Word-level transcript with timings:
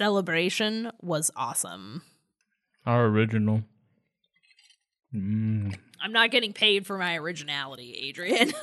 Celebration 0.00 0.90
was 1.02 1.30
awesome. 1.36 2.00
Our 2.86 3.04
original. 3.04 3.64
Mm. 5.14 5.76
I'm 6.00 6.12
not 6.12 6.30
getting 6.30 6.54
paid 6.54 6.86
for 6.86 6.96
my 6.96 7.16
originality, 7.18 7.92
Adrian. 8.08 8.50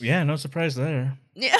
Yeah, 0.00 0.22
no 0.22 0.36
surprise 0.36 0.76
there. 0.76 1.18
yeah. 1.34 1.56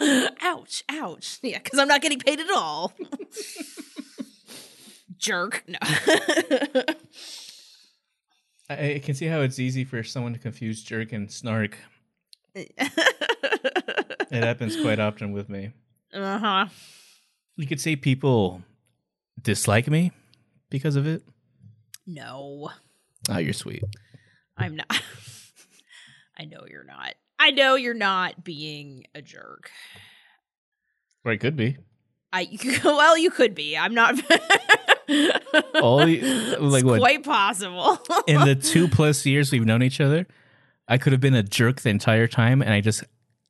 ouch, 0.42 0.84
ouch. 0.88 1.38
Yeah, 1.42 1.58
because 1.58 1.80
I'm 1.80 1.88
not 1.88 2.02
getting 2.02 2.20
paid 2.20 2.38
at 2.38 2.50
all. 2.50 2.92
Jerk. 5.18 5.64
No. 5.66 5.78
I, 8.70 8.92
I 8.94 9.00
can 9.02 9.16
see 9.16 9.26
how 9.26 9.40
it's 9.40 9.58
easy 9.58 9.84
for 9.84 10.04
someone 10.04 10.34
to 10.34 10.38
confuse 10.38 10.84
jerk 10.84 11.12
and 11.12 11.32
snark. 11.32 11.78
It 12.54 12.78
happens 14.30 14.80
quite 14.80 15.00
often 15.00 15.32
with 15.32 15.48
me. 15.48 15.72
Uh 16.14 16.38
huh. 16.38 16.66
You 17.56 17.66
could 17.66 17.80
say 17.80 17.96
people 17.96 18.62
dislike 19.40 19.88
me 19.88 20.12
because 20.70 20.96
of 20.96 21.06
it. 21.06 21.22
No, 22.06 22.70
Oh, 23.28 23.38
you're 23.38 23.52
sweet. 23.52 23.82
I'm 24.56 24.76
not. 24.76 24.86
I 26.38 26.44
know 26.44 26.64
you're 26.70 26.84
not. 26.84 27.14
I 27.38 27.50
know 27.50 27.74
you're 27.74 27.94
not 27.94 28.44
being 28.44 29.04
a 29.14 29.20
jerk. 29.22 29.70
Or 31.24 31.32
it 31.32 31.38
could 31.38 31.56
be. 31.56 31.76
I 32.32 32.48
well, 32.84 33.16
you 33.18 33.30
could 33.30 33.54
be. 33.54 33.76
I'm 33.76 33.94
not. 33.94 34.14
All 35.82 36.06
you- 36.06 36.22
like 36.58 36.80
It's 36.82 36.84
what? 36.84 36.98
Quite 37.00 37.24
possible. 37.24 37.98
In 38.26 38.40
the 38.42 38.54
two 38.54 38.88
plus 38.88 39.24
years 39.26 39.50
we've 39.52 39.64
known 39.64 39.82
each 39.82 40.00
other, 40.00 40.26
I 40.88 40.98
could 40.98 41.12
have 41.12 41.20
been 41.20 41.34
a 41.34 41.42
jerk 41.42 41.80
the 41.80 41.90
entire 41.90 42.26
time, 42.26 42.62
and 42.62 42.72
I 42.72 42.80
just 42.80 43.02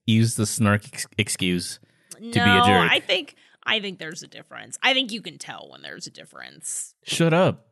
used 0.07 0.37
the 0.37 0.47
snark 0.47 0.85
ex- 0.87 1.07
excuse. 1.19 1.79
No, 2.21 2.31
be 2.31 2.39
a 2.41 2.43
jerk. 2.65 2.91
I 2.91 3.01
think 3.01 3.35
I 3.65 3.81
think 3.81 3.99
there's 3.99 4.23
a 4.23 4.27
difference. 4.29 4.79
I 4.83 4.93
think 4.95 5.13
you 5.13 5.21
can 5.23 5.39
tell 5.39 5.69
when 5.71 5.83
there's 5.83 6.07
a 6.07 6.11
difference. 6.11 6.95
Shut 7.05 7.33
up. 7.35 7.67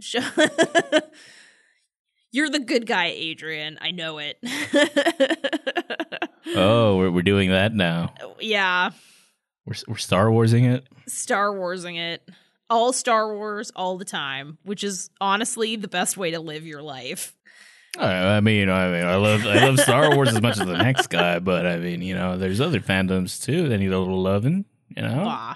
Sh- 0.00 0.16
You're 2.32 2.50
the 2.50 2.58
good 2.58 2.86
guy, 2.86 3.06
Adrian. 3.14 3.78
I 3.80 3.90
know 3.92 4.18
it. 4.18 4.38
Oh, 6.56 6.98
we're, 6.98 7.10
we're 7.10 7.22
doing 7.22 7.50
that 7.50 7.74
now. 7.74 8.12
yeah, 8.38 8.90
We're, 9.64 9.74
we're 9.88 9.96
Star 9.96 10.30
Warsing 10.30 10.66
it. 10.66 10.86
Star 11.08 11.52
Warsing 11.58 11.96
it. 11.96 12.28
All 12.68 12.92
Star 12.92 13.34
Wars 13.34 13.72
all 13.74 13.96
the 13.96 14.04
time, 14.04 14.58
which 14.62 14.84
is 14.84 15.08
honestly 15.20 15.76
the 15.76 15.88
best 15.88 16.16
way 16.18 16.30
to 16.32 16.40
live 16.40 16.66
your 16.66 16.82
life. 16.82 17.34
I 17.98 18.36
I 18.36 18.40
mean, 18.40 18.68
I 18.70 18.90
mean, 18.90 19.04
I 19.04 19.16
love 19.16 19.46
I 19.46 19.64
love 19.66 19.78
Star 19.78 20.14
Wars 20.14 20.28
as 20.28 20.40
much 20.42 20.58
as 20.58 20.66
the 20.66 20.76
next 20.76 21.08
guy, 21.08 21.38
but 21.38 21.66
I 21.66 21.76
mean, 21.76 22.02
you 22.02 22.14
know, 22.14 22.36
there's 22.36 22.60
other 22.60 22.80
fandoms 22.80 23.42
too 23.42 23.68
that 23.68 23.78
need 23.78 23.92
a 23.92 23.98
little 23.98 24.20
loving. 24.22 24.64
You 24.96 25.02
know, 25.02 25.54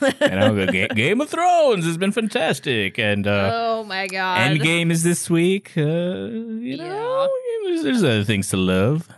you 0.00 0.28
know, 0.30 0.66
Ga- 0.70 0.88
Game 0.88 1.20
of 1.20 1.28
Thrones 1.28 1.84
has 1.84 1.96
been 1.98 2.12
fantastic, 2.12 2.98
and 2.98 3.26
uh, 3.26 3.50
oh 3.52 3.84
my 3.84 4.06
god. 4.06 4.38
Endgame 4.52 4.90
is 4.90 5.02
this 5.02 5.28
week. 5.28 5.72
Uh, 5.76 5.80
you 5.82 6.76
know, 6.76 7.28
there's, 7.64 7.82
there's 7.82 8.04
other 8.04 8.24
things 8.24 8.48
to 8.50 8.56
love. 8.56 9.08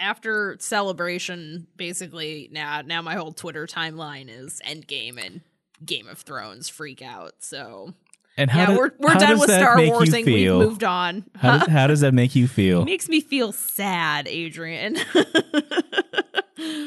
after 0.00 0.56
celebration 0.60 1.66
basically 1.76 2.48
now 2.52 2.82
now 2.82 3.00
my 3.02 3.14
whole 3.14 3.32
twitter 3.32 3.66
timeline 3.66 4.28
is 4.28 4.60
endgame 4.66 5.18
and 5.18 5.40
game 5.84 6.06
of 6.06 6.18
thrones 6.18 6.68
freak 6.68 7.00
out 7.00 7.32
so 7.40 7.94
And 8.38 8.50
how 8.50 8.58
yeah 8.60 8.66
do- 8.66 8.76
we're, 8.78 8.90
we're 8.98 9.12
how 9.12 9.18
done 9.18 9.30
does 9.30 9.40
with 9.40 9.48
that 9.48 9.60
star 9.60 9.76
make 9.76 9.86
you 9.86 9.92
warsing 9.92 10.24
we've 10.26 10.34
feel? 10.34 10.58
moved 10.60 10.84
on 10.84 11.24
How 11.36 11.58
does, 11.58 11.68
how 11.68 11.86
does 11.86 12.00
that 12.00 12.12
make 12.14 12.34
you 12.34 12.46
feel? 12.46 12.82
It 12.82 12.86
makes 12.86 13.08
me 13.08 13.20
feel 13.20 13.52
sad 13.52 14.28
adrian 14.28 14.96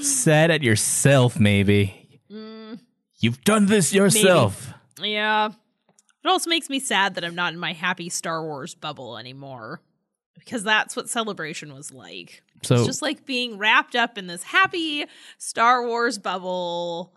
Sad 0.02 0.50
at 0.52 0.64
yourself, 0.64 1.40
maybe. 1.40 2.20
Mm, 2.32 2.80
You've 3.20 3.44
done 3.44 3.66
this 3.68 3.94
yourself. 3.94 4.74
yeah 5.02 5.48
it 5.48 6.28
also 6.28 6.50
makes 6.50 6.70
me 6.70 6.80
sad 6.80 7.16
that 7.16 7.24
i'm 7.24 7.36
not 7.36 7.54
in 7.54 7.60
my 7.60 7.72
happy 7.74 8.10
star 8.10 8.44
wars 8.44 8.76
bubble 8.76 9.18
anymore 9.18 9.82
because 10.38 10.64
that's 10.64 10.96
what 10.96 11.10
celebration 11.10 11.74
was 11.74 11.92
like 11.94 12.42
So 12.64 12.76
It's 12.76 12.86
just 12.86 13.02
like 13.02 13.26
being 13.26 13.58
wrapped 13.58 13.96
up 13.96 14.18
in 14.18 14.28
this 14.28 14.44
happy 14.44 15.06
Star 15.38 15.86
Wars 15.88 16.18
bubble 16.18 17.14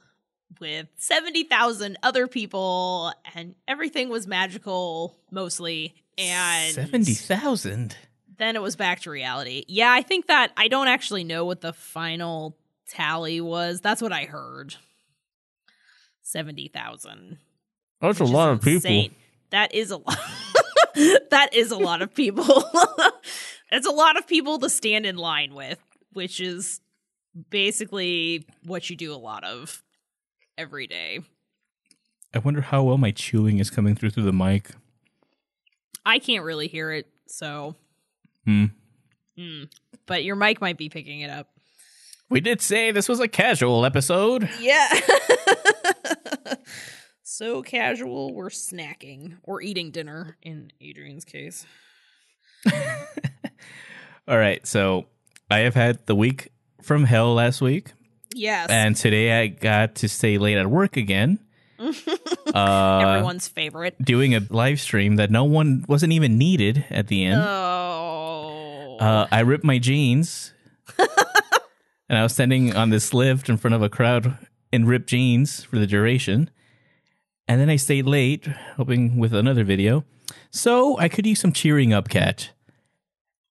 with 0.60 0.86
70,000 0.96 1.96
other 2.02 2.26
people 2.26 3.12
and 3.34 3.54
everything 3.66 4.08
was 4.08 4.26
magical 4.26 5.16
mostly 5.30 5.94
and 6.18 6.74
seventy 6.74 7.14
thousand. 7.14 7.96
then 8.38 8.54
it 8.56 8.62
was 8.62 8.76
back 8.76 9.00
to 9.00 9.10
reality. 9.10 9.64
Yeah, 9.68 9.90
I 9.90 10.02
think 10.02 10.26
that 10.26 10.52
I 10.56 10.68
don't 10.68 10.88
actually 10.88 11.24
know 11.24 11.44
what 11.44 11.60
the 11.62 11.72
final 11.72 12.56
tally 12.88 13.40
was. 13.40 13.80
That's 13.80 14.02
what 14.02 14.12
I 14.12 14.24
heard. 14.24 14.74
70,000. 16.22 17.38
That's 18.00 18.20
a 18.20 18.24
lot 18.24 18.50
of 18.50 18.60
people. 18.62 19.08
That 19.50 19.74
is 19.74 19.90
a 19.90 19.96
lot. 19.98 20.18
that 21.30 21.50
is 21.52 21.70
a 21.70 21.76
lot 21.78 22.02
of 22.02 22.14
people. 22.14 22.44
it's 23.72 23.86
a 23.86 23.90
lot 23.90 24.16
of 24.16 24.26
people 24.26 24.58
to 24.60 24.70
stand 24.70 25.06
in 25.06 25.16
line 25.16 25.54
with, 25.54 25.78
which 26.12 26.40
is 26.40 26.80
basically 27.50 28.46
what 28.64 28.88
you 28.90 28.96
do 28.96 29.12
a 29.12 29.16
lot 29.16 29.44
of 29.44 29.82
every 30.56 30.86
day. 30.86 31.20
I 32.34 32.38
wonder 32.38 32.60
how 32.60 32.82
well 32.82 32.98
my 32.98 33.10
chewing 33.10 33.58
is 33.58 33.70
coming 33.70 33.94
through 33.94 34.10
through 34.10 34.24
the 34.24 34.32
mic. 34.32 34.70
I 36.04 36.18
can't 36.18 36.44
really 36.44 36.68
hear 36.68 36.92
it, 36.92 37.06
so. 37.26 37.76
Hmm. 38.44 38.66
Hmm. 39.38 39.64
But 40.06 40.24
your 40.24 40.36
mic 40.36 40.60
might 40.60 40.78
be 40.78 40.88
picking 40.88 41.20
it 41.20 41.30
up. 41.30 41.48
We 42.28 42.40
did 42.40 42.62
say 42.62 42.90
this 42.90 43.08
was 43.08 43.20
a 43.20 43.28
casual 43.28 43.84
episode. 43.84 44.48
Yeah. 44.58 44.88
so 47.22 47.62
casual, 47.62 48.32
we're 48.32 48.48
snacking 48.48 49.36
or 49.42 49.60
eating 49.60 49.90
dinner 49.90 50.38
in 50.40 50.72
Adrian's 50.80 51.26
case. 51.26 51.66
All 54.28 54.38
right, 54.38 54.66
so 54.66 55.06
I 55.50 55.58
have 55.58 55.74
had 55.74 56.06
the 56.06 56.14
week 56.14 56.48
from 56.80 57.04
hell 57.04 57.34
last 57.34 57.60
week, 57.60 57.92
Yes. 58.34 58.70
and 58.70 58.96
today 58.96 59.40
I 59.40 59.46
got 59.48 59.96
to 59.96 60.08
stay 60.08 60.38
late 60.38 60.56
at 60.58 60.66
work 60.66 60.96
again. 60.96 61.38
uh, 62.54 62.98
Everyone's 62.98 63.48
favorite. 63.48 63.96
doing 64.02 64.34
a 64.34 64.40
live 64.50 64.80
stream 64.80 65.16
that 65.16 65.30
no 65.30 65.44
one 65.44 65.84
wasn't 65.88 66.12
even 66.12 66.38
needed 66.38 66.84
at 66.90 67.08
the 67.08 67.24
end. 67.24 67.40
Oh. 67.44 68.96
Uh, 69.00 69.26
I 69.32 69.40
ripped 69.40 69.64
my 69.64 69.78
jeans, 69.78 70.52
and 70.98 72.18
I 72.18 72.22
was 72.22 72.32
standing 72.34 72.76
on 72.76 72.90
this 72.90 73.12
lift 73.12 73.48
in 73.48 73.56
front 73.56 73.74
of 73.74 73.82
a 73.82 73.88
crowd 73.88 74.38
in 74.70 74.84
ripped 74.86 75.08
jeans 75.08 75.64
for 75.64 75.78
the 75.78 75.86
duration. 75.88 76.50
And 77.48 77.60
then 77.60 77.68
I 77.68 77.74
stayed 77.76 78.06
late, 78.06 78.46
hoping 78.76 79.18
with 79.18 79.34
another 79.34 79.64
video, 79.64 80.04
so 80.50 80.96
I 80.98 81.08
could 81.08 81.26
use 81.26 81.40
some 81.40 81.52
cheering 81.52 81.92
up, 81.92 82.08
cat. 82.08 82.50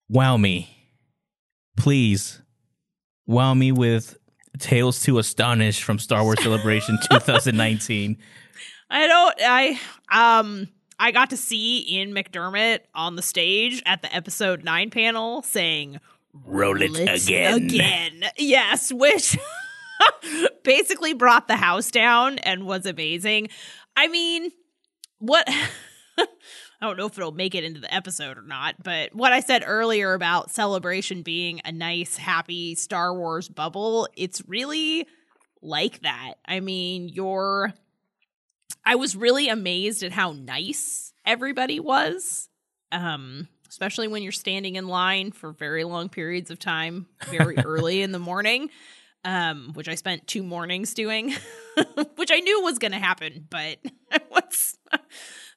Wow 0.07 0.37
me, 0.37 0.91
please. 1.75 2.41
Wow 3.25 3.55
me 3.55 3.71
with 3.71 4.17
Tales 4.57 5.01
to 5.03 5.19
Astonish 5.19 5.83
from 5.83 5.99
Star 5.99 6.23
Wars 6.23 6.41
Celebration 6.41 6.97
2019. 7.09 8.17
I 8.89 9.07
don't 9.07 9.35
I 9.41 9.79
um 10.11 10.67
I 10.99 11.11
got 11.11 11.29
to 11.29 11.37
see 11.37 11.85
Ian 11.89 12.13
McDiarmid 12.13 12.79
on 12.93 13.15
the 13.15 13.21
stage 13.21 13.81
at 13.85 14.01
the 14.01 14.13
episode 14.13 14.63
9 14.63 14.89
panel 14.89 15.41
saying 15.43 15.99
Roll 16.33 16.81
it 16.81 16.91
"Let's 16.91 17.25
again. 17.25 17.63
Again. 17.63 18.23
Yes, 18.37 18.91
which 18.91 19.37
basically 20.63 21.13
brought 21.13 21.47
the 21.47 21.55
house 21.55 21.89
down 21.89 22.39
and 22.39 22.65
was 22.65 22.85
amazing. 22.85 23.49
I 23.95 24.07
mean, 24.07 24.51
what 25.19 25.47
I 26.81 26.85
don't 26.85 26.97
know 26.97 27.07
if 27.07 27.17
it'll 27.17 27.33
make 27.33 27.55
it 27.55 27.65
into 27.65 27.81
the 27.81 27.93
episode 27.93 28.37
or 28.37 28.41
not, 28.41 28.75
but 28.81 29.13
what 29.13 29.33
I 29.33 29.41
said 29.41 29.63
earlier 29.65 30.13
about 30.13 30.49
celebration 30.49 31.23
being 31.23 31.59
a 31.65 31.73
nice, 31.73 32.15
happy 32.15 32.75
Star 32.75 33.13
Wars 33.13 33.49
bubble, 33.49 34.07
it's 34.15 34.41
really 34.47 35.05
like 35.61 36.01
that. 36.01 36.35
I 36.45 36.61
mean, 36.61 37.09
you're. 37.09 37.73
I 38.85 38.95
was 38.95 39.15
really 39.15 39.49
amazed 39.49 40.03
at 40.03 40.13
how 40.13 40.31
nice 40.31 41.11
everybody 41.25 41.81
was, 41.81 42.47
um, 42.93 43.49
especially 43.67 44.07
when 44.07 44.23
you're 44.23 44.31
standing 44.31 44.75
in 44.75 44.87
line 44.87 45.31
for 45.31 45.51
very 45.51 45.83
long 45.83 46.07
periods 46.07 46.49
of 46.49 46.59
time, 46.59 47.07
very 47.29 47.57
early 47.65 48.01
in 48.01 48.13
the 48.13 48.19
morning, 48.19 48.69
um, 49.25 49.71
which 49.73 49.89
I 49.89 49.95
spent 49.95 50.27
two 50.27 50.43
mornings 50.43 50.93
doing, 50.93 51.35
which 52.15 52.31
I 52.31 52.39
knew 52.39 52.61
was 52.63 52.79
going 52.79 52.93
to 52.93 52.99
happen, 52.99 53.47
but 53.49 53.79
it 54.11 54.23
was. 54.31 54.77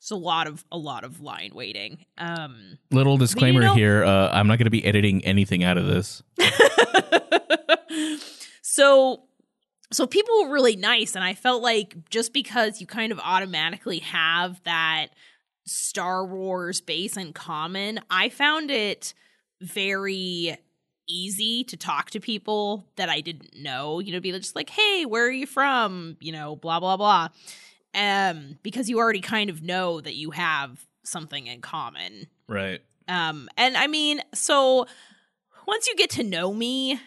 It's 0.02 0.10
a 0.10 0.16
lot 0.16 0.48
of 0.48 0.64
a 0.72 0.76
lot 0.76 1.04
of 1.04 1.20
line 1.20 1.52
waiting. 1.54 2.04
Um, 2.18 2.76
Little 2.90 3.16
disclaimer 3.18 3.60
know- 3.60 3.74
here: 3.74 4.02
uh, 4.02 4.30
I'm 4.32 4.48
not 4.48 4.58
going 4.58 4.66
to 4.66 4.70
be 4.70 4.84
editing 4.84 5.24
anything 5.24 5.62
out 5.62 5.78
of 5.78 5.86
this. 5.86 6.24
so 8.62 9.22
so 9.92 10.08
people 10.08 10.42
were 10.42 10.52
really 10.52 10.74
nice 10.74 11.14
and 11.14 11.22
i 11.22 11.34
felt 11.34 11.62
like 11.62 12.08
just 12.08 12.32
because 12.32 12.80
you 12.80 12.86
kind 12.86 13.12
of 13.12 13.20
automatically 13.20 13.98
have 13.98 14.58
that 14.64 15.08
star 15.66 16.24
wars 16.24 16.80
base 16.80 17.18
in 17.18 17.34
common 17.34 18.00
i 18.08 18.30
found 18.30 18.70
it 18.70 19.12
very 19.60 20.56
easy 21.06 21.64
to 21.64 21.76
talk 21.76 22.10
to 22.10 22.20
people 22.20 22.84
that 22.96 23.08
I 23.08 23.20
didn't 23.20 23.56
know. 23.56 23.98
You 23.98 24.12
know, 24.12 24.20
be 24.20 24.32
just 24.32 24.56
like, 24.56 24.70
"Hey, 24.70 25.04
where 25.04 25.26
are 25.26 25.30
you 25.30 25.46
from?" 25.46 26.16
You 26.20 26.32
know, 26.32 26.56
blah 26.56 26.80
blah 26.80 26.96
blah. 26.96 27.28
Um, 27.94 28.58
because 28.62 28.88
you 28.88 28.98
already 28.98 29.20
kind 29.20 29.50
of 29.50 29.62
know 29.62 30.00
that 30.00 30.14
you 30.14 30.30
have 30.30 30.86
something 31.04 31.46
in 31.46 31.60
common. 31.60 32.26
Right. 32.48 32.80
Um, 33.08 33.48
and 33.56 33.76
I 33.76 33.86
mean, 33.86 34.20
so 34.34 34.86
once 35.66 35.88
you 35.88 35.96
get 35.96 36.10
to 36.10 36.22
know 36.22 36.52
me, 36.54 36.98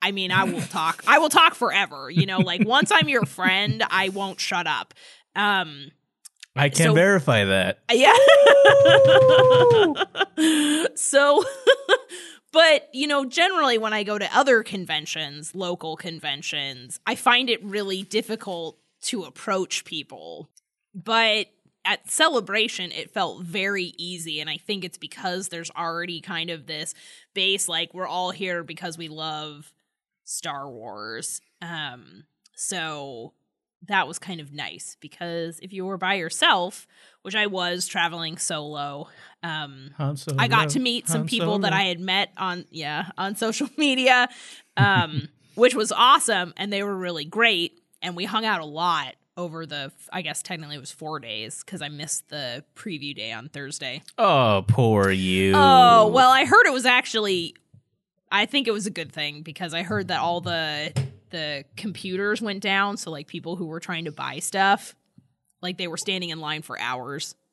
I 0.00 0.12
mean, 0.12 0.30
I 0.30 0.44
will 0.44 0.60
talk. 0.62 1.02
I 1.08 1.18
will 1.18 1.28
talk 1.28 1.54
forever. 1.54 2.08
You 2.10 2.26
know, 2.26 2.38
like 2.38 2.64
once 2.66 2.92
I'm 2.92 3.08
your 3.08 3.24
friend, 3.26 3.82
I 3.90 4.10
won't 4.10 4.38
shut 4.38 4.66
up. 4.66 4.94
Um, 5.34 5.90
I 6.54 6.68
can 6.68 6.86
So- 6.88 6.94
verify 6.94 7.44
that. 7.44 7.80
yeah. 7.92 8.12
so, 10.94 11.44
but 12.52 12.88
you 12.92 13.06
know, 13.06 13.24
generally 13.24 13.78
when 13.78 13.92
I 13.92 14.02
go 14.02 14.18
to 14.18 14.36
other 14.36 14.62
conventions, 14.62 15.54
local 15.54 15.96
conventions, 15.96 17.00
I 17.06 17.14
find 17.14 17.48
it 17.50 17.62
really 17.64 18.02
difficult 18.02 18.78
to 19.02 19.24
approach 19.24 19.84
people. 19.84 20.50
But 20.94 21.46
at 21.84 22.10
celebration 22.10 22.92
it 22.92 23.10
felt 23.10 23.42
very 23.42 23.94
easy 23.96 24.40
and 24.40 24.50
i 24.50 24.56
think 24.58 24.84
it's 24.84 24.98
because 24.98 25.48
there's 25.48 25.70
already 25.70 26.20
kind 26.20 26.50
of 26.50 26.66
this 26.66 26.92
base 27.34 27.68
like 27.68 27.94
we're 27.94 28.06
all 28.06 28.30
here 28.30 28.62
because 28.62 28.98
we 28.98 29.08
love 29.08 29.72
star 30.24 30.68
wars 30.68 31.40
um 31.62 32.24
so 32.54 33.32
that 33.86 34.08
was 34.08 34.18
kind 34.18 34.40
of 34.40 34.52
nice 34.52 34.96
because 35.00 35.60
if 35.60 35.72
you 35.72 35.84
were 35.86 35.96
by 35.96 36.14
yourself 36.14 36.86
which 37.22 37.36
i 37.36 37.46
was 37.46 37.86
traveling 37.86 38.36
solo 38.36 39.08
um 39.42 39.90
Solo, 40.16 40.36
I 40.38 40.48
got 40.48 40.70
to 40.70 40.80
meet 40.80 41.08
some 41.08 41.20
Han 41.20 41.28
people 41.28 41.58
that 41.60 41.72
I 41.72 41.82
had 41.82 42.00
met 42.00 42.32
on 42.36 42.64
yeah, 42.70 43.10
on 43.16 43.36
social 43.36 43.68
media. 43.76 44.28
Um 44.76 45.28
which 45.54 45.74
was 45.74 45.90
awesome 45.90 46.54
and 46.56 46.72
they 46.72 46.82
were 46.82 46.96
really 46.96 47.24
great 47.24 47.72
and 48.02 48.16
we 48.16 48.24
hung 48.24 48.44
out 48.44 48.60
a 48.60 48.64
lot 48.64 49.14
over 49.36 49.66
the 49.66 49.92
I 50.12 50.22
guess 50.22 50.42
technically 50.42 50.76
it 50.76 50.80
was 50.80 50.90
4 50.90 51.20
days 51.20 51.62
cuz 51.62 51.80
I 51.80 51.88
missed 51.88 52.28
the 52.28 52.64
preview 52.74 53.14
day 53.14 53.32
on 53.32 53.48
Thursday. 53.48 54.02
Oh, 54.16 54.64
poor 54.66 55.10
you. 55.10 55.52
Oh, 55.54 56.08
well, 56.08 56.30
I 56.30 56.44
heard 56.44 56.66
it 56.66 56.72
was 56.72 56.86
actually 56.86 57.54
I 58.30 58.46
think 58.46 58.66
it 58.68 58.72
was 58.72 58.86
a 58.86 58.90
good 58.90 59.12
thing 59.12 59.42
because 59.42 59.72
I 59.74 59.82
heard 59.82 60.08
that 60.08 60.20
all 60.20 60.40
the 60.40 60.92
the 61.30 61.64
computers 61.76 62.40
went 62.40 62.60
down 62.62 62.96
so 62.96 63.10
like 63.10 63.26
people 63.26 63.56
who 63.56 63.66
were 63.66 63.80
trying 63.80 64.06
to 64.06 64.12
buy 64.12 64.38
stuff 64.38 64.94
like 65.60 65.76
they 65.76 65.88
were 65.88 65.96
standing 65.96 66.30
in 66.30 66.40
line 66.40 66.62
for 66.62 66.78
hours. 66.78 67.34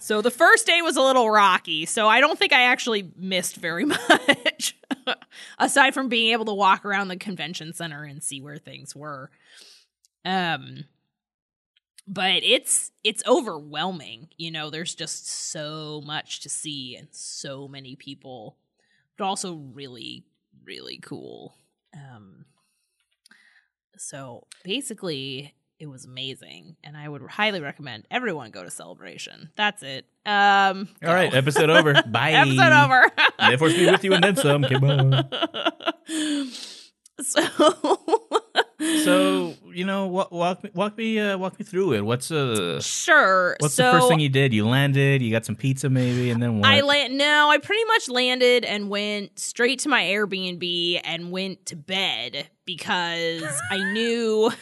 So 0.00 0.20
the 0.20 0.30
first 0.30 0.66
day 0.66 0.82
was 0.82 0.96
a 0.96 1.00
little 1.00 1.30
rocky. 1.30 1.86
So 1.86 2.06
I 2.06 2.20
don't 2.20 2.38
think 2.38 2.52
I 2.52 2.64
actually 2.64 3.10
missed 3.16 3.56
very 3.56 3.84
much 4.10 4.76
aside 5.58 5.94
from 5.94 6.08
being 6.08 6.32
able 6.32 6.44
to 6.46 6.54
walk 6.54 6.84
around 6.84 7.08
the 7.08 7.16
convention 7.16 7.72
center 7.72 8.04
and 8.04 8.22
see 8.22 8.40
where 8.40 8.58
things 8.58 8.94
were. 8.94 9.30
Um 10.24 10.84
but 12.06 12.42
it's 12.42 12.90
it's 13.04 13.22
overwhelming. 13.26 14.28
You 14.36 14.50
know, 14.50 14.70
there's 14.70 14.94
just 14.94 15.28
so 15.28 16.02
much 16.04 16.40
to 16.40 16.48
see 16.48 16.96
and 16.96 17.08
so 17.12 17.68
many 17.68 17.96
people. 17.96 18.56
But 19.16 19.24
also 19.24 19.54
really 19.54 20.24
really 20.64 20.98
cool. 20.98 21.54
Um 21.94 22.44
so 23.96 24.46
basically 24.64 25.54
it 25.82 25.90
was 25.90 26.04
amazing 26.04 26.76
and 26.84 26.96
I 26.96 27.08
would 27.08 27.22
highly 27.22 27.60
recommend 27.60 28.06
everyone 28.08 28.52
go 28.52 28.62
to 28.62 28.70
celebration. 28.70 29.50
That's 29.56 29.82
it. 29.82 30.06
Um 30.24 30.88
All 31.04 31.12
right, 31.12 31.32
go. 31.32 31.38
episode 31.38 31.70
over. 31.70 32.00
Bye. 32.06 32.30
Episode 32.30 32.72
over. 32.72 33.10
May 33.40 33.56
force 33.56 33.74
be 33.74 33.90
with 33.90 34.04
you 34.04 34.12
and 34.14 34.22
then 34.22 34.36
some. 34.36 34.64
Okay, 34.64 34.76
bye. 34.76 35.24
so 37.20 37.98
So 39.04 39.54
you 39.72 39.84
know, 39.84 40.06
walk, 40.06 40.32
walk 40.32 40.64
me, 40.64 40.70
walk 40.74 40.98
me, 40.98 41.18
uh, 41.18 41.38
walk 41.38 41.58
me 41.58 41.64
through 41.64 41.94
it. 41.94 42.04
What's 42.04 42.30
uh, 42.30 42.80
sure. 42.80 43.56
what's 43.60 43.74
so 43.74 43.84
the 43.84 43.98
first 43.98 44.08
thing 44.08 44.20
you 44.20 44.28
did? 44.28 44.52
You 44.52 44.66
landed. 44.66 45.22
You 45.22 45.30
got 45.30 45.46
some 45.46 45.56
pizza, 45.56 45.88
maybe, 45.88 46.30
and 46.30 46.42
then 46.42 46.58
what? 46.58 46.68
I 46.68 46.80
land 46.80 47.16
no, 47.16 47.48
I 47.48 47.58
pretty 47.58 47.84
much 47.84 48.08
landed 48.08 48.64
and 48.64 48.90
went 48.90 49.38
straight 49.38 49.78
to 49.80 49.88
my 49.88 50.02
Airbnb 50.02 51.00
and 51.04 51.30
went 51.30 51.66
to 51.66 51.76
bed 51.76 52.48
because 52.64 53.44
I 53.70 53.92
knew 53.92 54.52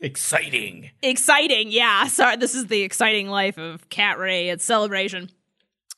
Exciting. 0.00 0.90
exciting. 1.02 1.70
Yeah, 1.70 2.06
sorry, 2.08 2.36
this 2.36 2.54
is 2.54 2.66
the 2.66 2.82
exciting 2.82 3.28
life 3.28 3.58
of 3.58 3.88
Cat 3.88 4.18
Ray 4.18 4.50
at 4.50 4.60
Celebration. 4.60 5.30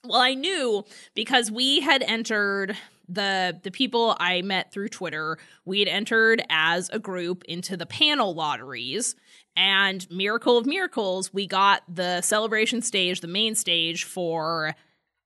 Well, 0.05 0.21
I 0.21 0.35
knew 0.35 0.85
because 1.15 1.50
we 1.50 1.81
had 1.81 2.03
entered 2.03 2.77
the 3.09 3.59
the 3.62 3.71
people 3.71 4.17
I 4.21 4.43
met 4.43 4.73
through 4.73 4.89
Twitter. 4.89 5.39
We 5.65 5.81
had 5.81 5.89
entered 5.89 6.43
as 6.50 6.89
a 6.91 6.99
group 6.99 7.43
into 7.45 7.77
the 7.77 7.87
panel 7.87 8.35
lotteries, 8.35 9.17
and 9.56 10.09
miracle 10.11 10.56
of 10.56 10.67
miracles, 10.67 11.35
we 11.35 11.47
got 11.47 11.83
the 11.93 12.21
celebration 12.21 12.81
stage, 12.81 13.21
the 13.21 13.27
main 13.27 13.56
stage 13.56 14.05
for 14.05 14.75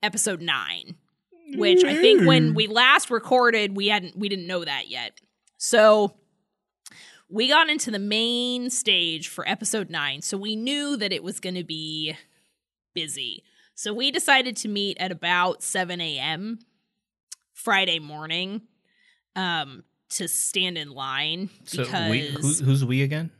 episode 0.03 0.41
nine. 0.41 0.95
Which 1.55 1.85
I 1.85 1.95
think 1.97 2.27
when 2.27 2.55
we 2.55 2.67
last 2.67 3.11
recorded, 3.11 3.77
we 3.77 3.89
hadn't 3.89 4.17
we 4.17 4.31
didn't 4.31 4.47
know 4.47 4.65
that 4.65 4.89
yet. 4.89 5.21
So 5.59 6.15
we 7.32 7.49
got 7.49 7.70
into 7.70 7.90
the 7.90 7.99
main 7.99 8.69
stage 8.69 9.29
for 9.29 9.49
episode 9.49 9.88
nine, 9.88 10.20
so 10.20 10.37
we 10.37 10.55
knew 10.55 10.96
that 10.99 11.12
it 11.12 11.25
was 11.25 11.40
going 11.40 11.55
to 11.55 11.64
be 11.64 12.14
busy. 12.94 13.43
So 13.75 13.94
we 13.94 14.11
decided 14.11 14.55
to 14.58 14.69
meet 14.69 14.99
at 15.00 15.11
about 15.11 15.62
7 15.62 15.99
a.m. 15.99 16.58
Friday 17.55 17.99
morning 17.99 18.62
um, 19.34 19.82
to 20.11 20.29
stand 20.29 20.76
in 20.76 20.90
line 20.90 21.49
So 21.64 21.84
because 21.84 22.11
we, 22.11 22.20
who's, 22.20 22.61
who's 22.61 22.84
we 22.84 23.02
again? 23.02 23.31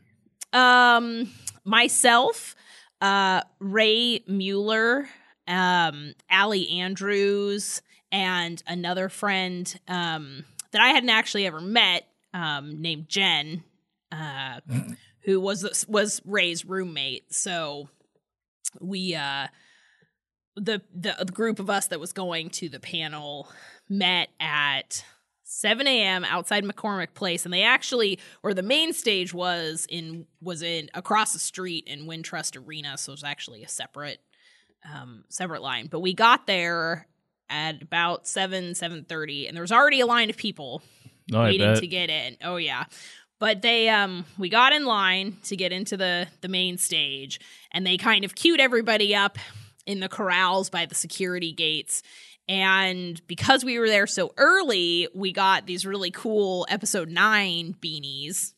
um, 0.53 1.31
myself, 1.63 2.55
uh, 2.99 3.41
Ray 3.59 4.23
Mueller, 4.27 5.07
um, 5.47 6.13
Allie 6.31 6.69
Andrews, 6.79 7.83
and 8.11 8.61
another 8.65 9.07
friend 9.09 9.79
um, 9.87 10.45
that 10.71 10.81
I 10.81 10.89
hadn't 10.89 11.09
actually 11.09 11.45
ever 11.45 11.61
met 11.61 12.07
um, 12.33 12.81
named 12.81 13.07
Jen, 13.07 13.63
uh, 14.13 14.59
who 15.21 15.39
was 15.39 15.85
was 15.87 16.21
Ray's 16.25 16.65
roommate. 16.65 17.33
So 17.33 17.89
we 18.79 19.15
uh, 19.15 19.47
the 20.55 20.81
the 20.93 21.25
group 21.33 21.59
of 21.59 21.69
us 21.69 21.87
that 21.87 21.99
was 21.99 22.13
going 22.13 22.49
to 22.51 22.69
the 22.69 22.79
panel 22.79 23.49
met 23.89 24.29
at 24.39 25.03
7 25.43 25.85
a.m. 25.85 26.25
outside 26.25 26.63
McCormick 26.63 27.13
Place, 27.13 27.45
and 27.45 27.53
they 27.53 27.63
actually, 27.63 28.19
or 28.41 28.53
the 28.53 28.63
main 28.63 28.93
stage 28.93 29.33
was 29.33 29.85
in 29.89 30.25
was 30.41 30.61
in 30.61 30.89
across 30.93 31.33
the 31.33 31.39
street 31.39 31.85
in 31.87 32.05
Wintrust 32.05 32.57
Arena, 32.65 32.97
so 32.97 33.11
it 33.11 33.15
was 33.15 33.23
actually 33.23 33.63
a 33.63 33.67
separate 33.67 34.19
um, 34.93 35.23
separate 35.29 35.61
line. 35.61 35.87
But 35.87 36.01
we 36.01 36.13
got 36.13 36.47
there 36.47 37.07
at 37.49 37.81
about 37.81 38.27
seven 38.27 38.75
seven 38.75 39.05
thirty, 39.05 39.47
and 39.47 39.55
there 39.55 39.61
was 39.61 39.71
already 39.71 40.01
a 40.01 40.05
line 40.05 40.29
of 40.29 40.37
people 40.37 40.81
I 41.33 41.43
waiting 41.43 41.73
bet. 41.73 41.79
to 41.79 41.87
get 41.87 42.09
in. 42.09 42.37
Oh 42.43 42.57
yeah. 42.57 42.85
But 43.43 43.61
they 43.61 43.89
um 43.89 44.23
we 44.37 44.47
got 44.47 44.71
in 44.71 44.85
line 44.85 45.35
to 45.43 45.57
get 45.57 45.73
into 45.73 45.97
the 45.97 46.27
the 46.39 46.47
main 46.47 46.77
stage 46.77 47.41
and 47.73 47.85
they 47.85 47.97
kind 47.97 48.23
of 48.23 48.35
queued 48.35 48.61
everybody 48.61 49.13
up 49.13 49.37
in 49.85 49.99
the 49.99 50.07
corrals 50.07 50.69
by 50.69 50.85
the 50.85 50.95
security 50.95 51.51
gates. 51.51 52.03
And 52.47 53.21
because 53.27 53.65
we 53.65 53.79
were 53.79 53.89
there 53.89 54.07
so 54.07 54.31
early, 54.37 55.09
we 55.13 55.33
got 55.33 55.65
these 55.65 55.85
really 55.85 56.09
cool 56.09 56.65
episode 56.69 57.09
9 57.09 57.75
beanies 57.81 58.53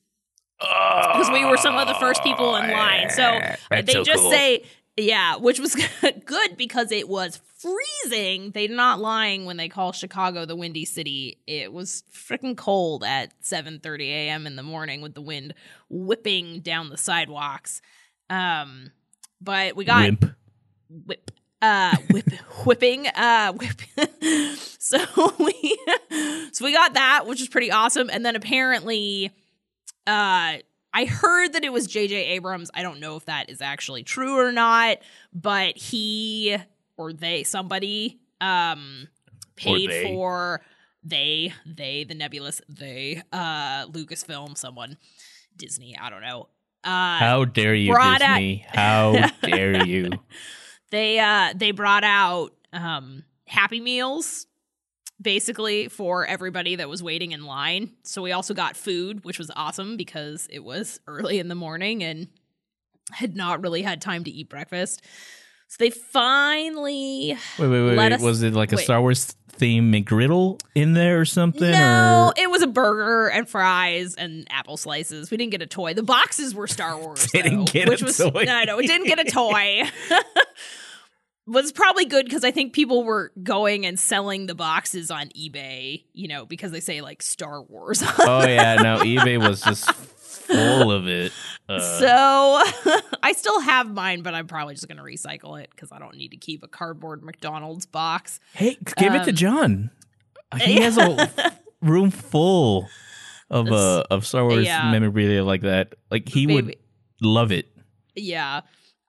because 0.60 1.32
we 1.32 1.46
were 1.46 1.58
some 1.58 1.80
of 1.80 1.88
the 1.88 1.96
first 1.96 2.22
people 2.22 2.56
in 2.56 2.70
line. 2.70 3.10
So 3.10 3.40
they 3.72 3.92
so 3.92 4.04
just 4.04 4.22
cool. 4.22 4.30
say, 4.30 4.66
yeah, 4.98 5.36
which 5.38 5.60
was 5.60 5.76
good 6.26 6.58
because 6.58 6.92
it 6.92 7.10
was 7.10 7.40
freezing. 7.58 8.52
They're 8.52 8.70
not 8.70 9.00
lying 9.00 9.46
when 9.46 9.58
they 9.58 9.70
call 9.70 9.92
Chicago 9.92 10.46
the 10.46 10.56
windy 10.56 10.86
city. 10.86 11.40
It 11.48 11.74
was 11.74 12.04
freaking 12.14 12.56
cold 12.56 13.04
at 13.04 13.34
7:30 13.42 14.08
a.m. 14.10 14.48
in 14.48 14.56
the 14.56 14.64
morning 14.64 15.02
with 15.02 15.14
the 15.14 15.22
wind 15.22 15.54
whipping 15.90 16.62
down 16.62 16.90
the 16.90 16.98
sidewalks. 16.98 17.82
Um, 18.30 18.92
but 19.42 19.76
we 19.76 19.86
got 19.86 20.04
Wimp. 20.04 20.26
whip 20.90 21.32
uh 21.62 21.96
whip 22.12 22.26
whipping 22.66 23.08
uh 23.08 23.54
whip 23.54 23.82
so 24.80 24.98
we 25.40 25.78
so 26.52 26.66
we 26.66 26.74
got 26.74 26.94
that 26.96 27.26
which 27.26 27.42
is 27.42 27.48
pretty 27.48 27.72
awesome 27.72 28.10
and 28.12 28.26
then 28.26 28.36
apparently 28.36 29.32
uh 30.06 30.58
I 30.96 31.04
heard 31.06 31.52
that 31.54 31.66
it 31.66 31.74
was 31.74 31.90
JJ 31.90 32.12
Abrams. 32.30 32.72
I 32.74 32.82
don't 32.82 33.02
know 33.02 33.18
if 33.18 33.26
that 33.26 33.50
is 33.50 33.62
actually 33.62 34.04
true 34.04 34.40
or 34.40 34.54
not, 34.54 35.00
but 35.34 35.78
he 35.78 36.56
or 36.96 37.12
they 37.12 37.44
somebody 37.44 38.20
um 38.40 39.08
paid 39.58 39.90
they. 39.90 40.04
for 40.04 40.62
they 41.04 41.54
they 41.66 42.06
the 42.06 42.16
nebulous 42.16 42.62
they 42.70 43.22
uh 43.34 43.86
Lucasfilm 43.88 44.58
someone 44.58 44.98
Disney, 45.58 45.98
I 45.98 46.10
don't 46.10 46.22
know. 46.22 46.48
Uh 46.84 47.18
How 47.18 47.46
dare 47.46 47.76
you, 47.76 47.92
brought 47.92 48.22
out- 48.22 48.36
Disney? 48.38 48.66
How 48.74 49.30
dare 49.44 49.86
you? 49.86 50.12
they 50.92 51.20
uh 51.20 51.52
they 51.56 51.72
brought 51.72 52.06
out 52.06 52.54
um 52.72 53.24
happy 53.48 53.82
meals 53.82 54.48
basically 55.22 55.88
for 55.88 56.26
everybody 56.26 56.76
that 56.76 56.90
was 56.90 57.02
waiting 57.02 57.32
in 57.32 57.46
line. 57.46 57.92
So 58.04 58.22
we 58.22 58.32
also 58.32 58.54
got 58.54 58.76
food, 58.76 59.24
which 59.24 59.40
was 59.40 59.50
awesome 59.56 59.98
because 59.98 60.48
it 60.52 60.64
was 60.64 61.00
early 61.08 61.40
in 61.40 61.48
the 61.48 61.56
morning 61.56 62.04
and 62.04 62.28
had 63.12 63.36
not 63.36 63.62
really 63.62 63.82
had 63.82 64.02
time 64.02 64.24
to 64.26 64.32
eat 64.32 64.50
breakfast. 64.50 65.02
So 65.68 65.78
they 65.80 65.90
finally 65.90 67.38
Wait, 67.58 67.68
wait, 67.68 67.86
wait. 67.86 67.98
wait. 67.98 68.12
Us, 68.14 68.22
was 68.22 68.44
it 68.44 68.54
like 68.54 68.72
a 68.72 68.76
wait. 68.76 68.84
Star 68.84 69.02
Wars 69.02 69.36
theme 69.50 69.92
McGriddle 69.92 70.60
in 70.76 70.94
there 70.94 71.20
or 71.20 71.26
something? 71.26 71.72
No, 71.72 72.32
Or 72.36 72.42
it 72.42 72.50
was 72.52 72.62
a 72.62 72.68
burger 72.68 73.30
and 73.30 73.50
fries 73.50 74.16
and 74.16 74.46
apple 74.52 74.78
slices. 74.78 75.32
We 75.32 75.38
didn't 75.38 75.52
get 75.52 75.62
a 75.62 75.68
toy. 75.68 75.94
The 75.94 76.04
boxes 76.04 76.54
were 76.54 76.68
Star 76.68 76.98
Wars. 77.02 77.26
Didn't 77.32 77.58
though, 77.58 77.66
get 77.66 77.88
a 77.88 77.92
which 77.92 78.04
was, 78.04 78.18
toy. 78.18 78.44
No, 78.46 78.64
no, 78.64 78.80
it 78.80 78.86
didn't 78.88 79.08
get 79.08 79.20
a 79.20 79.24
toy. 79.32 79.84
Was 81.48 81.72
probably 81.72 82.06
good 82.06 82.26
because 82.26 82.44
I 82.44 82.52
think 82.52 82.74
people 82.74 83.04
were 83.04 83.32
going 83.44 83.86
and 83.86 84.00
selling 84.00 84.48
the 84.48 84.56
boxes 84.56 85.12
on 85.12 85.28
eBay, 85.30 86.04
you 86.14 86.28
know, 86.28 86.46
because 86.46 86.72
they 86.72 86.80
say 86.80 87.02
like 87.02 87.22
Star 87.22 87.62
Wars. 87.62 88.04
oh 88.20 88.46
yeah, 88.48 88.76
no. 88.76 88.98
eBay 89.00 89.38
was 89.40 89.62
just 89.62 89.92
full 90.46 90.92
of 90.92 91.08
it. 91.08 91.32
Uh, 91.70 91.80
so 91.80 92.64
I 93.24 93.34
still 93.34 93.60
have 93.62 93.92
mine, 93.92 94.22
but 94.22 94.34
I'm 94.34 94.48
probably 94.48 94.74
just 94.76 94.88
going 94.88 94.98
to 94.98 95.04
recycle 95.04 95.62
it 95.62 95.70
because 95.72 95.92
I 95.92 96.00
don't 96.00 96.16
need 96.16 96.30
to 96.30 96.38
keep 96.38 96.64
a 96.64 96.68
cardboard 96.68 97.24
McDonald's 97.24 97.86
box. 97.86 98.40
hey, 98.54 98.78
give 98.98 99.14
it 99.14 99.24
to 99.26 99.30
um, 99.32 99.36
John. 99.36 99.92
He 100.62 100.80
has 100.82 100.98
a 100.98 101.30
room 101.82 102.12
full 102.12 102.88
of 103.50 103.68
uh 103.72 104.04
of 104.10 104.26
Star 104.26 104.46
Wars 104.48 104.66
Yeah. 104.66 104.90
memorabilia 104.92 105.44
like 105.44 105.62
that. 105.62 105.96
Like 106.10 106.30
he 106.30 106.48
would 106.48 106.78
love 107.22 107.52
it. 107.52 107.68
Yeah. 108.16 108.62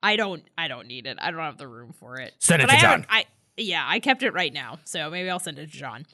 I 0.02 0.16
don't 0.16 0.42
I 0.56 0.68
don't 0.68 0.86
need 0.86 1.06
it. 1.06 1.18
I 1.20 1.30
don't 1.30 1.40
have 1.40 1.58
the 1.58 1.68
room 1.68 1.92
for 1.92 2.18
it. 2.18 2.34
Send 2.38 2.62
it 2.62 2.68
But 2.68 2.72
to 2.72 2.78
I 2.78 2.80
John. 2.80 3.06
I 3.08 3.24
yeah, 3.56 3.84
I 3.86 4.00
kept 4.00 4.22
it 4.22 4.32
right 4.32 4.52
now. 4.52 4.78
So 4.84 5.10
maybe 5.10 5.30
I'll 5.30 5.38
send 5.38 5.58
it 5.58 5.70
to 5.70 5.76
John. 5.76 6.06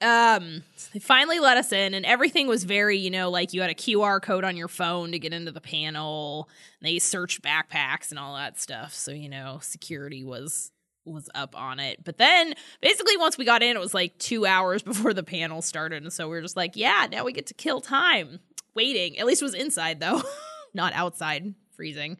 Um 0.00 0.64
they 0.92 0.98
finally 0.98 1.38
let 1.38 1.56
us 1.56 1.72
in 1.72 1.94
and 1.94 2.04
everything 2.04 2.48
was 2.48 2.64
very, 2.64 2.98
you 2.98 3.10
know, 3.10 3.30
like 3.30 3.52
you 3.52 3.60
had 3.60 3.70
a 3.70 3.74
QR 3.74 4.20
code 4.20 4.44
on 4.44 4.56
your 4.56 4.68
phone 4.68 5.12
to 5.12 5.18
get 5.18 5.32
into 5.32 5.52
the 5.52 5.60
panel. 5.60 6.48
They 6.80 6.98
searched 6.98 7.42
backpacks 7.42 8.10
and 8.10 8.18
all 8.18 8.34
that 8.34 8.60
stuff. 8.60 8.94
So, 8.94 9.12
you 9.12 9.28
know, 9.28 9.58
security 9.62 10.24
was 10.24 10.70
was 11.04 11.28
up 11.34 11.58
on 11.58 11.80
it. 11.80 12.04
But 12.04 12.18
then 12.18 12.54
basically 12.80 13.16
once 13.16 13.36
we 13.36 13.44
got 13.44 13.62
in, 13.62 13.76
it 13.76 13.80
was 13.80 13.94
like 13.94 14.18
two 14.18 14.46
hours 14.46 14.82
before 14.84 15.14
the 15.14 15.22
panel 15.24 15.62
started. 15.62 16.02
And 16.02 16.12
so 16.12 16.28
we 16.28 16.36
were 16.36 16.42
just 16.42 16.56
like, 16.56 16.76
yeah, 16.76 17.06
now 17.10 17.24
we 17.24 17.32
get 17.32 17.46
to 17.46 17.54
kill 17.54 17.80
time 17.80 18.40
waiting. 18.74 19.18
At 19.18 19.26
least 19.26 19.42
it 19.42 19.46
was 19.46 19.54
inside 19.54 20.00
though, 20.00 20.22
not 20.74 20.92
outside 20.92 21.54
freezing. 21.74 22.18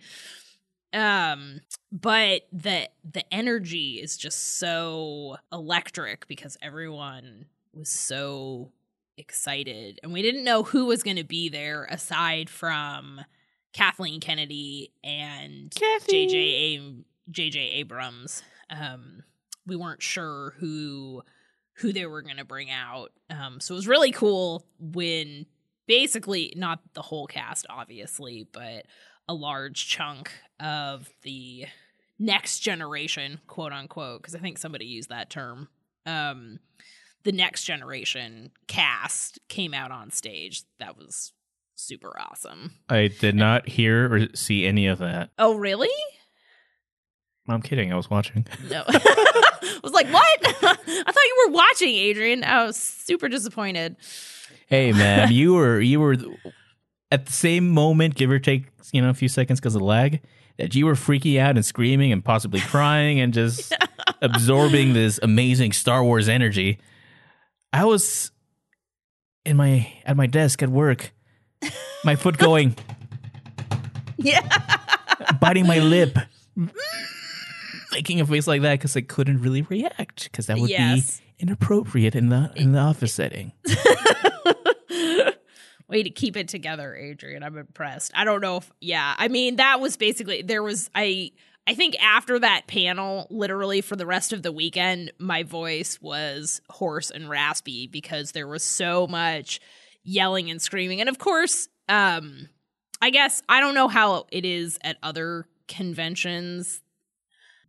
Um, 0.93 1.61
but 1.91 2.43
the 2.53 2.89
the 3.11 3.25
energy 3.33 4.01
is 4.03 4.17
just 4.17 4.59
so 4.59 5.37
electric 5.53 6.29
because 6.29 6.57
everyone 6.63 7.47
was 7.73 7.91
so 7.91 8.73
excited. 9.17 10.01
And 10.03 10.13
we 10.13 10.23
didn't 10.23 10.45
know 10.45 10.63
who 10.63 10.87
was 10.87 11.03
gonna 11.03 11.25
be 11.25 11.49
there 11.49 11.87
aside 11.91 12.51
from 12.51 13.21
Kathleen 13.73 14.21
Kennedy 14.21 14.93
and 15.03 15.71
JJ 15.71 16.79
A- 16.79 17.31
JJ 17.31 17.75
Abrams. 17.75 18.43
Um, 18.69 19.23
we 19.67 19.77
weren't 19.77 20.03
sure 20.03 20.55
who 20.59 21.23
who 21.77 21.93
they 21.93 22.07
were 22.07 22.23
going 22.23 22.37
to 22.37 22.45
bring 22.45 22.71
out. 22.71 23.13
Um, 23.31 23.59
so 23.61 23.75
it 23.75 23.77
was 23.77 23.89
really 23.89 24.13
cool 24.13 24.67
when 24.79 25.47
basically 25.87 26.53
not 26.57 26.81
the 26.95 27.03
whole 27.03 27.27
cast, 27.27 27.67
obviously, 27.69 28.47
but 28.53 28.87
a 29.29 29.35
large 29.35 29.89
chunk 29.89 30.31
of 30.61 31.11
the 31.23 31.67
next 32.19 32.61
generation, 32.61 33.41
quote 33.47 33.73
unquote, 33.73 34.23
because 34.23 34.35
I 34.35 34.39
think 34.39 34.59
somebody 34.59 34.87
used 34.87 35.09
that 35.09 35.31
term. 35.31 35.69
Um, 36.07 36.59
the 37.25 37.33
next 37.33 37.65
generation 37.65 38.51
cast 38.67 39.39
came 39.49 39.75
out 39.75 39.91
on 39.91 40.11
stage. 40.11 40.65
That 40.79 40.97
was 40.97 41.33
super 41.75 42.19
awesome. 42.19 42.75
I 42.89 43.09
did 43.09 43.35
not 43.35 43.69
hear 43.69 44.13
or 44.13 44.27
see 44.35 44.67
any 44.67 44.87
of 44.87 44.99
that. 44.99 45.31
Oh, 45.39 45.55
really? 45.57 45.89
I'm 47.49 47.63
kidding. 47.63 47.93
I 47.93 47.97
was 47.97 48.11
watching. 48.11 48.47
No. 48.71 48.85
I 49.65 49.81
was 49.83 49.93
like, 49.93 50.07
what? 50.13 50.41
I 50.45 50.53
thought 50.77 50.87
you 50.87 51.45
were 51.47 51.53
watching, 51.55 51.95
Adrian. 51.95 52.45
I 52.45 52.65
was 52.65 52.77
super 52.77 53.29
disappointed. 53.29 53.97
Hey, 54.67 54.93
man, 54.93 55.33
you 55.33 55.55
were 55.55 55.81
you 55.81 55.99
were 55.99 56.17
at 57.13 57.27
the 57.27 57.33
same 57.33 57.69
moment, 57.71 58.17
give 58.17 58.31
or 58.31 58.39
take, 58.41 58.65
you 58.93 59.01
know, 59.01 59.11
a 59.11 59.15
few 59.15 59.29
seconds 59.29 59.61
because 59.61 59.77
of 59.77 59.83
lag, 59.83 60.21
that 60.59 60.75
you 60.75 60.87
were 60.87 60.95
freaking 60.95 61.39
out 61.39 61.55
and 61.57 61.65
screaming 61.65 62.11
and 62.11 62.25
possibly 62.25 62.59
crying 62.73 63.21
and 63.21 63.33
just 63.33 63.73
absorbing 64.23 64.95
this 64.95 65.21
amazing 65.23 65.73
Star 65.73 66.03
Wars 66.03 66.29
energy. 66.29 66.79
I 67.73 67.85
was 67.85 68.33
in 69.45 69.57
my 69.57 69.93
at 70.05 70.17
my 70.17 70.27
desk 70.27 70.63
at 70.63 70.69
work, 70.69 71.13
my 72.05 72.17
foot 72.17 72.39
going, 72.47 72.77
Yeah. 74.17 74.41
biting 75.41 75.67
my 75.67 75.79
lip, 75.81 76.17
making 77.93 78.21
a 78.21 78.27
face 78.27 78.47
like 78.47 78.63
that 78.63 78.75
because 78.79 78.97
I 78.97 79.01
couldn't 79.03 79.41
really 79.43 79.63
react 79.63 80.25
because 80.25 80.47
that 80.47 80.59
would 80.59 80.71
Yes. 80.71 81.21
be 81.21 81.25
inappropriate 81.47 82.15
in 82.15 82.29
the 82.29 82.53
in 82.57 82.73
the 82.73 82.79
office 82.79 83.13
setting. 83.15 83.53
Way 85.93 86.03
to 86.05 86.11
keep 86.11 86.39
it 86.39 86.49
together, 86.49 86.97
Adrian. 86.97 87.43
I'm 87.43 87.59
impressed. 87.59 88.13
I 88.15 88.25
don't 88.25 88.41
know 88.41 88.57
if 88.57 88.73
yeah. 88.81 89.15
I 89.19 89.29
mean, 89.29 89.57
that 89.57 89.79
was 89.79 89.99
basically 89.99 90.41
there 90.41 90.63
was 90.63 90.89
I 90.95 91.33
I 91.67 91.75
think 91.75 92.03
after 92.03 92.39
that 92.39 92.67
panel, 92.67 93.27
literally 93.29 93.83
for 93.83 93.95
the 93.95 94.07
rest 94.07 94.33
of 94.33 94.43
the 94.43 94.53
weekend, 94.53 95.13
my 95.19 95.43
voice 95.43 96.01
was 96.01 96.63
hoarse 96.71 97.11
and 97.11 97.29
raspy 97.29 97.87
because 97.87 98.33
there 98.33 98.49
was 98.49 98.63
so 98.63 99.07
much 99.07 99.61
yelling 100.03 100.51
and 100.51 100.63
screaming. 100.63 101.01
And 101.01 101.11
of 101.11 101.19
course, 101.19 101.69
um 101.91 102.49
I 103.03 103.11
guess 103.11 103.43
I 103.49 103.61
don't 103.61 103.75
know 103.75 103.89
how 103.89 104.25
it 104.33 104.47
is 104.47 104.79
at 104.83 104.97
other 105.03 105.47
conventions 105.69 106.81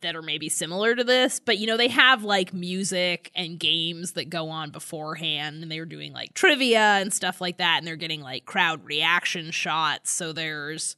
that 0.04 0.16
are 0.16 0.22
maybe 0.22 0.48
similar 0.48 0.96
to 0.96 1.04
this, 1.04 1.40
but 1.40 1.58
you 1.58 1.68
know, 1.68 1.76
they 1.76 1.88
have 1.90 2.24
like 2.24 2.54
music 2.54 3.32
and 3.36 3.60
games 3.60 4.14
that 4.14 4.30
go 4.30 4.50
on 4.50 4.70
beforehand 4.70 5.62
and 5.64 5.72
they 5.72 5.80
were 5.80 5.86
doing 5.86 6.14
like 6.14 6.34
trivia 6.34 6.80
and 6.80 7.12
stuff 7.12 7.42
like 7.42 7.58
that 7.58 7.80
and 7.80 7.88
they're 7.88 7.96
getting 7.96 8.22
like 8.22 8.46
crowd 8.46 8.86
reaction 8.86 9.52
shots. 9.52 10.12
So 10.12 10.32
there's 10.32 10.96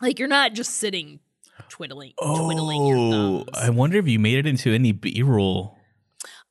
like 0.00 0.18
you're 0.18 0.28
not 0.28 0.52
just 0.52 0.74
sitting 0.74 1.20
twiddling 1.68 2.12
twiddling 2.22 2.86
your 2.86 2.96
Oh, 2.98 3.10
thumbs. 3.44 3.48
I 3.54 3.70
wonder 3.70 3.98
if 3.98 4.06
you 4.06 4.18
made 4.18 4.38
it 4.38 4.46
into 4.46 4.70
any 4.72 4.92
B 4.92 5.22
roll. 5.22 5.76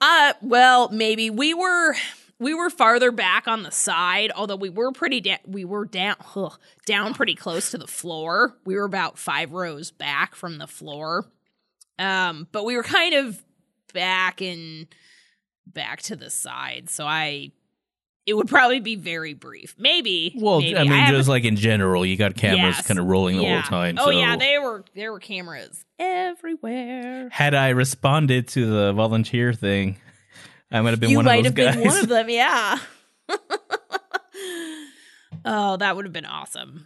Uh, 0.02 0.34
well, 0.42 0.90
maybe 0.90 1.30
we 1.30 1.54
were 1.54 1.96
we 2.40 2.54
were 2.54 2.70
farther 2.70 3.12
back 3.12 3.48
on 3.48 3.64
the 3.64 3.72
side, 3.72 4.32
although 4.36 4.56
we 4.56 4.70
were 4.70 4.92
pretty 4.92 5.22
da- 5.22 5.40
we 5.48 5.66
were 5.66 5.86
down 5.86 6.16
ugh, 6.36 6.60
down 6.86 7.14
pretty 7.16 7.34
close 7.34 7.72
to 7.72 7.78
the 7.80 7.88
floor. 7.88 8.56
We 8.66 8.76
were 8.76 8.84
about 8.84 9.18
five 9.18 9.54
rows 9.54 9.90
back 9.90 10.36
from 10.36 10.60
the 10.60 10.68
floor, 10.68 11.26
um, 12.00 12.48
but 12.52 12.64
we 12.66 12.76
were 12.76 12.84
kind 12.84 13.14
of 13.14 13.42
back 13.94 14.42
and 14.42 14.88
back 15.66 16.02
to 16.04 16.16
the 16.16 16.30
side. 16.30 16.90
So 16.90 17.06
I, 17.06 17.52
it 18.26 18.34
would 18.36 18.48
probably 18.48 18.80
be 18.80 18.96
very 18.96 19.34
brief. 19.34 19.76
Maybe. 19.78 20.34
Well, 20.36 20.60
maybe. 20.62 20.78
I 20.78 20.84
mean, 20.84 20.92
haven't- 20.92 21.16
just 21.20 21.30
like 21.30 21.44
in 21.46 21.56
general, 21.56 22.06
you 22.06 22.18
got 22.18 22.36
cameras 22.36 22.76
Yes. 22.78 22.88
kind 22.88 23.00
of 23.00 23.06
rolling 23.06 23.38
the 23.38 23.44
yeah. 23.44 23.62
whole 23.62 23.70
time. 23.80 23.98
Oh 24.00 24.06
so 24.06 24.10
yeah, 24.12 24.36
there 24.36 24.62
were 24.62 24.84
there 24.96 25.12
were 25.12 25.20
cameras 25.20 25.86
everywhere. 26.00 27.30
had 27.32 27.54
I 27.54 27.70
responded 27.70 28.48
to 28.50 28.66
the 28.70 28.94
volunteer 28.94 29.54
thing, 29.54 29.98
I 30.72 30.82
might 30.82 30.92
have 30.92 31.00
been 31.00 31.10
you 31.12 31.18
one 31.18 31.28
of 31.28 31.34
those 31.34 31.46
have 31.46 31.56
guys. 31.56 31.76
been 31.76 31.86
one 31.86 31.98
of 31.98 32.08
them, 32.10 32.30
yeah. 32.30 32.78
oh, 35.46 35.78
that 35.78 35.96
would 35.96 36.06
have 36.06 36.14
been 36.14 36.26
awesome. 36.26 36.86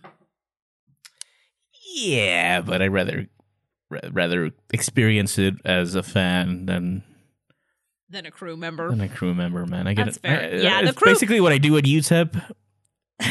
yeah, 1.95 2.61
but 2.61 2.81
I'd 2.81 2.87
rather 2.93 3.17
ra- 3.17 3.25
rather 4.11 4.51
experience 4.73 5.37
it 5.37 5.55
as 5.65 5.95
a 5.95 6.03
fan 6.03 6.65
than 6.65 7.03
Than 8.09 8.25
a 8.25 8.31
crew 8.31 8.57
member. 8.57 8.89
than 8.89 9.01
a 9.01 9.09
crew 9.09 9.33
member. 9.33 9.65
Man, 9.65 9.87
I 9.87 9.93
get 9.93 10.05
That's 10.05 10.17
it. 10.17 10.21
fair. 10.23 10.41
I- 10.41 10.55
Yeah, 10.61 10.81
the 10.81 10.89
it's 10.89 10.97
crew- 10.97 11.11
basically 11.13 11.39
what 11.41 11.51
I 11.53 11.57
do 11.57 11.77
at 11.77 11.83
UTEP, 11.85 12.55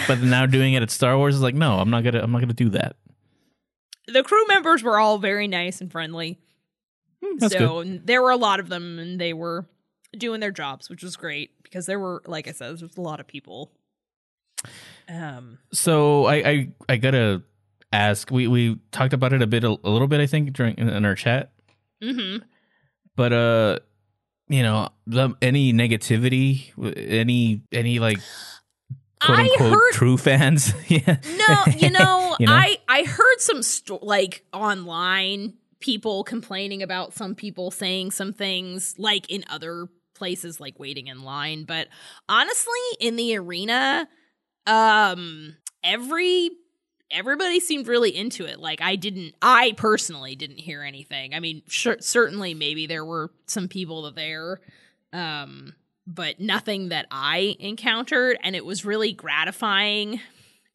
but 0.06 0.20
now 0.20 0.46
doing 0.46 0.74
it 0.74 0.82
at 0.82 0.90
Star 0.90 1.16
Wars 1.16 1.34
is 1.34 1.42
like, 1.42 1.54
no, 1.54 1.78
I'm 1.78 1.90
not 1.90 2.04
gonna, 2.04 2.20
I'm 2.22 2.30
not 2.32 2.40
gonna 2.40 2.52
do 2.54 2.70
that. 2.70 2.96
The 4.06 4.22
crew 4.22 4.44
members 4.48 4.82
were 4.82 4.98
all 4.98 5.18
very 5.18 5.46
nice 5.48 5.80
and 5.80 5.90
friendly. 5.92 6.38
Hmm, 7.24 7.36
That's 7.38 7.52
so 7.54 7.80
and 7.80 8.06
there 8.06 8.22
were 8.22 8.30
a 8.30 8.36
lot 8.36 8.58
of 8.60 8.68
them 8.68 8.98
and 8.98 9.20
they 9.20 9.32
were 9.32 9.66
doing 10.16 10.40
their 10.40 10.50
jobs, 10.50 10.88
which 10.90 11.02
was 11.02 11.16
great 11.16 11.50
because 11.62 11.86
there 11.86 11.98
were, 12.00 12.22
like 12.26 12.48
I 12.48 12.52
said, 12.52 12.78
there 12.78 12.86
was 12.86 12.96
a 12.96 13.00
lot 13.00 13.20
of 13.20 13.26
people. 13.26 13.70
Um 15.08 15.58
So 15.72 16.24
I, 16.26 16.34
I, 16.48 16.68
I 16.88 16.96
gotta 16.96 17.42
ask. 17.92 18.30
We 18.30 18.47
we 18.47 18.78
talked 18.92 19.12
about 19.12 19.32
it 19.32 19.42
a 19.42 19.47
bit, 19.47 19.64
a, 19.64 19.76
a 19.85 19.90
little 19.90 20.09
bit, 20.09 20.20
I 20.20 20.26
think, 20.26 20.52
during 20.52 20.76
in, 20.76 21.04
our 21.04 21.14
chat. 21.14 21.52
hmm 22.02 22.38
But 23.16 23.32
uh, 23.32 23.78
you 24.49 24.62
know, 24.62 24.88
the, 25.06 25.35
any 25.42 25.73
negativity, 25.73 26.73
any 26.97 27.62
any 27.73 27.99
like 27.99 28.18
quote 29.20 29.38
I 29.38 29.42
unquote 29.42 29.73
heard 29.73 29.92
true 29.92 30.16
fans, 30.16 30.73
yeah. 30.88 31.18
No, 31.37 31.64
you 31.76 31.90
know, 31.99 32.37
You 32.38 32.47
know? 32.47 32.52
I 32.52 32.78
I 32.88 33.04
heard 33.04 33.38
some 33.38 33.62
sto- 33.62 34.00
like 34.02 34.44
online 34.52 35.54
people 35.80 36.25
complaining 36.25 36.82
about 36.82 37.14
some 37.14 37.35
people 37.35 37.70
saying 37.70 38.11
some 38.11 38.32
things 38.32 38.94
like 38.99 39.30
in 39.30 39.44
other 39.49 39.88
places 40.14 40.61
like 40.61 40.78
waiting 40.78 41.06
in 41.06 41.23
line. 41.23 41.64
But 41.64 41.88
honestly, 42.28 42.78
in 43.00 43.16
the 43.16 43.37
arena, 43.37 44.06
um, 44.66 45.56
every 45.82 46.50
everybody 47.10 47.60
seemed 47.60 47.88
really 47.88 48.14
into 48.14 48.46
it. 48.46 48.60
Like 48.60 48.80
I 48.80 48.96
didn't, 48.96 49.34
I 49.42 49.74
personally 49.76 50.36
didn't 50.36 50.58
hear 50.58 50.82
anything. 50.82 51.34
I 51.34 51.40
mean, 51.40 51.62
sure, 51.66 51.96
certainly 52.00 52.54
maybe 52.54 52.86
there 52.86 53.04
were 53.04 53.30
some 53.46 53.68
people 53.68 54.10
there, 54.12 54.60
um, 55.12 55.74
but 56.06 56.40
nothing 56.40 56.88
that 56.90 57.06
I 57.10 57.56
encountered, 57.58 58.38
and 58.42 58.56
it 58.56 58.64
was 58.64 58.84
really 58.84 59.12
gratifying 59.12 60.20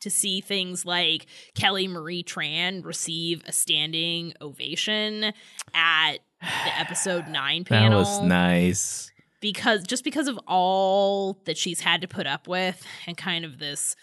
to 0.01 0.09
see 0.09 0.39
things 0.41 0.85
like 0.85 1.25
Kelly 1.55 1.87
Marie 1.87 2.23
Tran 2.23 2.85
receive 2.85 3.43
a 3.47 3.51
standing 3.51 4.33
ovation 4.39 5.33
at 5.73 6.17
the 6.41 6.79
episode 6.79 7.27
nine 7.27 7.63
panel. 7.65 8.03
That 8.03 8.09
was 8.09 8.21
nice. 8.21 9.11
Because 9.41 9.83
just 9.83 10.03
because 10.03 10.27
of 10.27 10.39
all 10.47 11.39
that 11.45 11.57
she's 11.57 11.79
had 11.79 12.01
to 12.01 12.07
put 12.07 12.27
up 12.27 12.47
with 12.47 12.85
and 13.05 13.17
kind 13.17 13.45
of 13.45 13.59
this 13.59 13.95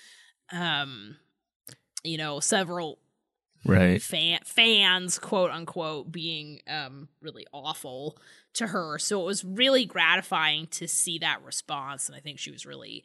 um 0.53 1.17
you 2.05 2.19
know, 2.19 2.41
several 2.41 2.99
right 3.65 4.03
fan, 4.03 4.41
fans 4.45 5.19
quote 5.19 5.51
unquote 5.51 6.11
being 6.11 6.61
um 6.69 7.09
really 7.21 7.47
awful 7.53 8.19
to 8.55 8.67
her. 8.69 8.99
So 8.99 9.21
it 9.23 9.25
was 9.27 9.45
really 9.45 9.85
gratifying 9.85 10.67
to 10.69 10.89
see 10.89 11.19
that 11.19 11.43
response 11.45 12.09
and 12.09 12.17
I 12.17 12.21
think 12.21 12.39
she 12.39 12.51
was 12.51 12.67
really 12.67 13.05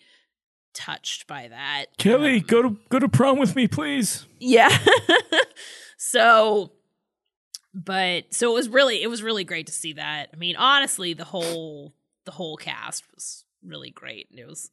touched 0.74 1.27
by 1.27 1.48
that. 1.48 1.86
Kelly, 1.98 2.38
Um, 2.38 2.46
go 2.48 2.62
to 2.63 2.77
go 2.89 3.00
to 3.00 3.08
prom 3.10 3.38
with 3.39 3.56
me, 3.56 3.68
please. 3.68 4.25
yeah. 4.39 4.75
so 5.98 6.72
but 7.74 8.34
so 8.34 8.51
it 8.51 8.54
was 8.56 8.70
really 8.70 9.01
it 9.04 9.08
was 9.08 9.22
really 9.22 9.44
great 9.44 9.68
to 9.68 9.74
see 9.74 9.94
that. 9.94 10.30
I 10.34 10.38
mean, 10.38 10.56
honestly, 10.56 11.13
the 11.13 11.25
whole 11.25 11.94
the 12.25 12.32
whole 12.32 12.58
cast 12.58 13.04
was 13.13 13.46
really 13.63 13.92
great. 13.92 14.27
And 14.32 14.39
it 14.39 14.48
was 14.48 14.72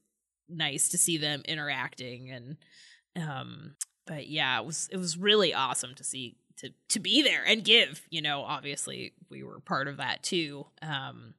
nice 0.49 0.88
to 0.90 0.99
see 0.99 1.19
them 1.19 1.43
interacting 1.47 2.31
and 2.31 2.57
um 3.16 3.75
but 4.06 4.26
yeah, 4.28 4.58
it 4.61 4.66
was 4.66 4.88
it 4.92 4.96
was 4.96 5.16
really 5.16 5.52
awesome 5.54 5.94
to 5.96 6.04
see 6.04 6.37
to 6.58 6.70
to 6.90 7.00
be 7.00 7.23
there 7.23 7.42
and 7.46 7.64
give, 7.64 8.02
you 8.11 8.23
know, 8.23 8.42
obviously 8.42 9.12
we 9.30 9.42
were 9.42 9.61
part 9.61 9.88
of 9.88 9.96
that 9.99 10.23
too. 10.23 10.66
Um 10.82 11.34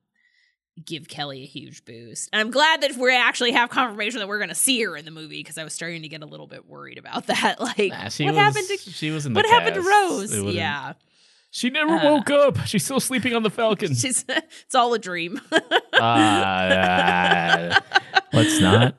give 0.84 1.08
Kelly 1.08 1.42
a 1.44 1.46
huge 1.46 1.86
boost. 1.86 2.28
And 2.34 2.42
I'm 2.42 2.52
glad 2.52 2.82
that 2.82 2.98
we 2.98 3.16
actually 3.16 3.54
have 3.54 3.70
confirmation 3.70 4.20
that 4.20 4.28
we're 4.28 4.40
going 4.40 4.50
to 4.50 4.56
see 4.56 4.84
her 4.84 4.98
in 4.98 5.06
the 5.06 5.12
movie 5.12 5.40
because 5.40 5.58
I 5.58 5.64
was 5.64 5.72
starting 5.72 6.02
to 6.02 6.10
get 6.10 6.22
a 6.22 6.26
little 6.26 6.48
bit 6.48 6.68
worried 6.68 6.98
about 6.98 7.28
that. 7.28 7.62
Like, 7.62 7.78
Nah, 7.92 8.04
what 8.04 8.20
was, 8.20 8.36
happened 8.36 8.68
to 8.68 8.78
she 8.92 9.10
was 9.10 9.26
in 9.26 9.32
the 9.32 9.38
what 9.38 9.46
happened 9.46 9.76
to. 9.76 9.82
Rose? 9.82 10.36
Yeah, 10.54 10.92
She 11.50 11.70
never 11.70 11.94
Uh, 11.96 12.04
woke 12.04 12.30
up. 12.30 12.58
She's 12.66 12.84
still 12.84 13.00
sleeping 13.00 13.34
on 13.34 13.44
the 13.44 13.50
Falcon. 13.50 13.96
she's 13.96 14.26
it's 14.28 14.76
all 14.76 14.94
a 14.94 15.00
dream. 15.00 15.40
Ah, 15.98 17.80
let's 18.34 18.60
not. 18.60 18.96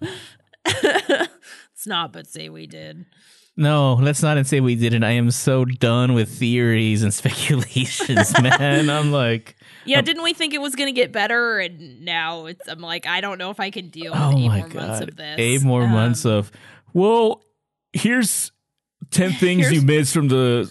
it's 0.64 1.87
not, 1.87 2.11
but 2.12 2.26
say 2.26 2.49
we 2.49 2.66
did. 2.66 3.04
No, 3.59 3.95
let's 3.95 4.23
not 4.23 4.37
and 4.37 4.47
say 4.47 4.61
we 4.61 4.75
didn't. 4.75 5.03
I 5.03 5.13
am 5.13 5.31
so 5.31 5.65
done 5.65 6.13
with 6.13 6.29
theories 6.29 7.03
and 7.03 7.13
speculations, 7.15 8.33
man. 8.43 8.91
I'm 8.91 9.11
like, 9.13 9.57
Yeah, 9.87 10.03
didn't 10.03 10.23
we 10.23 10.35
think 10.35 10.53
it 10.53 10.61
was 10.61 10.75
going 10.75 10.89
to 10.89 10.99
get 11.01 11.11
better? 11.13 11.59
And 11.59 12.05
now 12.05 12.47
it's 12.47 12.69
I'm 12.69 12.81
like 12.81 13.07
I 13.07 13.21
don't 13.23 13.39
know 13.39 13.51
if 13.51 13.59
I 13.61 13.71
can 13.71 13.89
deal 13.89 14.13
with 14.13 14.21
oh 14.21 14.37
eight 14.39 14.49
my 14.49 14.59
more 14.61 14.69
months 14.69 15.01
god, 15.01 15.09
of 15.09 15.17
this. 15.17 15.35
eight 15.39 15.63
more 15.63 15.85
Um, 15.85 15.91
months 15.93 16.27
of. 16.27 16.53
Well, 16.93 17.43
here's 17.95 18.53
ten 19.11 19.33
things 19.33 19.63
Here's- 19.63 19.73
you 19.75 19.83
missed 19.83 20.13
from 20.13 20.29
the 20.29 20.71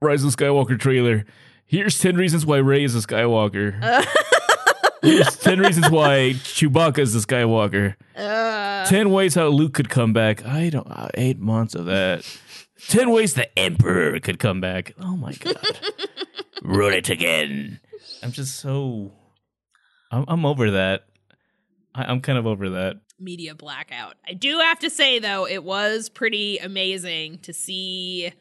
Rise 0.00 0.24
of 0.24 0.34
Skywalker 0.34 0.78
trailer. 0.78 1.26
Here's 1.66 1.98
ten 1.98 2.16
reasons 2.16 2.46
why 2.46 2.58
Rey 2.58 2.84
is 2.84 2.94
a 2.94 3.00
Skywalker. 3.06 3.72
Here's 3.82 4.06
ten 5.02 5.60
reasons 5.60 5.90
why 5.90 6.32
Chewbacca 6.36 6.98
is 6.98 7.12
the 7.12 7.20
Skywalker. 7.20 7.94
uh, 8.16 8.86
Ten 8.86 9.10
ways 9.10 9.34
how 9.34 9.48
Luke 9.48 9.74
could 9.74 9.88
come 9.88 10.12
back. 10.12 10.44
I 10.46 10.70
don't. 10.70 10.86
Uh, 10.90 11.08
eight 11.14 11.38
months 11.38 11.74
of 11.74 11.86
that. 11.86 12.24
Ten 12.88 13.10
ways 13.10 13.34
the 13.34 13.56
Emperor 13.58 14.18
could 14.20 14.38
come 14.38 14.60
back. 14.60 14.92
Oh 15.00 15.16
my 15.16 15.32
god! 15.32 15.56
Run 16.62 16.92
it 16.92 17.10
again. 17.10 17.80
I'm 18.22 18.32
just 18.32 18.56
so. 18.58 19.12
I'm, 20.10 20.24
I'm 20.28 20.46
over 20.46 20.72
that. 20.72 21.04
I, 21.94 22.04
I'm 22.04 22.20
kind 22.20 22.38
of 22.38 22.46
over 22.46 22.70
that. 22.70 22.96
media 23.18 23.54
blackout. 23.54 24.14
I 24.28 24.34
do 24.34 24.58
have 24.58 24.78
to 24.80 24.90
say 24.90 25.18
though, 25.18 25.46
it 25.46 25.64
was 25.64 26.08
pretty 26.08 26.58
amazing 26.58 27.38
to 27.40 27.52
see 27.52 28.32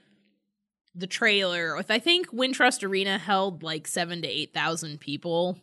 the 0.93 1.07
trailer. 1.07 1.75
With 1.75 1.89
I 1.91 1.99
think 1.99 2.27
Wintrust 2.29 2.83
Arena 2.87 3.17
held 3.17 3.63
like 3.63 3.87
seven 3.87 4.21
to 4.21 4.27
eight 4.27 4.53
thousand 4.53 4.99
people, 4.99 5.57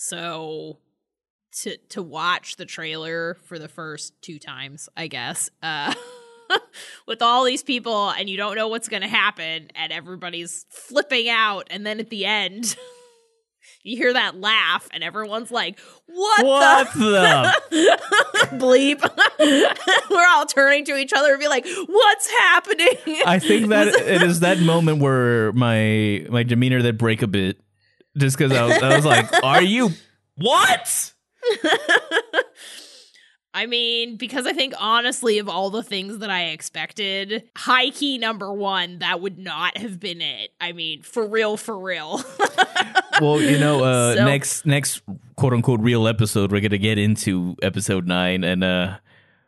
so 0.00 0.78
to 1.62 1.76
to 1.88 2.02
watch 2.02 2.54
the 2.56 2.64
trailer 2.64 3.34
for 3.46 3.58
the 3.58 3.68
first 3.68 4.14
two 4.22 4.38
times, 4.38 4.88
I 4.96 5.08
guess, 5.08 5.50
uh, 5.62 5.92
with 7.06 7.20
all 7.20 7.44
these 7.44 7.64
people, 7.64 8.10
and 8.10 8.30
you 8.30 8.36
don't 8.36 8.54
know 8.54 8.68
what's 8.68 8.88
going 8.88 9.02
to 9.02 9.08
happen, 9.08 9.68
and 9.74 9.92
everybody's 9.92 10.64
flipping 10.70 11.28
out, 11.28 11.66
and 11.70 11.84
then 11.84 12.00
at 12.00 12.08
the 12.10 12.24
end. 12.24 12.76
You 13.82 13.96
hear 13.96 14.12
that 14.14 14.40
laugh, 14.40 14.88
and 14.92 15.04
everyone's 15.04 15.50
like, 15.50 15.78
"What, 16.06 16.44
What 16.44 16.92
the 16.94 17.52
the? 17.70 17.98
bleep. 18.56 20.10
We're 20.10 20.26
all 20.28 20.46
turning 20.46 20.84
to 20.86 20.96
each 20.96 21.12
other 21.14 21.32
and 21.32 21.40
be 21.40 21.48
like, 21.48 21.66
"What's 21.86 22.30
happening?" 22.30 22.96
I 23.26 23.38
think 23.38 23.68
that 23.68 23.88
it 23.88 24.22
is 24.22 24.40
that 24.40 24.58
moment 24.60 25.00
where 25.00 25.52
my 25.52 26.26
my 26.30 26.42
demeanor 26.44 26.82
that 26.82 26.96
break 26.98 27.20
a 27.22 27.26
bit, 27.26 27.60
just 28.16 28.36
because 28.38 28.52
I 28.52 28.64
was, 28.64 28.82
I 28.82 28.96
was 28.96 29.04
like, 29.04 29.26
"Are 29.42 29.62
you 29.62 29.90
what?" 30.36 31.12
I 33.54 33.66
mean, 33.66 34.16
because 34.16 34.46
I 34.46 34.52
think 34.52 34.74
honestly, 34.78 35.38
of 35.38 35.48
all 35.48 35.70
the 35.70 35.82
things 35.82 36.18
that 36.18 36.30
I 36.30 36.46
expected, 36.50 37.44
high 37.56 37.90
key 37.90 38.18
number 38.18 38.52
one, 38.52 38.98
that 39.00 39.20
would 39.20 39.38
not 39.38 39.76
have 39.78 39.98
been 39.98 40.20
it. 40.20 40.50
I 40.60 40.72
mean, 40.72 41.02
for 41.02 41.26
real, 41.26 41.56
for 41.56 41.78
real. 41.78 42.20
Well, 43.20 43.40
you 43.42 43.58
know, 43.58 43.82
uh, 43.82 44.14
So- 44.14 44.24
next 44.26 44.64
next 44.64 45.02
quote 45.34 45.52
unquote 45.52 45.80
real 45.80 46.06
episode, 46.06 46.52
we're 46.52 46.60
gonna 46.60 46.78
get 46.78 46.98
into 46.98 47.56
episode 47.62 48.06
nine, 48.06 48.44
and 48.44 48.62
uh, 48.62 48.98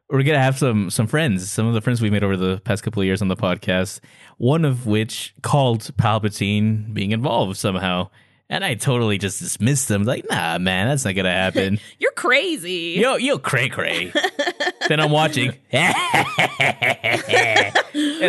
we're 0.08 0.24
gonna 0.24 0.42
have 0.42 0.58
some 0.58 0.90
some 0.90 1.06
friends, 1.06 1.48
some 1.48 1.68
of 1.68 1.74
the 1.74 1.80
friends 1.80 2.02
we 2.02 2.10
made 2.10 2.24
over 2.24 2.36
the 2.36 2.60
past 2.64 2.82
couple 2.82 3.00
of 3.00 3.06
years 3.06 3.22
on 3.22 3.28
the 3.28 3.36
podcast. 3.36 4.00
One 4.38 4.64
of 4.64 4.86
which 4.86 5.36
called 5.42 5.82
Palpatine 5.98 6.92
being 6.92 7.12
involved 7.12 7.56
somehow, 7.58 8.10
and 8.50 8.62
I 8.62 8.74
totally 8.74 9.16
just 9.16 9.38
dismissed 9.38 9.88
them. 9.88 10.02
Like, 10.02 10.26
nah, 10.28 10.58
man, 10.58 10.88
that's 10.88 11.06
not 11.06 11.14
gonna 11.14 11.30
happen. 11.32 11.80
You're 11.98 12.12
crazy. 12.12 12.96
yo, 13.00 13.16
yo, 13.16 13.38
cray 13.38 13.70
cray. 13.70 14.12
then 14.88 15.00
I'm 15.00 15.10
watching, 15.10 15.54
and 15.72 15.82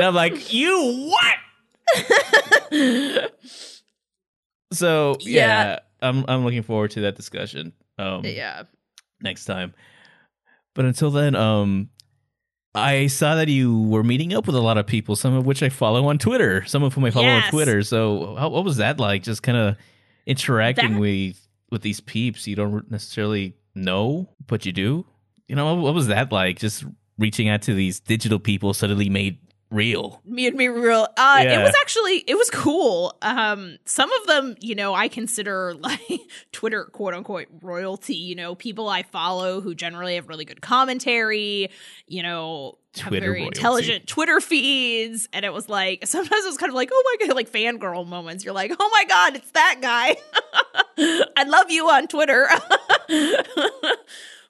I'm 0.03 0.15
like, 0.15 0.53
you 0.53 1.09
what? 1.11 1.35
so 4.71 5.17
yeah, 5.21 5.63
Yeah. 5.63 5.79
I'm 6.01 6.25
I'm 6.27 6.43
looking 6.43 6.63
forward 6.63 6.91
to 6.91 7.01
that 7.01 7.15
discussion. 7.15 7.73
Um, 7.99 8.23
yeah. 8.25 8.63
next 9.21 9.45
time. 9.45 9.73
But 10.73 10.85
until 10.85 11.11
then, 11.11 11.35
um, 11.35 11.89
I 12.73 13.07
saw 13.07 13.35
that 13.35 13.49
you 13.49 13.81
were 13.83 14.03
meeting 14.03 14.33
up 14.33 14.47
with 14.47 14.55
a 14.55 14.61
lot 14.61 14.77
of 14.77 14.87
people, 14.87 15.15
some 15.15 15.33
of 15.35 15.45
which 15.45 15.61
I 15.61 15.69
follow 15.69 16.07
on 16.07 16.17
Twitter, 16.17 16.63
some 16.65 16.81
of 16.83 16.93
whom 16.93 17.03
I 17.05 17.11
follow 17.11 17.25
Yes. 17.25 17.43
on 17.45 17.51
Twitter. 17.51 17.83
So, 17.83 18.35
how, 18.35 18.49
what 18.49 18.63
was 18.63 18.77
that 18.77 18.99
like? 18.99 19.21
Just 19.23 19.43
kind 19.43 19.57
of 19.57 19.75
interacting 20.25 20.93
That- 20.93 20.99
with 20.99 21.47
with 21.69 21.81
these 21.83 22.01
peeps 22.01 22.47
you 22.47 22.55
don't 22.55 22.89
necessarily 22.91 23.55
know, 23.73 24.29
but 24.47 24.65
you 24.65 24.73
do. 24.73 25.05
You 25.47 25.55
know, 25.55 25.73
what, 25.73 25.81
what 25.83 25.93
was 25.93 26.07
that 26.07 26.31
like? 26.31 26.59
Just 26.59 26.83
reaching 27.17 27.47
out 27.49 27.61
to 27.63 27.73
these 27.73 27.99
digital 27.99 28.39
people 28.39 28.73
suddenly 28.73 29.09
made 29.09 29.37
real. 29.71 30.21
me 30.25 30.45
and 30.47 30.55
me 30.55 30.67
real. 30.67 31.07
Uh 31.17 31.41
Yeah. 31.43 31.59
it 31.59 31.63
was 31.63 31.73
actually 31.81 32.17
it 32.27 32.35
was 32.35 32.49
cool. 32.51 33.17
Um 33.21 33.77
some 33.85 34.11
of 34.11 34.27
them 34.27 34.55
you 34.59 34.75
know 34.75 34.93
i 34.93 35.07
consider 35.07 35.73
like 35.79 36.21
twitter 36.51 36.85
quote 36.85 37.13
unquote 37.13 37.47
royalty 37.61 38.15
you 38.15 38.35
know 38.35 38.53
people 38.53 38.87
i 38.89 39.01
follow 39.03 39.61
who 39.61 39.73
generally 39.73 40.15
have 40.15 40.27
really 40.27 40.45
good 40.45 40.61
commentary 40.61 41.69
you 42.07 42.21
know 42.21 42.77
have 42.97 43.07
Twitter 43.07 43.27
very 43.27 43.39
royalty. 43.41 43.57
intelligent 43.57 44.07
twitter 44.07 44.41
feeds. 44.41 45.29
And 45.31 45.45
it 45.45 45.53
was 45.53 45.69
like 45.69 46.05
sometimes 46.05 46.43
it 46.43 46.47
was 46.47 46.57
kind 46.57 46.69
of 46.69 46.75
like 46.75 46.89
oh 46.91 47.17
my 47.19 47.27
god 47.27 47.35
like 47.35 47.49
fangirl 47.49 48.05
moments. 48.05 48.43
You're 48.43 48.53
like 48.53 48.71
oh 48.77 48.89
my 48.91 49.05
god 49.07 49.35
it's 49.37 49.51
that 49.51 49.77
guy. 49.81 50.17
I 51.37 51.43
love 51.45 51.71
you 51.71 51.89
on 51.89 52.07
twitter. 52.07 52.47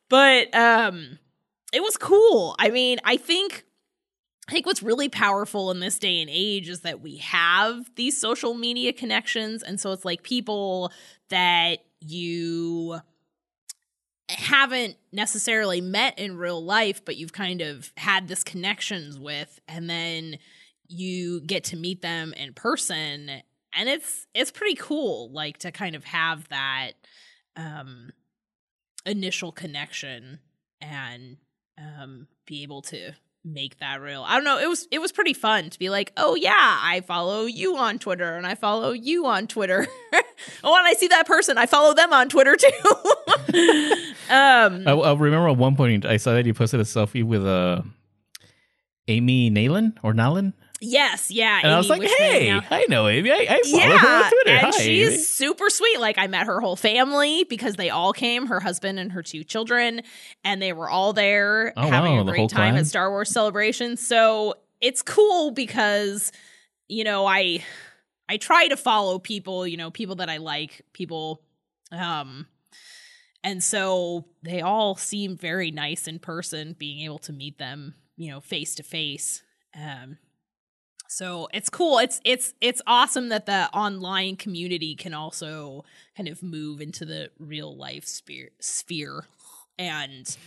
But 0.09 0.53
um 0.55 1.19
it 1.73 1.81
was 1.81 1.95
cool. 1.97 2.55
I 2.59 2.69
mean 2.69 2.97
i 3.03 3.17
think 3.17 3.63
I 4.51 4.53
think 4.53 4.65
what's 4.65 4.83
really 4.83 5.07
powerful 5.07 5.71
in 5.71 5.79
this 5.79 5.97
day 5.97 6.19
and 6.19 6.29
age 6.29 6.67
is 6.67 6.81
that 6.81 6.99
we 6.99 7.15
have 7.17 7.89
these 7.95 8.19
social 8.19 8.53
media 8.53 8.91
connections. 8.91 9.63
And 9.63 9.79
so 9.79 9.93
it's 9.93 10.03
like 10.03 10.23
people 10.23 10.91
that 11.29 11.85
you 12.01 12.99
haven't 14.27 14.97
necessarily 15.13 15.79
met 15.79 16.19
in 16.19 16.35
real 16.35 16.61
life, 16.61 17.05
but 17.05 17.15
you've 17.15 17.31
kind 17.31 17.61
of 17.61 17.93
had 17.95 18.27
this 18.27 18.43
connections 18.43 19.17
with, 19.17 19.57
and 19.69 19.89
then 19.89 20.35
you 20.85 21.39
get 21.39 21.63
to 21.65 21.77
meet 21.77 22.01
them 22.01 22.33
in 22.33 22.53
person. 22.53 23.29
And 23.73 23.87
it's 23.87 24.27
it's 24.33 24.51
pretty 24.51 24.75
cool, 24.75 25.31
like 25.31 25.59
to 25.59 25.71
kind 25.71 25.95
of 25.95 26.03
have 26.03 26.49
that 26.49 26.91
um 27.55 28.11
initial 29.05 29.53
connection 29.53 30.39
and 30.81 31.37
um 31.77 32.27
be 32.45 32.63
able 32.63 32.81
to 32.81 33.13
make 33.43 33.79
that 33.79 34.01
real. 34.01 34.23
I 34.25 34.35
don't 34.35 34.43
know, 34.43 34.59
it 34.59 34.67
was 34.67 34.87
it 34.91 34.99
was 34.99 35.11
pretty 35.11 35.33
fun 35.33 35.69
to 35.69 35.79
be 35.79 35.89
like, 35.89 36.11
"Oh 36.17 36.35
yeah, 36.35 36.53
I 36.55 37.01
follow 37.01 37.45
you 37.45 37.77
on 37.77 37.99
Twitter 37.99 38.35
and 38.35 38.45
I 38.45 38.55
follow 38.55 38.91
you 38.91 39.25
on 39.25 39.47
Twitter." 39.47 39.87
oh, 40.63 40.75
and 40.77 40.87
I 40.87 40.93
see 40.93 41.07
that 41.07 41.27
person, 41.27 41.57
I 41.57 41.65
follow 41.65 41.93
them 41.93 42.13
on 42.13 42.29
Twitter 42.29 42.55
too. 42.55 42.67
um 44.29 44.87
I, 44.87 44.91
I 44.91 45.13
remember 45.13 45.49
at 45.49 45.57
one 45.57 45.75
point 45.75 46.05
I 46.05 46.17
saw 46.17 46.33
that 46.33 46.45
you 46.45 46.53
posted 46.53 46.79
a 46.79 46.83
selfie 46.83 47.23
with 47.23 47.45
uh, 47.45 47.81
Amy 49.07 49.49
Nalen 49.49 49.97
or 50.03 50.13
Nalen, 50.13 50.53
yes, 50.81 51.31
yeah. 51.31 51.59
and 51.63 51.71
I 51.71 51.77
was 51.77 51.89
like, 51.89 52.01
"Hey. 52.01 52.51
I 52.51 52.85
know 52.89 53.07
Amy. 53.07 53.31
I, 53.31 53.35
I 53.49 53.61
follow 53.63 53.79
her 53.97 54.07
Yeah, 54.07 54.23
on 54.25 54.29
Twitter. 54.31 54.49
and 54.57 54.59
Hi, 54.65 54.71
she's 54.71 55.07
Amy." 55.13 55.17
super 55.17 55.69
sweet. 55.69 55.99
Like 55.99 56.17
I 56.17 56.27
met 56.27 56.47
her 56.47 56.59
whole 56.59 56.75
family 56.75 57.43
because 57.45 57.75
they 57.75 57.89
all 57.89 58.11
came, 58.13 58.47
her 58.47 58.59
husband 58.59 58.99
and 58.99 59.11
her 59.13 59.23
two 59.23 59.43
children, 59.43 60.01
and 60.43 60.61
they 60.61 60.73
were 60.73 60.89
all 60.89 61.13
there 61.13 61.71
Oh, 61.77 61.87
having 61.87 62.15
wow, 62.15 62.21
a 62.21 62.25
great 62.25 62.49
time 62.49 62.73
clan? 62.73 62.77
at 62.77 62.87
Star 62.87 63.09
Wars 63.09 63.29
Celebration. 63.31 63.95
So 63.95 64.55
it's 64.81 65.01
cool 65.01 65.51
because 65.51 66.31
you 66.87 67.03
know 67.03 67.25
I 67.25 67.63
I 68.27 68.37
try 68.37 68.67
to 68.69 68.77
follow 68.77 69.19
people, 69.19 69.67
you 69.67 69.77
know, 69.77 69.91
people 69.91 70.15
that 70.15 70.29
I 70.29 70.37
like, 70.37 70.81
people 70.93 71.41
um 71.91 72.47
and 73.43 73.63
so 73.63 74.25
they 74.43 74.61
all 74.61 74.95
seem 74.95 75.35
very 75.35 75.71
nice 75.71 76.07
in 76.07 76.19
person 76.19 76.75
being 76.77 77.01
able 77.05 77.17
to 77.19 77.33
meet 77.33 77.57
them, 77.57 77.95
you 78.15 78.29
know, 78.31 78.39
face 78.39 78.75
to 78.75 78.83
face. 78.83 79.43
Um 79.75 80.17
so 81.11 81.49
it's 81.53 81.69
cool. 81.69 81.99
It's 81.99 82.21
it's 82.23 82.53
it's 82.61 82.81
awesome 82.87 83.29
that 83.29 83.45
the 83.45 83.69
online 83.73 84.37
community 84.37 84.95
can 84.95 85.13
also 85.13 85.83
kind 86.15 86.29
of 86.29 86.41
move 86.41 86.79
into 86.79 87.03
the 87.03 87.29
real 87.37 87.75
life 87.75 88.07
sphere 88.07 88.51
sphere 88.61 89.25
and 89.77 90.37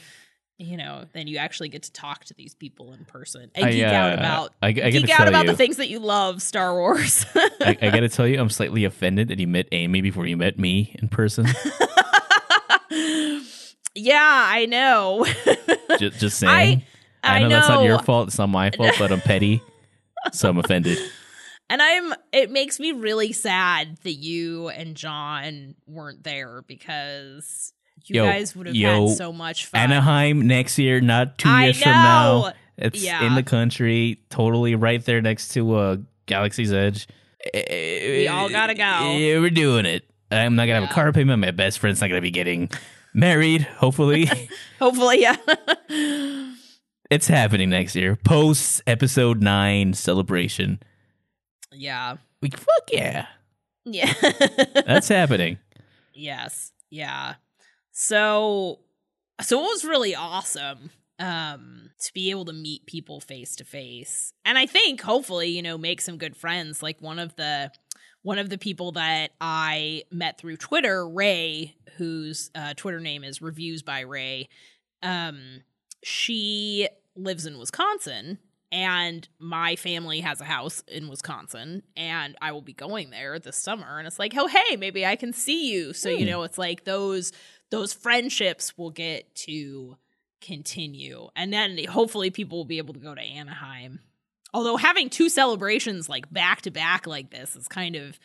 you 0.56 0.78
know, 0.78 1.04
then 1.12 1.26
you 1.26 1.36
actually 1.36 1.68
get 1.68 1.82
to 1.82 1.92
talk 1.92 2.24
to 2.26 2.34
these 2.34 2.54
people 2.54 2.94
in 2.94 3.04
person 3.04 3.50
and 3.54 3.66
I, 3.66 3.72
geek 3.72 3.84
out 3.84 4.12
uh, 4.12 4.14
about 4.14 4.54
I, 4.62 4.68
I 4.68 4.72
geek 4.72 5.10
out 5.10 5.28
about 5.28 5.44
you, 5.44 5.50
the 5.50 5.56
things 5.56 5.76
that 5.76 5.90
you 5.90 5.98
love, 5.98 6.40
Star 6.40 6.74
Wars. 6.74 7.26
I, 7.34 7.76
I 7.82 7.90
gotta 7.90 8.08
tell 8.08 8.26
you, 8.26 8.40
I'm 8.40 8.48
slightly 8.48 8.84
offended 8.84 9.28
that 9.28 9.38
you 9.38 9.46
met 9.46 9.66
Amy 9.70 10.00
before 10.00 10.26
you 10.26 10.38
met 10.38 10.58
me 10.58 10.96
in 10.98 11.08
person. 11.08 11.46
yeah, 13.94 14.46
I 14.48 14.64
know. 14.66 15.26
just, 15.98 16.18
just 16.20 16.38
saying. 16.38 16.84
I, 17.22 17.36
I, 17.36 17.40
know, 17.40 17.48
that's 17.50 17.68
not 17.68 17.84
your 17.84 17.98
fault. 17.98 18.28
It's 18.28 18.38
not 18.38 18.48
my 18.48 18.70
fault, 18.70 18.94
but 18.98 19.12
I'm 19.12 19.20
petty, 19.20 19.60
so 20.32 20.48
I'm 20.48 20.58
offended. 20.58 20.98
And 21.70 21.80
I'm 21.80 22.12
it 22.32 22.50
makes 22.50 22.78
me 22.78 22.92
really 22.92 23.32
sad 23.32 23.96
that 24.02 24.12
you 24.12 24.68
and 24.68 24.94
John 24.94 25.74
weren't 25.86 26.22
there 26.22 26.62
because 26.66 27.72
you 28.06 28.16
Yo, 28.16 28.26
guys 28.26 28.54
would 28.54 28.66
have 28.66 28.76
had 28.76 29.10
so 29.16 29.32
much 29.32 29.66
fun. 29.66 29.80
Anaheim 29.80 30.46
next 30.46 30.78
year, 30.78 31.00
not 31.00 31.38
two 31.38 31.48
I 31.48 31.64
years 31.66 31.82
from 31.82 31.92
now. 31.92 32.52
It's 32.76 33.02
Yeah. 33.02 33.24
in 33.26 33.34
the 33.34 33.42
country, 33.42 34.20
totally 34.30 34.74
right 34.74 35.02
there 35.04 35.22
next 35.22 35.48
to 35.54 35.74
uh, 35.74 35.96
Galaxy's 36.26 36.72
Edge. 36.72 37.06
Eh, 37.54 38.20
we 38.22 38.28
all 38.28 38.48
gotta 38.50 38.74
go. 38.74 38.82
Yeah, 38.82 39.38
we're 39.38 39.50
doing 39.50 39.86
it. 39.86 40.04
I'm 40.30 40.56
not 40.56 40.66
gonna 40.66 40.80
have 40.80 40.90
a 40.90 40.92
car 40.92 41.12
payment. 41.12 41.40
My 41.40 41.50
best 41.50 41.78
friend's 41.78 42.00
not 42.00 42.08
gonna 42.08 42.20
be 42.20 42.30
getting 42.30 42.68
married. 43.14 43.62
Hopefully, 43.62 44.28
Hopefully, 44.80 45.22
yeah. 45.22 45.36
it's 47.14 47.28
happening 47.28 47.70
next 47.70 47.94
year. 47.96 48.16
Post 48.16 48.82
episode 48.86 49.42
nine 49.42 49.94
celebration. 49.94 50.80
yeah. 51.72 52.16
We 52.42 52.50
fuck 52.50 52.90
yeah, 52.92 53.26
Yeah. 53.86 54.12
that's 54.86 55.08
happening. 55.18 55.58
yes. 56.12 56.72
Yeah. 56.90 57.34
So 57.92 58.80
so 59.40 59.58
it 59.60 59.62
was 59.62 59.84
really 59.84 60.14
awesome 60.14 60.90
um 61.18 61.90
to 62.00 62.12
be 62.12 62.30
able 62.30 62.44
to 62.46 62.52
meet 62.52 62.86
people 62.86 63.20
face 63.20 63.56
to 63.56 63.64
face. 63.64 64.32
And 64.44 64.58
I 64.58 64.66
think 64.66 65.00
hopefully, 65.00 65.48
you 65.48 65.62
know, 65.62 65.78
make 65.78 66.00
some 66.00 66.18
good 66.18 66.36
friends. 66.36 66.82
Like 66.82 67.00
one 67.00 67.18
of 67.18 67.34
the 67.36 67.70
one 68.22 68.38
of 68.38 68.48
the 68.50 68.58
people 68.58 68.92
that 68.92 69.30
I 69.40 70.02
met 70.10 70.38
through 70.38 70.56
Twitter, 70.58 71.08
Ray, 71.08 71.74
whose 71.96 72.50
uh, 72.54 72.74
Twitter 72.74 73.00
name 73.00 73.22
is 73.24 73.40
Reviews 73.42 73.82
by 73.82 74.00
Ray, 74.00 74.48
um, 75.02 75.62
she 76.02 76.88
lives 77.16 77.46
in 77.46 77.58
Wisconsin, 77.58 78.38
and 78.72 79.28
my 79.38 79.76
family 79.76 80.20
has 80.20 80.40
a 80.40 80.44
house 80.44 80.82
in 80.88 81.08
Wisconsin, 81.08 81.82
and 81.96 82.36
I 82.42 82.52
will 82.52 82.62
be 82.62 82.72
going 82.72 83.10
there 83.10 83.38
this 83.38 83.56
summer. 83.56 83.98
And 83.98 84.06
it's 84.06 84.18
like, 84.18 84.34
oh, 84.36 84.48
hey, 84.48 84.76
maybe 84.76 85.06
I 85.06 85.16
can 85.16 85.32
see 85.32 85.72
you. 85.72 85.92
So 85.92 86.08
you 86.08 86.24
Hmm. 86.24 86.30
know, 86.30 86.42
it's 86.42 86.58
like 86.58 86.84
those 86.84 87.32
those 87.70 87.92
friendships 87.92 88.76
will 88.76 88.90
get 88.90 89.34
to 89.36 89.96
continue, 90.40 91.28
and 91.34 91.52
then 91.52 91.78
hopefully 91.84 92.30
people 92.30 92.58
will 92.58 92.64
be 92.64 92.78
able 92.78 92.94
to 92.94 93.00
go 93.00 93.14
to 93.14 93.20
Anaheim. 93.20 94.00
Although 94.52 94.76
having 94.76 95.10
two 95.10 95.28
celebrations 95.28 96.08
like 96.08 96.32
back 96.32 96.62
to 96.62 96.70
back 96.70 97.06
like 97.06 97.30
this 97.30 97.56
is 97.56 97.66
kind 97.66 97.96
of 97.96 98.18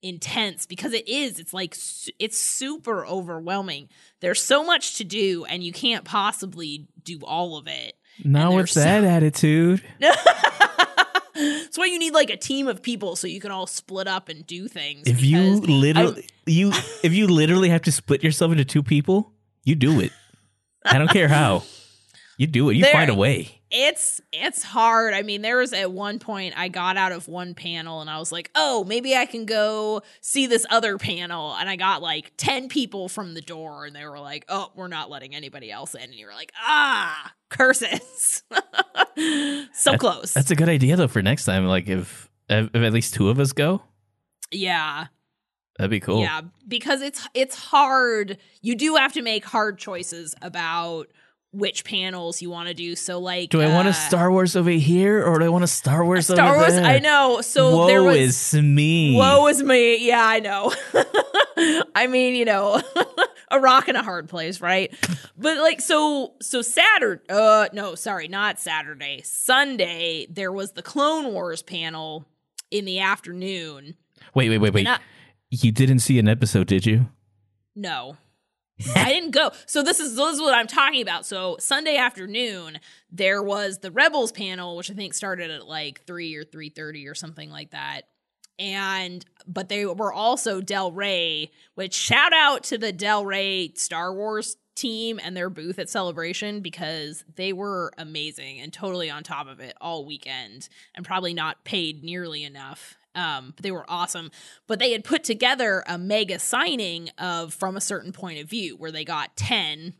intense 0.00 0.66
because 0.66 0.92
it 0.92 1.06
is 1.08 1.38
it's 1.38 1.52
like 1.54 1.76
it's 2.18 2.36
super 2.36 3.06
overwhelming 3.06 3.88
there's 4.18 4.42
so 4.42 4.64
much 4.64 4.96
to 4.98 5.04
do 5.04 5.44
and 5.44 5.62
you 5.62 5.72
can't 5.72 6.04
possibly 6.04 6.88
do 7.04 7.20
all 7.22 7.56
of 7.56 7.68
it 7.68 7.94
What's 8.24 8.74
there's 8.74 8.74
that 8.74 9.04
attitude? 9.04 9.82
that's 10.00 11.78
why 11.78 11.86
you 11.86 11.98
need 11.98 12.12
like 12.12 12.30
a 12.30 12.36
team 12.36 12.68
of 12.68 12.82
people 12.82 13.16
so 13.16 13.26
you 13.26 13.40
can 13.40 13.50
all 13.50 13.66
split 13.66 14.06
up 14.06 14.28
and 14.28 14.46
do 14.46 14.68
things 14.68 15.08
If 15.08 15.22
you 15.22 15.40
literally 15.60 16.26
you 16.46 16.70
if 17.02 17.12
you 17.12 17.26
literally 17.26 17.70
have 17.70 17.82
to 17.82 17.92
split 17.92 18.22
yourself 18.22 18.52
into 18.52 18.64
two 18.64 18.82
people, 18.82 19.32
you 19.64 19.74
do 19.74 20.00
it. 20.00 20.12
I 20.84 20.98
don't 20.98 21.10
care 21.10 21.28
how. 21.28 21.62
You 22.36 22.46
do 22.46 22.68
it. 22.70 22.74
You 22.76 22.82
There- 22.82 22.92
find 22.92 23.10
a 23.10 23.14
way. 23.14 23.61
It's 23.72 24.20
it's 24.32 24.62
hard. 24.62 25.14
I 25.14 25.22
mean 25.22 25.42
there 25.42 25.56
was 25.58 25.72
at 25.72 25.90
one 25.90 26.18
point 26.18 26.54
i 26.56 26.68
got 26.68 26.96
out 26.96 27.10
of 27.10 27.26
one 27.26 27.54
panel 27.54 28.00
and 28.00 28.10
i 28.10 28.18
was 28.18 28.30
like 28.30 28.50
oh 28.54 28.84
maybe 28.84 29.16
i 29.16 29.26
can 29.26 29.46
go 29.46 30.02
see 30.20 30.46
this 30.46 30.66
other 30.70 30.98
panel. 30.98 31.54
And 31.54 31.68
i 31.68 31.76
got 31.76 32.02
like 32.02 32.32
10 32.36 32.68
people 32.68 33.08
from 33.08 33.34
the 33.34 33.40
door 33.40 33.86
and 33.86 33.96
they 33.96 34.04
were 34.06 34.20
like 34.20 34.44
oh 34.48 34.70
we're 34.76 34.88
not 34.88 35.10
letting 35.10 35.34
anybody 35.34 35.72
else 35.72 35.94
in. 35.94 36.02
And 36.02 36.14
you 36.14 36.26
were 36.26 36.34
like 36.34 36.52
ah 36.62 37.32
curses. 37.48 38.44
So 39.74 39.96
close. 39.98 40.32
That's 40.32 40.50
a 40.50 40.54
good 40.54 40.68
idea 40.68 40.96
though 40.96 41.08
for 41.08 41.22
next 41.22 41.44
time. 41.44 41.66
Like 41.66 41.88
if 41.88 42.30
if 42.48 42.74
at 42.74 42.92
least 42.92 43.14
two 43.14 43.28
of 43.28 43.38
us 43.38 43.52
go, 43.52 43.82
yeah. 44.50 45.06
That'd 45.78 45.90
be 45.90 46.00
cool. 46.00 46.20
Yeah, 46.20 46.42
because 46.68 47.00
it's 47.00 47.26
it's 47.34 47.56
hard. 47.56 48.38
You 48.60 48.74
do 48.74 48.96
have 48.96 49.12
to 49.14 49.22
make 49.22 49.44
hard 49.44 49.78
choices 49.78 50.34
about 50.42 51.08
which 51.52 51.84
panels 51.84 52.40
you 52.40 52.48
want 52.50 52.68
to 52.68 52.74
do. 52.74 52.96
So 52.96 53.18
like 53.18 53.50
Do 53.50 53.60
I 53.60 53.68
want 53.68 53.86
uh, 53.86 53.90
a 53.90 53.94
Star 53.94 54.30
Wars 54.30 54.56
over 54.56 54.70
here 54.70 55.22
or 55.24 55.38
do 55.38 55.44
I 55.44 55.48
want 55.50 55.64
a 55.64 55.68
Star 55.68 56.04
Wars 56.04 56.26
Star 56.26 56.48
over 56.48 56.58
Wars? 56.58 56.72
there? 56.74 56.84
I 56.84 56.98
know. 56.98 57.40
So 57.42 57.76
Woe 57.76 57.86
there 57.86 58.02
was 58.02 58.16
is 58.16 58.54
me. 58.54 59.16
Woe 59.16 59.46
is 59.48 59.62
me. 59.62 60.06
Yeah, 60.06 60.24
I 60.26 60.40
know. 60.40 60.72
I 61.94 62.06
mean, 62.08 62.34
you 62.34 62.44
know, 62.46 62.80
a 63.50 63.60
rock 63.60 63.88
and 63.88 63.96
a 63.96 64.02
hard 64.02 64.28
place, 64.28 64.60
right? 64.60 64.92
But 65.36 65.58
like 65.58 65.80
so 65.80 66.34
so 66.40 66.62
Saturday 66.62 67.22
uh 67.28 67.68
no, 67.72 67.94
sorry, 67.94 68.28
not 68.28 68.58
Saturday. 68.58 69.20
Sunday 69.24 70.26
there 70.30 70.52
was 70.52 70.72
the 70.72 70.82
Clone 70.82 71.32
Wars 71.32 71.62
panel 71.62 72.26
in 72.70 72.84
the 72.86 73.00
afternoon. 73.00 73.94
Wait, 74.34 74.48
wait, 74.48 74.58
wait, 74.58 74.72
wait. 74.72 74.86
I- 74.88 74.98
you 75.50 75.70
didn't 75.70 75.98
see 75.98 76.18
an 76.18 76.28
episode, 76.28 76.66
did 76.66 76.86
you? 76.86 77.10
No. 77.76 78.16
I 78.94 79.08
didn't 79.10 79.30
go. 79.30 79.50
So 79.66 79.82
this 79.82 80.00
is 80.00 80.16
this 80.16 80.34
is 80.34 80.40
what 80.40 80.54
I'm 80.54 80.66
talking 80.66 81.02
about. 81.02 81.26
So 81.26 81.56
Sunday 81.60 81.96
afternoon, 81.96 82.78
there 83.10 83.42
was 83.42 83.78
the 83.78 83.90
Rebels 83.90 84.32
panel, 84.32 84.76
which 84.76 84.90
I 84.90 84.94
think 84.94 85.14
started 85.14 85.50
at 85.50 85.66
like 85.66 86.04
three 86.06 86.34
or 86.36 86.44
three 86.44 86.68
thirty 86.68 87.08
or 87.08 87.14
something 87.14 87.50
like 87.50 87.70
that. 87.70 88.02
And 88.58 89.24
but 89.46 89.68
they 89.68 89.86
were 89.86 90.12
also 90.12 90.60
Del 90.60 90.92
Rey, 90.92 91.50
which 91.74 91.94
shout 91.94 92.32
out 92.32 92.64
to 92.64 92.78
the 92.78 92.92
Del 92.92 93.24
Rey 93.24 93.72
Star 93.74 94.14
Wars 94.14 94.56
team 94.74 95.20
and 95.22 95.36
their 95.36 95.50
booth 95.50 95.78
at 95.78 95.90
Celebration 95.90 96.60
because 96.60 97.24
they 97.36 97.52
were 97.52 97.92
amazing 97.98 98.60
and 98.60 98.72
totally 98.72 99.10
on 99.10 99.22
top 99.22 99.46
of 99.46 99.60
it 99.60 99.76
all 99.80 100.06
weekend 100.06 100.68
and 100.94 101.04
probably 101.04 101.34
not 101.34 101.64
paid 101.64 102.02
nearly 102.02 102.44
enough. 102.44 102.96
Um, 103.14 103.52
but 103.54 103.62
they 103.62 103.72
were 103.72 103.84
awesome. 103.88 104.30
But 104.66 104.78
they 104.78 104.92
had 104.92 105.04
put 105.04 105.24
together 105.24 105.84
a 105.86 105.98
mega 105.98 106.38
signing 106.38 107.10
of 107.18 107.52
From 107.52 107.76
a 107.76 107.80
Certain 107.80 108.12
Point 108.12 108.40
of 108.40 108.48
View 108.48 108.76
where 108.76 108.90
they 108.92 109.04
got 109.04 109.36
10 109.36 109.94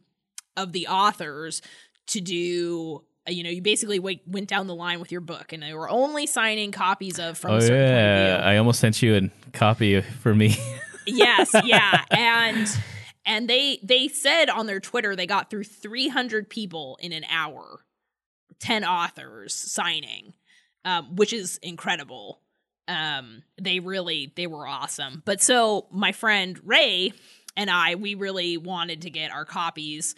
of 0.57 0.73
the 0.73 0.87
authors 0.89 1.63
to 2.09 2.21
do. 2.21 3.05
You 3.29 3.45
know, 3.45 3.51
you 3.51 3.63
basically 3.63 4.01
went, 4.01 4.21
went 4.27 4.49
down 4.49 4.67
the 4.67 4.75
line 4.75 4.99
with 4.99 5.13
your 5.13 5.21
book, 5.21 5.53
and 5.53 5.63
they 5.63 5.75
were 5.75 5.89
only 5.89 6.27
signing 6.27 6.73
copies 6.73 7.21
of 7.21 7.39
From 7.39 7.53
oh 7.53 7.57
a 7.57 7.61
Certain 7.61 7.77
yeah, 7.77 7.87
Point 7.87 8.09
of 8.09 8.41
View 8.41 8.49
I 8.49 8.57
almost 8.57 8.81
sent 8.81 9.03
you 9.03 9.15
a 9.17 9.51
copy 9.53 10.01
for 10.01 10.35
me. 10.35 10.57
yes 11.07 11.51
yeah 11.65 12.05
and 12.11 12.69
and 13.27 13.49
they 13.49 13.79
they 13.83 14.09
said 14.09 14.49
on 14.49 14.67
their 14.67 14.81
twitter 14.81 15.17
they 15.17 15.27
got 15.27 15.51
through 15.51 15.65
300 15.65 16.49
people 16.49 16.99
in 17.01 17.13
an 17.13 17.25
hour 17.31 17.85
10 18.61 18.85
authors 18.85 19.55
signing 19.55 20.35
um, 20.85 21.15
which 21.17 21.33
is 21.33 21.59
incredible 21.63 22.41
um 22.89 23.43
they 23.61 23.81
really 23.81 24.33
they 24.37 24.47
were 24.47 24.67
awesome 24.67 25.23
but 25.25 25.41
so 25.41 25.87
my 25.91 26.13
friend 26.13 26.61
ray 26.65 27.13
and 27.57 27.71
I, 27.71 27.95
we 27.97 28.15
really 28.15 28.57
wanted 28.57 29.03
to 29.03 29.11
get 29.11 29.31
our 29.31 29.45
copies 29.45 30.15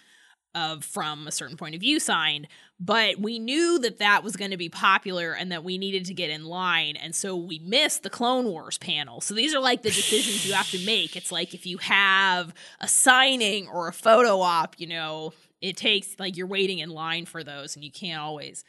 of 0.54 0.84
From 0.84 1.26
a 1.26 1.32
Certain 1.32 1.56
Point 1.56 1.74
of 1.74 1.80
View 1.80 1.98
signed, 1.98 2.46
but 2.78 3.18
we 3.18 3.40
knew 3.40 3.80
that 3.80 3.98
that 3.98 4.22
was 4.22 4.36
going 4.36 4.52
to 4.52 4.56
be 4.56 4.68
popular 4.68 5.32
and 5.32 5.50
that 5.50 5.64
we 5.64 5.78
needed 5.78 6.04
to 6.06 6.14
get 6.14 6.30
in 6.30 6.44
line. 6.44 6.94
And 6.94 7.12
so 7.14 7.34
we 7.34 7.58
missed 7.58 8.04
the 8.04 8.10
Clone 8.10 8.46
Wars 8.46 8.78
panel. 8.78 9.20
So 9.20 9.34
these 9.34 9.52
are 9.52 9.60
like 9.60 9.82
the 9.82 9.90
decisions 9.90 10.46
you 10.46 10.52
have 10.52 10.70
to 10.70 10.84
make. 10.86 11.16
It's 11.16 11.32
like 11.32 11.54
if 11.54 11.66
you 11.66 11.78
have 11.78 12.54
a 12.80 12.86
signing 12.86 13.66
or 13.66 13.88
a 13.88 13.92
photo 13.92 14.40
op, 14.40 14.76
you 14.78 14.86
know, 14.86 15.32
it 15.60 15.76
takes 15.76 16.20
like 16.20 16.36
you're 16.36 16.46
waiting 16.46 16.78
in 16.78 16.90
line 16.90 17.26
for 17.26 17.42
those 17.42 17.74
and 17.74 17.84
you 17.84 17.90
can't 17.90 18.20
always 18.20 18.64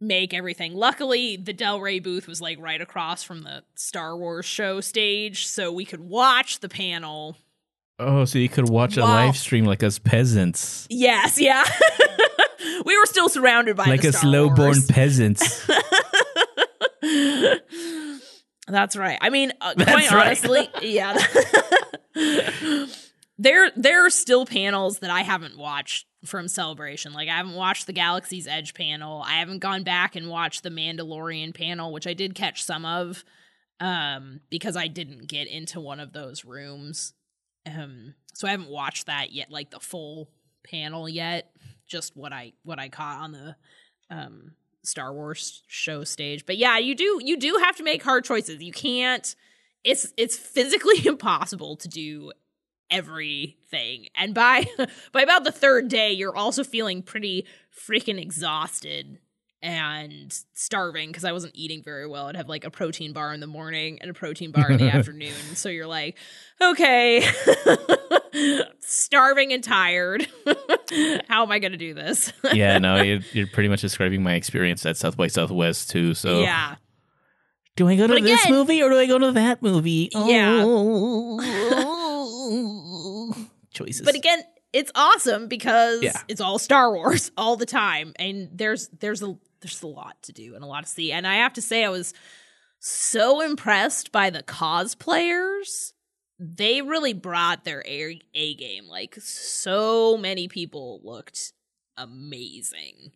make 0.00 0.32
everything. 0.34 0.74
Luckily, 0.74 1.36
the 1.36 1.52
Del 1.52 1.80
Rey 1.80 1.98
booth 1.98 2.26
was 2.26 2.40
like 2.40 2.58
right 2.60 2.80
across 2.80 3.22
from 3.22 3.42
the 3.42 3.62
Star 3.74 4.16
Wars 4.16 4.46
show 4.46 4.80
stage, 4.80 5.46
so 5.46 5.72
we 5.72 5.84
could 5.84 6.00
watch 6.00 6.60
the 6.60 6.68
panel. 6.68 7.36
Oh, 7.98 8.24
so 8.24 8.38
you 8.38 8.48
could 8.48 8.68
watch 8.68 8.96
a 8.96 9.00
live 9.02 9.36
stream 9.36 9.64
like 9.64 9.82
us 9.82 9.98
peasants, 9.98 10.86
Yes, 10.88 11.40
yeah. 11.40 11.64
we 12.84 12.96
were 12.96 13.06
still 13.06 13.28
surrounded 13.28 13.76
by 13.76 13.86
like 13.86 14.02
the 14.02 14.10
us 14.10 14.22
low-born 14.22 14.56
Wars. 14.68 14.86
peasants. 14.86 15.68
That's 18.68 18.96
right. 18.96 19.18
I 19.20 19.30
mean, 19.30 19.52
uh, 19.60 19.74
quite 19.74 20.10
right. 20.10 20.26
honestly, 20.26 20.68
yeah. 20.82 21.18
there, 23.38 23.72
there 23.76 24.06
are 24.06 24.10
still 24.10 24.44
panels 24.46 24.98
that 24.98 25.10
I 25.10 25.22
haven't 25.22 25.56
watched 25.56 26.06
from 26.24 26.48
Celebration. 26.48 27.12
Like 27.12 27.28
I 27.28 27.36
haven't 27.36 27.54
watched 27.54 27.86
the 27.86 27.92
Galaxy's 27.92 28.46
Edge 28.46 28.74
panel. 28.74 29.22
I 29.22 29.34
haven't 29.34 29.60
gone 29.60 29.84
back 29.84 30.16
and 30.16 30.28
watched 30.28 30.62
the 30.62 30.70
Mandalorian 30.70 31.54
panel, 31.54 31.92
which 31.92 32.06
I 32.06 32.14
did 32.14 32.34
catch 32.34 32.62
some 32.62 32.84
of, 32.84 33.24
um, 33.80 34.40
because 34.50 34.76
I 34.76 34.88
didn't 34.88 35.28
get 35.28 35.46
into 35.48 35.80
one 35.80 36.00
of 36.00 36.12
those 36.12 36.44
rooms. 36.44 37.12
Um, 37.66 38.14
so 38.34 38.48
I 38.48 38.52
haven't 38.52 38.70
watched 38.70 39.06
that 39.06 39.32
yet, 39.32 39.50
like 39.50 39.70
the 39.70 39.80
full 39.80 40.30
panel 40.64 41.08
yet. 41.08 41.50
Just 41.86 42.16
what 42.16 42.32
I 42.32 42.52
what 42.64 42.78
I 42.78 42.88
caught 42.88 43.22
on 43.22 43.32
the 43.32 43.56
um 44.10 44.52
Star 44.82 45.12
Wars 45.12 45.62
show 45.68 46.04
stage. 46.04 46.46
But 46.46 46.56
yeah, 46.56 46.78
you 46.78 46.94
do 46.94 47.20
you 47.22 47.36
do 47.36 47.60
have 47.62 47.76
to 47.76 47.82
make 47.82 48.02
hard 48.02 48.24
choices. 48.24 48.62
You 48.62 48.72
can't 48.72 49.34
it's 49.84 50.12
it's 50.16 50.36
physically 50.36 51.00
impossible 51.06 51.76
to 51.76 51.88
do 51.88 52.32
everything. 52.90 54.06
And 54.16 54.34
by 54.34 54.66
by 55.12 55.22
about 55.22 55.44
the 55.44 55.52
third 55.52 55.88
day, 55.88 56.12
you're 56.12 56.36
also 56.36 56.64
feeling 56.64 57.02
pretty 57.02 57.46
freaking 57.88 58.20
exhausted 58.20 59.18
and 59.60 60.32
starving 60.54 61.08
because 61.08 61.24
I 61.24 61.32
wasn't 61.32 61.56
eating 61.56 61.82
very 61.82 62.06
well. 62.06 62.26
I'd 62.26 62.36
have 62.36 62.48
like 62.48 62.64
a 62.64 62.70
protein 62.70 63.12
bar 63.12 63.34
in 63.34 63.40
the 63.40 63.48
morning 63.48 63.98
and 64.00 64.08
a 64.08 64.14
protein 64.14 64.52
bar 64.52 64.70
in 64.70 64.78
the 64.78 64.88
afternoon. 64.94 65.32
So 65.54 65.68
you're 65.68 65.88
like, 65.88 66.16
okay, 66.62 67.28
starving 68.80 69.52
and 69.52 69.64
tired. 69.64 70.28
How 71.28 71.42
am 71.42 71.50
I 71.50 71.58
going 71.58 71.72
to 71.72 71.78
do 71.78 71.92
this? 71.92 72.32
yeah, 72.52 72.78
no, 72.78 73.02
you're, 73.02 73.18
you're 73.32 73.46
pretty 73.48 73.68
much 73.68 73.80
describing 73.80 74.22
my 74.22 74.34
experience 74.34 74.86
at 74.86 74.96
South 74.96 75.16
by 75.16 75.26
Southwest 75.26 75.90
too. 75.90 76.14
So, 76.14 76.40
Yeah. 76.40 76.76
do 77.74 77.88
I 77.88 77.96
go 77.96 78.06
to 78.06 78.14
But 78.14 78.22
this 78.22 78.48
movie 78.48 78.80
or 78.80 78.90
do 78.90 78.96
I 78.98 79.06
go 79.06 79.18
to 79.18 79.32
that 79.32 79.60
movie? 79.60 80.08
Yeah. 80.14 80.62
Oh. 80.64 81.40
Choices. 83.70 84.02
But 84.04 84.14
again, 84.14 84.40
it's 84.72 84.90
awesome 84.94 85.48
because 85.48 86.02
Yeah. 86.02 86.20
it's 86.28 86.40
all 86.40 86.58
Star 86.58 86.92
Wars 86.92 87.30
all 87.36 87.56
the 87.56 87.66
time, 87.66 88.12
and 88.18 88.48
there's 88.52 88.88
there's 89.00 89.22
a 89.22 89.36
there's 89.60 89.82
a 89.82 89.86
lot 89.86 90.22
to 90.22 90.32
do 90.32 90.54
and 90.54 90.62
a 90.62 90.66
lot 90.66 90.84
to 90.84 90.90
see. 90.90 91.10
And 91.12 91.26
I 91.26 91.36
have 91.36 91.52
to 91.54 91.62
say, 91.62 91.84
I 91.84 91.88
was 91.88 92.14
so 92.80 93.40
impressed 93.40 94.12
by 94.12 94.30
the 94.30 94.42
cosplayers. 94.42 95.92
They 96.38 96.82
really 96.82 97.12
brought 97.14 97.64
their 97.64 97.82
A, 97.86 98.20
a 98.34 98.54
game. 98.54 98.86
Like 98.86 99.16
so 99.20 100.16
many 100.16 100.46
people 100.46 101.00
looked 101.02 101.52
amazing. 101.96 103.10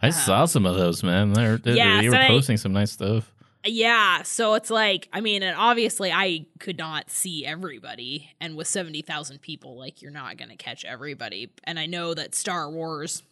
I 0.00 0.10
saw 0.10 0.42
um, 0.42 0.46
some 0.46 0.66
of 0.66 0.76
those, 0.76 1.02
man. 1.02 1.32
They're, 1.32 1.56
they're, 1.58 1.74
Yes, 1.76 2.02
they 2.02 2.08
were 2.08 2.14
and 2.16 2.24
I- 2.24 2.28
posting 2.28 2.56
some 2.56 2.72
nice 2.72 2.92
stuff. 2.92 3.32
Yeah, 3.64 4.22
so 4.22 4.54
it's 4.54 4.70
like, 4.70 5.08
I 5.12 5.20
mean, 5.20 5.42
and 5.42 5.56
obviously 5.56 6.10
I 6.10 6.46
could 6.58 6.78
not 6.78 7.10
see 7.10 7.46
everybody, 7.46 8.30
and 8.40 8.56
with 8.56 8.66
70,000 8.66 9.40
people, 9.40 9.78
like, 9.78 10.02
you're 10.02 10.10
not 10.10 10.36
going 10.36 10.50
to 10.50 10.56
catch 10.56 10.84
everybody. 10.84 11.52
And 11.64 11.78
I 11.78 11.86
know 11.86 12.12
that 12.14 12.34
Star 12.34 12.68
Wars 12.70 13.22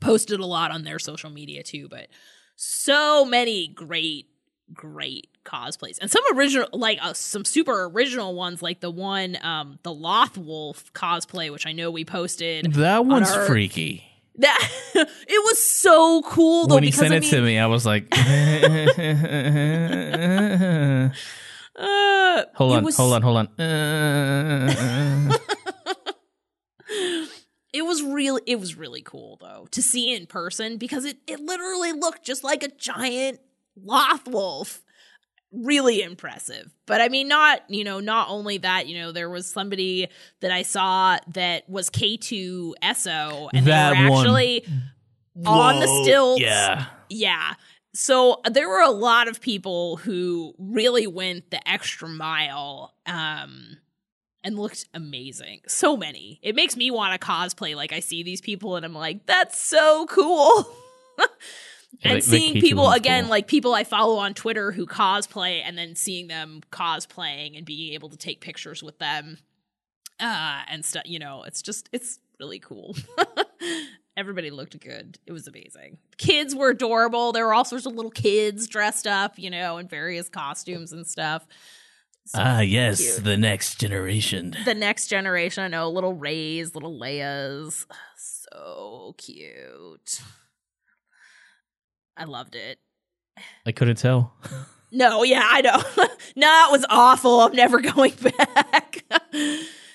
posted 0.00 0.40
a 0.40 0.46
lot 0.46 0.72
on 0.72 0.82
their 0.82 0.98
social 0.98 1.30
media 1.30 1.62
too, 1.62 1.88
but 1.88 2.08
so 2.56 3.24
many 3.24 3.68
great, 3.68 4.26
great 4.74 5.28
cosplays. 5.44 5.98
And 6.00 6.10
some 6.10 6.24
original, 6.36 6.68
like, 6.72 6.98
uh, 7.00 7.12
some 7.12 7.44
super 7.44 7.84
original 7.84 8.34
ones, 8.34 8.62
like 8.62 8.80
the 8.80 8.90
one, 8.90 9.38
um, 9.42 9.78
the 9.84 9.92
Loth 9.94 10.36
Wolf 10.36 10.92
cosplay, 10.92 11.52
which 11.52 11.66
I 11.66 11.72
know 11.72 11.90
we 11.92 12.04
posted. 12.04 12.72
That 12.74 13.06
one's 13.06 13.30
our- 13.30 13.46
freaky. 13.46 14.04
That 14.38 14.70
it 14.94 15.44
was 15.44 15.62
so 15.62 16.22
cool 16.22 16.66
though 16.66 16.74
when 16.74 16.84
he 16.84 16.90
sent 16.90 17.12
I 17.12 17.16
it 17.16 17.24
to 17.24 17.40
me, 17.40 17.58
I 17.58 17.66
was 17.66 17.86
like, 17.86 18.06
uh, 21.78 22.44
hold 22.54 22.76
on, 22.76 22.84
was 22.84 22.96
hold 22.96 23.14
on, 23.14 23.22
hold 23.22 23.36
on. 23.38 23.46
Uh, 23.58 25.38
it 27.72 27.82
was 27.84 28.02
really 28.02 28.42
it 28.46 28.60
was 28.60 28.76
really 28.76 29.02
cool 29.02 29.38
though 29.40 29.68
to 29.70 29.80
see 29.80 30.14
in 30.14 30.26
person 30.26 30.76
because 30.76 31.06
it 31.06 31.16
it 31.26 31.40
literally 31.40 31.92
looked 31.92 32.24
just 32.24 32.44
like 32.44 32.62
a 32.62 32.68
giant 32.68 33.40
loth 33.74 34.28
wolf 34.28 34.82
really 35.52 36.02
impressive 36.02 36.74
but 36.86 37.00
i 37.00 37.08
mean 37.08 37.28
not 37.28 37.60
you 37.68 37.84
know 37.84 38.00
not 38.00 38.28
only 38.28 38.58
that 38.58 38.86
you 38.88 38.98
know 38.98 39.12
there 39.12 39.30
was 39.30 39.46
somebody 39.46 40.08
that 40.40 40.50
i 40.50 40.62
saw 40.62 41.16
that 41.28 41.68
was 41.68 41.88
k2 41.90 42.72
so 42.96 43.48
and 43.54 43.64
That 43.66 43.94
they 43.94 44.02
were 44.04 44.10
one. 44.10 44.18
actually 44.20 44.64
on 45.46 45.80
the 45.80 45.86
Whoa, 45.86 46.02
stilts 46.02 46.40
Yeah. 46.42 46.86
yeah. 47.08 47.54
So 47.94 48.40
there 48.50 48.68
were 48.68 48.82
a 48.82 48.90
lot 48.90 49.26
of 49.28 49.40
people 49.40 49.96
who 49.96 50.54
really 50.58 51.06
went 51.06 51.50
the 51.50 51.66
extra 51.68 52.08
mile 52.08 52.94
um 53.06 53.78
and 54.44 54.58
looked 54.58 54.86
amazing. 54.94 55.60
So 55.66 55.96
many. 55.96 56.38
It 56.42 56.54
makes 56.54 56.76
me 56.76 56.90
want 56.90 57.18
to 57.18 57.26
cosplay 57.26 57.74
like 57.74 57.92
I 57.92 58.00
see 58.00 58.22
these 58.22 58.40
people 58.40 58.76
and 58.76 58.84
I'm 58.84 58.94
like 58.94 59.26
that's 59.26 59.58
so 59.60 60.06
cool. 60.06 60.66
And 62.02 62.18
the 62.18 62.22
seeing 62.22 62.54
K2 62.56 62.60
people 62.60 62.90
again 62.90 63.24
cool. 63.24 63.30
like 63.30 63.46
people 63.46 63.74
I 63.74 63.84
follow 63.84 64.16
on 64.18 64.34
Twitter 64.34 64.70
who 64.72 64.86
cosplay 64.86 65.62
and 65.64 65.78
then 65.78 65.94
seeing 65.96 66.26
them 66.26 66.60
cosplaying 66.70 67.56
and 67.56 67.64
being 67.64 67.94
able 67.94 68.08
to 68.10 68.16
take 68.16 68.40
pictures 68.40 68.82
with 68.82 68.98
them 68.98 69.38
uh 70.20 70.62
and 70.68 70.84
stuff, 70.84 71.04
you 71.06 71.18
know, 71.18 71.42
it's 71.44 71.62
just 71.62 71.88
it's 71.92 72.18
really 72.38 72.58
cool. 72.58 72.96
Everybody 74.16 74.50
looked 74.50 74.78
good. 74.80 75.18
It 75.26 75.32
was 75.32 75.46
amazing. 75.46 75.98
Kids 76.16 76.54
were 76.54 76.70
adorable. 76.70 77.32
There 77.32 77.46
were 77.46 77.52
all 77.54 77.66
sorts 77.66 77.84
of 77.86 77.94
little 77.94 78.10
kids 78.10 78.66
dressed 78.66 79.06
up, 79.06 79.38
you 79.38 79.50
know, 79.50 79.76
in 79.78 79.88
various 79.88 80.28
costumes 80.30 80.92
and 80.92 81.06
stuff. 81.06 81.46
So 82.26 82.38
Ah, 82.42 82.60
yes, 82.60 82.98
cute. 83.00 83.24
the 83.24 83.36
next 83.36 83.78
generation. 83.78 84.54
the 84.64 84.74
next 84.74 85.06
generation, 85.08 85.64
I 85.64 85.68
know, 85.68 85.90
little 85.90 86.14
Reys, 86.14 86.74
little 86.74 86.98
Leias. 86.98 87.86
So 88.18 89.14
cute. 89.18 90.20
I 92.16 92.24
loved 92.24 92.54
it. 92.54 92.78
I 93.66 93.72
couldn't 93.72 93.96
tell. 93.96 94.34
No, 94.92 95.24
yeah, 95.24 95.42
I 95.44 95.60
know. 95.62 95.82
no, 96.36 96.66
it 96.68 96.72
was 96.72 96.86
awful. 96.88 97.40
I'm 97.40 97.54
never 97.54 97.80
going 97.94 98.14
back. 98.14 99.04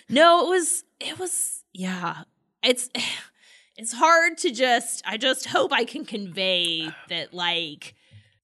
no, 0.10 0.45
it 0.45 0.49
was 0.49 0.84
it 0.99 1.17
was 1.17 1.63
yeah. 1.73 2.23
It's 2.62 2.89
it's 3.77 3.93
hard 3.93 4.38
to 4.39 4.51
just 4.51 5.01
I 5.05 5.17
just 5.17 5.47
hope 5.47 5.71
I 5.71 5.86
can 5.86 6.05
convey 6.05 6.89
that 7.10 7.34
like 7.34 7.95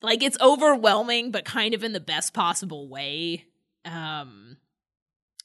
like 0.02 0.24
it's 0.24 0.38
overwhelming 0.40 1.32
but 1.32 1.46
kind 1.46 1.74
of 1.74 1.84
in 1.84 1.94
the 1.94 2.00
best 2.00 2.34
possible 2.34 2.88
way. 2.88 3.46
Um 3.86 4.58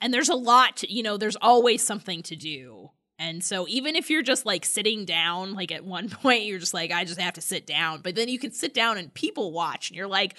and 0.01 0.15
there's 0.15 0.29
a 0.29 0.35
lot 0.35 0.79
to, 0.79 0.93
you 0.93 1.03
know, 1.03 1.17
there's 1.17 1.37
always 1.37 1.85
something 1.85 2.23
to 2.23 2.37
do. 2.37 2.91
And 3.23 3.43
so 3.43 3.67
even 3.69 3.95
if 3.95 4.11
you're 4.11 4.23
just 4.23 4.45
like 4.45 4.65
sitting 4.65 5.05
down, 5.05 5.55
like 5.55 5.71
at 5.71 5.85
one 5.85 6.09
point 6.11 6.45
you're 6.45 6.59
just 6.59 6.75
like, 6.75 6.91
I 6.91 7.05
just 7.05 7.21
have 7.21 7.35
to 7.35 7.41
sit 7.41 7.67
down, 7.67 8.01
but 8.01 8.15
then 8.15 8.29
you 8.29 8.39
can 8.39 8.53
sit 8.53 8.75
down 8.75 8.99
and 8.99 9.13
people 9.15 9.53
watch 9.53 9.91
and 9.91 9.97
you're 9.97 10.09
like, 10.09 10.35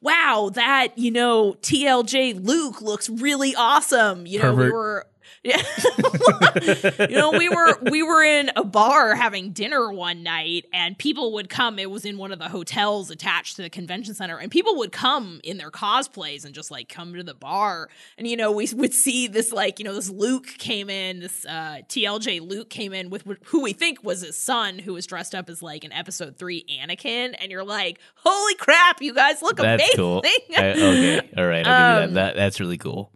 wow, 0.00 0.50
that, 0.54 0.96
you 0.96 1.10
know, 1.10 1.54
TLJ 1.60 2.44
Luke 2.46 2.80
looks 2.80 3.10
really 3.10 3.54
awesome. 3.56 4.26
You 4.26 4.40
know, 4.40 4.52
we 4.52 4.56
Pervert. 4.64 4.72
were 4.72 5.06
yeah. 5.42 5.62
you 7.08 7.16
know, 7.16 7.32
we 7.32 7.48
were 7.48 7.78
we 7.90 8.02
were 8.02 8.22
in 8.22 8.50
a 8.56 8.64
bar 8.64 9.14
having 9.14 9.52
dinner 9.52 9.92
one 9.92 10.22
night 10.22 10.66
and 10.72 10.96
people 10.98 11.32
would 11.34 11.48
come. 11.48 11.78
It 11.78 11.90
was 11.90 12.04
in 12.04 12.18
one 12.18 12.32
of 12.32 12.38
the 12.38 12.48
hotels 12.48 13.10
attached 13.10 13.56
to 13.56 13.62
the 13.62 13.70
convention 13.70 14.14
center 14.14 14.38
and 14.38 14.50
people 14.50 14.76
would 14.78 14.92
come 14.92 15.40
in 15.44 15.56
their 15.58 15.70
cosplays 15.70 16.44
and 16.44 16.54
just 16.54 16.70
like 16.70 16.88
come 16.88 17.14
to 17.14 17.22
the 17.22 17.34
bar. 17.34 17.88
And 18.16 18.26
you 18.26 18.36
know, 18.36 18.52
we 18.52 18.68
would 18.74 18.94
see 18.94 19.26
this 19.28 19.52
like, 19.52 19.78
you 19.78 19.84
know, 19.84 19.94
this 19.94 20.10
Luke 20.10 20.46
came 20.58 20.90
in, 20.90 21.20
this 21.20 21.44
uh 21.46 21.78
TLJ 21.88 22.46
Luke 22.48 22.70
came 22.70 22.92
in 22.92 23.10
with 23.10 23.24
who 23.44 23.62
we 23.62 23.72
think 23.72 24.02
was 24.04 24.20
his 24.22 24.36
son 24.36 24.78
who 24.78 24.92
was 24.94 25.06
dressed 25.06 25.34
up 25.34 25.48
as 25.48 25.62
like 25.62 25.84
an 25.84 25.92
episode 25.92 26.36
3 26.38 26.64
Anakin 26.82 27.34
and 27.38 27.50
you're 27.50 27.64
like, 27.64 27.98
"Holy 28.16 28.54
crap, 28.56 29.00
you 29.02 29.14
guys 29.14 29.42
look 29.42 29.56
That's 29.56 29.82
amazing." 29.82 29.96
cool. 29.96 30.22
I- 30.24 30.70
okay, 30.70 31.30
all 31.36 31.46
right, 31.46 31.66
I'll 31.66 31.74
give 31.74 31.94
you 31.94 31.98
Um, 32.08 32.14
that. 32.14 32.14
that. 32.14 32.36
That's 32.36 32.60
really 32.60 32.78
cool. 32.78 33.10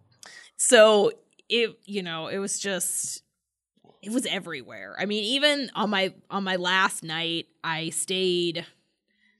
so 0.56 1.12
it 1.52 1.78
you 1.84 2.02
know 2.02 2.28
it 2.28 2.38
was 2.38 2.58
just 2.58 3.22
it 4.02 4.10
was 4.10 4.26
everywhere. 4.26 4.96
I 4.98 5.04
mean, 5.06 5.22
even 5.24 5.70
on 5.74 5.90
my 5.90 6.12
on 6.30 6.42
my 6.44 6.56
last 6.56 7.04
night, 7.04 7.46
I 7.62 7.90
stayed. 7.90 8.66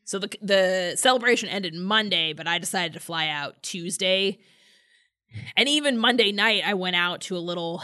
So 0.05 0.19
the 0.19 0.29
the 0.43 0.95
celebration 0.97 1.49
ended 1.49 1.75
Monday, 1.75 2.33
but 2.33 2.47
I 2.47 2.59
decided 2.59 2.93
to 2.93 3.01
fly 3.01 3.29
out 3.29 3.63
Tuesday. 3.63 4.39
And 5.57 5.69
even 5.69 5.97
Monday 5.97 6.31
night, 6.31 6.63
I 6.67 6.75
went 6.75 6.95
out 6.95 7.23
to 7.23 7.37
a 7.37 7.39
little 7.39 7.83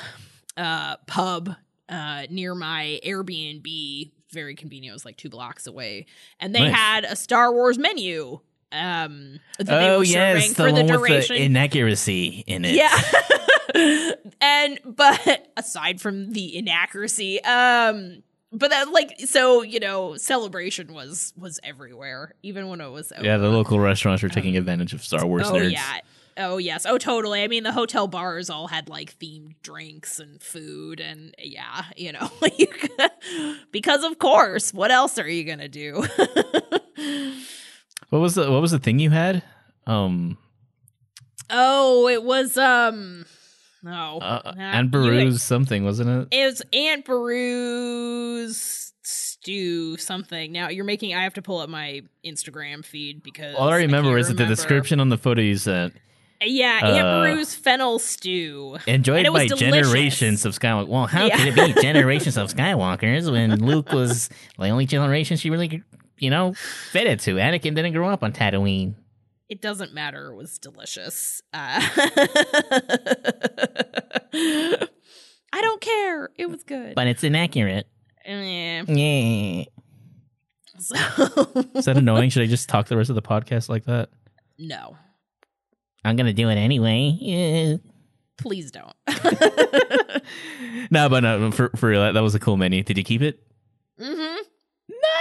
uh, 0.57 0.97
pub 1.07 1.55
uh, 1.89 2.27
near 2.29 2.55
my 2.55 3.01
Airbnb. 3.05 4.13
Very 4.31 4.55
convenient. 4.55 4.91
It 4.93 4.95
was 4.95 5.07
like 5.07 5.17
two 5.17 5.31
blocks 5.31 5.67
away, 5.67 6.05
and 6.39 6.55
they 6.55 6.61
Nice. 6.61 6.75
had 6.75 7.05
a 7.05 7.17
Star 7.17 7.51
Wars 7.53 7.79
menu. 7.79 8.41
Um, 8.71 9.41
oh 9.67 10.03
yes, 10.03 10.49
the 10.49 10.55
for 10.55 10.71
the 10.71 10.85
one 10.85 11.01
with 11.01 11.29
the 11.29 11.43
inaccuracy 11.43 12.45
in 12.47 12.67
it. 12.67 12.75
Yeah. 12.75 12.95
and 14.41 14.79
but 14.85 15.51
aside 15.57 16.01
from 16.01 16.33
the 16.33 16.57
inaccuracy, 16.57 17.43
um 17.45 18.23
but 18.51 18.71
that 18.71 18.91
like 18.93 19.21
so, 19.27 19.63
you 19.63 19.79
know, 19.81 20.17
celebration 20.17 20.95
was 20.95 21.33
was 21.37 21.61
everywhere, 21.63 22.35
even 22.43 22.69
when 22.69 22.81
it 22.81 22.89
was 22.91 23.13
over. 23.13 23.25
Yeah, 23.25 23.37
the 23.37 23.49
local 23.49 23.79
restaurants 23.79 24.23
were 24.23 24.29
taking 24.31 24.57
advantage 24.57 24.93
of 24.95 25.03
Star 25.05 25.27
Wars 25.27 25.47
Oh 25.47 25.53
nerds. 25.55 25.73
yeah. 25.73 26.01
Oh 26.41 26.57
yes. 26.57 26.87
Oh 26.87 26.99
totally. 26.99 27.43
I 27.43 27.49
mean 27.49 27.65
the 27.65 27.73
hotel 27.73 28.07
bars 28.07 28.49
all 28.49 28.69
had 28.69 28.89
like 28.89 29.19
themed 29.19 29.55
drinks 29.63 30.19
and 30.21 30.41
food 30.41 31.01
and 31.01 31.35
yeah, 31.39 31.85
you 31.97 32.13
know, 32.13 32.31
because 33.73 34.05
of 34.05 34.19
course, 34.19 34.73
what 34.73 34.91
else 34.91 35.19
are 35.19 35.29
you 35.29 35.45
going 35.45 35.59
to 35.59 35.69
do? 35.69 36.05
What 38.11 38.21
was 38.21 38.37
the 38.37 38.51
What 38.51 38.63
was 38.63 38.71
the 38.71 38.79
thing 38.79 38.99
you 38.99 39.11
had? 39.11 39.43
Um, 39.87 40.39
oh, 41.51 42.09
it 42.09 42.23
was 42.23 42.57
um 42.57 43.27
no. 43.83 44.19
uh, 44.21 44.53
Aunt 44.57 44.91
Beru's 44.91 45.43
something, 45.43 45.85
wasn't 45.85 46.09
it? 46.11 46.29
It 46.37 46.47
was 46.47 46.63
Aunt 46.73 47.05
Beru's 47.05 48.93
stew 49.03 49.97
something. 49.97 50.53
Now 50.53 50.69
you're 50.69 50.85
making. 50.85 51.15
I 51.15 51.23
have 51.23 51.35
to 51.35 51.43
pull 51.43 51.59
up 51.61 51.69
my 51.71 52.03
Instagram 52.25 52.85
feed 52.85 53.23
because 53.23 53.55
All 53.57 53.69
I 53.71 53.77
remember 53.79 54.19
is 54.19 54.29
that 54.29 54.35
the 54.37 54.47
description 54.47 55.01
on 55.01 55.09
the 55.09 55.19
photo 55.19 55.41
you 55.41 55.57
sent. 55.57 55.95
Yeah, 56.41 56.81
Aunt 56.85 57.07
Uh, 57.07 57.23
Beru's 57.25 57.55
fennel 57.55 57.99
stew. 57.99 58.79
Enjoyed 58.87 59.19
And 59.19 59.27
it 59.27 59.33
was 59.33 59.43
by 59.43 59.47
delicious. 59.49 59.61
generations 59.89 60.45
of 60.45 60.57
Skywalker. 60.57 60.87
Well, 60.89 61.07
how 61.07 61.27
Yeah. 61.27 61.37
could 61.37 61.59
it 61.59 61.75
be 61.75 61.81
generations 61.83 62.37
of 62.37 62.55
Skywalkers 62.55 63.31
when 63.31 63.57
Luke 63.65 63.93
was 63.93 64.29
the 64.57 64.69
only 64.69 64.87
generation 64.87 65.37
she 65.37 65.51
really, 65.51 65.83
you 66.19 66.31
know, 66.31 66.53
fed 66.53 66.93
fitted 66.93 67.21
to? 67.21 67.35
Anakin 67.37 67.75
didn't 67.75 67.93
grow 67.93 68.09
up 68.09 68.23
on 68.23 68.33
Tatooine. 68.33 68.95
It 69.49 69.63
doesn't 69.63 69.95
matter. 69.95 70.31
It 70.33 70.37
was 70.37 70.59
delicious. 70.59 71.41
Uh, 71.55 71.81
I 74.33 74.87
don't 75.63 75.81
care. 75.81 76.31
It 76.37 76.51
was 76.51 76.63
good. 76.65 76.95
But 76.95 77.07
it's 77.07 77.25
inaccurate. 77.25 77.87
Eh, 78.25 78.83
Yeah. 78.87 79.65
so 80.79 80.95
Is 81.75 81.87
that 81.87 81.97
annoying? 81.97 82.29
Should 82.31 82.43
I 82.43 82.47
just 82.47 82.69
talk 82.69 82.89
the 82.89 82.97
rest 82.97 83.09
of 83.11 83.17
the 83.17 83.23
podcast 83.23 83.69
like 83.69 83.85
that? 83.87 84.11
no, 84.59 84.97
I'm 86.05 86.17
gonna 86.17 86.33
do 86.33 86.49
it 86.49 86.57
anyway. 86.57 87.17
Yeah. 87.21 87.77
please 88.39 88.71
don't. 88.71 88.93
no, 90.91 91.09
but 91.09 91.21
no, 91.21 91.51
for 91.53 91.71
for 91.77 91.89
real, 91.89 92.13
that, 92.13 92.21
was 92.21 92.35
a 92.35 92.41
cool 92.41 92.57
menu. 92.57 92.83
Did 92.83 92.99
you 92.99 93.05
keep 93.05 93.23
it? 93.23 93.41
hmm 94.01 94.37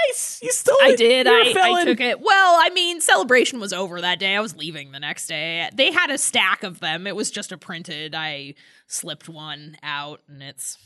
Nice. 0.07 0.39
You 0.41 0.51
stole 0.51 0.77
I 0.81 0.89
it. 0.89 0.97
did. 0.97 1.27
You're 1.27 1.41
a 1.41 1.45
I, 1.45 1.49
I 1.49 1.53
felon. 1.53 1.85
took 1.85 1.99
it. 1.99 2.19
Well, 2.19 2.55
I 2.59 2.69
mean, 2.71 2.99
celebration 3.01 3.59
was 3.59 3.73
over 3.73 4.01
that 4.01 4.19
day. 4.19 4.35
I 4.35 4.39
was 4.39 4.55
leaving 4.55 4.91
the 4.91 4.99
next 4.99 5.27
day. 5.27 5.69
They 5.73 5.91
had 5.91 6.09
a 6.09 6.17
stack 6.17 6.63
of 6.63 6.79
them. 6.79 7.05
It 7.07 7.15
was 7.15 7.29
just 7.31 7.51
a 7.51 7.57
printed. 7.57 8.15
I 8.15 8.55
slipped 8.87 9.29
one 9.29 9.77
out, 9.83 10.21
and 10.27 10.41
it's 10.41 10.77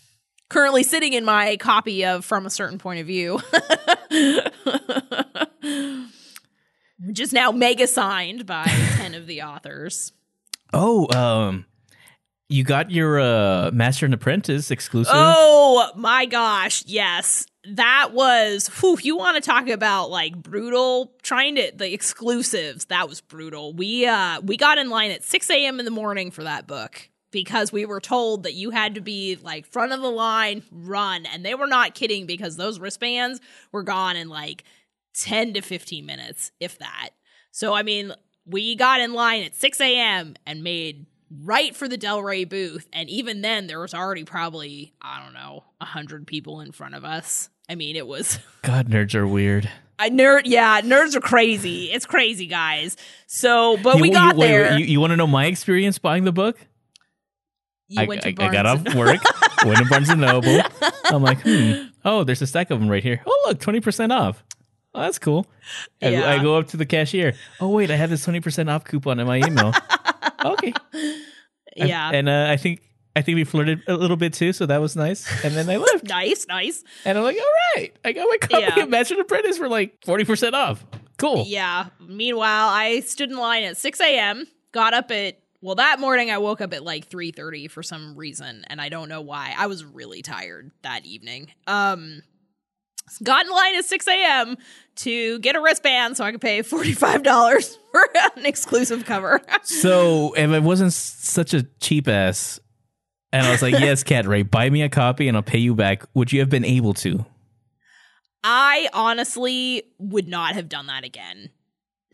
currently 0.50 0.84
sitting 0.84 1.14
in 1.14 1.24
my 1.24 1.56
copy 1.58 2.04
of 2.06 2.26
From 2.26 2.46
a 2.46 2.50
Certain 2.50 2.78
Point 2.80 3.00
of 3.00 3.08
View, 3.08 3.40
which 7.00 7.20
is 7.20 7.34
now 7.34 7.52
mega 7.52 7.88
signed 7.88 8.46
by 8.46 8.66
ten 8.98 9.14
of 9.16 9.28
the 9.28 9.42
authors. 9.44 10.12
Oh, 10.74 11.08
um, 11.16 11.66
you 12.52 12.64
got 12.64 12.92
your 12.92 13.20
uh, 13.20 13.72
Master 13.72 14.06
and 14.06 14.14
Apprentice 14.14 14.72
exclusive. 14.72 15.14
Oh 15.16 15.92
my 15.96 16.26
gosh, 16.26 16.84
yes. 16.86 17.46
That 17.64 18.10
was 18.12 18.70
whew, 18.80 18.98
you 19.02 19.16
want 19.16 19.42
to 19.42 19.48
talk 19.48 19.70
about 19.70 20.10
like 20.10 20.36
brutal 20.36 21.14
trying 21.22 21.56
to 21.56 21.72
the 21.76 21.94
exclusives. 21.94 22.86
That 22.86 23.08
was 23.08 23.22
brutal. 23.22 23.74
We 23.74 24.06
uh 24.08 24.42
we 24.42 24.58
got 24.58 24.80
in 24.80 24.90
line 24.90 25.12
at 25.12 25.24
6 25.24 25.50
a.m. 25.50 25.80
in 25.80 25.86
the 25.86 25.92
morning 25.92 26.32
for 26.32 26.44
that 26.44 26.66
book 26.66 27.10
because 27.30 27.72
we 27.72 27.86
were 27.86 28.02
told 28.02 28.44
that 28.44 28.54
you 28.54 28.72
had 28.72 28.96
to 28.96 29.02
be 29.02 29.38
like 29.42 29.66
front 29.66 29.94
of 29.94 30.02
the 30.02 30.10
line, 30.10 30.64
run. 30.72 31.26
And 31.28 31.46
they 31.46 31.56
were 31.56 31.68
not 31.68 31.94
kidding 31.94 32.26
because 32.26 32.58
those 32.58 32.80
wristbands 32.80 33.40
were 33.72 33.84
gone 33.84 34.16
in 34.16 34.28
like 34.28 34.64
10 35.14 35.54
to 35.54 35.62
15 35.62 36.06
minutes, 36.06 36.52
if 36.60 36.80
that. 36.80 37.12
So 37.52 37.74
I 37.74 37.84
mean, 37.84 38.12
we 38.46 38.76
got 38.76 39.02
in 39.02 39.14
line 39.14 39.44
at 39.44 39.56
6 39.56 39.80
a.m. 39.82 40.36
and 40.48 40.64
made 40.64 41.06
right 41.40 41.76
for 41.76 41.88
the 41.88 41.98
Del 41.98 42.22
Rey 42.22 42.44
booth. 42.44 42.88
And 42.94 43.10
even 43.10 43.42
then, 43.42 43.68
there 43.68 43.80
was 43.80 43.94
already 43.94 44.24
probably, 44.24 44.94
I 45.02 45.24
don't 45.24 45.34
know, 45.34 45.64
a 45.80 45.86
hundred 45.86 46.28
people 46.28 46.62
in 46.62 46.72
front 46.72 46.96
of 46.96 47.06
us. 47.06 47.50
I 47.70 47.76
mean, 47.76 47.96
it 47.96 48.06
was 48.08 48.40
God, 48.64 48.88
nerds 48.90 49.16
are 49.16 49.28
weird. 49.28 49.70
a 50.00 50.10
nerd. 50.10 50.42
Yeah, 50.46 50.82
nerds 50.82 51.16
are 51.16 51.22
crazy. 51.22 51.86
It's 51.92 52.06
crazy, 52.06 52.48
guys. 52.48 52.98
So, 53.28 53.78
but 53.78 53.98
you, 53.98 54.02
we 54.02 54.08
you- 54.10 54.14
got 54.14 54.36
wait, 54.36 54.48
there. 54.48 54.72
wait, 54.72 54.88
you, 54.88 55.00
want 55.00 55.12
to 55.12 55.18
know 55.18 55.28
my 55.28 55.46
experience 55.46 55.98
buying 55.98 56.24
the 56.26 56.32
book? 56.34 56.58
You 57.88 58.02
I, 58.02 58.06
went 58.06 58.22
to 58.22 58.30
I, 58.30 58.48
I 58.48 58.52
got 58.52 58.66
off 58.66 58.96
work, 58.96 59.20
went 59.66 59.78
to 59.80 59.86
Barnes 59.90 60.10
and 60.10 60.22
Noble. 60.22 60.62
I'm 61.06 61.22
like, 61.22 61.42
hmm. 61.42 61.88
Oh, 62.06 62.24
there's 62.24 62.42
a 62.42 62.48
stack 62.48 62.72
of 62.72 62.80
them 62.80 62.88
right 62.90 63.04
here. 63.04 63.22
Oh, 63.26 63.44
look, 63.48 63.60
twenty 63.60 63.82
percent 63.82 64.14
off. 64.14 64.44
Oh, 64.94 65.02
that's 65.02 65.20
cool. 65.20 65.46
I, 66.02 66.36
I 66.36 66.42
go 66.42 66.58
up 66.58 66.68
to 66.70 66.78
the 66.78 66.86
cashier. 66.86 67.34
Oh, 67.60 67.70
wait, 67.70 67.92
I 67.92 67.96
have 67.96 68.10
this 68.10 68.24
twenty 68.24 68.40
percent 68.40 68.70
off 68.70 68.86
coupon 68.86 69.20
in 69.20 69.28
my 69.28 69.38
email. 69.38 69.74
Okay. 70.46 70.74
I- 70.94 71.22
yeah. 71.76 72.12
and 72.14 72.28
uh, 72.28 72.48
I 72.50 72.58
think 72.58 72.82
I 73.16 73.22
think 73.22 73.36
we 73.36 73.44
flirted 73.44 73.82
a 73.88 73.96
little 73.96 74.18
bit 74.18 74.34
too, 74.34 74.54
so 74.54 74.66
that 74.66 74.80
was 74.80 74.96
nice. 74.96 75.26
And 75.44 75.54
then 75.56 75.70
I 75.70 75.78
left, 75.78 76.04
nice, 76.08 76.46
nice. 76.48 76.84
and 77.06 77.18
I'm 77.18 77.24
like, 77.24 77.38
all 77.38 77.78
right, 77.82 77.94
I 78.06 78.12
got 78.14 78.26
my 78.30 78.38
copy 78.38 78.64
Yeah. 78.64 78.80
of 78.84 78.90
Master 78.90 79.14
and 79.16 79.22
Apprentice 79.22 79.58
for 79.58 79.68
like 79.70 79.98
forty 80.06 80.24
percent 80.26 80.56
off. 80.56 80.86
Cool. 81.18 81.44
Yeah. 81.48 81.88
Meanwhile, 82.00 82.70
I 82.70 83.02
stood 83.02 83.30
in 83.30 83.38
line 83.38 83.64
at 83.64 83.78
6 83.78 84.02
a.m. 84.02 84.48
Got 84.72 84.94
up 84.96 85.12
at 85.12 85.38
well 85.62 85.76
that 85.76 86.00
morning. 86.00 86.32
I 86.32 86.40
woke 86.40 86.62
up 86.62 86.74
at 86.74 86.84
like 86.84 87.10
3:30 87.10 87.70
for 87.70 87.84
some 87.84 88.16
reason, 88.16 88.64
and 88.68 88.82
I 88.82 88.90
don't 88.90 89.08
know 89.08 89.22
why. 89.22 89.54
I 89.58 89.68
was 89.68 89.86
really 89.86 90.22
tired 90.24 90.72
that 90.82 91.06
evening. 91.06 91.52
Um, 91.68 92.24
got 93.20 93.46
in 93.46 93.52
line 93.52 93.76
at 93.76 93.86
6 93.86 94.08
a.m. 94.08 94.58
to 94.98 95.40
get 95.40 95.56
a 95.56 95.62
wristband 95.62 96.18
so 96.18 96.24
I 96.24 96.32
could 96.32 96.42
pay 96.42 96.62
$45 96.62 97.78
for 97.92 98.08
an 98.38 98.46
exclusive 98.46 99.06
cover. 99.06 99.42
So 99.64 100.34
if 100.34 100.50
I 100.50 100.60
wasn't 100.60 100.94
such 100.94 101.54
a 101.54 101.64
cheap 101.80 102.08
ass, 102.08 102.60
and 103.34 103.46
I 103.46 103.52
was 103.52 103.62
like, 103.62 103.74
yes, 103.80 104.04
Cat 104.04 104.26
Ray, 104.28 104.44
buy 104.44 104.70
me 104.70 104.82
a 104.82 104.90
copy 104.90 105.28
and 105.28 105.38
I'll 105.38 105.44
pay 105.44 105.60
you 105.60 105.74
back, 105.76 106.04
would 106.14 106.32
you 106.34 106.40
have 106.42 106.50
been 106.50 106.66
able 106.66 106.94
to? 106.96 107.26
I 108.44 108.90
honestly 108.94 109.84
would 110.00 110.28
not 110.28 110.56
have 110.56 110.68
done 110.68 110.88
that 110.88 111.04
again. 111.04 111.50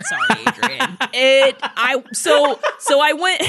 Sorry, 0.01 0.41
Adrian. 0.47 0.97
it 1.13 1.55
I 1.61 2.03
so 2.13 2.59
so 2.79 2.99
I 2.99 3.13
went 3.13 3.41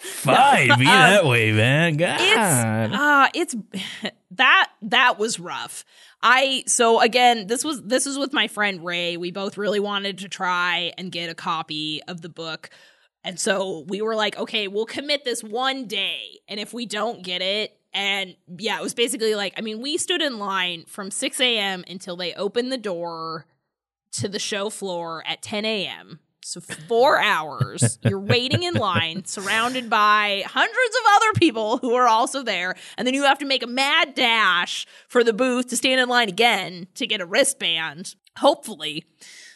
Fine, 0.00 0.68
be 0.68 0.72
Um, 0.72 0.80
that 0.86 1.24
way, 1.26 1.52
man. 1.52 1.96
God. 1.98 2.18
it's 2.20 2.94
uh 2.94 3.28
it's 3.34 4.12
that 4.36 4.70
that 4.82 5.18
was 5.18 5.40
rough. 5.40 5.84
I 6.22 6.64
so 6.66 7.00
again 7.00 7.46
this 7.46 7.64
was 7.64 7.82
this 7.82 8.06
was 8.06 8.18
with 8.18 8.32
my 8.32 8.48
friend 8.48 8.84
ray. 8.84 9.16
We 9.16 9.30
both 9.30 9.56
really 9.56 9.80
wanted 9.80 10.18
to 10.18 10.28
try 10.28 10.92
and 10.98 11.12
get 11.12 11.30
a 11.30 11.34
copy 11.34 12.02
of 12.08 12.20
the 12.20 12.28
book. 12.28 12.70
And 13.22 13.40
so 13.40 13.84
we 13.88 14.02
were 14.02 14.16
like 14.16 14.36
okay 14.38 14.68
we'll 14.68 14.86
commit 14.86 15.24
this 15.24 15.42
one 15.42 15.86
day. 15.86 16.40
And 16.48 16.60
if 16.60 16.72
we 16.72 16.86
don't 16.86 17.22
get 17.22 17.42
it 17.42 17.78
and 17.94 18.34
yeah 18.58 18.78
it 18.78 18.82
was 18.82 18.92
basically 18.92 19.34
like 19.34 19.54
i 19.56 19.60
mean 19.60 19.80
we 19.80 19.96
stood 19.96 20.20
in 20.20 20.38
line 20.38 20.84
from 20.86 21.10
6 21.10 21.40
a.m 21.40 21.84
until 21.88 22.16
they 22.16 22.34
opened 22.34 22.72
the 22.72 22.76
door 22.76 23.46
to 24.12 24.28
the 24.28 24.38
show 24.38 24.68
floor 24.68 25.22
at 25.26 25.42
10 25.42 25.64
a.m 25.64 26.18
so 26.44 26.60
four 26.60 27.18
hours, 27.18 27.98
you're 28.02 28.20
waiting 28.20 28.62
in 28.62 28.74
line, 28.74 29.24
surrounded 29.24 29.88
by 29.88 30.44
hundreds 30.46 30.74
of 30.96 31.02
other 31.16 31.32
people 31.34 31.78
who 31.78 31.94
are 31.94 32.06
also 32.06 32.42
there, 32.42 32.74
and 32.98 33.06
then 33.06 33.14
you 33.14 33.22
have 33.24 33.38
to 33.38 33.46
make 33.46 33.62
a 33.62 33.66
mad 33.66 34.14
dash 34.14 34.86
for 35.08 35.24
the 35.24 35.32
booth 35.32 35.68
to 35.68 35.76
stand 35.76 36.00
in 36.00 36.08
line 36.08 36.28
again 36.28 36.86
to 36.94 37.06
get 37.06 37.20
a 37.20 37.26
wristband. 37.26 38.14
Hopefully. 38.38 39.04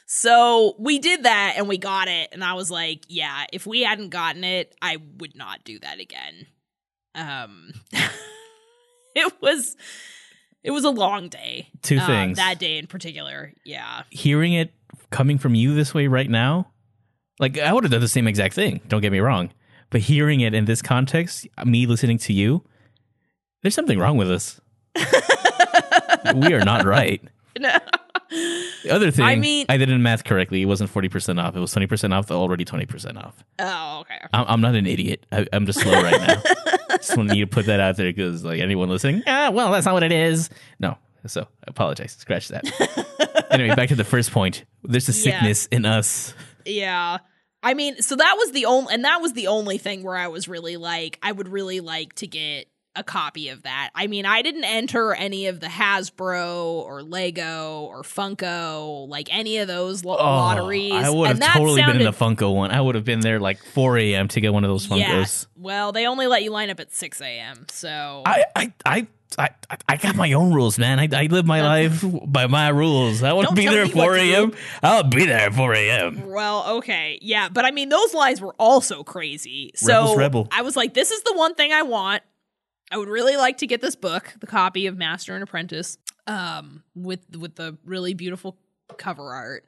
So 0.06 0.74
we 0.78 0.98
did 0.98 1.24
that 1.24 1.54
and 1.56 1.68
we 1.68 1.76
got 1.76 2.08
it, 2.08 2.30
and 2.32 2.42
I 2.42 2.54
was 2.54 2.70
like, 2.70 3.04
yeah, 3.08 3.44
if 3.52 3.66
we 3.66 3.82
hadn't 3.82 4.08
gotten 4.08 4.42
it, 4.42 4.74
I 4.80 4.96
would 5.18 5.36
not 5.36 5.64
do 5.64 5.78
that 5.80 6.00
again. 6.00 6.46
Um 7.14 7.72
it 9.14 9.32
was 9.42 9.76
it 10.62 10.70
was 10.70 10.84
a 10.84 10.90
long 10.90 11.28
day. 11.28 11.68
Two 11.82 11.98
uh, 11.98 12.06
things. 12.06 12.38
that 12.38 12.58
day 12.58 12.78
in 12.78 12.86
particular. 12.86 13.52
Yeah. 13.64 14.02
Hearing 14.10 14.54
it 14.54 14.72
coming 15.10 15.38
from 15.38 15.54
you 15.54 15.74
this 15.74 15.94
way 15.94 16.06
right 16.06 16.28
now, 16.28 16.70
like 17.38 17.58
I 17.58 17.72
would 17.72 17.84
have 17.84 17.90
done 17.90 18.00
the 18.00 18.08
same 18.08 18.26
exact 18.26 18.54
thing. 18.54 18.80
Don't 18.88 19.00
get 19.00 19.12
me 19.12 19.20
wrong, 19.20 19.50
But 19.90 20.00
hearing 20.02 20.40
it 20.40 20.54
in 20.54 20.64
this 20.66 20.82
context, 20.82 21.46
me 21.64 21.86
listening 21.86 22.18
to 22.18 22.32
you, 22.32 22.64
there's 23.62 23.74
something 23.74 23.98
wrong 23.98 24.16
with 24.16 24.30
us. 24.30 24.60
we 26.34 26.52
are 26.54 26.64
not 26.64 26.84
right. 26.84 27.22
No. 27.58 27.76
The 28.30 28.90
other 28.90 29.10
thing, 29.10 29.24
I 29.24 29.34
mean- 29.34 29.66
I 29.68 29.78
didn't 29.78 30.00
math 30.00 30.22
correctly. 30.22 30.62
It 30.62 30.66
wasn't 30.66 30.92
40% 30.94 31.42
off. 31.42 31.56
It 31.56 31.58
was 31.60 31.74
20% 31.74 32.12
off, 32.14 32.30
already 32.30 32.64
20% 32.64 33.16
off. 33.16 33.42
Oh, 33.58 34.00
okay. 34.02 34.18
I'm, 34.32 34.44
I'm 34.46 34.60
not 34.60 34.76
an 34.76 34.86
idiot. 34.86 35.26
I, 35.32 35.44
I'm 35.52 35.66
just 35.66 35.80
slow 35.80 36.00
right 36.00 36.20
now. 36.20 36.40
just 36.90 37.16
want 37.16 37.34
you 37.34 37.44
to 37.46 37.50
put 37.50 37.66
that 37.66 37.80
out 37.80 37.96
there 37.96 38.06
because, 38.12 38.44
like, 38.44 38.60
anyone 38.60 38.88
listening, 38.88 39.24
ah, 39.26 39.50
well, 39.52 39.72
that's 39.72 39.86
not 39.86 39.94
what 39.94 40.04
it 40.04 40.12
is. 40.12 40.50
No. 40.78 40.96
So 41.26 41.40
I 41.42 41.64
apologize. 41.66 42.12
Scratch 42.12 42.46
that. 42.48 43.46
anyway, 43.50 43.74
back 43.74 43.88
to 43.88 43.96
the 43.96 44.04
first 44.04 44.30
point. 44.30 44.64
There's 44.84 45.08
a 45.08 45.12
Yeah. 45.12 45.22
sickness 45.40 45.66
in 45.66 45.84
us. 45.84 46.32
Yeah. 46.68 47.18
I 47.62 47.74
mean, 47.74 48.00
so 48.02 48.14
that 48.14 48.36
was 48.38 48.52
the 48.52 48.66
only, 48.66 48.94
and 48.94 49.04
that 49.04 49.20
was 49.20 49.32
the 49.32 49.48
only 49.48 49.78
thing 49.78 50.02
where 50.04 50.14
I 50.16 50.28
was 50.28 50.46
really 50.46 50.76
like, 50.76 51.18
I 51.22 51.32
would 51.32 51.48
really 51.48 51.80
like 51.80 52.14
to 52.16 52.26
get 52.28 52.68
a 52.94 53.02
copy 53.02 53.48
of 53.50 53.62
that. 53.62 53.90
I 53.94 54.06
mean, 54.06 54.26
I 54.26 54.42
didn't 54.42 54.64
enter 54.64 55.12
any 55.14 55.46
of 55.46 55.60
the 55.60 55.66
Hasbro 55.66 56.64
or 56.64 57.02
Lego 57.02 57.82
or 57.90 58.02
Funko, 58.02 59.08
like 59.08 59.28
any 59.32 59.58
of 59.58 59.68
those 59.68 60.04
lo- 60.04 60.16
lotteries. 60.16 60.92
Oh, 60.92 60.96
I 60.96 61.10
would 61.10 61.28
have 61.28 61.54
totally 61.54 61.80
been 61.82 61.90
in 62.00 62.04
the 62.04 62.12
sounded- 62.12 62.38
Funko 62.38 62.54
one. 62.54 62.70
I 62.70 62.80
would 62.80 62.94
have 62.94 63.04
been 63.04 63.20
there 63.20 63.38
like 63.40 63.62
4 63.62 63.98
a.m. 63.98 64.28
to 64.28 64.40
get 64.40 64.52
one 64.52 64.64
of 64.64 64.68
those 64.70 64.86
Funkos. 64.86 64.98
Yes. 64.98 65.46
Well, 65.56 65.92
they 65.92 66.06
only 66.06 66.26
let 66.26 66.42
you 66.42 66.50
line 66.50 66.70
up 66.70 66.80
at 66.80 66.92
6 66.92 67.20
a.m. 67.20 67.66
So 67.70 68.22
I, 68.24 68.44
I, 68.56 68.72
I, 68.84 69.06
I, 69.38 69.50
I 69.88 69.96
got 69.96 70.16
my 70.16 70.32
own 70.32 70.52
rules, 70.52 70.78
man. 70.78 70.98
I, 70.98 71.08
I 71.12 71.26
live 71.26 71.46
my 71.46 71.62
life 71.62 72.04
by 72.26 72.46
my 72.46 72.68
rules. 72.68 73.22
I 73.22 73.32
want 73.32 73.48
to 73.48 73.54
be 73.54 73.66
there 73.66 73.84
at 73.84 73.92
4 73.92 74.16
a.m. 74.16 74.52
I'll 74.82 75.04
be 75.04 75.26
there 75.26 75.38
at 75.38 75.54
4 75.54 75.74
a.m. 75.74 76.26
Well, 76.28 76.76
okay. 76.78 77.18
Yeah, 77.22 77.48
but 77.48 77.64
I 77.64 77.70
mean 77.70 77.88
those 77.88 78.14
lies 78.14 78.40
were 78.40 78.54
also 78.58 79.04
crazy. 79.04 79.70
So 79.74 79.86
Rebel's 79.86 80.16
rebel. 80.18 80.48
I 80.50 80.62
was 80.62 80.76
like 80.76 80.94
this 80.94 81.10
is 81.10 81.22
the 81.22 81.34
one 81.34 81.54
thing 81.54 81.72
I 81.72 81.82
want. 81.82 82.22
I 82.90 82.96
would 82.96 83.08
really 83.08 83.36
like 83.36 83.58
to 83.58 83.66
get 83.66 83.80
this 83.80 83.94
book, 83.96 84.34
the 84.40 84.46
copy 84.46 84.86
of 84.86 84.96
Master 84.96 85.34
and 85.34 85.42
Apprentice, 85.42 85.98
um 86.26 86.82
with 86.94 87.20
with 87.36 87.54
the 87.54 87.78
really 87.84 88.14
beautiful 88.14 88.58
cover 88.96 89.32
art. 89.32 89.64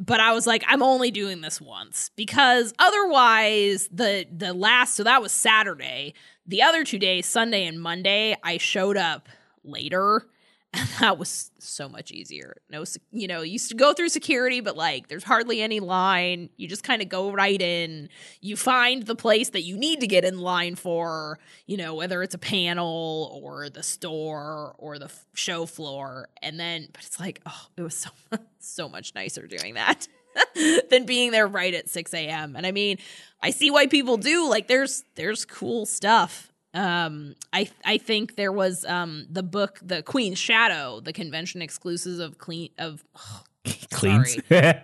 But 0.00 0.18
I 0.18 0.32
was 0.32 0.46
like 0.46 0.64
I'm 0.66 0.82
only 0.82 1.10
doing 1.12 1.42
this 1.42 1.60
once 1.60 2.10
because 2.16 2.74
otherwise 2.78 3.88
the 3.92 4.26
the 4.34 4.52
last 4.52 4.94
so 4.96 5.04
that 5.04 5.22
was 5.22 5.32
Saturday. 5.32 6.14
The 6.46 6.62
other 6.62 6.84
two 6.84 6.98
days, 6.98 7.26
Sunday 7.26 7.66
and 7.66 7.80
Monday, 7.80 8.36
I 8.42 8.58
showed 8.58 8.96
up 8.96 9.28
later 9.64 10.26
and 10.76 10.88
that 11.00 11.18
was 11.18 11.50
so 11.58 11.88
much 11.88 12.10
easier. 12.10 12.56
No, 12.70 12.84
you 13.10 13.28
know, 13.28 13.40
you 13.42 13.52
used 13.52 13.70
to 13.70 13.76
go 13.76 13.94
through 13.94 14.08
security, 14.10 14.60
but 14.60 14.76
like 14.76 15.08
there's 15.08 15.24
hardly 15.24 15.62
any 15.62 15.80
line. 15.80 16.50
You 16.56 16.68
just 16.68 16.82
kind 16.82 17.00
of 17.00 17.08
go 17.08 17.30
right 17.30 17.60
in. 17.60 18.08
You 18.40 18.56
find 18.56 19.04
the 19.04 19.14
place 19.14 19.50
that 19.50 19.62
you 19.62 19.78
need 19.78 20.00
to 20.00 20.06
get 20.06 20.24
in 20.24 20.38
line 20.38 20.74
for, 20.74 21.38
you 21.66 21.76
know, 21.76 21.94
whether 21.94 22.22
it's 22.22 22.34
a 22.34 22.38
panel 22.38 23.40
or 23.42 23.70
the 23.70 23.82
store 23.82 24.74
or 24.78 24.98
the 24.98 25.10
show 25.34 25.66
floor. 25.66 26.28
And 26.42 26.60
then, 26.60 26.88
but 26.92 27.04
it's 27.04 27.20
like, 27.20 27.40
oh, 27.46 27.66
it 27.76 27.82
was 27.82 27.96
so, 27.96 28.10
so 28.58 28.88
much 28.88 29.14
nicer 29.14 29.46
doing 29.46 29.74
that. 29.74 30.08
than 30.90 31.06
being 31.06 31.30
there 31.30 31.46
right 31.46 31.74
at 31.74 31.88
6 31.88 32.14
a.m. 32.14 32.56
And 32.56 32.66
I 32.66 32.72
mean, 32.72 32.98
I 33.42 33.50
see 33.50 33.70
why 33.70 33.86
people 33.86 34.16
do. 34.16 34.48
Like, 34.48 34.68
there's 34.68 35.04
there's 35.14 35.44
cool 35.44 35.86
stuff 35.86 36.52
um 36.76 37.34
i 37.54 37.68
i 37.86 37.96
think 37.96 38.36
there 38.36 38.52
was 38.52 38.84
um 38.84 39.26
the 39.30 39.42
book 39.42 39.78
the 39.82 40.02
queen's 40.02 40.38
shadow 40.38 41.00
the 41.00 41.12
convention 41.12 41.62
exclusives 41.62 42.18
of 42.18 42.38
clean 42.38 42.70
of 42.78 43.02
Cleans. 43.90 44.36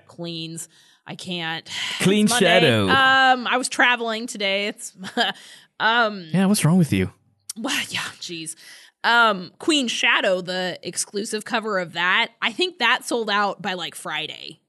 cleans 0.07 0.69
i 1.07 1.15
can't 1.15 1.71
Clean 2.01 2.27
shadow. 2.27 2.89
um 2.89 3.47
i 3.47 3.59
was 3.59 3.69
traveling 3.69 4.27
today 4.27 4.69
it's 4.69 4.95
um 5.81 6.27
yeah, 6.33 6.47
what's 6.47 6.65
wrong 6.65 6.79
with 6.79 6.93
you? 6.93 7.13
well, 7.59 7.79
yeah 7.91 8.01
jeez 8.21 8.55
um 9.05 9.51
queen 9.59 9.87
shadow 9.87 10.41
the 10.41 10.79
exclusive 10.83 11.45
cover 11.45 11.79
of 11.79 11.93
that 11.93 12.29
i 12.41 12.53
think 12.53 12.79
that 12.79 13.05
sold 13.05 13.29
out 13.29 13.61
by 13.61 13.75
like 13.75 13.95
friday 13.95 14.62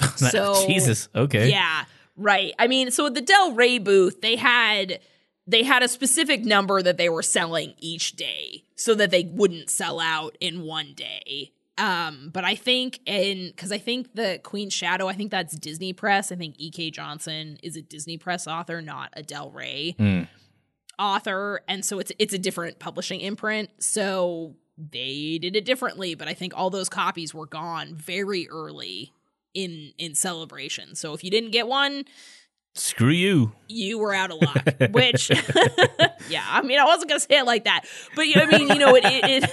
So- 0.16 0.66
Jesus. 0.66 1.08
Okay. 1.14 1.50
Yeah, 1.50 1.84
right. 2.16 2.52
I 2.58 2.66
mean, 2.66 2.90
so 2.90 3.06
at 3.06 3.14
the 3.14 3.20
Del 3.20 3.52
Rey 3.52 3.78
booth, 3.78 4.20
they 4.20 4.36
had 4.36 5.00
they 5.46 5.62
had 5.62 5.82
a 5.82 5.88
specific 5.88 6.44
number 6.44 6.82
that 6.82 6.98
they 6.98 7.08
were 7.08 7.22
selling 7.22 7.72
each 7.78 8.12
day 8.16 8.64
so 8.76 8.94
that 8.94 9.10
they 9.10 9.24
wouldn't 9.24 9.70
sell 9.70 9.98
out 9.98 10.36
in 10.40 10.62
one 10.62 10.92
day. 10.94 11.52
Um, 11.78 12.30
but 12.34 12.44
I 12.44 12.54
think 12.56 12.98
in 13.06 13.46
because 13.50 13.70
I 13.72 13.78
think 13.78 14.14
the 14.14 14.40
Queen 14.42 14.68
Shadow, 14.68 15.06
I 15.08 15.12
think 15.14 15.30
that's 15.30 15.54
Disney 15.56 15.92
Press. 15.92 16.30
I 16.32 16.34
think 16.36 16.56
E.K. 16.58 16.90
Johnston 16.90 17.56
is 17.62 17.76
a 17.76 17.82
Disney 17.82 18.18
Press 18.18 18.46
author, 18.48 18.82
not 18.82 19.10
a 19.14 19.22
Del 19.22 19.50
Rey 19.52 19.94
Hmm. 19.96 20.22
author, 20.98 21.60
and 21.68 21.84
so 21.84 21.98
it's 21.98 22.12
it's 22.18 22.34
a 22.34 22.38
different 22.38 22.78
publishing 22.78 23.20
imprint. 23.20 23.70
So 23.78 24.56
they 24.76 25.38
did 25.40 25.56
it 25.56 25.64
differently, 25.64 26.14
but 26.14 26.28
I 26.28 26.34
think 26.34 26.52
all 26.56 26.70
those 26.70 26.88
copies 26.88 27.32
were 27.34 27.46
gone 27.46 27.94
very 27.94 28.48
early 28.48 29.12
in 29.58 29.92
in 29.98 30.14
celebration. 30.14 30.94
So 30.94 31.14
if 31.14 31.24
you 31.24 31.30
didn't 31.30 31.50
get 31.50 31.66
one, 31.66 32.04
Screw 32.74 33.10
you. 33.10 33.52
you 33.68 33.98
were 33.98 34.14
out 34.14 34.30
of 34.30 34.40
luck. 34.40 34.64
Which, 34.92 35.30
yeah, 36.30 36.44
I 36.48 36.62
mean, 36.62 36.78
I 36.78 36.84
wasn't 36.84 37.08
gonna 37.08 37.20
say 37.20 37.38
it 37.38 37.46
like 37.46 37.64
that, 37.64 37.84
but 38.14 38.26
I 38.34 38.46
mean, 38.46 38.68
you 38.68 38.78
know, 38.78 38.94
it. 38.94 39.02
it, 39.04 39.50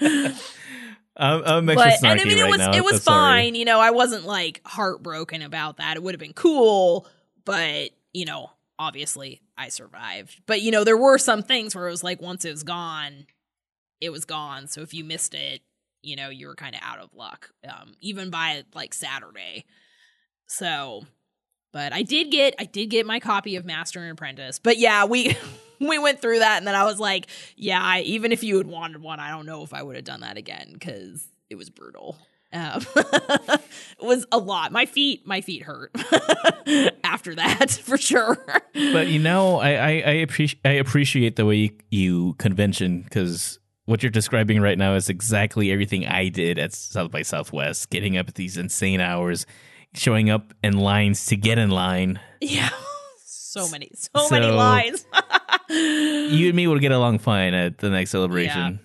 it 0.00 0.42
I'm, 1.16 1.42
I'm 1.44 1.68
extra 1.68 1.90
but 1.90 1.98
snarky 1.98 2.10
and 2.12 2.20
I 2.20 2.24
mean, 2.24 2.38
it 2.38 2.42
right 2.42 2.50
was 2.50 2.58
now. 2.58 2.72
it 2.72 2.82
was 2.82 2.94
so 2.94 3.10
sorry. 3.10 3.42
fine. 3.42 3.54
You 3.56 3.66
know, 3.66 3.78
I 3.78 3.90
wasn't 3.90 4.24
like 4.24 4.62
heartbroken 4.64 5.42
about 5.42 5.76
that. 5.76 5.98
It 5.98 6.02
would 6.02 6.14
have 6.14 6.20
been 6.20 6.32
cool, 6.32 7.06
but 7.44 7.90
you 8.14 8.24
know, 8.24 8.50
obviously, 8.78 9.42
I 9.58 9.68
survived. 9.68 10.40
But 10.46 10.62
you 10.62 10.70
know, 10.70 10.82
there 10.82 10.96
were 10.96 11.18
some 11.18 11.42
things 11.42 11.74
where 11.74 11.88
it 11.88 11.90
was 11.90 12.02
like 12.02 12.22
once 12.22 12.46
it 12.46 12.50
was 12.50 12.62
gone, 12.62 13.26
it 14.00 14.10
was 14.10 14.24
gone. 14.24 14.66
So 14.66 14.80
if 14.80 14.94
you 14.94 15.04
missed 15.04 15.34
it, 15.34 15.60
you 16.02 16.16
know, 16.16 16.28
you 16.28 16.46
were 16.46 16.54
kind 16.54 16.74
of 16.74 16.80
out 16.84 16.98
of 16.98 17.14
luck, 17.14 17.50
um, 17.68 17.94
even 18.00 18.30
by 18.30 18.64
like 18.74 18.94
Saturday. 18.94 19.64
So, 20.46 21.04
but 21.72 21.92
I 21.92 22.02
did 22.02 22.30
get 22.30 22.54
I 22.58 22.64
did 22.64 22.86
get 22.86 23.06
my 23.06 23.20
copy 23.20 23.56
of 23.56 23.64
Master 23.64 24.00
and 24.00 24.12
Apprentice. 24.12 24.58
But 24.58 24.78
yeah, 24.78 25.04
we 25.04 25.36
we 25.80 25.98
went 25.98 26.20
through 26.20 26.40
that, 26.40 26.58
and 26.58 26.66
then 26.66 26.74
I 26.74 26.84
was 26.84 26.98
like, 26.98 27.26
yeah, 27.56 27.80
I, 27.82 28.00
even 28.00 28.32
if 28.32 28.42
you 28.42 28.58
had 28.58 28.66
wanted 28.66 29.02
one, 29.02 29.20
I 29.20 29.30
don't 29.30 29.46
know 29.46 29.62
if 29.62 29.74
I 29.74 29.82
would 29.82 29.96
have 29.96 30.04
done 30.04 30.20
that 30.20 30.36
again 30.36 30.70
because 30.72 31.26
it 31.48 31.56
was 31.56 31.70
brutal. 31.70 32.16
Um, 32.52 32.84
it 32.96 33.60
was 34.00 34.26
a 34.32 34.38
lot. 34.38 34.72
My 34.72 34.84
feet, 34.86 35.24
my 35.24 35.40
feet 35.40 35.62
hurt 35.62 35.92
after 37.04 37.36
that 37.36 37.70
for 37.70 37.96
sure. 37.96 38.44
But 38.74 39.06
you 39.06 39.20
know, 39.20 39.58
I 39.58 39.70
I, 39.70 39.90
I 39.90 40.12
appreciate 40.22 40.60
I 40.64 40.72
appreciate 40.72 41.36
the 41.36 41.46
way 41.46 41.56
you, 41.56 41.70
you 41.90 42.34
convention 42.34 43.02
because 43.02 43.60
what 43.90 44.02
you're 44.02 44.10
describing 44.10 44.60
right 44.60 44.78
now 44.78 44.94
is 44.94 45.08
exactly 45.08 45.72
everything 45.72 46.06
I 46.06 46.28
did 46.28 46.58
at 46.58 46.72
South 46.72 47.10
by 47.10 47.22
Southwest, 47.22 47.90
getting 47.90 48.16
up 48.16 48.28
at 48.28 48.36
these 48.36 48.56
insane 48.56 49.00
hours, 49.00 49.46
showing 49.94 50.30
up 50.30 50.54
in 50.62 50.78
lines 50.78 51.26
to 51.26 51.36
get 51.36 51.58
in 51.58 51.70
line. 51.70 52.20
yeah, 52.40 52.70
so 53.24 53.68
many, 53.68 53.90
so, 53.94 54.28
many 54.30 54.46
So- 54.46 54.56
lines. 54.56 55.06
You 55.72 56.48
and 56.48 56.56
me 56.56 56.66
will 56.66 56.80
get 56.80 56.90
along 56.90 57.20
fine 57.20 57.54
at 57.54 57.78
the 57.78 57.90
next 57.90 58.10
celebration. 58.10 58.80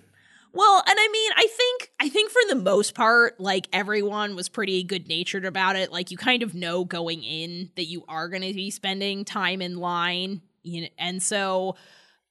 Well, 0.54 0.84
and 0.88 0.96
I 1.00 1.08
mean, 1.12 1.32
I 1.36 1.48
think 1.50 1.92
I 2.00 2.10
think 2.10 2.30
for 2.30 2.42
the 2.48 2.56
most 2.56 2.94
part, 2.94 3.40
like 3.40 3.68
everyone 3.74 4.36
was 4.36 4.50
pretty 4.50 4.84
good 4.84 5.08
natured 5.08 5.46
about 5.46 5.76
it. 5.78 5.92
Like 5.92 6.12
you 6.12 6.18
kind 6.18 6.44
of 6.44 6.54
know 6.54 6.86
going 6.86 7.24
in 7.24 7.72
that 7.76 7.86
you 7.86 8.06
are 8.08 8.30
going 8.30 8.44
to 8.44 8.54
be 8.54 8.70
spending 8.70 9.26
time 9.26 9.64
in 9.64 9.78
line, 9.78 10.42
you 10.62 10.82
know, 10.84 10.88
and 11.00 11.24
so 11.24 11.76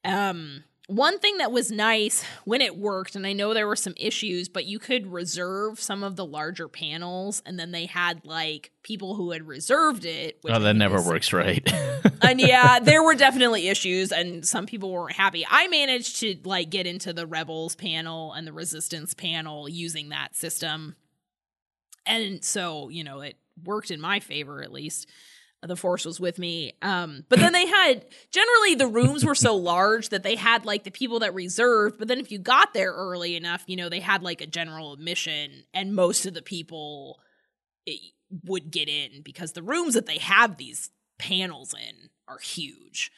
um 0.05 0.63
one 0.87 1.19
thing 1.19 1.39
that 1.39 1.51
was 1.51 1.71
nice 1.71 2.23
when 2.45 2.61
it 2.61 2.77
worked, 2.77 3.17
and 3.17 3.27
I 3.27 3.33
know 3.33 3.55
there 3.55 3.67
were 3.67 3.75
some 3.77 3.95
issues, 3.97 4.49
but 4.51 4.67
you 4.67 4.79
could 4.79 5.07
reserve 5.07 5.81
some 5.81 6.03
of 6.05 6.17
the 6.17 6.27
larger 6.27 6.69
panels, 6.69 7.43
and 7.47 7.59
then 7.59 7.71
they 7.71 7.87
had 7.87 8.25
like 8.25 8.71
people 8.83 9.15
who 9.15 9.31
had 9.31 9.47
reserved 9.49 10.05
it. 10.05 10.39
which 10.43 10.53
Oh, 10.53 10.59
that 10.59 10.75
never 10.77 10.99
is- 10.99 11.07
works 11.07 11.33
right. 11.33 11.67
and 12.23 12.39
yeah, 12.39 12.79
there 12.83 13.03
were 13.03 13.15
definitely 13.15 13.69
issues, 13.69 14.13
and 14.13 14.47
some 14.47 14.67
people 14.67 14.91
weren't 14.93 15.17
happy. 15.17 15.47
I 15.51 15.69
managed 15.69 16.21
to 16.21 16.37
like 16.45 16.69
get 16.69 16.87
into 16.87 17.13
the 17.15 17.27
rebels 17.27 17.75
panel 17.77 18.33
and 18.35 18.47
the 18.47 18.53
resistance 18.53 19.15
panel 19.15 19.69
using 19.69 20.11
that 20.11 20.37
system, 20.37 20.97
and 22.07 22.45
so 22.45 22.91
you 22.91 23.05
know 23.05 23.21
it 23.21 23.37
worked 23.65 23.91
in 23.91 24.01
my 24.01 24.21
favor 24.21 24.63
at 24.63 24.73
least. 24.73 25.09
The 25.67 25.77
force 25.77 26.05
was 26.05 26.21
with 26.21 26.39
me, 26.39 26.75
um, 26.83 27.25
but 27.29 27.39
then 27.39 27.53
they 27.53 27.67
had 27.67 28.05
generally 28.31 28.75
the 28.75 28.87
rooms 28.87 29.25
were 29.25 29.35
so 29.35 29.57
large 29.57 30.11
that 30.11 30.23
they 30.23 30.35
had 30.35 30.67
like 30.67 30.85
the 30.85 30.91
people 30.91 31.21
that 31.21 31.33
reserved. 31.33 31.99
But 31.99 32.09
then 32.09 32.19
if 32.19 32.31
you 32.31 32.39
got 32.39 32.75
there 32.75 32.93
early 32.93 33.35
enough, 33.35 33.65
you 33.67 33.77
know 33.77 33.89
they 33.89 34.01
had 34.01 34.23
like 34.23 34.41
a 34.41 34.47
general 34.47 34.93
admission, 34.93 35.65
and 35.73 35.95
most 35.95 36.27
of 36.27 36.35
the 36.35 36.43
people 36.43 37.19
eh, 37.89 37.93
would 38.45 38.71
get 38.71 38.89
in 38.89 39.23
because 39.23 39.53
the 39.53 39.63
rooms 39.63 39.95
that 39.95 40.07
they 40.07 40.19
have 40.19 40.57
these 40.57 40.91
panels 41.19 41.75
in 41.75 42.11
are 42.29 42.39
huge. 42.39 43.11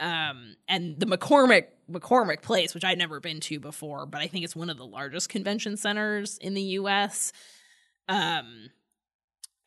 Um, 0.00 0.56
and 0.68 0.98
the 0.98 1.06
McCormick 1.06 1.66
McCormick 1.90 2.42
Place, 2.42 2.74
which 2.74 2.84
I'd 2.84 2.98
never 2.98 3.20
been 3.20 3.40
to 3.40 3.60
before, 3.60 4.06
but 4.06 4.20
I 4.20 4.26
think 4.26 4.44
it's 4.44 4.56
one 4.56 4.70
of 4.70 4.76
the 4.76 4.86
largest 4.86 5.28
convention 5.28 5.76
centers 5.76 6.38
in 6.38 6.54
the 6.54 6.62
U.S. 6.62 7.32
Um, 8.08 8.70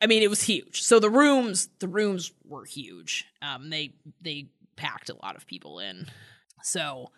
I 0.00 0.06
mean, 0.06 0.22
it 0.22 0.30
was 0.30 0.42
huge. 0.42 0.82
So 0.82 1.00
the 1.00 1.10
rooms, 1.10 1.68
the 1.80 1.88
rooms 1.88 2.32
were 2.44 2.64
huge. 2.64 3.26
Um, 3.42 3.70
they 3.70 3.94
they 4.20 4.46
packed 4.76 5.10
a 5.10 5.16
lot 5.22 5.36
of 5.36 5.46
people 5.46 5.80
in. 5.80 6.06
So, 6.62 7.10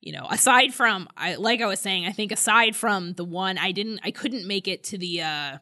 you 0.00 0.12
know, 0.12 0.26
aside 0.30 0.72
from 0.72 1.08
I 1.16 1.34
like 1.34 1.60
I 1.60 1.66
was 1.66 1.80
saying, 1.80 2.06
I 2.06 2.12
think 2.12 2.32
aside 2.32 2.76
from 2.76 3.14
the 3.14 3.24
one 3.24 3.58
I 3.58 3.72
didn't 3.72 4.00
I 4.04 4.10
couldn't 4.10 4.46
make 4.46 4.68
it 4.68 4.84
to 4.84 4.98
the 4.98 5.22
uh 5.22 5.58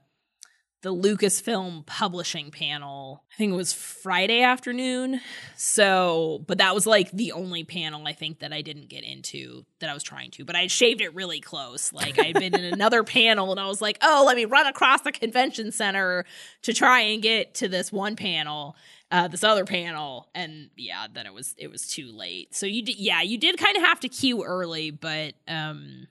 the 0.82 0.94
Lucasfilm 0.94 1.84
publishing 1.86 2.50
panel. 2.50 3.24
I 3.32 3.36
think 3.36 3.52
it 3.52 3.56
was 3.56 3.72
Friday 3.72 4.42
afternoon. 4.42 5.20
So, 5.56 6.44
but 6.46 6.58
that 6.58 6.74
was 6.74 6.86
like 6.86 7.10
the 7.10 7.32
only 7.32 7.64
panel 7.64 8.06
I 8.06 8.12
think 8.12 8.40
that 8.40 8.52
I 8.52 8.62
didn't 8.62 8.88
get 8.88 9.02
into 9.02 9.64
that 9.80 9.90
I 9.90 9.94
was 9.94 10.02
trying 10.02 10.30
to. 10.32 10.44
But 10.44 10.54
I 10.54 10.66
shaved 10.66 11.00
it 11.00 11.14
really 11.14 11.40
close. 11.40 11.92
Like 11.92 12.18
I'd 12.18 12.34
been 12.34 12.54
in 12.54 12.64
another 12.72 13.02
panel 13.02 13.50
and 13.50 13.58
I 13.58 13.66
was 13.66 13.80
like, 13.80 13.98
"Oh, 14.02 14.24
let 14.26 14.36
me 14.36 14.44
run 14.44 14.66
across 14.66 15.00
the 15.00 15.12
convention 15.12 15.72
center 15.72 16.24
to 16.62 16.72
try 16.72 17.00
and 17.00 17.22
get 17.22 17.54
to 17.54 17.68
this 17.68 17.90
one 17.90 18.16
panel." 18.16 18.76
Uh, 19.08 19.28
this 19.28 19.44
other 19.44 19.64
panel 19.64 20.28
and 20.34 20.68
yeah 20.76 21.06
then 21.14 21.26
it 21.26 21.32
was 21.32 21.54
it 21.58 21.70
was 21.70 21.86
too 21.86 22.10
late 22.10 22.52
so 22.52 22.66
you 22.66 22.82
did 22.82 22.98
yeah 22.98 23.22
you 23.22 23.38
did 23.38 23.56
kind 23.56 23.76
of 23.76 23.84
have 23.84 24.00
to 24.00 24.08
queue 24.08 24.42
early 24.42 24.90
but 24.90 25.34
um 25.46 26.08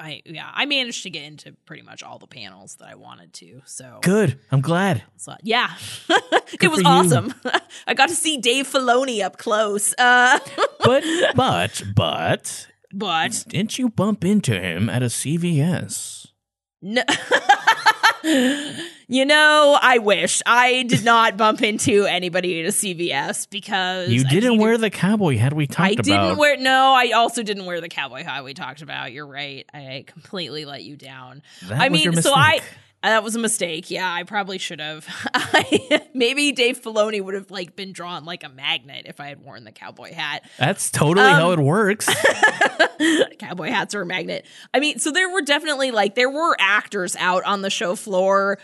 I 0.00 0.22
yeah, 0.24 0.50
I 0.52 0.64
managed 0.66 1.02
to 1.02 1.10
get 1.10 1.24
into 1.24 1.52
pretty 1.66 1.82
much 1.82 2.02
all 2.02 2.18
the 2.18 2.26
panels 2.26 2.76
that 2.76 2.88
I 2.88 2.94
wanted 2.94 3.32
to. 3.34 3.60
So 3.66 3.98
Good. 4.02 4.38
I'm 4.50 4.60
glad. 4.62 5.02
so, 5.16 5.34
yeah, 5.42 5.70
it 6.08 6.70
was 6.70 6.82
awesome. 6.84 7.34
I 7.86 7.94
got 7.94 8.08
to 8.08 8.14
see 8.14 8.38
Dave 8.38 8.66
Filoni 8.66 9.22
up 9.22 9.36
close. 9.38 9.94
Uh, 9.98 10.38
But 10.82 11.04
but 11.36 11.82
but 11.94 12.66
but 12.92 13.44
didn't 13.48 13.78
you 13.78 13.90
bump 13.90 14.24
into 14.24 14.58
him 14.58 14.88
at 14.88 15.02
a 15.02 15.06
CVS? 15.06 16.28
no. 16.80 17.02
You 18.22 19.24
know, 19.24 19.78
I 19.80 19.98
wish 19.98 20.42
I 20.46 20.84
did 20.84 21.04
not 21.04 21.36
bump 21.36 21.62
into 21.62 22.04
anybody 22.04 22.60
at 22.60 22.66
a 22.66 22.72
CVS 22.72 23.48
because 23.50 24.10
You 24.10 24.24
didn't 24.24 24.58
wear 24.58 24.78
the 24.78 24.90
cowboy 24.90 25.36
hat 25.36 25.52
we 25.52 25.66
talked 25.66 25.80
I 25.80 25.90
about. 25.92 26.08
I 26.08 26.26
didn't 26.26 26.38
wear. 26.38 26.56
No, 26.58 26.92
I 26.94 27.12
also 27.12 27.42
didn't 27.42 27.66
wear 27.66 27.80
the 27.80 27.88
cowboy 27.88 28.24
hat 28.24 28.44
we 28.44 28.54
talked 28.54 28.82
about. 28.82 29.12
You're 29.12 29.26
right. 29.26 29.64
I 29.72 30.04
completely 30.06 30.64
let 30.64 30.84
you 30.84 30.96
down. 30.96 31.42
That 31.68 31.80
I 31.80 31.88
mean, 31.88 32.12
so 32.20 32.32
I 32.34 32.60
that 33.02 33.22
was 33.22 33.34
a 33.34 33.38
mistake. 33.38 33.90
Yeah, 33.90 34.12
I 34.12 34.24
probably 34.24 34.58
should 34.58 34.80
have. 34.80 35.06
Maybe 36.14 36.52
Dave 36.52 36.80
Filoni 36.82 37.22
would 37.22 37.34
have 37.34 37.50
like 37.50 37.74
been 37.76 37.92
drawn 37.92 38.24
like 38.24 38.44
a 38.44 38.48
magnet 38.48 39.06
if 39.06 39.20
I 39.20 39.28
had 39.28 39.40
worn 39.42 39.64
the 39.64 39.72
cowboy 39.72 40.12
hat. 40.12 40.44
That's 40.58 40.90
totally 40.90 41.26
Um, 41.26 41.34
how 41.34 41.52
it 41.52 41.58
works. 41.58 42.08
cowboy 43.38 43.68
hats 43.68 43.94
are 43.94 44.02
a 44.02 44.06
magnet. 44.06 44.46
I 44.74 44.80
mean, 44.80 44.98
so 44.98 45.10
there 45.12 45.30
were 45.30 45.42
definitely 45.42 45.90
like 45.90 46.14
there 46.14 46.30
were 46.30 46.56
actors 46.58 47.16
out 47.16 47.44
on 47.44 47.62
the 47.62 47.70
show 47.70 47.96
floor. 47.96 48.58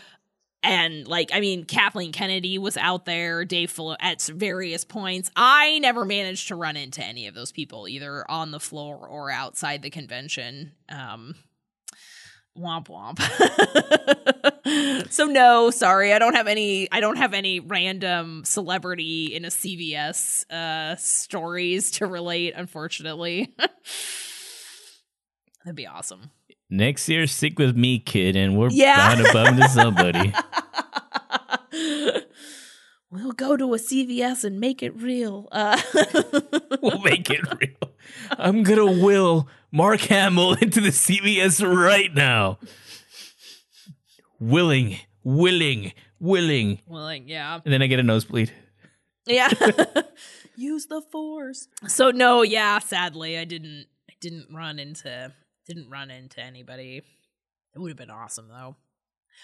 And 0.62 1.06
like, 1.06 1.30
I 1.32 1.38
mean, 1.40 1.64
Kathleen 1.64 2.10
Kennedy 2.12 2.58
was 2.58 2.76
out 2.76 3.04
there, 3.04 3.44
Dave 3.44 3.70
Filo 3.70 3.94
at 4.00 4.20
various 4.22 4.84
points. 4.84 5.30
I 5.36 5.78
never 5.78 6.04
managed 6.04 6.48
to 6.48 6.56
run 6.56 6.76
into 6.76 7.04
any 7.04 7.28
of 7.28 7.34
those 7.34 7.52
people, 7.52 7.86
either 7.86 8.28
on 8.28 8.50
the 8.50 8.58
floor 8.58 8.96
or 9.06 9.30
outside 9.30 9.82
the 9.82 9.90
convention. 9.90 10.72
Um, 10.88 11.36
womp 12.58 12.88
womp. 12.88 13.20
so 15.10 15.24
no, 15.26 15.70
sorry, 15.70 16.12
I 16.12 16.18
don't 16.18 16.34
have 16.34 16.46
any. 16.46 16.90
I 16.90 17.00
don't 17.00 17.16
have 17.16 17.34
any 17.34 17.60
random 17.60 18.42
celebrity 18.44 19.34
in 19.34 19.44
a 19.44 19.48
CVS 19.48 20.50
uh, 20.50 20.96
stories 20.96 21.90
to 21.92 22.06
relate. 22.06 22.54
Unfortunately, 22.56 23.54
that'd 25.64 25.76
be 25.76 25.86
awesome. 25.86 26.30
Next 26.68 27.08
year, 27.08 27.26
stick 27.28 27.58
with 27.58 27.76
me, 27.76 27.98
kid, 28.00 28.34
and 28.36 28.58
we're 28.58 28.70
Yeah. 28.70 28.96
bound 29.14 29.24
to 29.26 29.32
bump 29.32 29.48
into 29.50 29.68
somebody. 29.68 30.32
We'll 33.10 33.32
go 33.32 33.56
to 33.56 33.74
a 33.74 33.78
CVS 33.78 34.44
and 34.44 34.60
make 34.60 34.82
it 34.82 34.94
real. 34.96 35.48
Uh, 35.52 35.80
we'll 36.82 37.00
make 37.02 37.30
it 37.30 37.40
real. 37.60 37.92
I'm 38.30 38.62
gonna 38.62 38.86
will 38.86 39.48
Mark 39.72 40.00
Hamill 40.00 40.54
into 40.60 40.80
the 40.80 40.88
CVS 40.88 41.66
right 41.66 42.12
now. 42.14 42.58
Willing, 44.38 44.98
willing, 45.24 45.92
willing. 46.20 46.80
willing. 46.86 47.28
yeah. 47.28 47.60
And 47.64 47.72
then 47.72 47.82
I 47.82 47.86
get 47.86 47.98
a 47.98 48.02
nosebleed. 48.02 48.52
Yeah. 49.26 49.50
Use 50.56 50.86
the 50.86 51.02
force. 51.12 51.68
So 51.86 52.10
no, 52.10 52.42
yeah, 52.42 52.78
sadly 52.78 53.38
I 53.38 53.44
didn't 53.44 53.86
I 54.10 54.14
didn't 54.20 54.46
run 54.54 54.78
into 54.78 55.32
didn't 55.66 55.90
run 55.90 56.10
into 56.10 56.40
anybody. 56.40 57.02
It 57.74 57.78
would 57.78 57.90
have 57.90 57.98
been 57.98 58.10
awesome 58.10 58.48
though. 58.48 58.76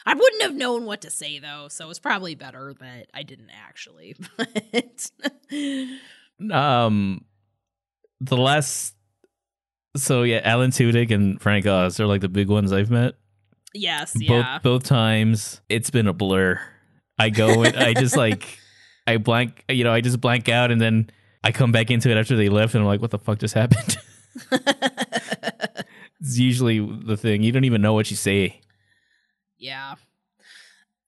I 0.05 0.15
wouldn't 0.15 0.43
have 0.43 0.55
known 0.55 0.85
what 0.85 1.01
to 1.03 1.11
say 1.11 1.39
though, 1.39 1.69
so 1.69 1.89
it's 1.91 1.99
probably 1.99 2.35
better 2.35 2.75
that 2.81 3.07
I 3.15 3.23
didn't 3.23 3.51
actually. 3.51 4.17
But 4.37 5.11
Um, 6.51 7.25
the 8.21 8.37
last. 8.37 8.95
So 9.97 10.23
yeah, 10.23 10.41
Alan 10.45 10.71
Tudyk 10.71 11.11
and 11.11 11.41
Frank 11.41 11.67
Oz 11.67 12.01
are 12.01 12.07
like 12.07 12.21
the 12.23 12.29
big 12.29 12.49
ones 12.49 12.73
I've 12.73 12.91
met. 12.91 13.15
yes, 13.75 14.13
yeah. 14.17 14.59
Both 14.59 14.63
both 14.63 14.85
times, 14.85 15.61
it's 15.69 15.91
been 15.91 16.09
a 16.09 16.13
blur. 16.13 16.59
I 17.19 17.29
go 17.29 17.63
and 17.63 17.77
I 17.77 17.93
just 17.95 18.17
like 18.25 18.59
I 19.07 19.19
blank, 19.19 19.65
you 19.69 19.85
know, 19.85 19.93
I 19.93 20.01
just 20.01 20.21
blank 20.21 20.49
out, 20.49 20.71
and 20.71 20.81
then 20.81 21.11
I 21.45 21.53
come 21.53 21.73
back 21.73 21.91
into 21.91 22.11
it 22.11 22.17
after 22.17 22.37
they 22.37 22.49
left, 22.49 22.75
and 22.75 22.83
I'm 22.83 22.89
like, 22.89 23.03
what 23.03 23.11
the 23.11 23.19
fuck 23.19 23.39
just 23.39 23.55
happened? 23.55 23.99
it's 26.21 26.39
usually 26.39 26.79
the 26.81 27.17
thing. 27.17 27.43
You 27.43 27.53
don't 27.53 27.65
even 27.65 27.83
know 27.83 27.93
what 27.93 28.11
you 28.11 28.17
say. 28.17 28.61
Yeah. 29.63 29.95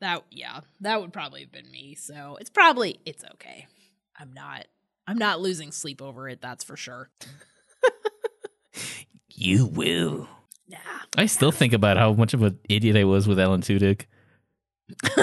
That 0.00 0.24
yeah, 0.30 0.60
that 0.80 1.00
would 1.00 1.12
probably 1.12 1.42
have 1.42 1.52
been 1.52 1.70
me. 1.70 1.94
So 1.94 2.36
it's 2.40 2.50
probably 2.50 3.00
it's 3.04 3.24
okay. 3.34 3.66
I'm 4.18 4.32
not 4.32 4.66
I'm 5.06 5.18
not 5.18 5.40
losing 5.40 5.70
sleep 5.72 6.00
over 6.00 6.28
it, 6.28 6.40
that's 6.40 6.64
for 6.64 6.76
sure. 6.76 7.10
You 9.36 9.66
will. 9.66 10.28
Nah. 10.68 10.78
I 11.18 11.26
still 11.26 11.50
think 11.50 11.72
about 11.72 11.96
how 11.96 12.12
much 12.12 12.34
of 12.34 12.42
an 12.42 12.58
idiot 12.68 12.96
I 12.96 13.04
was 13.04 13.26
with 13.26 13.40
Alan 13.40 13.62
Tudyk. 13.62 14.06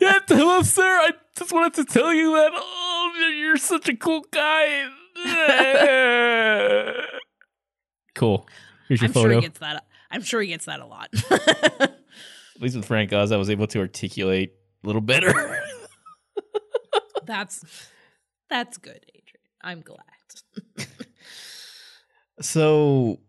yeah, 0.00 0.18
hello, 0.28 0.62
sir. 0.62 0.82
I 0.82 1.12
just 1.36 1.52
wanted 1.52 1.74
to 1.74 1.84
tell 1.84 2.14
you 2.14 2.32
that. 2.36 2.52
Oh, 2.54 3.32
you're 3.36 3.56
such 3.56 3.88
a 3.88 3.96
cool 3.96 4.24
guy. 4.30 4.88
cool. 8.14 8.46
Here's 8.88 9.00
your 9.00 9.08
I'm 9.08 9.12
photo. 9.12 9.28
sure 9.28 9.40
he 9.40 9.46
gets 9.46 9.58
that. 9.58 9.84
I'm 10.10 10.22
sure 10.22 10.40
he 10.40 10.48
gets 10.48 10.66
that 10.66 10.80
a 10.80 10.86
lot. 10.86 11.08
At 12.56 12.62
least 12.62 12.76
with 12.76 12.84
Frank 12.84 13.12
Oz, 13.12 13.32
I 13.32 13.36
was 13.36 13.50
able 13.50 13.66
to 13.68 13.80
articulate 13.80 14.52
a 14.82 14.86
little 14.86 15.00
better. 15.00 15.32
that's 17.24 17.64
that's 18.50 18.78
good, 18.78 19.04
Adrian. 19.14 19.42
I'm 19.62 19.80
glad. 19.80 20.86
so, 22.40 23.20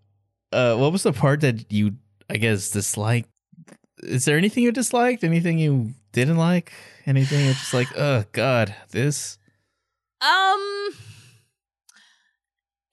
uh, 0.51 0.75
what 0.75 0.91
was 0.91 1.03
the 1.03 1.13
part 1.13 1.41
that 1.41 1.71
you, 1.71 1.95
I 2.29 2.37
guess, 2.37 2.71
disliked? 2.71 3.29
Is 4.01 4.25
there 4.25 4.37
anything 4.37 4.63
you 4.63 4.71
disliked? 4.71 5.23
Anything 5.23 5.59
you 5.59 5.93
didn't 6.11 6.37
like? 6.37 6.73
Anything 7.05 7.45
you're 7.45 7.53
just 7.53 7.73
like, 7.73 7.87
oh 7.97 8.25
god, 8.31 8.75
this. 8.91 9.37
Um, 10.21 10.89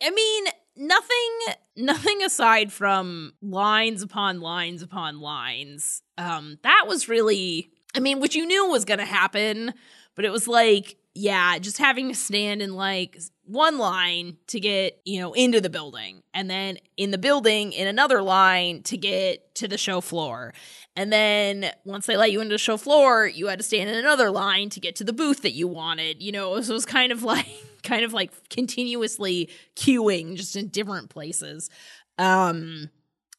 I 0.03 0.11
mean, 0.15 0.45
nothing. 0.81 1.39
Nothing 1.77 2.23
aside 2.23 2.73
from 2.73 3.33
lines 3.41 4.03
upon 4.03 4.41
lines 4.41 4.83
upon 4.83 5.21
lines. 5.21 6.03
Um, 6.19 6.59
that 6.63 6.87
was 6.89 7.09
really. 7.09 7.71
I 7.95 8.01
mean, 8.01 8.21
which 8.21 8.37
you 8.37 8.47
knew 8.47 8.69
was 8.69 8.85
going 8.85 8.99
to 8.99 9.05
happen, 9.05 9.75
but 10.15 10.25
it 10.25 10.31
was 10.31 10.47
like, 10.47 10.97
yeah, 11.13 11.59
just 11.59 11.79
having 11.79 12.09
to 12.09 12.15
stand 12.15 12.63
in 12.63 12.75
like 12.75 13.19
one 13.45 13.79
line 13.79 14.37
to 14.47 14.61
get, 14.61 15.01
you 15.05 15.21
know, 15.21 15.33
into 15.33 15.61
the 15.61 15.71
building, 15.71 16.23
and 16.33 16.49
then 16.49 16.79
in 16.97 17.11
the 17.11 17.19
building 17.19 17.73
in 17.73 17.89
another 17.89 18.23
line 18.23 18.83
to 18.85 18.97
get 18.97 19.55
to 19.57 19.67
the 19.67 19.79
show 19.79 20.01
floor. 20.01 20.55
And 20.95 21.13
then 21.13 21.73
once 21.85 22.07
they 22.07 22.17
let 22.17 22.31
you 22.31 22.41
into 22.41 22.55
the 22.55 22.59
show 22.59 22.77
floor, 22.77 23.27
you 23.27 23.49
had 23.49 23.59
to 23.59 23.65
stand 23.65 23.91
in 23.91 23.97
another 23.97 24.31
line 24.31 24.71
to 24.71 24.81
get 24.81 24.95
to 24.97 25.05
the 25.05 25.13
booth 25.13 25.43
that 25.43 25.53
you 25.53 25.67
wanted. 25.67 26.23
You 26.23 26.31
know, 26.31 26.51
was, 26.51 26.71
it 26.71 26.73
was 26.73 26.87
kind 26.87 27.11
of 27.11 27.23
like 27.25 27.49
kind 27.83 28.05
of 28.05 28.13
like 28.13 28.31
continuously 28.49 29.51
queuing 29.77 30.37
just 30.37 30.57
in 30.57 30.69
different 30.69 31.11
places. 31.11 31.71
Um 32.19 32.91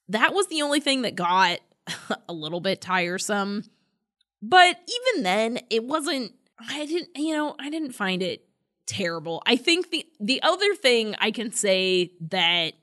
that 0.10 0.34
was 0.34 0.48
the 0.48 0.62
only 0.62 0.80
thing 0.80 1.04
that 1.04 1.16
got 1.16 1.60
a 2.30 2.34
little 2.34 2.60
bit 2.60 2.82
tiresome. 2.82 3.64
But 4.42 4.78
even 4.88 5.24
then, 5.24 5.60
it 5.70 5.84
wasn't 5.84 6.34
I 6.70 6.86
didn't, 6.86 7.10
you 7.16 7.34
know, 7.34 7.56
I 7.60 7.70
didn't 7.70 7.94
find 7.94 8.22
it 8.22 8.46
terrible. 8.86 9.42
I 9.46 9.56
think 9.56 9.90
the 9.90 10.06
the 10.20 10.42
other 10.44 10.76
thing 10.76 11.16
I 11.20 11.32
can 11.32 11.52
say 11.52 12.12
that 12.30 12.74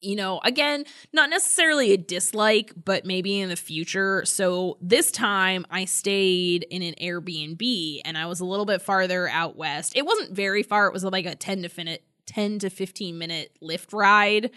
you 0.00 0.16
know, 0.16 0.40
again, 0.44 0.84
not 1.12 1.28
necessarily 1.30 1.92
a 1.92 1.96
dislike, 1.96 2.72
but 2.84 3.04
maybe 3.04 3.38
in 3.40 3.48
the 3.50 3.56
future. 3.56 4.24
So 4.24 4.78
this 4.80 5.10
time 5.10 5.66
I 5.70 5.84
stayed 5.84 6.66
in 6.70 6.82
an 6.82 6.94
Airbnb 7.00 8.00
and 8.04 8.16
I 8.16 8.26
was 8.26 8.40
a 8.40 8.44
little 8.44 8.64
bit 8.66 8.80
farther 8.82 9.28
out 9.28 9.56
west. 9.56 9.94
It 9.96 10.06
wasn't 10.06 10.32
very 10.32 10.62
far. 10.62 10.86
It 10.86 10.92
was 10.92 11.04
like 11.04 11.26
a 11.26 11.34
10 11.34 11.62
to 11.62 11.70
minute 11.76 12.02
10 12.26 12.60
to 12.60 12.70
15 12.70 13.18
minute 13.18 13.56
Lyft 13.62 13.92
ride. 13.92 14.50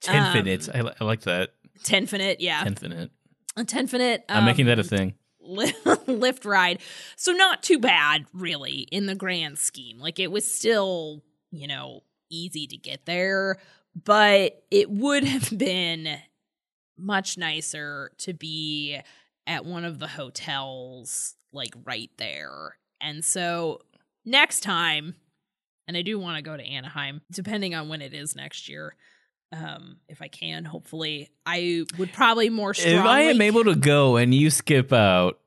Ten 0.00 0.22
Um, 0.26 0.34
minutes. 0.34 0.68
I, 0.72 0.82
li- 0.82 0.92
I 1.00 1.04
like 1.04 1.22
that. 1.22 1.50
10 1.84 2.08
minute, 2.12 2.40
yeah. 2.40 2.62
Ten 2.62 2.76
minute. 2.82 3.10
A 3.56 3.64
10 3.64 3.88
minute. 3.92 4.24
I'm 4.28 4.44
making 4.44 4.66
that 4.66 4.78
a 4.78 4.84
thing. 4.84 5.14
Lyft 5.46 6.44
ride. 6.44 6.80
So 7.16 7.32
not 7.32 7.62
too 7.62 7.78
bad 7.78 8.26
really 8.32 8.86
in 8.90 9.06
the 9.06 9.14
grand 9.14 9.58
scheme. 9.58 9.98
Like 9.98 10.18
it 10.18 10.30
was 10.30 10.50
still, 10.50 11.22
you 11.50 11.66
know, 11.66 12.02
easy 12.30 12.66
to 12.66 12.76
get 12.76 13.06
there, 13.06 13.58
but 14.02 14.62
it 14.70 14.90
would 14.90 15.24
have 15.24 15.56
been 15.56 16.18
much 16.96 17.36
nicer 17.36 18.12
to 18.18 18.32
be 18.32 18.98
at 19.46 19.64
one 19.64 19.84
of 19.84 19.98
the 19.98 20.06
hotels 20.08 21.34
like 21.52 21.74
right 21.84 22.10
there. 22.16 22.76
And 23.00 23.24
so 23.24 23.80
next 24.24 24.60
time 24.60 25.14
and 25.86 25.96
I 25.98 26.02
do 26.02 26.18
want 26.18 26.36
to 26.36 26.42
go 26.42 26.56
to 26.56 26.62
Anaheim 26.62 27.20
depending 27.30 27.74
on 27.74 27.88
when 27.88 28.00
it 28.00 28.14
is 28.14 28.34
next 28.34 28.68
year 28.68 28.94
um, 29.54 29.96
if 30.08 30.20
I 30.20 30.28
can, 30.28 30.64
hopefully, 30.64 31.30
I 31.46 31.84
would 31.98 32.12
probably 32.12 32.50
more 32.50 32.74
strongly. 32.74 32.98
If 32.98 33.04
I 33.04 33.20
am 33.22 33.40
able 33.40 33.64
to 33.64 33.74
go 33.74 34.16
and 34.16 34.34
you 34.34 34.50
skip 34.50 34.92
out, 34.92 35.38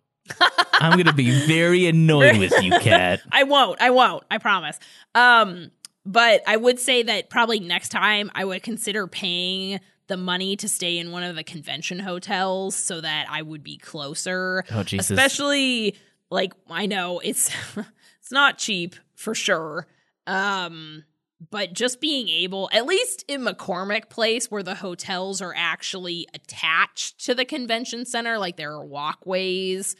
I'm 0.73 0.93
going 0.93 1.07
to 1.07 1.13
be 1.13 1.31
very 1.47 1.87
annoyed 1.87 2.37
with 2.37 2.53
you, 2.61 2.71
Cat. 2.79 3.21
I 3.31 3.43
won't. 3.43 3.81
I 3.81 3.89
won't. 3.89 4.23
I 4.31 4.37
promise. 4.37 4.79
Um, 5.13 5.71
but 6.07 6.41
I 6.47 6.55
would 6.55 6.79
say 6.79 7.03
that 7.03 7.29
probably 7.29 7.59
next 7.59 7.89
time 7.89 8.31
I 8.33 8.45
would 8.45 8.63
consider 8.63 9.05
paying 9.07 9.79
the 10.07 10.17
money 10.17 10.55
to 10.55 10.69
stay 10.69 10.97
in 10.97 11.11
one 11.11 11.23
of 11.23 11.35
the 11.35 11.43
convention 11.43 11.99
hotels 11.99 12.75
so 12.75 13.01
that 13.01 13.27
I 13.29 13.41
would 13.41 13.61
be 13.61 13.77
closer. 13.77 14.63
Oh 14.71 14.83
Jesus! 14.83 15.11
Especially 15.11 15.97
like 16.29 16.53
I 16.69 16.85
know 16.85 17.19
it's 17.19 17.51
it's 18.21 18.31
not 18.31 18.57
cheap 18.57 18.95
for 19.15 19.35
sure. 19.35 19.85
Um, 20.25 21.03
but 21.51 21.73
just 21.73 22.01
being 22.01 22.29
able, 22.29 22.69
at 22.73 22.85
least 22.85 23.23
in 23.27 23.41
McCormick 23.41 24.09
Place, 24.09 24.49
where 24.49 24.63
the 24.63 24.75
hotels 24.75 25.41
are 25.41 25.53
actually 25.55 26.27
attached 26.33 27.25
to 27.25 27.35
the 27.35 27.45
convention 27.45 28.05
center, 28.05 28.39
like 28.39 28.57
there 28.57 28.71
are 28.71 28.83
walkways 28.83 29.95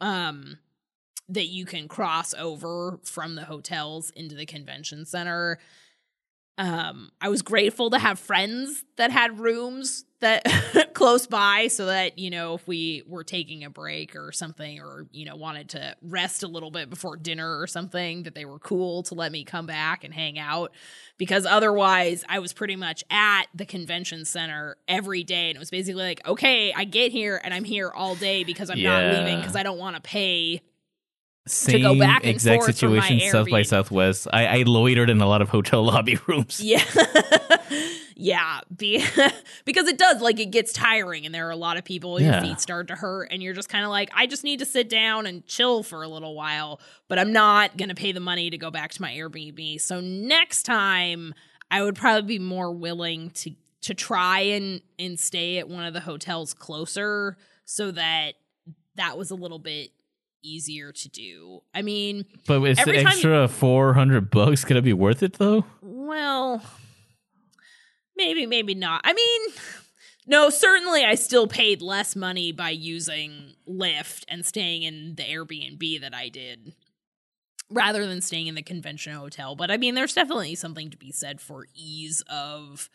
um, 0.00 0.58
that 1.28 1.46
you 1.46 1.64
can 1.64 1.88
cross 1.88 2.34
over 2.34 2.98
from 3.04 3.34
the 3.34 3.44
hotels 3.44 4.10
into 4.10 4.34
the 4.34 4.46
convention 4.46 5.04
center 5.04 5.58
um 6.58 7.10
i 7.20 7.28
was 7.28 7.42
grateful 7.42 7.90
to 7.90 7.98
have 7.98 8.18
friends 8.18 8.82
that 8.96 9.10
had 9.10 9.38
rooms 9.38 10.06
that 10.20 10.42
close 10.94 11.26
by 11.26 11.66
so 11.66 11.84
that 11.84 12.18
you 12.18 12.30
know 12.30 12.54
if 12.54 12.66
we 12.66 13.02
were 13.06 13.22
taking 13.24 13.62
a 13.62 13.68
break 13.68 14.16
or 14.16 14.32
something 14.32 14.80
or 14.80 15.06
you 15.12 15.26
know 15.26 15.36
wanted 15.36 15.68
to 15.68 15.94
rest 16.00 16.42
a 16.42 16.48
little 16.48 16.70
bit 16.70 16.88
before 16.88 17.14
dinner 17.18 17.58
or 17.60 17.66
something 17.66 18.22
that 18.22 18.34
they 18.34 18.46
were 18.46 18.58
cool 18.58 19.02
to 19.02 19.14
let 19.14 19.30
me 19.30 19.44
come 19.44 19.66
back 19.66 20.02
and 20.02 20.14
hang 20.14 20.38
out 20.38 20.72
because 21.18 21.44
otherwise 21.44 22.24
i 22.26 22.38
was 22.38 22.54
pretty 22.54 22.76
much 22.76 23.04
at 23.10 23.44
the 23.54 23.66
convention 23.66 24.24
center 24.24 24.78
every 24.88 25.22
day 25.24 25.50
and 25.50 25.56
it 25.56 25.58
was 25.58 25.68
basically 25.70 26.02
like 26.02 26.26
okay 26.26 26.72
i 26.74 26.84
get 26.84 27.12
here 27.12 27.38
and 27.44 27.52
i'm 27.52 27.64
here 27.64 27.90
all 27.90 28.14
day 28.14 28.44
because 28.44 28.70
i'm 28.70 28.78
Yeah. 28.78 29.10
not 29.10 29.18
leaving 29.18 29.40
because 29.40 29.56
i 29.56 29.62
don't 29.62 29.78
want 29.78 29.96
to 29.96 30.00
pay 30.00 30.62
Same 31.46 31.82
go 31.82 31.98
back 31.98 32.22
and 32.24 32.30
exact 32.30 32.64
forth 32.64 32.74
situation, 32.74 33.20
South 33.30 33.48
by 33.48 33.62
Southwest. 33.62 34.26
I, 34.32 34.46
I 34.46 34.62
loitered 34.64 35.08
in 35.10 35.20
a 35.20 35.28
lot 35.28 35.42
of 35.42 35.48
hotel 35.48 35.84
lobby 35.84 36.18
rooms. 36.26 36.60
Yeah. 36.60 36.82
yeah. 38.16 38.60
Be- 38.76 39.04
because 39.64 39.86
it 39.88 39.98
does, 39.98 40.20
like, 40.20 40.40
it 40.40 40.50
gets 40.50 40.72
tiring, 40.72 41.24
and 41.26 41.34
there 41.34 41.46
are 41.46 41.52
a 41.52 41.56
lot 41.56 41.76
of 41.76 41.84
people, 41.84 42.20
Yeah. 42.20 42.32
your 42.32 42.40
feet 42.40 42.60
start 42.60 42.88
to 42.88 42.94
hurt, 42.94 43.28
and 43.30 43.42
you're 43.42 43.54
just 43.54 43.68
kind 43.68 43.84
of 43.84 43.90
like, 43.90 44.10
I 44.14 44.26
just 44.26 44.44
need 44.44 44.58
to 44.58 44.66
sit 44.66 44.88
down 44.88 45.26
and 45.26 45.46
chill 45.46 45.82
for 45.82 46.02
a 46.02 46.08
little 46.08 46.34
while, 46.34 46.80
but 47.08 47.18
I'm 47.18 47.32
not 47.32 47.76
going 47.76 47.90
to 47.90 47.94
pay 47.94 48.12
the 48.12 48.20
money 48.20 48.50
to 48.50 48.58
go 48.58 48.70
back 48.70 48.90
to 48.92 49.02
my 49.02 49.12
Airbnb. 49.12 49.80
So 49.80 50.00
next 50.00 50.64
time, 50.64 51.34
I 51.70 51.82
would 51.82 51.94
probably 51.96 52.38
be 52.38 52.44
more 52.44 52.72
willing 52.72 53.30
to 53.30 53.52
to 53.82 53.94
try 53.94 54.40
and 54.40 54.80
and 54.98 55.18
stay 55.18 55.58
at 55.58 55.68
one 55.68 55.84
of 55.84 55.94
the 55.94 56.00
hotels 56.00 56.54
closer 56.54 57.36
so 57.66 57.92
that 57.92 58.32
that 58.96 59.16
was 59.16 59.30
a 59.30 59.34
little 59.36 59.60
bit 59.60 59.90
easier 60.42 60.92
to 60.92 61.08
do. 61.08 61.60
I 61.74 61.82
mean, 61.82 62.24
But 62.46 62.62
is 62.62 62.78
the 62.78 62.96
extra 62.98 63.48
four 63.48 63.94
hundred 63.94 64.30
bucks 64.30 64.64
gonna 64.64 64.82
be 64.82 64.92
worth 64.92 65.22
it 65.22 65.34
though? 65.34 65.64
Well, 65.82 66.62
maybe, 68.16 68.46
maybe 68.46 68.74
not. 68.74 69.00
I 69.04 69.12
mean, 69.12 69.40
no, 70.26 70.50
certainly 70.50 71.04
I 71.04 71.14
still 71.14 71.46
paid 71.46 71.82
less 71.82 72.16
money 72.16 72.52
by 72.52 72.70
using 72.70 73.54
Lyft 73.68 74.24
and 74.28 74.44
staying 74.44 74.82
in 74.82 75.14
the 75.16 75.22
Airbnb 75.22 76.00
that 76.00 76.14
I 76.14 76.28
did 76.28 76.74
rather 77.70 78.06
than 78.06 78.20
staying 78.20 78.46
in 78.46 78.54
the 78.54 78.62
convention 78.62 79.14
hotel. 79.14 79.56
But 79.56 79.70
I 79.70 79.76
mean, 79.76 79.94
there's 79.94 80.14
definitely 80.14 80.54
something 80.54 80.90
to 80.90 80.96
be 80.96 81.12
said 81.12 81.40
for 81.40 81.66
ease 81.74 82.22
of 82.28 82.88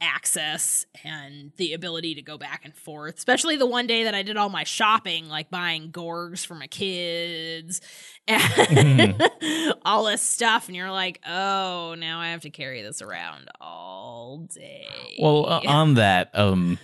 access 0.00 0.86
and 1.04 1.52
the 1.56 1.72
ability 1.72 2.14
to 2.14 2.22
go 2.22 2.38
back 2.38 2.62
and 2.64 2.74
forth 2.74 3.16
especially 3.16 3.56
the 3.56 3.66
one 3.66 3.86
day 3.86 4.04
that 4.04 4.14
i 4.14 4.22
did 4.22 4.36
all 4.36 4.48
my 4.48 4.62
shopping 4.62 5.28
like 5.28 5.50
buying 5.50 5.90
gorgs 5.90 6.46
for 6.46 6.54
my 6.54 6.68
kids 6.68 7.80
and 8.28 9.20
all 9.84 10.04
this 10.04 10.22
stuff 10.22 10.68
and 10.68 10.76
you're 10.76 10.90
like 10.90 11.20
oh 11.26 11.96
now 11.98 12.20
i 12.20 12.28
have 12.28 12.42
to 12.42 12.50
carry 12.50 12.80
this 12.82 13.02
around 13.02 13.48
all 13.60 14.46
day 14.54 14.86
Well, 15.20 15.46
uh, 15.48 15.60
on 15.66 15.94
that, 15.94 16.30
um, 16.38 16.78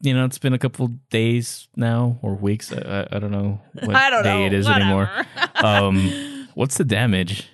you 0.00 0.14
know, 0.14 0.24
it's 0.24 0.38
been 0.38 0.52
a 0.52 0.58
couple 0.58 0.88
days 1.10 1.68
now 1.76 2.18
or 2.22 2.34
weeks. 2.34 2.72
I, 2.72 3.06
I, 3.10 3.16
I 3.16 3.18
don't 3.18 3.30
know 3.30 3.60
what 3.72 3.96
i 3.96 4.10
don't 4.10 4.22
day 4.24 4.40
know 4.40 4.46
it 4.46 4.52
is 4.52 4.68
anymore. 4.68 5.10
Um, 5.56 6.48
what's 6.54 6.76
the 6.76 6.84
damage? 6.84 7.48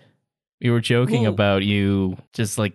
We 0.61 0.71
were 0.71 0.81
joking 0.81 1.27
Ooh. 1.27 1.31
about 1.31 1.63
you 1.63 2.17
just 2.33 2.59
like 2.59 2.75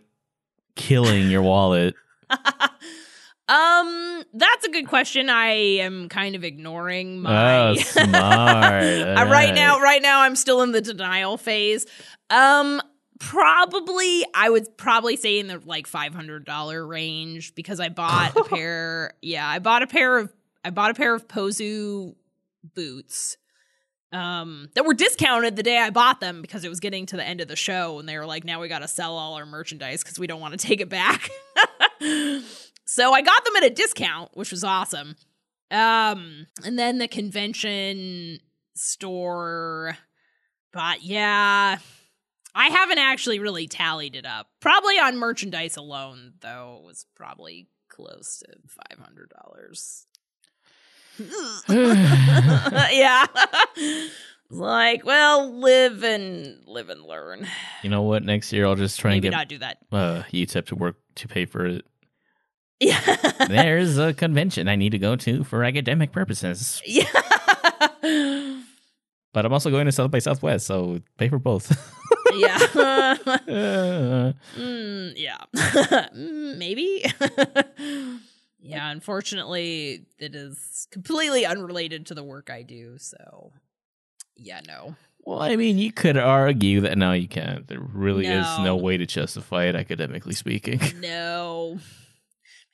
killing 0.76 1.30
your 1.30 1.42
wallet. 1.42 1.96
um 3.50 4.24
that's 4.34 4.66
a 4.66 4.70
good 4.72 4.88
question. 4.88 5.30
I 5.30 5.50
am 5.82 6.08
kind 6.10 6.36
of 6.36 6.44
ignoring 6.44 7.22
my 7.22 7.70
Oh, 7.72 7.76
smart. 7.76 8.10
Uh, 8.14 9.26
right 9.30 9.54
now 9.54 9.80
right. 9.80 10.02
now 10.02 10.22
i'm 10.22 10.36
still 10.36 10.62
in 10.62 10.72
the 10.72 10.82
denial 10.82 11.38
phase. 11.38 11.86
Um 12.30 12.82
probably 13.20 14.26
i 14.34 14.50
would 14.50 14.76
probably 14.78 15.16
say 15.16 15.40
in 15.40 15.48
the 15.48 15.62
like 15.66 15.88
$500 15.88 16.88
range 16.90 17.56
because 17.56 17.80
i 17.80 17.88
bought 17.88 18.36
a 18.36 18.44
pair 18.50 19.14
yeah 19.22 19.48
i 19.48 19.60
bought 19.60 19.82
a 19.82 19.88
pair 19.88 20.18
of 20.18 20.34
i 20.66 20.70
bought 20.70 20.92
a 20.92 20.94
pair 20.94 21.14
of 21.16 21.26
Po-Zu 21.30 22.16
boots 22.76 23.38
um 24.12 24.68
that 24.76 24.84
were 24.86 24.94
discounted 24.94 25.56
the 25.56 25.64
day 25.64 25.78
i 25.78 25.90
bought 25.90 26.20
them 26.20 26.42
because 26.42 26.66
it 26.66 26.70
was 26.70 26.82
getting 26.82 27.06
to 27.06 27.16
the 27.16 27.24
end 27.26 27.40
of 27.40 27.48
the 27.48 27.56
show 27.56 27.98
and 28.00 28.10
they 28.10 28.18
were 28.18 28.26
like 28.26 28.44
now 28.44 28.60
we 28.60 28.68
got 28.68 28.80
to 28.80 28.88
sell 28.90 29.16
all 29.18 29.36
our 29.36 29.46
merchandise 29.46 30.04
because 30.04 30.20
we 30.20 30.28
don't 30.28 30.42
want 30.42 30.60
to 30.60 30.68
take 30.68 30.82
it 30.82 30.90
back 30.90 31.30
so 32.86 33.14
i 33.14 33.22
got 33.22 33.46
them 33.46 33.56
at 33.58 33.64
a 33.64 33.70
discount 33.70 34.30
which 34.36 34.52
was 34.52 34.64
awesome. 34.64 35.16
Um 35.72 36.48
and 36.64 36.78
then 36.78 36.98
the 37.00 37.08
convention 37.08 38.40
store 38.76 39.98
but 40.72 41.04
yeah. 41.04 41.78
I 42.56 42.68
haven't 42.68 43.00
actually 43.00 43.40
really 43.40 43.68
tallied 43.68 44.16
it 44.16 44.26
up. 44.28 44.48
Probably 44.60 45.00
on 45.00 45.18
merchandise 45.18 45.76
alone 45.78 46.34
though 46.42 46.78
it 46.80 46.86
was 46.86 47.06
probably 47.16 47.68
close 47.90 48.40
to 48.40 48.48
$500 48.96 50.06
yeah. 52.92 53.26
Like 54.50 55.06
well 55.06 55.52
live 55.52 56.04
and 56.04 56.60
live 56.68 56.90
and 56.90 57.04
learn. 57.04 57.48
You 57.84 57.90
know 57.90 58.02
what? 58.04 58.24
Next 58.24 58.52
year 58.54 58.66
I'll 58.66 58.76
just 58.76 59.00
try 59.00 59.12
maybe 59.12 59.28
and 59.28 59.34
get 59.34 59.38
not 59.38 59.48
do 59.48 59.58
that. 59.60 59.78
uh, 59.92 60.24
UTEP 60.32 60.66
to 60.68 60.76
work 60.76 60.96
to 61.16 61.28
pay 61.28 61.46
for 61.46 61.66
it. 61.66 61.86
Yeah 62.84 63.32
There's 63.48 63.98
a 63.98 64.14
convention 64.14 64.68
I 64.68 64.76
need 64.76 64.92
to 64.92 65.00
go 65.00 65.16
to 65.18 65.44
for 65.44 65.64
academic 65.64 66.12
purposes, 66.12 66.82
yeah 66.86 67.06
but 69.34 69.46
I'm 69.46 69.54
also 69.54 69.72
going 69.72 69.86
to 69.88 69.92
South 69.92 70.12
by 70.12 70.20
Southwest, 70.20 70.68
so 70.68 71.00
pay 71.18 71.28
for 71.30 71.40
both. 71.40 71.72
yeah 72.36 72.58
Uh, 72.76 74.34
Mm, 74.58 75.14
yeah. 75.16 75.38
Mm, 75.56 76.58
Maybe. 76.58 77.04
yeah, 78.60 78.92
unfortunately, 78.92 80.06
it 80.20 80.36
is 80.36 80.88
completely 80.92 81.46
unrelated 81.46 82.06
to 82.08 82.14
the 82.14 82.24
work 82.24 82.50
I 82.52 82.62
do. 82.62 82.98
So, 83.00 83.52
yeah, 84.38 84.62
no. 84.68 84.96
well, 85.24 85.42
I 85.42 85.56
mean, 85.56 85.78
you 85.80 85.92
could 85.92 86.18
argue 86.18 86.82
that 86.82 86.98
no, 86.98 87.14
you 87.14 87.28
can't. 87.28 87.68
There 87.68 87.80
really 87.80 88.28
is 88.28 88.46
no 88.60 88.64
No. 88.64 88.76
way 88.78 88.98
to 88.98 89.06
justify 89.06 89.66
it 89.66 89.76
academically 89.76 90.34
speaking. 90.36 90.80
No. 91.00 91.80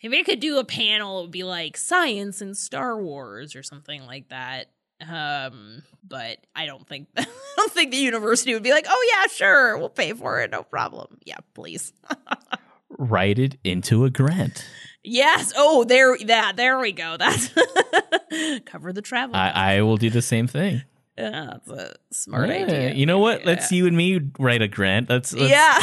Maybe 0.01 0.19
I 0.19 0.23
could 0.23 0.39
do 0.39 0.59
a 0.59 0.63
panel. 0.63 1.19
It 1.19 1.21
would 1.23 1.31
be 1.31 1.43
like 1.43 1.77
science 1.77 2.41
and 2.41 2.55
Star 2.55 3.01
Wars 3.01 3.55
or 3.55 3.63
something 3.63 4.05
like 4.05 4.29
that. 4.29 4.71
Um, 5.07 5.83
but 6.03 6.37
I 6.55 6.65
don't 6.65 6.87
think 6.87 7.07
I 7.17 7.25
don't 7.55 7.71
think 7.71 7.91
the 7.91 7.97
university 7.97 8.53
would 8.53 8.63
be 8.63 8.71
like, 8.71 8.85
"Oh 8.89 9.07
yeah, 9.15 9.31
sure, 9.31 9.77
we'll 9.77 9.89
pay 9.89 10.13
for 10.13 10.41
it, 10.41 10.51
no 10.51 10.63
problem." 10.63 11.17
Yeah, 11.25 11.37
please. 11.53 11.93
Write 12.97 13.39
it 13.39 13.57
into 13.63 14.03
a 14.03 14.09
grant. 14.09 14.65
Yes. 15.03 15.53
Oh, 15.55 15.85
there. 15.85 16.17
That. 16.25 16.57
There 16.57 16.79
we 16.79 16.91
go. 16.91 17.15
That's 17.17 17.49
cover 18.65 18.91
the 18.91 19.01
travel. 19.01 19.35
I, 19.35 19.49
I 19.77 19.81
will 19.81 19.97
do 19.97 20.09
the 20.09 20.21
same 20.21 20.47
thing. 20.47 20.83
Yeah, 21.19 21.45
that's 21.51 21.69
a 21.69 21.95
smart 22.11 22.49
Yeah, 22.49 22.55
idea. 22.63 22.93
You 22.93 23.05
know 23.05 23.19
what? 23.19 23.41
Yeah. 23.41 23.45
Let's 23.47 23.71
you 23.71 23.85
and 23.87 23.95
me 23.97 24.19
write 24.39 24.61
a 24.61 24.67
grant. 24.67 25.09
Let's, 25.09 25.33
let's 25.33 25.51
yeah. 25.51 25.79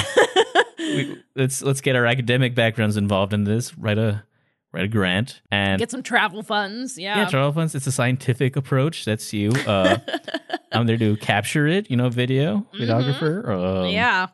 we, 0.79 1.23
let's 1.35 1.63
let's 1.63 1.81
get 1.81 1.95
our 1.97 2.07
academic 2.07 2.55
backgrounds 2.55 2.97
involved 2.97 3.33
in 3.33 3.45
this. 3.45 3.77
Write 3.77 3.99
a 3.99 4.25
write 4.73 4.85
a 4.85 4.89
grant, 4.89 5.41
and 5.51 5.79
Get 5.79 5.91
some 5.91 6.03
travel 6.03 6.43
funds. 6.43 6.97
Yeah. 6.99 7.19
yeah, 7.19 7.29
travel 7.29 7.53
funds. 7.53 7.75
It's 7.75 7.87
a 7.87 7.93
scientific 7.93 8.57
approach. 8.57 9.05
That's 9.05 9.33
you. 9.33 9.51
Uh, 9.67 9.99
I'm 10.73 10.87
there 10.87 10.99
to 10.99 11.17
capture 11.19 11.67
it. 11.67 11.91
You 11.91 11.97
know, 11.97 12.09
video 12.09 12.67
videographer. 12.75 13.47
Um, 13.49 13.57
Mm-hmm. 13.59 13.93
yeah. 13.95 14.27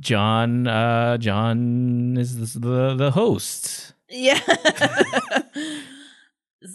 John. 0.00 0.66
Uh, 0.66 1.16
John 1.18 2.16
is 2.18 2.54
the 2.54 2.58
the, 2.60 2.94
the 2.94 3.10
host. 3.10 3.92
Yeah. 4.08 4.40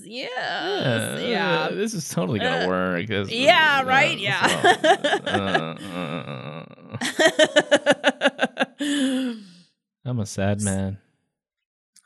yeah. 0.07 1.19
Yeah. 1.19 1.69
This 1.71 1.93
is 1.93 2.07
totally 2.09 2.39
gonna 2.39 2.65
Uh, 2.65 2.67
work. 2.67 3.07
This- 3.07 3.29
yeah, 3.31 3.79
uh, 3.81 3.85
right? 3.85 4.17
Yeah. 4.17 4.41
uh, 5.25 5.75
uh, 5.91 6.65
uh. 8.79 9.33
I'm 10.05 10.19
a 10.19 10.25
sad 10.25 10.61
man. 10.61 10.99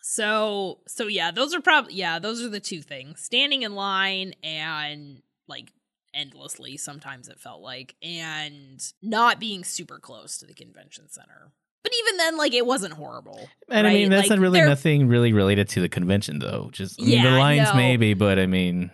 so 0.02 0.80
so 0.88 1.08
yeah, 1.08 1.32
those 1.32 1.54
are 1.54 1.62
probably 1.62 1.94
yeah, 1.94 2.20
those 2.20 2.42
are 2.44 2.50
the 2.50 2.60
two 2.60 2.82
things. 2.82 3.22
Standing 3.22 3.62
in 3.62 3.76
line 3.76 4.34
and 4.44 5.22
like 5.48 5.72
endlessly 6.14 6.76
sometimes 6.78 7.30
it 7.30 7.40
felt 7.40 7.62
like 7.62 7.96
and 8.02 8.82
not 9.02 9.40
being 9.40 9.64
super 9.64 9.98
close 10.00 10.38
to 10.40 10.46
the 10.46 10.54
convention 10.54 11.08
center. 11.10 11.52
But 11.84 11.92
even 12.00 12.18
then 12.18 12.38
like 12.38 12.54
it 12.54 12.66
wasn't 12.66 12.94
horrible. 12.94 13.50
And 13.70 13.88
I 13.88 13.94
mean, 13.94 14.10
that's 14.10 14.30
Like, 14.30 14.38
not 14.38 14.40
really 14.40 14.62
nothing 14.62 15.08
really 15.08 15.34
related 15.34 15.70
to 15.70 15.82
the 15.82 15.90
convention, 15.90 16.40
though. 16.40 16.70
Just 16.72 17.02
I 17.02 17.06
mean, 17.06 17.14
Yeah, 17.14 17.32
the 17.32 17.38
lines, 17.38 17.70
maybe, 17.74 18.14
but 18.14 18.38
I 18.38 18.46
mean, 18.46 18.92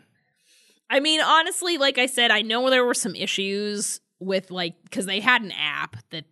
I 0.90 1.00
mean, 1.00 1.22
honestly, 1.22 1.78
like 1.78 1.98
I 1.98 2.06
said, 2.06 2.32
I 2.32 2.42
know 2.42 2.70
there 2.70 2.86
were 2.86 2.94
some 2.94 3.16
issues 3.16 4.00
with 4.20 4.52
like 4.52 4.76
because 4.84 5.06
they 5.06 5.20
had 5.20 5.42
an 5.42 5.52
app 5.52 5.98
that, 6.12 6.26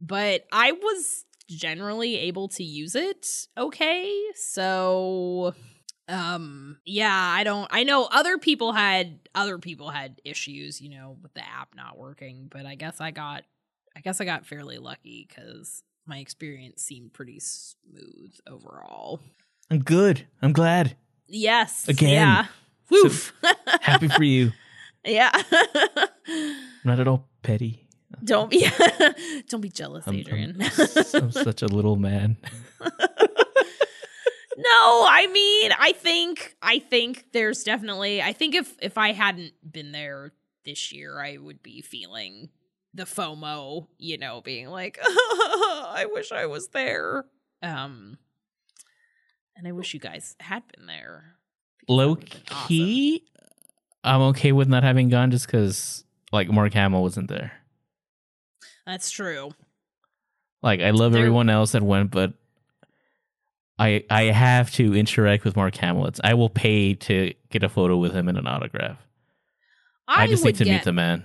but 0.00 0.44
I 0.52 0.72
was 0.72 1.24
generally 1.48 2.16
able 2.18 2.48
to 2.48 2.64
use 2.64 2.94
it 2.94 3.48
okay. 3.56 4.14
So, 4.34 5.54
um, 6.08 6.78
yeah, 6.84 7.14
I 7.14 7.44
don't. 7.44 7.68
I 7.70 7.84
know 7.84 8.08
other 8.10 8.38
people 8.38 8.72
had 8.72 9.18
other 9.34 9.58
people 9.58 9.90
had 9.90 10.20
issues, 10.24 10.80
you 10.80 10.90
know, 10.90 11.16
with 11.22 11.32
the 11.34 11.40
app 11.40 11.70
not 11.74 11.98
working, 11.98 12.48
but 12.50 12.66
I 12.66 12.74
guess 12.74 13.00
I 13.00 13.12
got, 13.12 13.44
I 13.96 14.00
guess 14.00 14.20
I 14.20 14.24
got 14.24 14.46
fairly 14.46 14.78
lucky 14.78 15.26
because 15.28 15.82
my 16.06 16.18
experience 16.18 16.82
seemed 16.82 17.12
pretty 17.12 17.40
smooth 17.40 18.34
overall. 18.46 19.20
I'm 19.70 19.80
good. 19.80 20.26
I'm 20.40 20.52
glad. 20.52 20.96
Yes. 21.28 21.88
Again. 21.88 22.10
Yeah. 22.10 22.46
Woof. 22.90 23.32
Happy 23.80 24.08
for 24.08 24.24
you. 24.24 24.52
yeah. 25.04 25.30
Not 26.84 27.00
at 27.00 27.08
all 27.08 27.28
petty. 27.42 27.88
Don't 28.22 28.50
be 28.50 28.68
don't 29.48 29.62
be 29.62 29.70
jealous, 29.70 30.06
I'm, 30.06 30.14
Adrian. 30.14 30.60
I'm, 30.60 30.98
I'm 31.14 31.32
such 31.32 31.62
a 31.62 31.66
little 31.66 31.96
man. 31.96 32.36
no, 32.80 32.90
I 35.08 35.28
mean, 35.32 35.72
I 35.78 35.92
think 35.92 36.54
I 36.60 36.78
think 36.78 37.26
there's 37.32 37.64
definitely 37.64 38.20
I 38.20 38.32
think 38.34 38.54
if 38.54 38.76
if 38.82 38.98
I 38.98 39.12
hadn't 39.12 39.52
been 39.68 39.92
there 39.92 40.32
this 40.64 40.92
year, 40.92 41.20
I 41.20 41.38
would 41.38 41.62
be 41.62 41.80
feeling 41.80 42.50
the 42.94 43.04
FOMO, 43.04 43.86
you 43.98 44.18
know, 44.18 44.40
being 44.40 44.68
like, 44.68 44.98
I 45.04 46.06
wish 46.10 46.32
I 46.32 46.46
was 46.46 46.68
there. 46.68 47.24
Um 47.62 48.18
and 49.56 49.68
I 49.68 49.72
wish 49.72 49.94
you 49.94 50.00
guys 50.00 50.36
had 50.40 50.62
been 50.74 50.86
there. 50.86 51.36
Low 51.88 52.10
would've 52.10 52.42
awesome. 52.50 52.68
key, 52.68 53.24
I'm 54.04 54.20
okay 54.22 54.52
with 54.52 54.68
not 54.68 54.82
having 54.82 55.08
gone 55.08 55.30
just 55.30 55.46
because, 55.46 56.04
like, 56.32 56.48
Mark 56.50 56.72
Hamill 56.72 57.02
wasn't 57.02 57.28
there. 57.28 57.52
That's 58.86 59.10
true. 59.10 59.52
Like, 60.62 60.80
I 60.80 60.90
love 60.90 61.12
There- 61.12 61.20
everyone 61.20 61.48
else 61.50 61.72
that 61.72 61.82
went, 61.82 62.10
but 62.10 62.34
I 63.78 64.04
I 64.10 64.24
have 64.24 64.70
to 64.72 64.94
interact 64.94 65.44
with 65.44 65.56
Mark 65.56 65.74
Hamill. 65.76 66.06
It's, 66.06 66.20
I 66.22 66.34
will 66.34 66.50
pay 66.50 66.94
to 66.94 67.32
get 67.50 67.62
a 67.62 67.68
photo 67.68 67.96
with 67.96 68.12
him 68.12 68.28
and 68.28 68.38
an 68.38 68.46
autograph. 68.46 68.98
I, 70.06 70.24
I, 70.24 70.26
just 70.26 70.44
would 70.44 70.54
need 70.54 70.58
to 70.58 70.64
get, 70.64 70.72
meet 70.72 70.84
the 70.84 70.92
man. 70.92 71.24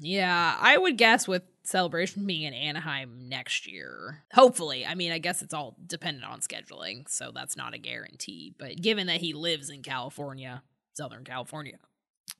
Yeah, 0.00 0.56
I 0.60 0.76
would 0.78 0.96
guess 0.96 1.26
with 1.26 1.42
celebration 1.62 2.26
being 2.26 2.42
in 2.42 2.54
Anaheim 2.54 3.28
next 3.28 3.66
year. 3.66 4.24
Hopefully. 4.32 4.86
I 4.86 4.94
mean, 4.94 5.12
I 5.12 5.18
guess 5.18 5.42
it's 5.42 5.54
all 5.54 5.76
dependent 5.86 6.24
on 6.24 6.40
scheduling, 6.40 7.08
so 7.08 7.30
that's 7.34 7.56
not 7.56 7.74
a 7.74 7.78
guarantee. 7.78 8.54
But 8.58 8.80
given 8.80 9.06
that 9.08 9.20
he 9.20 9.32
lives 9.32 9.70
in 9.70 9.82
California, 9.82 10.62
Southern 10.94 11.24
California, 11.24 11.78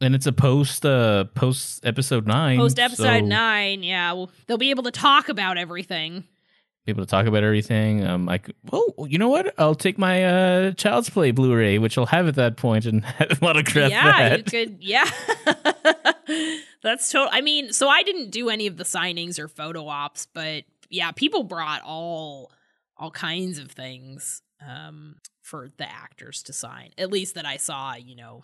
And 0.01 0.15
it's 0.15 0.27
a 0.27 0.33
post 0.33 0.85
uh 0.87 1.25
post 1.35 1.85
episode 1.85 2.27
nine. 2.27 2.59
post 2.59 2.79
episode 2.79 3.03
so 3.05 3.21
nine, 3.21 3.83
yeah, 3.83 4.13
well, 4.13 4.31
they'll 4.47 4.59
be 4.59 4.71
able 4.71 4.85
to 4.85 4.91
talk 4.91 5.29
about 5.29 5.59
everything. 5.59 6.25
Able 6.87 7.05
to 7.05 7.11
talk 7.11 7.27
about 7.27 7.45
everything. 7.45 8.05
Um, 8.07 8.29
I 8.29 8.39
could, 8.39 8.55
oh, 8.73 9.07
you 9.09 9.19
know 9.19 9.29
what? 9.29 9.55
I'll 9.59 9.75
take 9.75 9.99
my 9.99 10.25
uh 10.25 10.73
Child's 10.73 11.11
Play 11.11 11.31
Blu-ray, 11.31 11.79
which 11.79 11.99
I'll 11.99 12.07
have 12.07 12.27
at 12.27 12.37
that 12.37 12.57
point, 12.57 12.87
and 12.87 13.05
have 13.05 13.43
autograph 13.43 13.91
yeah, 13.91 14.37
you 14.37 14.43
could. 14.43 14.79
Yeah, 14.81 15.09
that's 16.83 17.11
total. 17.11 17.29
I 17.31 17.43
mean, 17.43 17.73
so 17.73 17.89
I 17.89 18.03
didn't 18.03 18.31
do 18.31 18.49
any 18.49 18.67
of 18.67 18.77
the 18.79 18.85
signings 18.85 19.39
or 19.39 19.47
photo 19.47 19.87
ops, 19.89 20.27
but 20.33 20.65
yeah, 20.89 21.13
people 21.13 21.45
brought 21.45 21.83
all 21.85 22.51
all 22.97 23.11
kinds 23.11 23.59
of 23.59 23.71
things 23.71 24.43
um, 24.67 25.17
for 25.43 25.69
the 25.77 25.91
actors 25.91 26.43
to 26.45 26.53
sign. 26.53 26.91
At 26.99 27.11
least 27.11 27.35
that 27.35 27.47
I 27.47 27.57
saw, 27.57 27.95
you 27.95 28.17
know, 28.17 28.43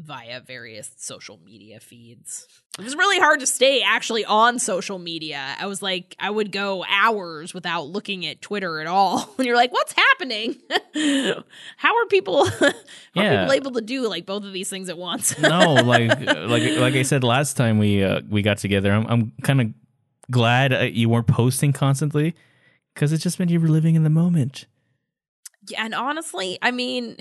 via 0.00 0.40
various 0.40 0.90
social 0.96 1.38
media 1.44 1.80
feeds. 1.80 2.46
It 2.78 2.84
was 2.84 2.94
really 2.94 3.18
hard 3.18 3.40
to 3.40 3.46
stay 3.46 3.82
actually 3.82 4.24
on 4.24 4.58
social 4.58 4.98
media. 4.98 5.56
I 5.58 5.66
was 5.66 5.82
like, 5.82 6.14
I 6.20 6.30
would 6.30 6.52
go 6.52 6.84
hours 6.88 7.52
without 7.52 7.88
looking 7.88 8.24
at 8.26 8.40
Twitter 8.40 8.80
at 8.80 8.86
all. 8.86 9.34
And 9.38 9.46
you're 9.46 9.56
like, 9.56 9.72
what's 9.72 9.92
happening? 9.92 10.56
How 11.76 11.96
are 11.96 12.06
people? 12.06 12.46
How 12.50 12.66
are 12.68 12.72
Yeah. 13.14 13.40
people 13.42 13.52
able 13.54 13.70
to 13.72 13.80
do 13.80 14.08
like 14.08 14.26
both 14.26 14.44
of 14.44 14.52
these 14.52 14.70
things 14.70 14.88
at 14.88 14.98
once? 14.98 15.38
no, 15.38 15.74
like 15.74 16.08
like 16.20 16.62
like 16.76 16.94
I 16.94 17.02
said 17.02 17.24
last 17.24 17.56
time 17.56 17.78
we 17.78 18.02
uh, 18.04 18.20
we 18.28 18.42
got 18.42 18.58
together. 18.58 18.92
I'm 18.92 19.06
I'm 19.08 19.32
kind 19.42 19.60
of 19.60 19.66
glad 20.30 20.72
uh, 20.72 20.78
you 20.80 21.08
weren't 21.08 21.26
posting 21.26 21.72
constantly 21.72 22.34
because 22.94 23.12
it 23.12 23.18
just 23.18 23.38
meant 23.38 23.50
you 23.50 23.60
were 23.60 23.68
living 23.68 23.94
in 23.96 24.04
the 24.04 24.10
moment. 24.10 24.66
Yeah, 25.68 25.84
and 25.84 25.94
honestly, 25.94 26.58
I 26.62 26.70
mean, 26.70 27.16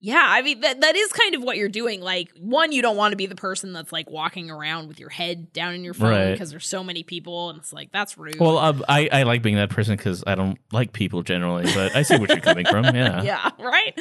yeah, 0.00 0.22
I 0.24 0.42
mean 0.42 0.60
that 0.60 0.80
that 0.80 0.94
is 0.96 1.12
kind 1.12 1.34
of 1.34 1.42
what 1.42 1.56
you're 1.56 1.68
doing. 1.68 2.00
Like, 2.00 2.30
one, 2.38 2.70
you 2.72 2.82
don't 2.82 2.96
want 2.96 3.12
to 3.12 3.16
be 3.16 3.26
the 3.26 3.34
person 3.34 3.72
that's 3.72 3.90
like 3.92 4.08
walking 4.10 4.50
around 4.50 4.88
with 4.88 5.00
your 5.00 5.08
head 5.10 5.52
down 5.52 5.74
in 5.74 5.82
your 5.84 5.94
phone 5.94 6.10
Right. 6.10 6.32
because 6.32 6.50
there's 6.50 6.66
so 6.68 6.84
many 6.84 7.02
people, 7.02 7.50
and 7.50 7.58
it's 7.58 7.72
like 7.72 7.90
that's 7.92 8.16
rude. 8.16 8.38
Well, 8.38 8.58
uh, 8.58 8.78
I 8.88 9.08
I 9.12 9.22
like 9.24 9.42
being 9.42 9.56
that 9.56 9.70
person 9.70 9.96
because 9.96 10.22
I 10.26 10.34
don't 10.34 10.58
like 10.72 10.92
people 10.92 11.22
generally, 11.22 11.64
but 11.74 11.96
I 11.96 12.02
see 12.02 12.16
what 12.16 12.28
you're 12.28 12.40
coming 12.40 12.66
from. 12.66 12.84
Yeah. 12.84 13.22
yeah, 13.24 13.50
right. 13.58 13.98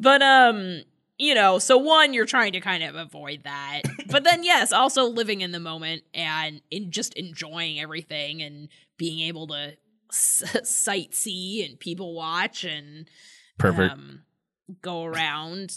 But 0.00 0.20
um, 0.22 0.82
you 1.18 1.34
know, 1.34 1.58
so 1.58 1.78
one, 1.78 2.12
you're 2.12 2.26
trying 2.26 2.52
to 2.52 2.60
kind 2.60 2.82
of 2.82 2.94
avoid 2.96 3.44
that, 3.44 3.82
but 4.10 4.24
then 4.24 4.42
yes, 4.44 4.72
also 4.72 5.04
living 5.04 5.40
in 5.42 5.52
the 5.52 5.60
moment 5.60 6.02
and 6.12 6.60
in 6.70 6.90
just 6.90 7.14
enjoying 7.14 7.80
everything 7.80 8.42
and 8.42 8.68
being 8.98 9.20
able 9.28 9.46
to 9.46 9.74
s- 10.10 10.42
sightsee 10.62 11.68
and 11.68 11.78
people 11.78 12.14
watch 12.14 12.64
and 12.64 13.08
Pervert. 13.58 13.92
um, 13.92 14.22
go 14.82 15.04
around 15.06 15.76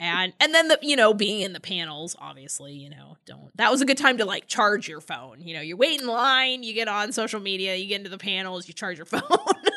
and 0.00 0.32
and 0.40 0.54
then 0.54 0.68
the 0.68 0.78
you 0.82 0.96
know 0.96 1.12
being 1.12 1.40
in 1.40 1.52
the 1.52 1.60
panels 1.60 2.14
obviously 2.18 2.72
you 2.72 2.88
know 2.88 3.16
don't 3.26 3.56
that 3.56 3.70
was 3.70 3.80
a 3.80 3.84
good 3.84 3.98
time 3.98 4.18
to 4.18 4.24
like 4.24 4.46
charge 4.46 4.88
your 4.88 5.00
phone 5.00 5.40
you 5.40 5.54
know 5.54 5.60
you 5.60 5.76
wait 5.76 6.00
in 6.00 6.06
line 6.06 6.62
you 6.62 6.72
get 6.72 6.88
on 6.88 7.12
social 7.12 7.40
media 7.40 7.74
you 7.74 7.88
get 7.88 7.96
into 7.96 8.10
the 8.10 8.18
panels 8.18 8.68
you 8.68 8.74
charge 8.74 8.98
your 8.98 9.06
phone 9.06 9.22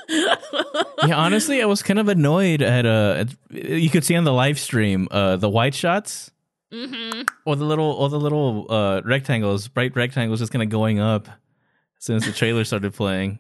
yeah, 0.10 1.16
honestly, 1.16 1.62
I 1.62 1.66
was 1.66 1.84
kind 1.84 2.00
of 2.00 2.08
annoyed 2.08 2.62
at 2.62 2.86
uh, 2.86 3.26
at, 3.26 3.30
you 3.50 3.90
could 3.90 4.04
see 4.04 4.16
on 4.16 4.24
the 4.24 4.34
live 4.34 4.60
stream 4.60 5.08
uh 5.12 5.36
the 5.38 5.50
white 5.50 5.74
shots 5.74 6.32
mm-hmm. 6.72 7.22
or 7.46 7.56
the 7.56 7.66
little 7.66 7.92
or 7.92 8.10
the 8.10 8.20
little 8.20 8.68
uh 8.70 9.02
rectangles, 9.04 9.68
bright 9.68 9.96
rectangles, 9.96 10.40
just 10.40 10.52
kind 10.52 10.64
of 10.64 10.70
going 10.70 11.00
up 11.00 11.28
as 11.28 12.06
soon 12.06 12.18
as 12.18 12.26
the 12.26 12.32
trailer 12.32 12.64
started 12.64 12.94
playing. 12.94 13.40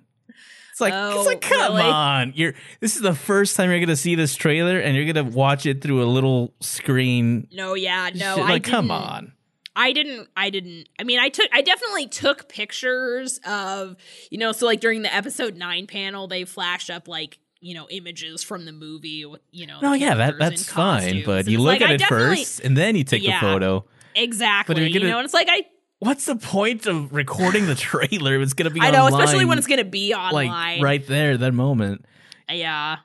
It's 0.75 0.81
like 0.81 0.91
Oh, 0.93 1.19
it's 1.19 1.25
like 1.25 1.39
come 1.39 1.57
really? 1.77 1.83
on, 1.89 2.33
you're 2.35 2.53
this 2.81 2.97
is 2.97 3.01
the 3.01 3.15
first 3.15 3.55
time 3.55 3.69
you're 3.71 3.79
gonna 3.79 3.95
see 3.95 4.15
this 4.15 4.35
trailer 4.35 4.77
and 4.77 4.93
you're 4.93 5.05
gonna 5.05 5.23
watch 5.29 5.65
it 5.65 5.81
through 5.81 6.03
a 6.03 6.05
little 6.05 6.53
screen. 6.59 7.47
no 7.53 7.75
yeah 7.75 8.09
no 8.13 8.35
Shit, 8.35 8.43
I 8.43 8.49
like 8.49 8.63
come 8.65 8.91
on. 8.91 9.31
I 9.73 9.93
didn't 9.93 10.27
I 10.35 10.49
didn't 10.49 10.89
I 10.99 11.05
mean 11.05 11.17
I 11.17 11.29
took 11.29 11.47
I 11.53 11.61
definitely 11.61 12.07
took 12.07 12.49
pictures 12.49 13.39
of 13.47 13.95
you 14.29 14.37
know 14.37 14.51
so 14.51 14.65
like 14.65 14.81
during 14.81 15.01
the 15.01 15.15
episode 15.15 15.55
9 15.55 15.87
panel 15.87 16.27
they 16.27 16.43
flashed 16.43 16.89
up 16.89 17.07
like 17.07 17.39
you 17.61 17.73
know 17.73 17.87
images 17.89 18.43
from 18.43 18.65
the 18.65 18.73
movie 18.73 19.23
with 19.23 19.39
you 19.51 19.65
know 19.67 19.79
No, 19.81 19.91
the 19.91 19.99
yeah, 19.99 20.15
that 20.15 20.37
that's 20.37 20.69
fine, 20.69 21.23
but 21.25 21.47
you 21.47 21.59
look 21.59 21.79
like, 21.79 21.81
at 21.83 21.89
I 21.89 21.93
it 21.93 22.01
first 22.01 22.59
and 22.59 22.75
then 22.75 22.97
you 22.97 23.05
take 23.05 23.23
Yeah. 23.23 23.39
the 23.39 23.47
photo. 23.47 23.85
exactly 24.13 24.75
But 24.75 24.91
you 24.91 24.99
know 24.99 25.19
and 25.19 25.25
it's 25.25 25.33
like 25.33 25.47
I 25.49 25.65
What's 25.99 26.25
the 26.25 26.35
point 26.35 26.85
of 26.85 27.13
recording 27.13 27.67
the 27.67 27.75
trailer? 27.75 28.41
It's 28.41 28.53
gonna 28.53 28.69
be 28.69 28.81
I 28.81 28.91
know 28.91 29.07
especially 29.07 29.45
when 29.45 29.57
it's 29.57 29.67
going 29.67 29.79
to 29.79 29.85
be 29.85 30.13
online 30.13 30.49
like 30.49 30.83
right 30.83 31.07
there, 31.07 31.37
that 31.37 31.53
moment. 31.53 32.05
Yeah. 32.49 32.97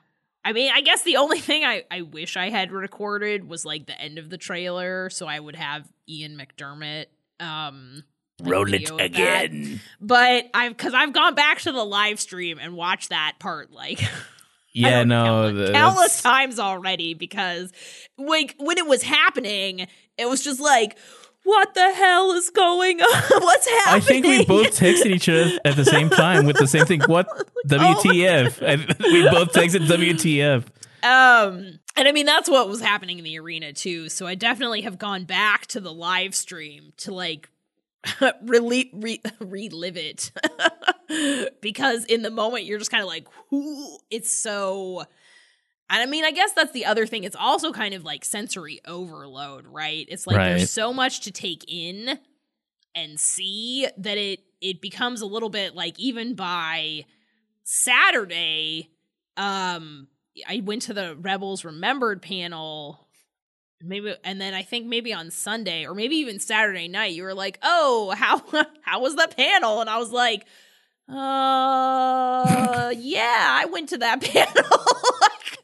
I 0.43 0.53
mean, 0.53 0.71
I 0.73 0.81
guess 0.81 1.03
the 1.03 1.17
only 1.17 1.39
thing 1.41 1.63
I, 1.63 1.83
I 1.89 2.01
wish 2.01 2.35
I 2.37 2.49
had 2.49 2.71
recorded 2.71 3.47
was 3.47 3.65
like 3.65 3.85
the 3.85 3.99
end 3.99 4.17
of 4.17 4.29
the 4.29 4.37
trailer, 4.37 5.09
so 5.09 5.27
I 5.27 5.39
would 5.39 5.55
have 5.55 5.87
Ian 6.07 6.37
McDiarmid. 6.37 7.05
Um, 7.39 8.03
like, 8.39 8.51
Roll 8.51 8.73
it 8.73 8.87
that. 8.87 9.01
again. 9.01 9.81
But 9.99 10.49
I've 10.53 10.75
because 10.75 10.93
I've 10.93 11.13
gone 11.13 11.35
back 11.35 11.59
to 11.61 11.71
the 11.71 11.83
live 11.83 12.19
stream 12.19 12.59
and 12.59 12.75
watched 12.75 13.09
that 13.09 13.35
part 13.39 13.71
like 13.71 13.99
Yeah, 14.73 15.03
no, 15.03 15.25
countless, 15.25 15.71
countless 15.71 16.21
times 16.21 16.59
already 16.59 17.13
because 17.13 17.71
like 18.17 18.55
when 18.57 18.77
it 18.77 18.87
was 18.87 19.03
happening, 19.03 19.87
it 20.17 20.29
was 20.29 20.43
just 20.43 20.61
like, 20.61 20.97
what 21.43 21.73
the 21.73 21.93
hell 21.93 22.31
is 22.33 22.49
going 22.49 23.01
on? 23.01 23.23
What's 23.41 23.67
happening? 23.67 23.95
I 23.95 23.99
think 23.99 24.25
we 24.25 24.45
both 24.45 24.77
texted 24.77 25.07
each 25.07 25.27
other 25.27 25.59
at 25.65 25.75
the 25.75 25.85
same 25.85 26.09
time 26.09 26.45
with 26.45 26.57
the 26.57 26.67
same 26.67 26.85
thing. 26.85 27.01
What 27.01 27.27
WTF? 27.67 28.61
And 28.71 28.81
we 28.99 29.23
both 29.29 29.51
texted 29.53 29.87
WTF. 29.87 30.65
Um, 31.03 31.79
and 31.95 32.07
I 32.07 32.11
mean 32.11 32.25
that's 32.25 32.49
what 32.49 32.67
was 32.67 32.79
happening 32.79 33.17
in 33.17 33.23
the 33.23 33.39
arena 33.39 33.73
too. 33.73 34.07
So 34.09 34.27
I 34.27 34.35
definitely 34.35 34.81
have 34.81 34.99
gone 34.99 35.23
back 35.25 35.65
to 35.67 35.79
the 35.79 35.91
live 35.91 36.35
stream 36.35 36.93
to 36.97 37.13
like 37.13 37.49
really 38.43 38.91
re- 38.93 39.21
relive 39.39 39.97
it 39.97 40.31
because 41.61 42.05
in 42.05 42.21
the 42.21 42.31
moment 42.31 42.65
you're 42.65 42.79
just 42.79 42.91
kind 42.91 43.01
of 43.01 43.07
like? 43.07 43.27
It's 44.09 44.31
so. 44.31 45.05
And 45.91 46.01
I 46.01 46.05
mean, 46.05 46.23
I 46.23 46.31
guess 46.31 46.53
that's 46.53 46.71
the 46.71 46.85
other 46.85 47.05
thing. 47.05 47.25
It's 47.25 47.35
also 47.35 47.73
kind 47.73 47.93
of 47.93 48.03
like 48.05 48.23
sensory 48.23 48.79
overload, 48.87 49.67
right? 49.67 50.05
It's 50.09 50.25
like 50.25 50.37
Right. 50.37 50.49
there's 50.57 50.71
so 50.71 50.93
much 50.93 51.19
to 51.21 51.31
take 51.31 51.65
in 51.67 52.17
and 52.95 53.19
see 53.19 53.87
that 53.97 54.17
it 54.17 54.39
it 54.61 54.81
becomes 54.81 55.21
a 55.21 55.25
little 55.25 55.49
bit 55.49 55.75
like 55.75 55.99
even 55.99 56.33
by 56.35 57.05
Saturday, 57.63 58.89
um, 59.37 60.07
I 60.47 60.61
went 60.63 60.83
to 60.83 60.93
the 60.93 61.15
Rebels 61.15 61.65
Remembered 61.65 62.21
panel, 62.21 63.07
maybe, 63.81 64.15
and 64.23 64.39
then 64.39 64.53
I 64.53 64.61
think 64.63 64.85
maybe 64.87 65.13
on 65.13 65.29
Sunday 65.31 65.85
or 65.85 65.93
maybe 65.93 66.15
even 66.17 66.39
Saturday 66.39 66.87
night, 66.87 67.13
you 67.13 67.23
were 67.23 67.33
like, 67.33 67.59
"Oh, 67.63 68.13
how 68.15 68.41
how 68.81 69.01
was 69.01 69.15
the 69.15 69.27
panel?" 69.35 69.81
And 69.81 69.89
I 69.89 69.97
was 69.97 70.11
like, 70.11 70.45
"Uh, 71.09 71.13
yeah, 72.97 73.47
I 73.61 73.65
went 73.71 73.89
to 73.89 73.97
that 73.97 74.21
panel." 74.21 74.79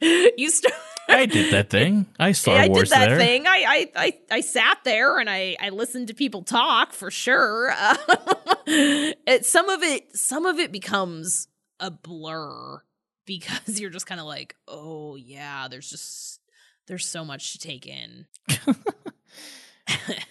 you 0.36 0.50
start. 0.50 0.74
I 1.10 1.24
did 1.26 1.52
that 1.54 1.70
thing. 1.70 2.06
I 2.18 2.32
Star 2.32 2.56
I 2.56 2.68
Wars 2.68 2.90
did 2.90 2.98
that 2.98 3.08
there. 3.08 3.18
thing. 3.18 3.46
I, 3.46 3.64
I 3.66 3.90
I 3.96 4.18
I 4.30 4.40
sat 4.42 4.78
there 4.84 5.18
and 5.18 5.28
I 5.30 5.56
I 5.60 5.70
listened 5.70 6.08
to 6.08 6.14
people 6.14 6.42
talk 6.42 6.92
for 6.92 7.10
sure. 7.10 7.72
it, 8.66 9.46
some 9.46 9.70
of 9.70 9.82
it 9.82 10.14
some 10.16 10.44
of 10.44 10.58
it 10.58 10.70
becomes 10.70 11.48
a 11.80 11.90
blur 11.90 12.82
because 13.24 13.80
you're 13.80 13.88
just 13.90 14.06
kind 14.06 14.20
of 14.20 14.26
like, 14.26 14.54
oh 14.66 15.16
yeah, 15.16 15.68
there's 15.68 15.88
just 15.88 16.40
there's 16.88 17.06
so 17.06 17.24
much 17.24 17.52
to 17.52 17.58
take 17.58 17.86
in. 17.86 18.26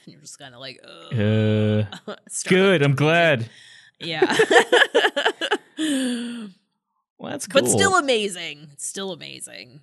you're 0.05 0.21
just 0.21 0.37
kind 0.37 0.53
of 0.53 0.59
like, 0.59 0.79
oh, 0.87 1.85
Uh, 2.07 2.15
good. 2.45 2.83
I'm 2.83 2.95
glad. 2.95 3.49
yeah. 3.99 4.37
Well, 7.19 7.31
that's 7.31 7.47
cool. 7.47 7.61
but 7.61 7.69
still 7.69 7.97
amazing. 7.97 8.69
Still 8.77 9.11
amazing. 9.11 9.81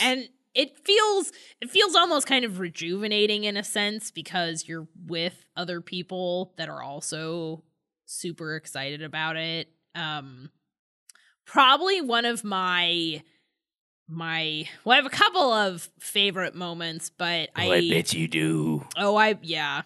and 0.00 0.28
it 0.54 0.78
feels 0.84 1.32
it 1.60 1.70
feels 1.70 1.94
almost 1.94 2.26
kind 2.26 2.44
of 2.44 2.58
rejuvenating 2.60 3.44
in 3.44 3.56
a 3.56 3.62
sense 3.64 4.10
because 4.10 4.66
you're 4.66 4.88
with 5.06 5.44
other 5.56 5.80
people 5.80 6.54
that 6.56 6.68
are 6.68 6.82
also 6.82 7.62
super 8.06 8.56
excited 8.56 9.02
about 9.02 9.36
it 9.36 9.68
um 9.94 10.48
probably 11.44 12.00
one 12.00 12.24
of 12.24 12.42
my 12.44 13.22
my 14.08 14.64
well 14.84 14.94
i 14.94 14.96
have 14.96 15.06
a 15.06 15.10
couple 15.10 15.52
of 15.52 15.88
favorite 15.98 16.54
moments 16.54 17.10
but 17.10 17.50
Oh, 17.56 17.70
I 17.72 17.88
bet 17.88 18.12
you 18.12 18.26
do. 18.28 18.84
Oh, 18.96 19.16
I 19.16 19.38
yeah. 19.42 19.82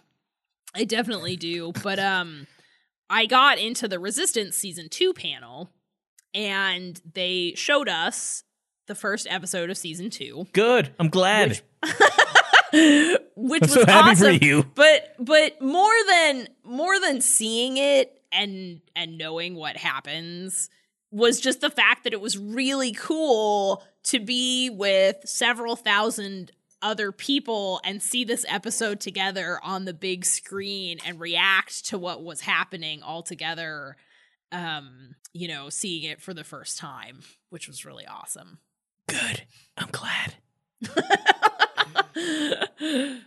I 0.75 0.85
definitely 0.85 1.37
do. 1.37 1.73
But 1.83 1.99
um 1.99 2.47
I 3.09 3.27
got 3.27 3.59
into 3.59 3.89
the 3.89 3.99
Resistance 3.99 4.57
season 4.57 4.89
2 4.89 5.15
panel 5.15 5.71
and 6.35 7.01
they 7.13 7.53
showed 7.57 7.89
us 7.89 8.45
the 8.87 8.95
first 8.95 9.27
episode 9.31 9.71
of 9.71 9.77
season 9.77 10.11
2 10.11 10.47
Good. 10.53 10.95
I'm 10.99 11.09
glad. 11.09 11.51
Which- 11.51 11.63
which 12.73 13.63
I'm 13.63 13.69
was 13.69 13.73
so 13.73 13.87
happy 13.87 14.11
awesome. 14.11 14.39
for 14.39 14.45
you. 14.45 14.65
But 14.75 15.15
but 15.19 15.61
more 15.61 15.93
than 16.09 16.49
more 16.65 17.01
than 17.01 17.21
seeing 17.21 17.77
it 17.77 18.23
and 18.33 18.81
and 18.95 19.19
knowing 19.19 19.55
what 19.55 19.77
happens 19.77 20.71
was 21.11 21.41
just 21.41 21.61
the 21.61 21.71
fact 21.71 22.05
that 22.05 22.13
it 22.13 22.21
was 22.21 22.39
really 22.39 22.93
cool 22.93 23.83
to 24.05 24.21
be 24.21 24.71
with 24.71 25.17
several 25.25 25.75
thousand 25.75 26.53
other 26.83 27.13
people 27.13 27.81
and 27.85 28.03
see 28.03 28.25
this 28.25 28.47
episode 28.49 29.01
together 29.01 29.59
on 29.63 29.85
the 29.85 29.93
big 29.93 30.25
screen 30.25 30.99
and 31.05 31.21
react 31.21 31.87
to 31.87 31.99
what 31.99 32.23
was 32.23 32.41
happening 32.43 33.03
all 33.03 33.23
together 33.23 33.97
um 34.53 35.15
you 35.33 35.47
know 35.49 35.69
seeing 35.69 36.05
it 36.11 36.21
for 36.21 36.35
the 36.35 36.45
first 36.45 36.79
time 36.79 37.21
which 37.51 37.69
was 37.69 37.85
really 37.85 38.07
awesome 38.07 38.59
Good. 39.09 39.43
I'm 39.77 39.89
glad. 39.91 40.35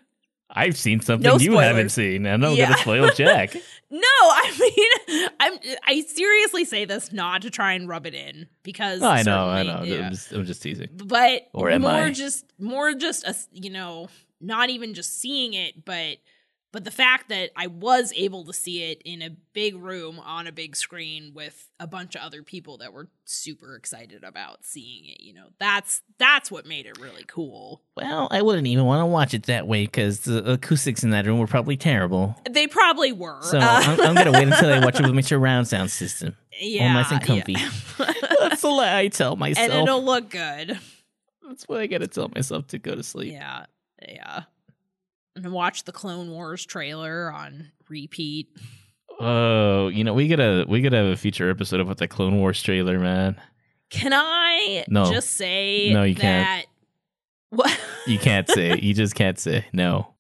I've 0.56 0.78
seen 0.78 1.00
something 1.02 1.24
No 1.28 1.38
you 1.40 1.58
haven't 1.58 1.90
spoilers. 1.90 1.94
seen. 1.94 2.28
I'm 2.28 2.40
not 2.40 2.56
Yeah. 2.56 2.66
gonna 2.70 2.78
spoil 2.78 3.10
Jack. 3.10 3.56
No, 3.92 4.00
I 4.02 4.52
mean, 4.60 5.30
I'm. 5.40 5.54
I 5.88 6.02
seriously 6.02 6.66
say 6.66 6.86
this 6.86 7.14
not 7.14 7.44
to 7.44 7.52
try 7.52 7.74
and 7.74 7.88
rub 7.88 8.08
it 8.08 8.16
in 8.16 8.48
because 8.64 9.04
I 9.04 9.22
know, 9.22 9.46
I 9.48 9.62
know. 9.62 9.84
yeah. 9.84 10.08
I'm, 10.08 10.12
just, 10.14 10.32
I'm 10.32 10.46
just 10.46 10.64
teasing. 10.64 10.90
but 10.96 11.44
Or 11.54 11.70
am 11.70 11.84
more 11.84 11.92
I? 11.92 12.10
just 12.12 12.44
more 12.58 12.96
just 12.96 13.24
a 13.28 13.36
you 13.52 13.70
know 13.70 14.08
not 14.42 14.72
even 14.72 14.96
just 14.96 15.20
seeing 15.22 15.54
it, 15.54 15.86
but 15.86 16.18
but 16.74 16.84
the 16.84 16.92
fact 16.92 17.30
that 17.30 17.52
I 17.56 17.68
was 17.68 18.12
able 18.18 18.44
to 18.46 18.52
see 18.54 18.84
it 18.92 19.02
in 19.06 19.22
a 19.22 19.30
big 19.30 19.76
room 19.76 20.20
on 20.20 20.48
a 20.48 20.52
big 20.52 20.76
screen 20.76 21.32
with 21.34 21.70
a 21.80 21.88
bunch 21.88 22.16
of 22.16 22.22
other 22.24 22.44
people 22.44 22.80
that 22.80 22.92
were 22.92 23.08
super 23.24 23.76
excited 23.76 24.24
about 24.26 24.66
seeing 24.66 25.06
it. 25.06 25.22
You 25.22 25.34
know, 25.36 25.46
that's 25.60 26.02
that's 26.18 26.50
what 26.52 26.66
made 26.66 26.86
it 26.88 26.98
really 27.00 27.24
cool. 27.28 27.82
Well, 27.96 28.28
I 28.32 28.42
wouldn't 28.42 28.68
even 28.68 28.84
want 28.86 29.02
to 29.02 29.06
watch 29.06 29.34
it 29.34 29.44
that 29.44 29.68
way 29.68 29.86
because 29.86 30.22
the 30.22 30.54
acoustics 30.54 31.04
in 31.04 31.12
that 31.12 31.26
room 31.26 31.40
were 31.40 31.48
probably 31.48 31.78
terrible. 31.78 32.36
They 32.50 32.68
probably 32.68 33.12
were. 33.14 33.42
So 33.44 33.60
Uh, 33.60 33.82
I'm, 33.86 34.02
I'm 34.02 34.16
gonna 34.16 34.32
wait 34.34 34.48
until 34.48 34.74
I 34.74 34.84
watch 34.84 35.00
it 35.00 35.06
with 35.06 35.14
my 35.16 35.22
surround 35.22 35.68
sound 35.68 35.92
system. 35.92 36.36
yeah, 36.60 36.92
nice 36.92 37.12
and 37.12 37.22
comfy. 37.24 37.54
yeah. 37.54 37.70
That's 38.40 38.62
the 38.62 38.68
lie 38.70 38.98
I 39.00 39.08
tell 39.10 39.36
myself. 39.36 39.70
and 39.70 39.88
it'll 39.88 40.04
look 40.04 40.30
good. 40.30 40.80
That's 41.48 41.68
what 41.68 41.80
I 41.82 41.88
gotta 41.88 42.08
tell 42.08 42.30
myself 42.34 42.68
to 42.68 42.80
go 42.80 42.96
to 42.96 43.04
sleep. 43.04 43.32
Yeah, 43.34 43.66
yeah. 44.08 44.44
And 45.36 45.52
watch 45.52 45.84
the 45.86 45.92
Clone 45.92 46.30
Wars 46.32 46.66
trailer 46.66 47.32
on 47.32 47.72
repeat. 47.90 48.50
Oh, 49.20 49.88
you 49.90 50.04
know 50.04 50.14
we 50.14 50.28
gotta 50.28 50.66
we 50.68 50.82
gotta 50.82 50.98
have 50.98 51.06
a 51.08 51.16
future 51.16 51.50
episode 51.50 51.80
about 51.80 51.98
the 51.98 52.08
Clone 52.08 52.38
Wars 52.38 52.62
trailer, 52.62 53.00
man. 53.00 53.40
Can 53.90 54.12
I 54.14 54.86
No. 54.88 55.06
just 55.12 55.32
say 55.32 55.92
No, 55.94 56.04
you 56.04 56.16
that 56.16 56.22
can't. 56.22 56.68
what 57.50 57.80
You 58.08 58.18
can't 58.20 58.50
say. 58.50 58.80
You 58.80 58.94
just 58.94 59.16
can't 59.16 59.38
say 59.40 59.66
no. 59.74 60.14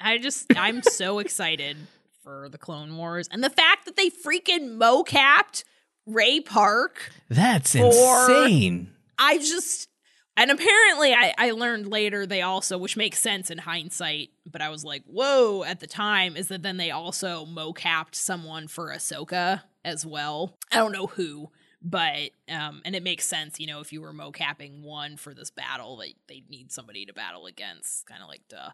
I 0.00 0.18
just 0.18 0.46
I'm 0.56 0.82
so 0.82 1.18
excited 1.20 1.76
for 2.22 2.48
the 2.50 2.58
Clone 2.58 2.96
Wars 2.96 3.28
and 3.30 3.42
the 3.42 3.50
fact 3.50 3.86
that 3.86 3.96
they 3.96 4.10
freaking 4.10 4.76
mocapped 4.78 5.64
Ray 6.06 6.40
Park. 6.40 7.10
That's 7.30 7.74
Or- 7.74 7.86
insane. 7.86 8.90
I 9.18 9.38
just 9.38 9.88
and 10.36 10.50
apparently 10.50 11.12
I, 11.14 11.34
I 11.38 11.50
learned 11.52 11.86
later 11.86 12.26
they 12.26 12.42
also, 12.42 12.78
which 12.78 12.96
makes 12.96 13.18
sense 13.18 13.50
in 13.50 13.58
hindsight, 13.58 14.30
but 14.50 14.60
I 14.60 14.68
was 14.68 14.84
like, 14.84 15.02
whoa, 15.06 15.64
at 15.64 15.80
the 15.80 15.86
time, 15.86 16.36
is 16.36 16.48
that 16.48 16.62
then 16.62 16.76
they 16.76 16.90
also 16.90 17.46
mocapped 17.46 18.14
someone 18.14 18.68
for 18.68 18.88
Ahsoka 18.88 19.62
as 19.84 20.04
well. 20.04 20.56
I 20.70 20.76
don't 20.76 20.92
know 20.92 21.06
who, 21.06 21.50
but 21.82 22.30
um 22.50 22.82
and 22.84 22.96
it 22.96 23.02
makes 23.02 23.26
sense, 23.26 23.60
you 23.60 23.66
know, 23.66 23.80
if 23.80 23.92
you 23.92 24.00
were 24.00 24.12
mocapping 24.12 24.82
one 24.82 25.16
for 25.16 25.34
this 25.34 25.50
battle, 25.50 25.96
they 25.96 26.14
they 26.28 26.42
need 26.48 26.72
somebody 26.72 27.06
to 27.06 27.12
battle 27.12 27.46
against. 27.46 28.06
Kind 28.06 28.22
of 28.22 28.28
like 28.28 28.42
duh. 28.48 28.70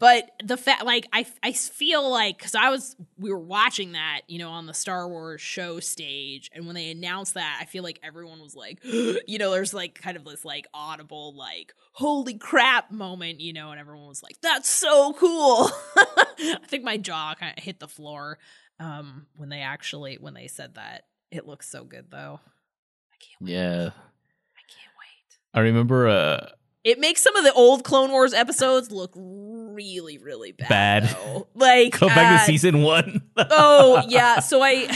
But 0.00 0.30
the 0.42 0.56
fact, 0.56 0.82
like, 0.86 1.06
I 1.12 1.26
I 1.42 1.52
feel 1.52 2.10
like 2.10 2.38
because 2.38 2.54
I 2.54 2.70
was 2.70 2.96
we 3.18 3.30
were 3.30 3.38
watching 3.38 3.92
that, 3.92 4.22
you 4.28 4.38
know, 4.38 4.48
on 4.48 4.64
the 4.64 4.72
Star 4.72 5.06
Wars 5.06 5.42
show 5.42 5.78
stage, 5.78 6.50
and 6.54 6.64
when 6.64 6.74
they 6.74 6.90
announced 6.90 7.34
that, 7.34 7.58
I 7.60 7.66
feel 7.66 7.84
like 7.84 8.00
everyone 8.02 8.40
was 8.40 8.56
like, 8.56 8.80
you 8.82 9.36
know, 9.38 9.50
there's 9.50 9.74
like 9.74 10.00
kind 10.00 10.16
of 10.16 10.24
this 10.24 10.42
like 10.42 10.66
audible 10.72 11.36
like 11.36 11.74
holy 11.92 12.38
crap 12.38 12.90
moment, 12.90 13.40
you 13.40 13.52
know, 13.52 13.72
and 13.72 13.78
everyone 13.78 14.08
was 14.08 14.22
like, 14.22 14.40
that's 14.40 14.70
so 14.70 15.12
cool. 15.12 15.70
I 15.98 16.56
think 16.66 16.82
my 16.82 16.96
jaw 16.96 17.34
kind 17.38 17.56
of 17.56 17.62
hit 17.62 17.78
the 17.78 17.86
floor 17.86 18.38
um 18.80 19.26
when 19.36 19.50
they 19.50 19.60
actually 19.60 20.16
when 20.16 20.32
they 20.32 20.48
said 20.48 20.76
that. 20.76 21.02
It 21.30 21.46
looks 21.46 21.68
so 21.68 21.84
good 21.84 22.06
though. 22.10 22.40
I 22.42 23.16
can't 23.20 23.42
wait. 23.42 23.52
Yeah. 23.52 23.90
I 23.90 24.64
can't 24.66 24.94
wait. 24.98 25.38
I 25.52 25.60
remember 25.60 26.08
uh 26.08 26.48
It 26.82 26.98
makes 26.98 27.22
some 27.22 27.36
of 27.36 27.44
the 27.44 27.52
old 27.52 27.84
Clone 27.84 28.10
Wars 28.10 28.32
episodes 28.32 28.90
look 28.90 29.12
really, 29.14 30.16
really 30.16 30.52
bad. 30.52 30.68
Bad. 30.68 31.02
though. 31.04 31.46
Like 31.54 31.98
go 31.98 32.08
back 32.08 32.34
uh, 32.34 32.38
to 32.38 32.44
season 32.44 32.82
one. 32.82 33.22
oh 33.36 34.02
yeah. 34.08 34.40
So 34.40 34.62
I, 34.62 34.88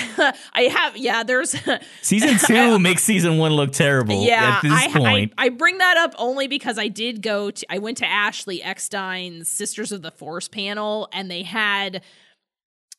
I 0.55 0.62
have 0.62 0.97
yeah. 0.97 1.22
There's 1.22 1.55
season 2.03 2.39
two 2.39 2.78
makes 2.78 3.03
season 3.05 3.39
one 3.39 3.53
look 3.53 3.72
terrible 3.72 4.24
yeah. 4.24 4.57
at 4.57 4.62
this 4.62 4.72
I, 4.72 4.99
point. 4.99 5.32
I 5.37 5.47
I 5.47 5.49
bring 5.51 5.78
that 5.78 5.99
up 5.99 6.14
only 6.16 6.49
because 6.49 6.78
I 6.78 6.89
did 6.89 7.20
go 7.20 7.51
to 7.51 7.66
I 7.68 7.78
went 7.78 7.99
to 7.99 8.07
Ashley 8.07 8.62
Eckstein's 8.62 9.49
Sisters 9.49 9.93
of 9.93 10.01
the 10.01 10.11
Force 10.11 10.49
panel 10.49 11.09
and 11.12 11.30
they 11.30 11.43
had 11.43 12.03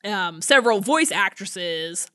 um 0.03 0.41
several 0.41 0.79
voice 0.79 1.11
actresses 1.11 2.09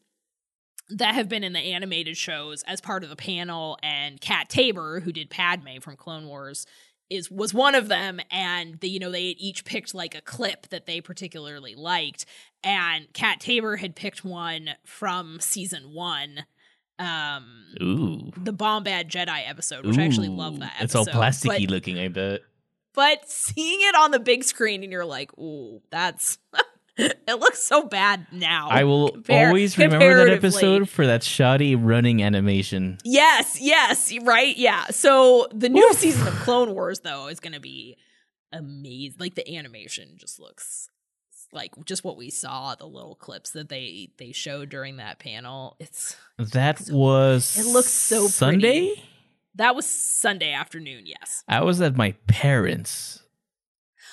that 0.91 1.15
have 1.15 1.29
been 1.29 1.45
in 1.45 1.53
the 1.53 1.61
animated 1.61 2.17
shows 2.17 2.63
as 2.65 2.81
part 2.81 3.05
of 3.05 3.11
the 3.11 3.17
panel 3.17 3.79
and 3.83 4.21
Cat 4.21 4.49
Taber 4.49 5.01
who 5.01 5.13
did 5.13 5.31
Padme 5.31 5.79
from 5.81 5.97
Clone 5.97 6.27
Wars 6.27 6.67
is 7.09 7.31
was 7.31 7.53
one 7.53 7.75
of 7.75 7.89
them 7.89 8.21
and 8.31 8.79
the, 8.81 8.89
you 8.89 8.99
know 8.99 9.11
they 9.11 9.23
each 9.23 9.65
picked 9.65 9.95
like 9.95 10.15
a 10.15 10.21
clip 10.21 10.69
that 10.69 10.87
they 10.87 11.01
particularly 11.01 11.75
liked 11.75 12.25
and 12.63 13.13
Cat 13.13 13.41
Taber 13.41 13.77
had 13.77 13.97
picked 13.97 14.25
one 14.25 14.71
from 14.85 15.39
season 15.41 15.93
1 15.93 16.45
um 16.99 17.65
Ooh. 17.83 18.31
the 18.37 18.53
Bombad 18.53 19.09
Jedi 19.09 19.49
episode 19.49 19.87
which 19.87 19.99
I 19.99 20.05
actually 20.05 20.29
love 20.29 20.61
that 20.61 20.75
episode 20.79 20.85
It's 20.85 20.95
all 20.95 21.21
plasticky 21.21 21.67
but, 21.67 21.71
looking, 21.71 21.99
I 21.99 22.09
bet. 22.09 22.41
but 22.95 23.29
seeing 23.31 23.81
it 23.81 23.95
on 23.95 24.11
the 24.11 24.21
big 24.21 24.45
screen 24.45 24.83
and 24.83 24.93
you're 24.93 25.05
like 25.05 25.37
ooh 25.39 25.81
that's 25.91 26.39
it 27.29 27.41
looks 27.41 27.63
so 27.63 27.85
bad 27.87 28.27
now 28.33 28.69
I 28.71 28.85
will 28.85 29.11
compar- 29.13 29.47
always 29.47 29.77
remember 29.79 30.25
that 30.27 30.33
episode 30.33 30.89
for 30.89 31.07
that 31.07 31.23
shoddy 31.23 31.75
running 31.75 32.23
animation. 32.23 32.99
Yes, 33.05 33.61
yes, 33.61 34.13
right, 34.23 34.57
yeah. 34.57 34.87
So 34.87 35.49
the 35.53 35.69
new 35.69 35.93
season 35.95 36.27
of 36.29 36.35
Clone 36.35 36.75
Wars 36.75 37.01
though 37.01 37.29
is 37.29 37.41
going 37.41 37.55
to 37.55 37.61
be 37.61 37.97
amazing. 38.53 39.17
Like 39.19 39.35
the 39.35 39.57
animation 39.57 40.17
just 40.17 40.39
looks 40.41 40.89
like 41.53 41.73
just 41.85 42.05
what 42.05 42.17
we 42.17 42.31
saw 42.31 42.75
the 42.75 42.87
little 42.87 43.15
clips 43.15 43.51
that 43.51 43.69
they 43.69 44.11
they 44.19 44.33
showed 44.33 44.69
during 44.69 44.97
that 44.97 45.19
panel. 45.19 45.77
It's 45.81 46.17
That 46.39 46.81
was 46.91 47.57
it 47.59 47.67
looks 47.67 47.91
so 47.91 48.21
pretty. 48.21 48.31
Sunday. 48.33 49.03
that 49.57 49.75
was 49.75 49.87
Sunday 49.87 50.53
afternoon. 50.53 51.05
Yes, 51.07 51.45
I 51.49 51.63
was 51.63 51.81
at 51.81 51.97
my 51.97 52.13
parents. 52.27 53.23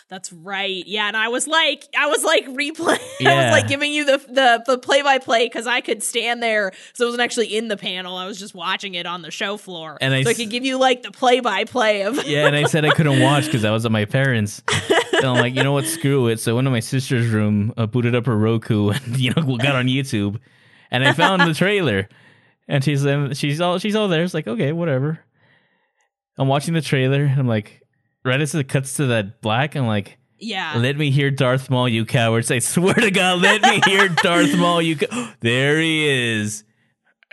That's 0.09 0.31
right. 0.31 0.83
Yeah, 0.87 1.07
and 1.07 1.17
I 1.17 1.27
was 1.27 1.47
like, 1.47 1.85
I 1.97 2.07
was 2.07 2.23
like 2.23 2.45
replaying. 2.45 3.25
I 3.27 3.43
was 3.43 3.51
like 3.51 3.67
giving 3.67 3.91
you 3.91 4.05
the 4.05 4.17
the 4.17 4.63
the 4.65 4.77
play 4.77 5.01
by 5.01 5.19
play 5.19 5.45
because 5.45 5.67
I 5.67 5.81
could 5.81 6.01
stand 6.01 6.41
there. 6.41 6.71
So 6.93 7.05
I 7.05 7.07
wasn't 7.07 7.23
actually 7.23 7.57
in 7.57 7.67
the 7.67 7.75
panel. 7.75 8.15
I 8.15 8.25
was 8.25 8.39
just 8.39 8.55
watching 8.55 8.95
it 8.95 9.05
on 9.05 9.21
the 9.21 9.31
show 9.31 9.57
floor, 9.57 9.97
And 9.99 10.13
I 10.13 10.23
so 10.23 10.29
I 10.29 10.33
could 10.33 10.49
give 10.49 10.63
you 10.63 10.77
like 10.77 11.03
the 11.03 11.11
play 11.11 11.41
by 11.41 11.65
play 11.65 12.03
of 12.03 12.23
Yeah, 12.25 12.47
and 12.47 12.55
I 12.55 12.63
said 12.63 12.85
I 12.85 12.91
couldn't 12.91 13.21
watch 13.21 13.45
because 13.45 13.65
I 13.65 13.71
was 13.71 13.85
at 13.85 13.91
my 13.91 14.05
parents. 14.05 14.63
And 15.17 15.25
I'm 15.25 15.37
like, 15.37 15.55
you 15.55 15.63
know 15.63 15.71
what? 15.71 15.85
Screw 15.85 16.27
it. 16.27 16.39
So 16.39 16.51
I 16.51 16.55
went 16.55 16.67
to 16.67 16.69
my 16.69 16.79
sister's 16.79 17.29
room, 17.29 17.73
uh, 17.75 17.87
booted 17.87 18.13
up 18.13 18.27
her 18.27 18.37
Roku, 18.37 18.89
and 18.89 19.17
you 19.17 19.33
know, 19.35 19.57
got 19.57 19.73
on 19.73 19.87
YouTube, 19.87 20.39
and 20.91 21.03
I 21.03 21.13
found 21.13 21.41
the 21.41 21.55
trailer. 21.55 22.07
And 22.67 22.83
she's 22.83 23.03
um, 23.03 23.33
she's 23.33 23.59
all 23.59 23.79
she's 23.79 23.95
all 23.95 24.09
there. 24.09 24.23
It's 24.23 24.35
like 24.35 24.47
okay, 24.47 24.73
whatever. 24.73 25.19
I'm 26.37 26.47
watching 26.47 26.75
the 26.75 26.81
trailer. 26.81 27.23
And 27.23 27.39
I'm 27.39 27.47
like, 27.47 27.81
right 28.25 28.39
as 28.41 28.53
it 28.55 28.67
cuts 28.67 28.95
to 28.95 29.07
that 29.07 29.41
black, 29.41 29.75
I'm 29.75 29.87
like, 29.87 30.17
yeah. 30.39 30.75
let 30.77 30.97
me 30.97 31.11
hear 31.11 31.31
Darth 31.31 31.69
Maul, 31.69 31.89
you 31.89 32.05
cowards! 32.05 32.51
I 32.51 32.59
swear 32.59 32.93
to 32.95 33.11
God, 33.11 33.41
let 33.41 33.61
me 33.61 33.81
hear 33.85 34.07
Darth 34.23 34.55
Maul, 34.57 34.81
you. 34.81 34.97
Co- 34.97 35.29
there 35.41 35.79
he 35.79 36.07
is. 36.07 36.63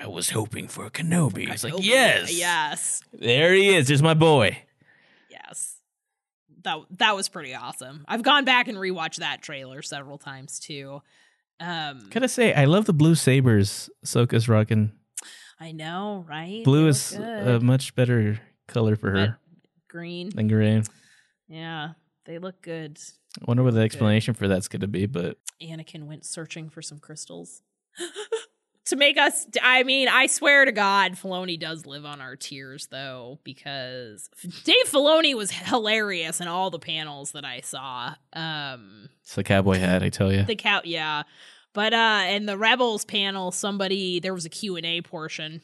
I 0.01 0.09
was 0.09 0.31
hoping 0.31 0.67
for 0.69 0.87
a 0.87 0.91
Kenobi. 0.91 1.49
It's 1.51 1.63
like 1.65 1.75
yes, 1.79 2.37
Yes. 2.37 3.03
there 3.13 3.55
he 3.55 3.75
is. 3.75 3.87
There's 3.89 4.03
my 4.03 4.15
boy. 4.15 4.59
Yes. 5.31 5.77
That 6.65 6.79
that 6.99 7.15
was 7.15 7.29
pretty 7.29 7.55
awesome. 7.55 8.05
I've 8.09 8.23
gone 8.23 8.45
back 8.45 8.67
and 8.69 8.77
rewatched 8.77 9.17
that 9.17 9.41
trailer 9.43 9.83
several 9.83 10.19
times 10.19 10.59
too. 10.59 11.01
Um 11.61 12.09
Gotta 12.11 12.27
say, 12.29 12.53
I 12.53 12.65
love 12.65 12.87
the 12.87 12.93
blue 12.93 13.15
sabers 13.15 13.89
Ahsoka's 14.05 14.49
rocking. 14.49 14.91
I 15.61 15.71
know, 15.71 16.25
right? 16.29 16.65
Blue 16.65 16.89
is 16.89 17.17
look 17.17 17.63
a 17.63 17.65
much 17.65 17.95
better 17.95 18.41
color 18.67 18.97
for 18.97 19.11
her 19.13 19.39
green. 19.95 20.31
than 20.31 20.49
gray. 20.49 20.83
Yeah. 21.49 21.91
They 22.27 22.39
look 22.39 22.61
good. 22.63 22.99
I 23.41 23.45
wonder 23.47 23.63
what 23.63 23.75
the 23.75 23.81
explanation 23.81 24.35
for 24.35 24.49
that's 24.49 24.67
gonna 24.69 24.87
be, 24.89 25.07
but 25.07 25.37
Anakin 25.63 26.07
went 26.07 26.25
searching 26.25 26.69
for 26.69 26.83
some 26.83 26.99
crystals. 26.99 27.63
to 28.87 28.97
make 28.97 29.17
us 29.19 29.47
I 29.63 29.83
mean, 29.85 30.09
I 30.09 30.27
swear 30.27 30.65
to 30.65 30.73
God, 30.73 31.13
Filoni 31.13 31.59
does 31.61 31.87
live 31.87 32.05
on 32.05 32.21
our 32.21 32.35
tears 32.37 32.89
though, 32.91 33.39
because 33.45 34.29
Dave 34.65 34.87
Filoni 34.87 35.35
was 35.35 35.51
hilarious 35.51 36.41
in 36.41 36.49
all 36.49 36.71
the 36.71 36.79
panels 36.79 37.33
that 37.33 37.45
I 37.45 37.61
saw. 37.61 38.15
Um 38.33 39.09
it's 39.23 39.35
the 39.35 39.45
cowboy 39.45 39.79
hat, 39.79 40.03
I 40.03 40.09
tell 40.09 40.33
you. 40.33 40.45
the 40.45 40.57
cow 40.57 40.81
yeah 40.85 41.23
but 41.73 41.93
uh 41.93 42.25
in 42.29 42.47
the 42.47 42.57
rebels 42.59 43.05
panel 43.05 43.51
somebody 43.53 44.21
there 44.21 44.35
was 44.35 44.45
a 44.47 44.51
q&a 44.51 45.01
portion 45.03 45.61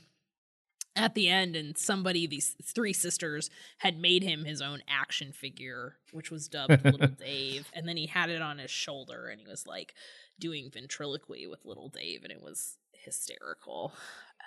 at 0.97 1.15
the 1.15 1.29
end 1.29 1.55
and 1.55 1.79
somebody 1.79 2.27
these 2.27 2.57
three 2.65 2.93
sisters 2.93 3.49
had 3.79 3.99
made 3.99 4.23
him 4.23 4.45
his 4.45 4.61
own 4.61 4.83
action 4.89 5.33
figure 5.33 5.97
which 6.13 6.31
was 6.31 6.49
dubbed 6.49 6.85
little 6.85 7.07
dave 7.19 7.69
and 7.73 7.89
then 7.89 7.97
he 7.97 8.07
had 8.07 8.29
it 8.29 8.43
on 8.43 8.59
his 8.59 8.71
shoulder 8.71 9.29
and 9.29 9.41
he 9.41 9.47
was 9.47 9.67
like 9.67 9.95
doing 10.39 10.71
ventriloquy 10.73 11.47
with 11.47 11.65
little 11.65 11.89
dave 11.89 12.23
and 12.25 12.33
it 12.33 12.43
was 12.43 12.77
hysterical 12.93 13.93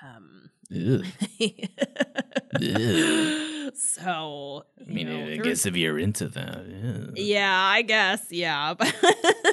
um 0.04 0.50
so 3.74 4.66
I 4.80 4.92
mean, 4.92 5.08
know, 5.08 5.32
I 5.32 5.38
guess 5.38 5.66
if 5.66 5.76
you're 5.76 6.00
into 6.00 6.28
that, 6.30 6.66
yeah. 6.68 7.06
yeah, 7.16 7.56
I 7.56 7.82
guess. 7.82 8.32
Yeah. 8.32 8.76
I 8.80 9.44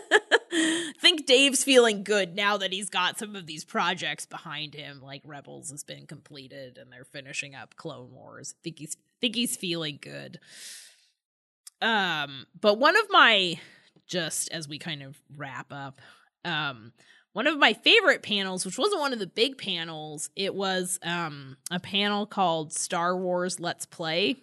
think 1.00 1.26
Dave's 1.26 1.64
feeling 1.64 2.02
good 2.04 2.34
now 2.34 2.56
that 2.56 2.72
he's 2.72 2.90
got 2.90 3.18
some 3.18 3.36
of 3.36 3.46
these 3.46 3.64
projects 3.64 4.26
behind 4.26 4.74
him, 4.74 5.00
like 5.02 5.22
Rebels 5.24 5.70
has 5.70 5.84
been 5.84 6.06
completed 6.06 6.78
and 6.78 6.92
they're 6.92 7.04
finishing 7.04 7.54
up 7.54 7.76
Clone 7.76 8.12
Wars. 8.12 8.54
I 8.56 8.60
think 8.62 8.78
he's 8.78 8.96
think 9.20 9.34
he's 9.34 9.56
feeling 9.56 9.98
good. 10.00 10.40
Um, 11.82 12.46
but 12.60 12.78
one 12.78 12.96
of 12.96 13.06
my 13.10 13.58
just 14.06 14.50
as 14.50 14.68
we 14.68 14.78
kind 14.78 15.02
of 15.02 15.18
wrap 15.36 15.72
up, 15.72 16.00
um, 16.44 16.92
one 17.32 17.46
of 17.46 17.58
my 17.58 17.72
favorite 17.72 18.22
panels, 18.22 18.66
which 18.66 18.76
wasn't 18.76 19.00
one 19.00 19.12
of 19.12 19.18
the 19.20 19.26
big 19.26 19.56
panels, 19.56 20.30
it 20.36 20.54
was 20.54 20.98
um 21.02 21.56
a 21.70 21.80
panel 21.80 22.26
called 22.26 22.72
Star 22.72 23.16
Wars 23.16 23.60
Let's 23.60 23.86
Play 23.86 24.42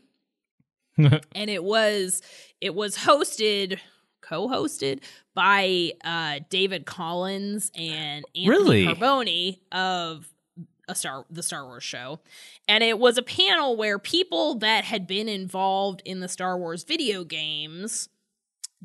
and 0.97 1.49
it 1.49 1.63
was 1.63 2.21
it 2.59 2.73
was 2.73 2.97
hosted 2.97 3.79
co-hosted 4.27 4.99
by 5.33 5.91
uh 6.03 6.39
David 6.49 6.85
Collins 6.85 7.71
and 7.75 8.25
Anthony 8.35 8.49
Really? 8.49 8.85
Carboni 8.85 9.59
of 9.71 10.27
a 10.89 10.95
Star 10.95 11.25
the 11.29 11.43
Star 11.43 11.65
Wars 11.65 11.83
show. 11.83 12.19
And 12.67 12.83
it 12.83 12.97
was 12.99 13.17
a 13.17 13.21
panel 13.23 13.75
where 13.75 13.99
people 13.99 14.55
that 14.55 14.83
had 14.85 15.05
been 15.07 15.27
involved 15.29 16.01
in 16.05 16.19
the 16.21 16.27
Star 16.29 16.57
Wars 16.57 16.83
video 16.83 17.23
games 17.23 18.09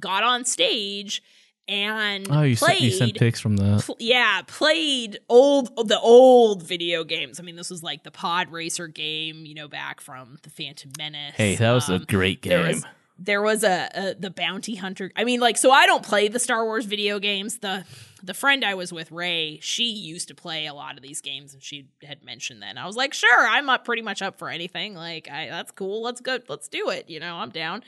got 0.00 0.22
on 0.24 0.44
stage 0.44 1.22
and 1.68 2.26
Oh, 2.28 2.42
you 2.42 2.56
played 2.56 2.78
sent, 2.78 2.80
you 2.80 2.90
sent 2.90 3.16
pics 3.16 3.38
from 3.38 3.56
the 3.56 3.80
pl- 3.86 3.96
yeah, 4.00 4.42
played 4.46 5.20
old 5.28 5.68
the 5.88 5.98
old 6.00 6.64
video 6.64 7.04
games. 7.04 7.38
I 7.38 7.44
mean, 7.44 7.54
this 7.54 7.70
was 7.70 7.84
like 7.84 8.02
the 8.02 8.10
Pod 8.10 8.50
Racer 8.50 8.88
game, 8.88 9.46
you 9.46 9.54
know, 9.54 9.68
back 9.68 10.00
from 10.00 10.38
the 10.42 10.50
Phantom 10.50 10.90
Menace. 10.98 11.34
Hey, 11.36 11.54
that 11.54 11.72
was 11.72 11.88
a 11.88 11.94
Um, 11.94 12.04
great 12.08 12.42
there 12.42 12.72
game. 12.72 12.82
There 13.24 13.40
was 13.42 13.62
a, 13.62 13.88
a 13.94 14.14
the 14.18 14.30
bounty 14.30 14.74
hunter. 14.74 15.12
I 15.16 15.24
mean, 15.24 15.38
like, 15.40 15.56
so 15.56 15.70
I 15.70 15.86
don't 15.86 16.02
play 16.04 16.26
the 16.28 16.38
Star 16.40 16.64
Wars 16.64 16.86
video 16.86 17.18
games. 17.18 17.58
The 17.58 17.84
the 18.24 18.34
friend 18.34 18.64
I 18.64 18.74
was 18.74 18.92
with, 18.92 19.10
Ray, 19.12 19.58
she 19.62 19.84
used 19.84 20.28
to 20.28 20.34
play 20.34 20.66
a 20.66 20.74
lot 20.74 20.96
of 20.96 21.02
these 21.02 21.20
games, 21.20 21.54
and 21.54 21.62
she 21.62 21.88
had 22.04 22.24
mentioned 22.24 22.62
that. 22.62 22.70
And 22.70 22.78
I 22.78 22.86
was 22.86 22.96
like, 22.96 23.14
sure, 23.14 23.46
I'm 23.48 23.68
up 23.68 23.84
pretty 23.84 24.02
much 24.02 24.22
up 24.22 24.38
for 24.38 24.48
anything. 24.48 24.94
Like, 24.94 25.28
I 25.30 25.46
that's 25.46 25.70
cool. 25.72 26.02
Let's 26.02 26.20
go. 26.20 26.38
Let's 26.48 26.68
do 26.68 26.88
it. 26.90 27.08
You 27.08 27.20
know, 27.20 27.36
I'm 27.36 27.50
down. 27.50 27.84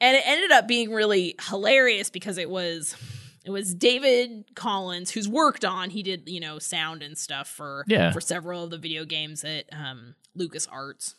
And 0.00 0.16
it 0.16 0.22
ended 0.26 0.50
up 0.50 0.66
being 0.66 0.90
really 0.92 1.34
hilarious 1.48 2.08
because 2.08 2.38
it 2.38 2.48
was 2.48 2.96
it 3.44 3.50
was 3.50 3.74
David 3.74 4.44
Collins 4.54 5.10
who's 5.10 5.28
worked 5.28 5.64
on. 5.64 5.90
He 5.90 6.02
did 6.02 6.26
you 6.28 6.40
know 6.40 6.58
sound 6.58 7.02
and 7.02 7.18
stuff 7.18 7.48
for 7.48 7.84
Yeah. 7.86 8.12
for 8.12 8.20
several 8.22 8.64
of 8.64 8.70
the 8.70 8.78
video 8.78 9.04
games 9.04 9.44
at 9.44 9.66
um, 9.72 10.14
LucasArts 10.38 11.14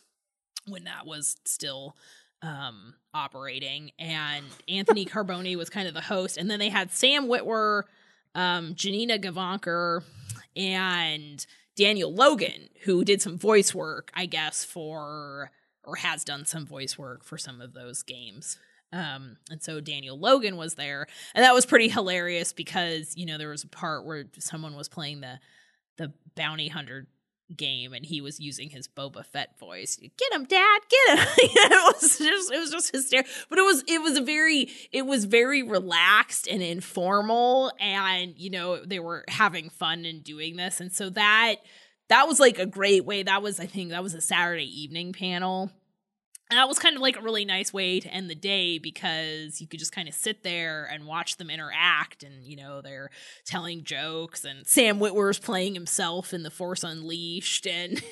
when 0.66 0.84
that 0.84 1.06
was 1.06 1.36
still 1.44 1.94
um, 2.42 2.94
operating. 3.14 3.92
And 3.98 4.44
Anthony 4.68 5.04
Carboni 5.06 5.56
was 5.56 5.70
kind 5.70 5.88
of 5.88 5.94
the 5.94 6.00
host. 6.00 6.36
And 6.36 6.50
then 6.50 6.58
they 6.58 6.68
had 6.68 6.90
Sam 6.90 7.26
Witwer, 7.26 7.84
um, 8.34 8.74
Janina 8.74 9.18
Gavankar, 9.18 10.02
and 10.56 11.44
Daniel 11.76 12.12
Logan, 12.12 12.68
who 12.84 13.04
did 13.04 13.22
some 13.22 13.38
voice 13.38 13.74
work, 13.74 14.10
I 14.14 14.26
guess, 14.26 14.64
for 14.64 15.50
or 15.84 15.96
has 15.96 16.24
done 16.24 16.44
some 16.44 16.66
voice 16.66 16.96
work 16.96 17.24
for 17.24 17.36
some 17.36 17.60
of 17.60 17.72
those 17.72 18.02
games. 18.02 18.58
Um, 18.92 19.38
and 19.50 19.62
so 19.62 19.80
Daniel 19.80 20.18
Logan 20.18 20.56
was 20.56 20.74
there, 20.74 21.06
and 21.34 21.42
that 21.44 21.54
was 21.54 21.64
pretty 21.64 21.88
hilarious 21.88 22.52
because 22.52 23.16
you 23.16 23.24
know 23.24 23.38
there 23.38 23.48
was 23.48 23.64
a 23.64 23.68
part 23.68 24.04
where 24.04 24.26
someone 24.38 24.76
was 24.76 24.88
playing 24.88 25.22
the 25.22 25.38
the 25.96 26.12
bounty 26.36 26.68
hunter 26.68 27.06
game 27.56 27.92
and 27.92 28.04
he 28.04 28.20
was 28.20 28.40
using 28.40 28.70
his 28.70 28.88
Boba 28.88 29.24
Fett 29.24 29.58
voice. 29.58 29.96
Get 29.96 30.32
him, 30.32 30.44
Dad! 30.44 30.80
Get 30.88 31.18
him! 31.18 31.26
it 31.38 31.94
was 31.94 32.18
just 32.18 32.52
it 32.52 32.58
was 32.58 32.70
just 32.70 32.92
hysterical. 32.92 33.32
But 33.48 33.58
it 33.58 33.62
was 33.62 33.84
it 33.86 34.02
was 34.02 34.16
a 34.16 34.22
very 34.22 34.70
it 34.92 35.06
was 35.06 35.24
very 35.24 35.62
relaxed 35.62 36.48
and 36.48 36.62
informal, 36.62 37.72
and 37.80 38.34
you 38.36 38.50
know 38.50 38.84
they 38.84 39.00
were 39.00 39.24
having 39.28 39.70
fun 39.70 40.04
and 40.04 40.22
doing 40.22 40.56
this, 40.56 40.80
and 40.80 40.92
so 40.92 41.10
that 41.10 41.56
that 42.08 42.28
was 42.28 42.40
like 42.40 42.58
a 42.58 42.66
great 42.66 43.04
way. 43.04 43.22
That 43.22 43.42
was 43.42 43.60
I 43.60 43.66
think 43.66 43.90
that 43.90 44.02
was 44.02 44.14
a 44.14 44.20
Saturday 44.20 44.82
evening 44.82 45.12
panel. 45.12 45.70
And 46.52 46.58
that 46.58 46.68
was 46.68 46.78
kind 46.78 46.96
of 46.96 47.00
like 47.00 47.16
a 47.16 47.22
really 47.22 47.46
nice 47.46 47.72
way 47.72 47.98
to 47.98 48.12
end 48.12 48.28
the 48.28 48.34
day 48.34 48.76
because 48.76 49.58
you 49.62 49.66
could 49.66 49.78
just 49.78 49.90
kind 49.90 50.06
of 50.06 50.12
sit 50.12 50.42
there 50.42 50.86
and 50.92 51.06
watch 51.06 51.38
them 51.38 51.48
interact. 51.48 52.22
And, 52.22 52.44
you 52.44 52.56
know, 52.56 52.82
they're 52.82 53.08
telling 53.46 53.84
jokes, 53.84 54.44
and 54.44 54.66
Sam 54.66 55.00
Witwer's 55.00 55.38
playing 55.38 55.72
himself 55.72 56.34
in 56.34 56.42
The 56.42 56.50
Force 56.50 56.84
Unleashed. 56.84 57.66
And, 57.66 58.02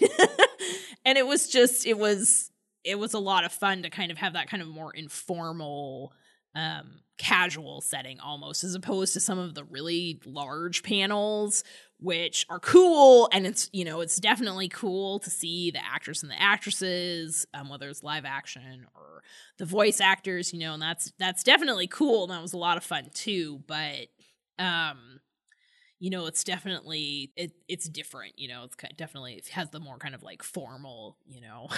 and 1.04 1.18
it 1.18 1.26
was 1.26 1.50
just, 1.50 1.86
it 1.86 1.98
was, 1.98 2.50
it 2.82 2.98
was 2.98 3.12
a 3.12 3.18
lot 3.18 3.44
of 3.44 3.52
fun 3.52 3.82
to 3.82 3.90
kind 3.90 4.10
of 4.10 4.16
have 4.16 4.32
that 4.32 4.48
kind 4.48 4.62
of 4.62 4.68
more 4.70 4.94
informal, 4.94 6.14
um, 6.54 7.00
casual 7.18 7.82
setting 7.82 8.20
almost, 8.20 8.64
as 8.64 8.74
opposed 8.74 9.12
to 9.12 9.20
some 9.20 9.38
of 9.38 9.54
the 9.54 9.64
really 9.64 10.18
large 10.24 10.82
panels 10.82 11.62
which 12.00 12.46
are 12.48 12.58
cool 12.58 13.28
and 13.32 13.46
it's 13.46 13.68
you 13.72 13.84
know 13.84 14.00
it's 14.00 14.16
definitely 14.16 14.68
cool 14.68 15.18
to 15.18 15.30
see 15.30 15.70
the 15.70 15.84
actors 15.84 16.22
and 16.22 16.32
the 16.32 16.40
actresses 16.40 17.46
um, 17.54 17.68
whether 17.68 17.88
it's 17.88 18.02
live 18.02 18.24
action 18.24 18.86
or 18.94 19.22
the 19.58 19.66
voice 19.66 20.00
actors 20.00 20.52
you 20.52 20.58
know 20.58 20.72
and 20.72 20.82
that's 20.82 21.12
that's 21.18 21.42
definitely 21.42 21.86
cool 21.86 22.24
and 22.24 22.32
that 22.32 22.42
was 22.42 22.54
a 22.54 22.58
lot 22.58 22.76
of 22.76 22.84
fun 22.84 23.08
too 23.12 23.62
but 23.66 24.08
um 24.58 25.20
you 25.98 26.08
know 26.10 26.26
it's 26.26 26.42
definitely 26.42 27.30
it 27.36 27.52
it's 27.68 27.88
different 27.88 28.32
you 28.38 28.48
know 28.48 28.64
it's 28.64 28.76
definitely 28.96 29.34
it 29.34 29.48
has 29.48 29.68
the 29.70 29.80
more 29.80 29.98
kind 29.98 30.14
of 30.14 30.22
like 30.22 30.42
formal 30.42 31.16
you 31.26 31.40
know 31.40 31.68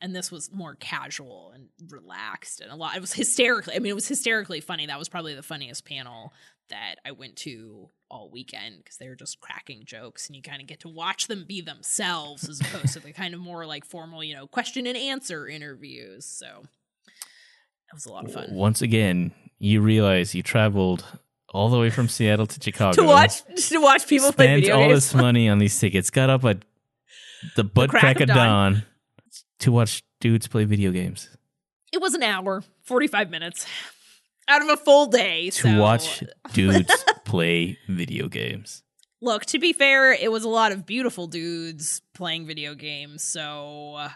and 0.00 0.14
this 0.14 0.30
was 0.30 0.50
more 0.52 0.74
casual 0.74 1.52
and 1.54 1.68
relaxed 1.88 2.60
and 2.60 2.70
a 2.70 2.76
lot 2.76 2.96
it 2.96 3.00
was 3.00 3.12
hysterically 3.12 3.74
i 3.74 3.78
mean 3.78 3.90
it 3.90 3.94
was 3.94 4.08
hysterically 4.08 4.60
funny 4.60 4.86
that 4.86 4.98
was 4.98 5.08
probably 5.08 5.34
the 5.34 5.42
funniest 5.42 5.84
panel 5.84 6.32
that 6.68 6.96
i 7.04 7.10
went 7.10 7.36
to 7.36 7.88
all 8.10 8.30
weekend 8.30 8.76
because 8.78 8.96
they 8.96 9.08
were 9.08 9.14
just 9.14 9.40
cracking 9.40 9.82
jokes 9.84 10.26
and 10.26 10.36
you 10.36 10.42
kind 10.42 10.60
of 10.60 10.66
get 10.66 10.80
to 10.80 10.88
watch 10.88 11.26
them 11.26 11.44
be 11.46 11.60
themselves 11.60 12.48
as 12.48 12.60
opposed 12.60 12.92
to 12.92 13.00
the 13.00 13.12
kind 13.14 13.34
of 13.34 13.40
more 13.40 13.66
like 13.66 13.84
formal 13.84 14.22
you 14.22 14.34
know 14.34 14.46
question 14.46 14.86
and 14.86 14.96
answer 14.96 15.48
interviews 15.48 16.24
so 16.24 16.62
that 17.06 17.94
was 17.94 18.06
a 18.06 18.12
lot 18.12 18.24
of 18.24 18.32
fun 18.32 18.48
once 18.50 18.82
again 18.82 19.32
you 19.58 19.80
realize 19.80 20.34
you 20.34 20.42
traveled 20.42 21.04
all 21.54 21.68
the 21.68 21.78
way 21.78 21.88
from 21.88 22.08
Seattle 22.08 22.46
to 22.46 22.60
Chicago 22.62 23.00
to 23.00 23.04
watch 23.04 23.42
to 23.68 23.78
watch 23.78 24.06
people 24.06 24.32
play 24.32 24.56
video 24.56 24.74
games. 24.74 24.82
all 24.82 24.88
games. 24.88 25.12
this 25.12 25.14
money 25.14 25.48
on 25.48 25.58
these 25.58 25.78
tickets, 25.78 26.10
got 26.10 26.28
up 26.28 26.44
at 26.44 26.58
the 27.56 27.64
butt 27.64 27.88
crack 27.88 28.02
crack, 28.02 28.16
of 28.16 28.22
of 28.22 28.28
dawn. 28.28 28.72
dawn 28.72 28.82
to 29.60 29.72
watch 29.72 30.02
dudes 30.20 30.48
play 30.48 30.64
video 30.64 30.90
games. 30.90 31.28
It 31.92 32.00
was 32.02 32.14
an 32.14 32.22
hour, 32.24 32.62
forty 32.82 33.06
five 33.06 33.30
minutes 33.30 33.66
out 34.48 34.62
of 34.62 34.68
a 34.68 34.76
full 34.76 35.06
day 35.06 35.50
To 35.50 35.62
so- 35.62 35.78
watch 35.80 36.22
dudes 36.52 37.04
play 37.24 37.78
video 37.88 38.28
games. 38.28 38.82
Look, 39.20 39.46
to 39.46 39.58
be 39.58 39.72
fair, 39.72 40.12
it 40.12 40.30
was 40.30 40.44
a 40.44 40.48
lot 40.50 40.70
of 40.72 40.84
beautiful 40.84 41.26
dudes 41.26 42.02
playing 42.12 42.46
video 42.46 42.74
games, 42.74 43.24
so 43.24 43.94
uh, 43.96 44.10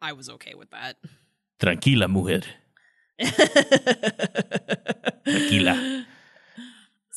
I 0.00 0.12
was 0.14 0.30
okay 0.30 0.54
with 0.54 0.70
that. 0.70 0.96
Tranquila, 1.60 2.08
mujer. 2.08 2.42
Tranquila. 5.24 6.06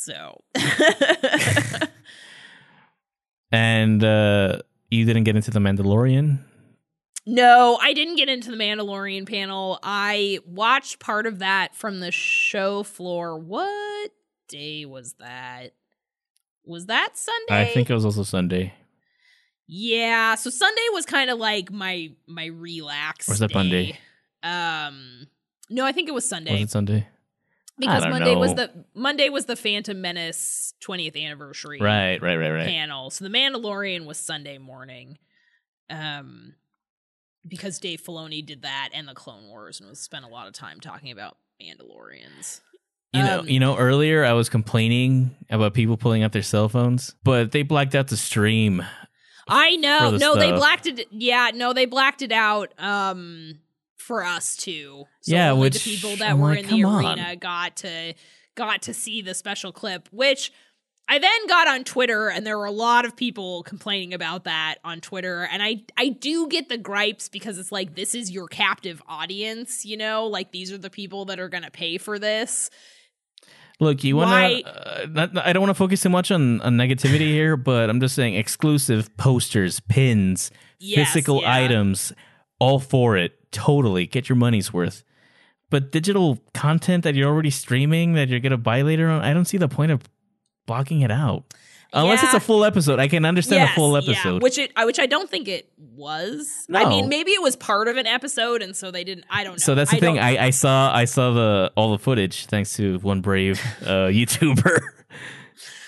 So, 0.02 0.42
And 3.52 4.02
uh, 4.04 4.60
you 4.90 5.04
didn't 5.06 5.26
get 5.26 5.36
into 5.36 5.52
the 5.52 5.60
Mandalorian. 5.60 6.40
No, 7.26 7.78
I 7.82 7.94
didn't 7.94 8.16
get 8.16 8.30
into 8.30 8.52
the 8.52 8.58
Mandalorian 8.58 9.28
panel. 9.28 9.80
I 9.84 10.40
watched 10.46 11.00
part 11.00 11.26
of 11.26 11.40
that 11.40 11.76
from 11.76 12.00
the 12.00 12.12
show 12.12 12.84
floor. 12.84 13.38
What 13.38 14.12
day 14.48 14.86
was 14.86 15.14
that? 15.20 15.74
Was 16.66 16.88
that 16.88 17.18
Sunday? 17.18 17.62
I 17.62 17.66
think 17.74 17.90
it 17.90 17.94
was 17.94 18.06
also 18.06 18.24
Sunday. 18.24 18.74
Yeah, 19.68 20.36
so 20.36 20.50
Sunday 20.50 20.82
was 20.94 21.06
kind 21.06 21.30
of 21.30 21.38
like 21.38 21.72
my 21.72 22.12
my 22.28 22.48
relax. 22.48 23.30
Or 23.30 23.34
was 23.34 23.40
that 23.40 23.50
day. 23.50 23.56
Monday? 23.56 24.00
Um, 24.42 25.28
no, 25.70 25.86
I 25.86 25.92
think 25.92 26.10
it 26.10 26.14
was 26.14 26.28
Sunday. 26.28 26.54
Was 26.54 26.62
it 26.62 26.70
Sunday? 26.72 27.08
because 27.80 28.06
Monday 28.08 28.36
was 28.36 28.54
the 28.56 28.86
Monday 28.94 29.30
was 29.30 29.46
the 29.46 29.56
Phantom 29.56 30.00
Menace 30.00 30.74
20th 30.86 31.22
anniversary 31.22 31.80
Right, 31.80 32.22
right, 32.22 32.36
right, 32.36 32.52
right. 32.52 32.68
panel. 32.68 33.10
So 33.10 33.24
the 33.24 33.32
Mandalorian 33.32 34.06
was 34.06 34.18
Sunday 34.18 34.58
morning. 34.58 35.18
Um 35.90 36.56
because 37.50 37.80
Dave 37.80 38.02
Filoni 38.02 38.46
did 38.46 38.62
that 38.62 38.90
and 38.94 39.08
the 39.08 39.14
Clone 39.14 39.48
Wars 39.48 39.80
and 39.80 39.90
was 39.90 40.00
spent 40.00 40.26
a 40.26 40.28
lot 40.30 40.48
of 40.48 40.54
time 40.54 40.80
talking 40.80 41.12
about 41.12 41.38
Mandalorians. 41.62 42.62
You 43.14 43.24
know, 43.24 43.40
Um, 43.40 43.50
you 43.50 43.60
know. 43.60 43.76
Earlier, 43.76 44.24
I 44.24 44.34
was 44.34 44.50
complaining 44.50 45.36
about 45.50 45.74
people 45.74 45.98
pulling 45.98 46.22
out 46.24 46.32
their 46.32 46.44
cell 46.44 46.70
phones, 46.70 47.16
but 47.24 47.52
they 47.52 47.64
blacked 47.64 47.96
out 47.96 48.08
the 48.08 48.18
stream. 48.18 48.86
I 49.48 49.76
know. 49.78 50.12
the 50.12 50.20
No, 50.20 50.36
they 50.36 50.52
blacked 50.52 50.86
it 50.86 51.08
yeah, 51.12 51.50
no, 51.54 51.74
they 51.74 51.86
blacked 51.86 52.22
it 52.22 52.32
out 52.32 52.72
um 52.78 53.60
for 53.98 54.24
us 54.24 54.56
too. 54.56 55.06
So 55.22 55.34
Yeah, 55.34 55.54
which 55.54 55.84
the 55.84 55.92
people 55.92 56.16
that 56.18 56.32
I'm 56.32 56.40
were 56.40 56.50
like, 56.50 56.60
in 56.60 56.66
the 56.70 56.82
come 56.84 56.86
on. 56.86 57.06
arena 57.06 57.36
got 57.36 57.78
to 57.78 58.14
got 58.54 58.84
to 58.84 58.94
see 58.94 59.24
the 59.24 59.34
special 59.34 59.72
clip, 59.72 60.08
which 60.12 60.52
I 61.12 61.18
then 61.18 61.48
got 61.48 61.68
on 61.68 61.84
Twitter 61.84 62.30
and 62.30 62.46
there 62.46 62.56
were 62.56 62.66
a 62.66 62.72
lot 62.72 63.04
of 63.04 63.16
people 63.16 63.64
complaining 63.64 64.14
about 64.14 64.44
that 64.44 64.76
on 64.84 65.02
Twitter 65.02 65.48
and 65.52 65.64
I 65.64 65.82
I 65.98 66.10
do 66.10 66.48
get 66.48 66.70
the 66.70 66.78
gripes 66.78 67.30
because 67.30 67.58
it's 67.58 67.72
like 67.72 67.96
this 67.96 68.14
is 68.14 68.30
your 68.30 68.48
captive 68.48 69.02
audience, 69.08 69.86
you 69.86 69.98
know? 69.98 70.28
Like 70.28 70.52
these 70.52 70.72
are 70.72 70.78
the 70.78 70.92
people 70.92 71.26
that 71.26 71.40
are 71.40 71.50
going 71.50 71.64
to 71.64 71.72
pay 71.72 71.98
for 71.98 72.20
this. 72.20 72.70
Look, 73.80 74.04
you 74.04 74.18
want 74.18 74.30
to? 74.66 74.70
Uh, 74.70 75.28
I 75.42 75.54
don't 75.54 75.62
want 75.62 75.70
to 75.70 75.74
focus 75.74 76.02
too 76.02 76.10
much 76.10 76.32
on, 76.32 76.62
on 76.62 76.76
negativity 76.76 77.20
here, 77.32 77.58
but 77.58 77.90
I'm 77.90 78.00
just 78.00 78.14
saying 78.14 78.36
exclusive 78.36 79.16
posters, 79.18 79.80
pins, 79.80 80.52
Yes, 80.80 81.14
physical 81.14 81.42
yeah. 81.42 81.56
items, 81.56 82.14
all 82.60 82.80
for 82.80 83.18
it. 83.18 83.52
Totally, 83.52 84.06
get 84.06 84.30
your 84.30 84.36
money's 84.36 84.72
worth. 84.72 85.04
But 85.70 85.92
digital 85.92 86.40
content 86.54 87.04
that 87.04 87.16
you're 87.16 87.30
already 87.30 87.52
streaming 87.52 88.14
that 88.14 88.28
you're 88.28 88.40
gonna 88.42 88.58
buy 88.58 88.82
later 88.82 89.10
on, 89.10 89.22
I 89.22 89.34
don't 89.34 89.46
see 89.46 89.58
the 89.58 89.68
point 89.68 89.92
of 89.92 90.02
blocking 90.70 91.02
it 91.02 91.12
out. 91.12 91.44
Unless 91.92 92.22
it's 92.24 92.36
a 92.36 92.40
full 92.40 92.64
episode, 92.64 93.00
I 93.00 93.08
can 93.08 93.26
understand 93.26 93.64
a 93.64 93.74
full 93.74 93.94
yeah, 93.94 93.98
episode. 94.12 94.44
which 94.44 94.60
it, 94.60 94.72
I- 94.76 94.86
which 94.86 95.00
I 95.00 95.08
don't 95.08 95.28
think 95.28 95.48
it 95.48 95.72
was. 95.96 96.68
I 96.72 96.88
mean, 96.88 97.10
maybe 97.10 97.32
it 97.32 97.42
was 97.42 97.56
part 97.56 97.88
of 97.88 97.98
an 97.98 98.06
episode, 98.06 98.62
and 98.62 98.76
so 98.76 98.92
they 98.92 99.04
didn't. 99.04 99.26
I 99.32 99.44
don't 99.44 99.54
know. 99.54 99.58
So 99.58 99.74
that's 99.74 99.90
the 99.90 99.98
I 99.98 100.00
thing. 100.00 100.20
I, 100.20 100.46
I 100.46 100.50
saw 100.52 100.94
I 100.94 101.06
saw 101.06 101.32
the 101.34 101.72
all 101.76 101.92
the 101.92 101.98
footage 101.98 102.46
thanks 102.46 102.76
to 102.78 103.00
one 103.00 103.22
brave 103.22 103.60
uh, 103.82 104.06
YouTuber. 104.14 104.80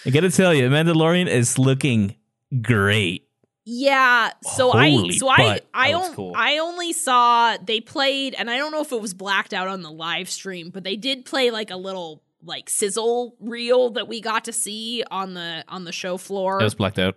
I 0.08 0.10
gotta 0.10 0.32
tell 0.32 0.56
you, 0.56 0.68
Mandalorian 0.70 1.28
is 1.28 1.60
looking 1.60 2.16
great. 2.64 3.28
yeah. 3.64 4.32
So 4.42 4.72
I 4.74 5.10
so 5.12 5.30
I 5.30 5.60
I 5.72 5.94
on- 5.94 6.16
cool. 6.16 6.34
I 6.36 6.58
only 6.58 6.94
saw 6.94 7.58
they 7.58 7.80
played, 7.80 8.34
and 8.34 8.50
I 8.50 8.58
don't 8.58 8.72
know 8.72 8.82
if 8.82 8.92
it 8.92 9.00
was 9.00 9.14
blacked 9.14 9.54
out 9.54 9.68
on 9.68 9.84
the 9.84 9.92
live 9.92 10.32
stream, 10.32 10.72
but 10.74 10.84
they 10.84 10.96
did 10.96 11.26
play 11.26 11.52
like 11.52 11.70
a 11.70 11.78
little 11.78 12.24
like 12.44 12.70
sizzle 12.70 13.36
reel 13.40 13.92
that 13.92 14.08
we 14.08 14.22
got 14.22 14.46
to 14.46 14.54
see 14.54 15.04
on 15.12 15.34
the 15.34 15.64
on 15.68 15.84
the 15.86 15.92
show 15.92 16.18
floor. 16.18 16.60
It 16.60 16.64
was 16.64 16.76
blacked 16.76 17.00
out. 17.00 17.16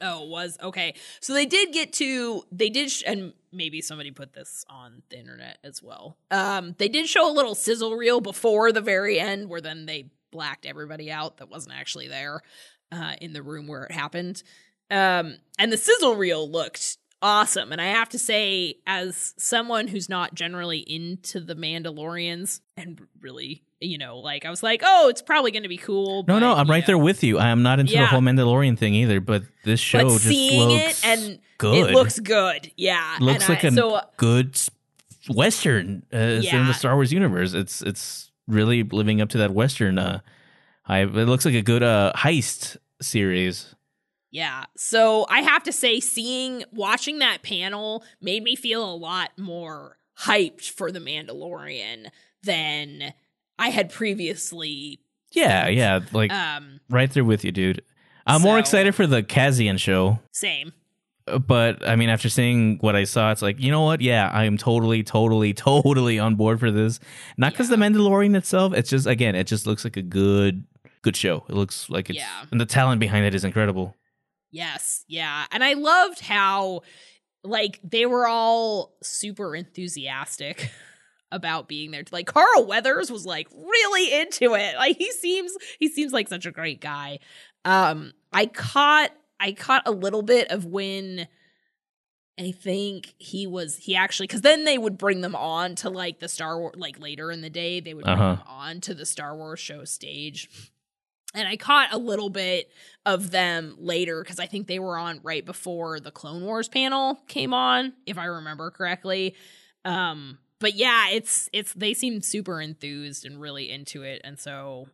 Oh, 0.00 0.24
it 0.24 0.28
was 0.28 0.58
okay. 0.62 0.94
So 1.20 1.32
they 1.32 1.46
did 1.46 1.72
get 1.72 1.92
to 1.94 2.44
they 2.50 2.68
did 2.68 2.90
sh- 2.90 3.02
and 3.06 3.32
maybe 3.52 3.80
somebody 3.80 4.10
put 4.10 4.32
this 4.32 4.64
on 4.68 5.02
the 5.08 5.18
internet 5.18 5.58
as 5.64 5.82
well. 5.82 6.16
Um 6.30 6.74
they 6.78 6.88
did 6.88 7.08
show 7.08 7.30
a 7.30 7.32
little 7.32 7.54
sizzle 7.54 7.94
reel 7.94 8.20
before 8.20 8.72
the 8.72 8.80
very 8.80 9.18
end 9.20 9.48
where 9.48 9.60
then 9.60 9.86
they 9.86 10.10
blacked 10.30 10.66
everybody 10.66 11.10
out 11.12 11.36
that 11.38 11.48
wasn't 11.48 11.76
actually 11.76 12.08
there 12.08 12.40
uh 12.90 13.14
in 13.20 13.32
the 13.32 13.42
room 13.42 13.66
where 13.66 13.84
it 13.84 13.92
happened. 13.92 14.42
Um 14.90 15.36
and 15.58 15.72
the 15.72 15.76
sizzle 15.78 16.16
reel 16.16 16.50
looked 16.50 16.98
awesome 17.24 17.72
and 17.72 17.80
I 17.80 17.86
have 17.86 18.08
to 18.10 18.18
say 18.18 18.76
as 18.86 19.34
someone 19.38 19.88
who's 19.88 20.08
not 20.08 20.34
generally 20.34 20.78
into 20.78 21.40
the 21.40 21.54
Mandalorians 21.56 22.60
and 22.76 23.00
really, 23.20 23.64
you 23.80 23.96
know, 23.98 24.18
like 24.18 24.44
I 24.44 24.50
was 24.50 24.62
like, 24.62 24.82
"Oh, 24.84 25.08
it's 25.08 25.22
probably 25.22 25.50
going 25.50 25.62
to 25.64 25.68
be 25.68 25.78
cool." 25.78 26.22
No, 26.28 26.34
but, 26.34 26.38
no, 26.40 26.52
I'm 26.54 26.68
right 26.70 26.82
know. 26.82 26.86
there 26.86 26.98
with 26.98 27.24
you. 27.24 27.38
I 27.38 27.48
am 27.48 27.62
not 27.62 27.80
into 27.80 27.94
the 27.94 28.06
whole 28.06 28.20
Mandalorian 28.20 28.78
thing 28.78 28.94
either, 28.94 29.20
but 29.20 29.42
this 29.64 29.80
show 29.80 30.02
but 30.04 30.08
just 30.12 30.24
seeing 30.26 30.68
looks 30.68 31.02
it 31.02 31.06
and 31.06 31.38
good. 31.58 31.90
it 31.90 31.94
looks 31.94 32.18
good. 32.20 32.70
Yeah, 32.76 33.16
looks 33.20 33.44
And 33.44 33.48
like 33.54 33.64
I- 33.64 33.68
a 33.68 33.72
so. 33.72 34.00
good 34.18 34.58
western 35.30 36.04
uh, 36.12 36.16
in 36.18 36.66
the 36.66 36.74
Star 36.74 36.94
Wars 36.94 37.12
universe. 37.12 37.54
It's 37.54 37.82
it's 37.82 38.30
really 38.46 38.82
living 38.82 39.20
up 39.20 39.30
to 39.30 39.38
that 39.38 39.52
western. 39.52 39.98
Uh, 39.98 40.20
I 40.86 41.00
it 41.00 41.08
looks 41.10 41.44
like 41.44 41.54
a 41.54 41.62
good 41.62 41.82
uh 41.82 42.12
heist 42.14 42.76
series. 43.00 43.74
Yeah. 44.34 44.64
So 44.76 45.26
I 45.30 45.42
have 45.42 45.62
to 45.62 45.70
say, 45.72 46.00
seeing, 46.00 46.64
watching 46.72 47.20
that 47.20 47.42
panel 47.44 48.02
made 48.20 48.42
me 48.42 48.56
feel 48.56 48.84
a 48.84 48.96
lot 48.96 49.30
more 49.38 49.96
hyped 50.18 50.68
for 50.70 50.90
The 50.90 50.98
Mandalorian 50.98 52.08
than 52.42 53.14
I 53.60 53.68
had 53.68 53.90
previously. 53.90 54.98
Yeah, 55.30 55.68
yeah, 55.68 56.00
like 56.12 56.32
Um, 56.32 56.80
right 56.90 57.08
there 57.12 57.22
with 57.24 57.44
you, 57.44 57.52
dude. 57.52 57.82
I'm 58.26 58.42
more 58.42 58.58
excited 58.58 58.94
for 58.96 59.06
the 59.06 59.22
Cassian 59.22 59.76
show, 59.76 60.18
same. 60.32 60.72
uh, 61.28 61.38
but 61.38 61.86
I 61.86 61.94
mean, 61.94 62.08
after 62.08 62.28
seeing 62.28 62.78
what 62.78 62.96
I 62.96 63.04
saw, 63.04 63.30
it's 63.30 63.42
like 63.42 63.60
you 63.60 63.70
know 63.70 63.82
what? 63.82 64.00
Yeah, 64.00 64.30
I 64.32 64.44
am 64.46 64.56
totally, 64.58 65.02
totally, 65.04 65.52
totally 65.54 66.18
on 66.18 66.34
board 66.34 66.58
for 66.58 66.70
this. 66.72 66.98
Not 67.36 67.52
because 67.52 67.68
the 67.68 67.76
Mandalorian 67.76 68.34
itself, 68.36 68.74
it's 68.74 68.90
just 68.90 69.06
again, 69.06 69.34
it 69.36 69.46
just 69.46 69.66
looks 69.66 69.84
like 69.84 69.96
a 69.96 70.02
good, 70.02 70.64
good 71.02 71.14
show. 71.16 71.44
It 71.48 71.54
looks 71.54 71.88
like 71.88 72.10
it's, 72.10 72.18
Yeah. 72.18 72.44
and 72.50 72.60
the 72.60 72.66
talent 72.66 72.98
behind 73.00 73.26
it 73.26 73.34
is 73.34 73.44
incredible. 73.44 73.94
Yes. 74.54 75.04
Yeah. 75.08 75.46
And 75.50 75.64
I 75.64 75.72
loved 75.74 76.20
how, 76.20 76.82
like 77.42 77.80
they 77.82 78.06
were 78.06 78.26
all 78.28 78.94
super 79.02 79.54
enthusiastic 79.56 80.70
about 81.32 81.66
being 81.68 81.90
there. 81.90 82.04
Like 82.12 82.26
Carl 82.26 82.64
Weathers 82.64 83.10
was 83.10 83.26
like 83.26 83.48
really 83.52 84.20
into 84.20 84.54
it. 84.54 84.76
Like 84.76 84.96
he 84.96 85.10
seems 85.10 85.52
he 85.80 85.88
seems 85.88 86.12
like 86.12 86.28
such 86.28 86.46
a 86.46 86.52
great 86.52 86.80
guy. 86.80 87.18
Um 87.64 88.12
I 88.32 88.46
caught 88.46 89.10
I 89.40 89.52
caught 89.52 89.82
a 89.86 89.90
little 89.90 90.22
bit 90.22 90.50
of 90.52 90.64
when 90.64 91.26
I 92.38 92.50
think 92.52 93.14
he 93.18 93.46
was 93.46 93.76
he 93.76 93.94
actually 93.96 94.26
because 94.28 94.40
then 94.42 94.64
they 94.64 94.78
would 94.78 94.96
bring 94.96 95.20
them 95.20 95.34
on 95.34 95.74
to 95.76 95.90
like 95.90 96.20
the 96.20 96.28
Star 96.28 96.58
Wars 96.58 96.74
like 96.76 96.98
later 97.00 97.30
in 97.30 97.42
the 97.42 97.50
day 97.50 97.80
they 97.80 97.94
would 97.94 98.04
bring 98.04 98.16
Uh-huh. 98.18 98.36
them 98.36 98.44
on 98.46 98.80
to 98.82 98.94
the 98.94 99.04
Star 99.06 99.36
Wars 99.36 99.60
show 99.60 99.84
stage. 99.84 100.48
And 101.34 101.48
I 101.48 101.56
caught 101.56 101.92
a 101.92 101.98
little 101.98 102.30
bit 102.30 102.70
of 103.04 103.30
them 103.30 103.76
later 103.78 104.22
because 104.22 104.38
I 104.38 104.46
think 104.46 104.66
they 104.66 104.78
were 104.78 104.96
on 104.96 105.20
right 105.22 105.44
before 105.44 105.98
the 106.00 106.10
Clone 106.10 106.44
Wars 106.44 106.68
panel 106.68 107.18
came 107.26 107.52
on, 107.52 107.92
if 108.06 108.18
I 108.18 108.26
remember 108.26 108.70
correctly. 108.70 109.34
Um, 109.84 110.38
but 110.60 110.74
yeah, 110.74 111.10
it's 111.10 111.50
it's 111.52 111.74
they 111.74 111.92
seem 111.92 112.22
super 112.22 112.60
enthused 112.60 113.26
and 113.26 113.40
really 113.40 113.70
into 113.70 114.02
it, 114.02 114.22
and 114.24 114.38
so 114.38 114.88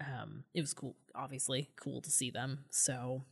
um, 0.00 0.44
it 0.54 0.60
was 0.60 0.72
cool. 0.72 0.96
Obviously, 1.14 1.70
cool 1.76 2.00
to 2.02 2.10
see 2.10 2.30
them. 2.30 2.64
So, 2.70 3.24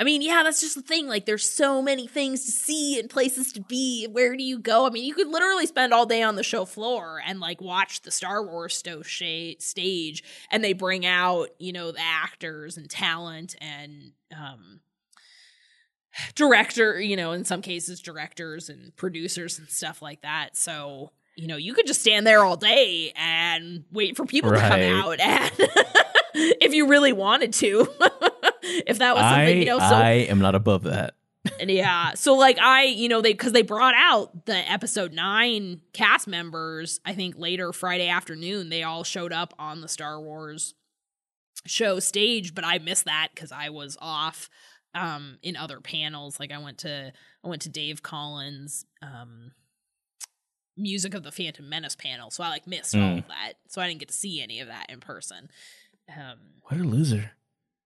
I 0.00 0.02
mean, 0.02 0.22
yeah, 0.22 0.42
that's 0.42 0.62
just 0.62 0.76
the 0.76 0.82
thing. 0.82 1.08
Like, 1.08 1.26
there's 1.26 1.48
so 1.48 1.82
many 1.82 2.06
things 2.06 2.46
to 2.46 2.50
see 2.50 2.98
and 2.98 3.10
places 3.10 3.52
to 3.52 3.60
be. 3.60 4.06
Where 4.10 4.34
do 4.34 4.42
you 4.42 4.58
go? 4.58 4.86
I 4.86 4.90
mean, 4.90 5.04
you 5.04 5.12
could 5.12 5.28
literally 5.28 5.66
spend 5.66 5.92
all 5.92 6.06
day 6.06 6.22
on 6.22 6.36
the 6.36 6.42
show 6.42 6.64
floor 6.64 7.20
and 7.24 7.38
like 7.38 7.60
watch 7.60 8.00
the 8.00 8.10
Star 8.10 8.42
Wars 8.42 8.74
sto- 8.74 9.02
stage, 9.02 10.24
and 10.50 10.64
they 10.64 10.72
bring 10.72 11.04
out 11.04 11.50
you 11.58 11.74
know 11.74 11.92
the 11.92 12.00
actors 12.00 12.78
and 12.78 12.88
talent 12.88 13.54
and 13.60 14.12
um 14.34 14.80
director, 16.34 16.98
you 16.98 17.14
know, 17.14 17.32
in 17.32 17.44
some 17.44 17.60
cases 17.60 18.00
directors 18.00 18.70
and 18.70 18.96
producers 18.96 19.58
and 19.58 19.68
stuff 19.68 20.00
like 20.00 20.22
that. 20.22 20.56
So, 20.56 21.12
you 21.36 21.46
know, 21.46 21.56
you 21.56 21.74
could 21.74 21.86
just 21.86 22.00
stand 22.00 22.26
there 22.26 22.42
all 22.42 22.56
day 22.56 23.12
and 23.16 23.84
wait 23.92 24.16
for 24.16 24.24
people 24.24 24.50
to 24.50 24.58
come 24.58 24.80
out 24.80 25.20
and 25.20 25.52
if 26.34 26.72
you 26.72 26.88
really 26.88 27.12
wanted 27.12 27.52
to. 27.54 27.86
if 28.86 28.98
that 28.98 29.14
was 29.14 29.22
something, 29.24 29.56
I, 29.56 29.60
you 29.60 29.64
know, 29.66 29.78
so 29.78 29.84
I 29.84 30.10
am 30.28 30.38
not 30.38 30.54
above 30.54 30.82
that. 30.84 31.14
and 31.58 31.70
yeah. 31.70 32.14
So 32.14 32.34
like 32.34 32.58
I, 32.58 32.84
you 32.84 33.08
know, 33.08 33.20
they 33.22 33.34
cuz 33.34 33.52
they 33.52 33.62
brought 33.62 33.94
out 33.96 34.44
the 34.46 34.56
episode 34.70 35.12
9 35.12 35.80
cast 35.92 36.28
members, 36.28 37.00
I 37.04 37.14
think 37.14 37.36
later 37.38 37.72
Friday 37.72 38.08
afternoon, 38.08 38.68
they 38.68 38.82
all 38.82 39.04
showed 39.04 39.32
up 39.32 39.54
on 39.58 39.80
the 39.80 39.88
Star 39.88 40.20
Wars 40.20 40.74
show 41.66 41.98
stage, 42.00 42.54
but 42.54 42.64
I 42.64 42.78
missed 42.78 43.04
that 43.06 43.28
cuz 43.36 43.52
I 43.52 43.68
was 43.70 43.96
off 44.00 44.48
um 44.94 45.38
in 45.42 45.56
other 45.56 45.80
panels. 45.80 46.38
Like 46.40 46.52
I 46.52 46.58
went 46.58 46.78
to 46.78 47.12
I 47.44 47.48
went 47.48 47.62
to 47.62 47.68
Dave 47.68 48.02
Collins 48.02 48.84
um 49.02 49.52
Music 50.76 51.12
of 51.14 51.22
the 51.24 51.32
Phantom 51.32 51.68
Menace 51.68 51.96
panel. 51.96 52.30
So 52.30 52.42
I 52.42 52.48
like 52.48 52.66
missed 52.66 52.94
all 52.94 53.00
Mm. 53.02 53.18
of 53.18 53.28
that. 53.28 53.54
So 53.68 53.82
I 53.82 53.88
didn't 53.88 54.00
get 54.00 54.08
to 54.08 54.14
see 54.14 54.40
any 54.40 54.60
of 54.60 54.68
that 54.68 54.86
in 54.88 55.00
person. 55.00 55.50
Um 56.16 56.38
What 56.62 56.80
a 56.80 56.84
loser. 56.84 57.32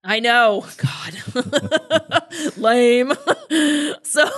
I 0.04 0.20
know. 0.20 0.66
God. 0.76 2.26
Lame. 2.58 3.12
so 4.02 4.30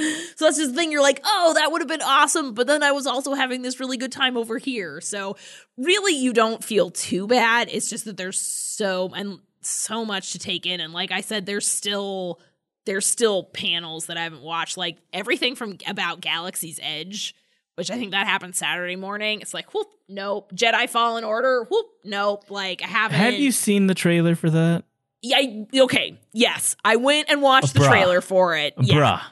so 0.36 0.44
that's 0.44 0.58
just 0.58 0.70
the 0.70 0.74
thing. 0.74 0.90
You're 0.90 1.02
like, 1.02 1.20
oh, 1.24 1.54
that 1.54 1.70
would 1.70 1.80
have 1.80 1.88
been 1.88 2.02
awesome. 2.02 2.54
But 2.54 2.66
then 2.66 2.82
I 2.82 2.92
was 2.92 3.06
also 3.06 3.34
having 3.34 3.62
this 3.62 3.78
really 3.78 3.96
good 3.96 4.12
time 4.12 4.36
over 4.36 4.58
here. 4.58 5.00
So 5.00 5.36
really 5.76 6.14
you 6.14 6.32
don't 6.32 6.64
feel 6.64 6.90
too 6.90 7.26
bad. 7.26 7.68
It's 7.70 7.88
just 7.88 8.04
that 8.06 8.16
there's 8.16 8.40
so 8.40 9.12
and 9.14 9.38
so 9.60 10.04
much 10.04 10.32
to 10.32 10.38
take 10.38 10.66
in. 10.66 10.80
And 10.80 10.92
like 10.92 11.12
I 11.12 11.20
said, 11.20 11.46
there's 11.46 11.68
still 11.68 12.40
there's 12.86 13.06
still 13.06 13.44
panels 13.44 14.06
that 14.06 14.16
I 14.16 14.22
haven't 14.22 14.42
watched. 14.42 14.76
Like 14.76 14.98
everything 15.12 15.54
from 15.54 15.78
about 15.86 16.20
Galaxy's 16.20 16.80
Edge, 16.82 17.34
which 17.80 17.90
I 17.90 17.96
think 17.96 18.10
that 18.10 18.26
happened 18.26 18.54
Saturday 18.54 18.96
morning. 18.96 19.40
It's 19.40 19.54
like, 19.54 19.72
whoop, 19.72 19.86
nope. 20.06 20.52
Jedi 20.54 20.86
Fallen 20.86 21.24
Order, 21.24 21.64
whoop, 21.70 21.86
nope. 22.04 22.50
Like 22.50 22.82
I 22.82 22.86
haven't 22.86 23.16
Have 23.16 23.32
you 23.32 23.52
seen 23.52 23.86
the 23.86 23.94
trailer 23.94 24.34
for 24.34 24.50
that? 24.50 24.84
yeah, 25.22 25.38
I, 25.38 25.66
okay. 25.84 26.20
Yes, 26.34 26.76
I 26.84 26.96
went 26.96 27.30
and 27.30 27.40
watched 27.40 27.74
oh, 27.74 27.82
the 27.82 27.88
trailer 27.88 28.20
for 28.20 28.54
it. 28.54 28.74
Yeah. 28.78 29.22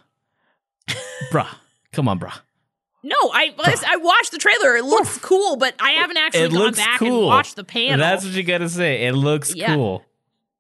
Bruh. 0.89 0.97
Bruh. 1.31 1.55
Come 1.93 2.09
on, 2.09 2.19
bruh. 2.19 2.41
No, 3.03 3.17
I 3.35 3.55
I 3.87 3.99
watched 3.99 4.33
the 4.33 4.39
trailer. 4.39 4.77
It 4.77 4.85
looks 4.87 5.19
cool, 5.19 5.57
but 5.57 5.75
I 5.79 5.91
haven't 5.91 6.17
actually 6.17 6.45
It 6.45 6.53
gone 6.53 6.73
back 6.73 7.03
and 7.03 7.21
watched 7.21 7.57
the 7.57 7.65
panel. 7.65 7.99
That's 7.99 8.25
what 8.25 8.33
you 8.33 8.45
gotta 8.45 8.71
say. 8.71 9.05
It 9.07 9.13
looks 9.13 9.55
Yeah. 9.55 9.75
cool. 9.75 10.07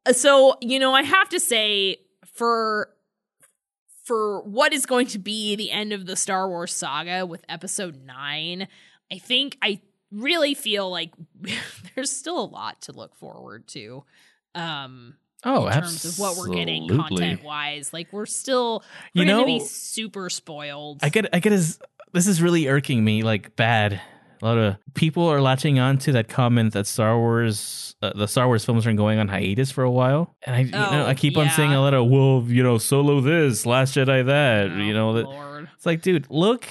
Uh, 0.04 0.12
so 0.12 0.58
you 0.60 0.78
know, 0.78 0.92
I 0.92 1.04
have 1.04 1.30
to 1.30 1.40
say 1.40 1.96
for 2.34 2.90
for 4.08 4.40
what 4.40 4.72
is 4.72 4.86
going 4.86 5.06
to 5.08 5.18
be 5.18 5.54
the 5.54 5.70
end 5.70 5.92
of 5.92 6.06
the 6.06 6.16
Star 6.16 6.48
Wars 6.48 6.72
saga 6.72 7.26
with 7.26 7.44
Episode 7.46 8.04
Nine, 8.06 8.66
I 9.12 9.18
think 9.18 9.58
I 9.60 9.80
really 10.10 10.54
feel 10.54 10.90
like 10.90 11.12
there's 11.94 12.10
still 12.10 12.40
a 12.40 12.48
lot 12.48 12.80
to 12.82 12.92
look 12.92 13.14
forward 13.14 13.68
to. 13.68 14.04
Um, 14.54 15.14
Oh, 15.44 15.68
in 15.68 15.72
terms 15.72 16.04
of 16.04 16.18
what 16.18 16.36
we're 16.36 16.48
getting 16.52 16.88
content 16.88 17.44
wise. 17.44 17.92
Like 17.92 18.12
we're 18.12 18.26
still 18.26 18.82
You 19.12 19.20
we're 19.22 19.26
gonna 19.26 19.42
know, 19.42 19.46
be 19.46 19.60
super 19.60 20.30
spoiled. 20.30 20.98
I 21.00 21.10
get, 21.10 21.26
I 21.32 21.38
get, 21.38 21.52
as, 21.52 21.78
this 22.12 22.26
is 22.26 22.42
really 22.42 22.66
irking 22.66 23.04
me, 23.04 23.22
like 23.22 23.54
bad. 23.54 24.00
A 24.40 24.44
lot 24.44 24.58
of 24.58 24.76
people 24.94 25.24
are 25.28 25.40
latching 25.40 25.78
on 25.78 25.98
to 25.98 26.12
that 26.12 26.28
comment 26.28 26.72
that 26.74 26.86
Star 26.86 27.18
Wars, 27.18 27.96
uh, 28.02 28.12
the 28.14 28.28
Star 28.28 28.46
Wars 28.46 28.64
films 28.64 28.86
are 28.86 28.92
going 28.92 29.18
on 29.18 29.28
hiatus 29.28 29.70
for 29.70 29.82
a 29.84 29.90
while, 29.90 30.34
and 30.44 30.54
I, 30.56 30.58
you 30.60 30.70
know, 30.70 31.04
Oh, 31.04 31.06
I 31.06 31.14
keep 31.14 31.36
on 31.36 31.46
yeah. 31.46 31.56
saying 31.56 31.72
a 31.72 31.80
lot 31.80 31.94
of, 31.94 32.06
well, 32.08 32.44
you 32.46 32.62
know, 32.62 32.78
Solo 32.78 33.20
this, 33.20 33.66
Last 33.66 33.94
Jedi 33.96 34.24
that, 34.26 34.70
you 34.76 34.92
know, 34.94 35.12
that. 35.14 35.26
Oh, 35.26 35.66
It's 35.74 35.86
like, 35.86 36.02
dude, 36.02 36.26
look, 36.30 36.64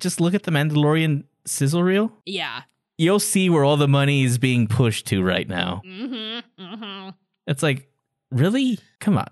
just 0.00 0.20
look 0.20 0.34
at 0.34 0.44
the 0.44 0.50
Mandalorian 0.50 1.24
sizzle 1.44 1.82
reel. 1.82 2.12
Yeah. 2.24 2.62
You'll 2.96 3.20
see 3.20 3.50
where 3.50 3.64
all 3.64 3.76
the 3.76 3.88
money 3.88 4.22
is 4.24 4.38
being 4.38 4.66
pushed 4.66 5.06
to 5.08 5.22
right 5.22 5.48
now. 5.48 5.82
Mm-hmm. 5.84 6.64
Mm-hmm. 6.64 7.10
It's 7.46 7.62
like, 7.62 7.88
really? 8.30 8.78
Come 9.00 9.18
on. 9.18 9.26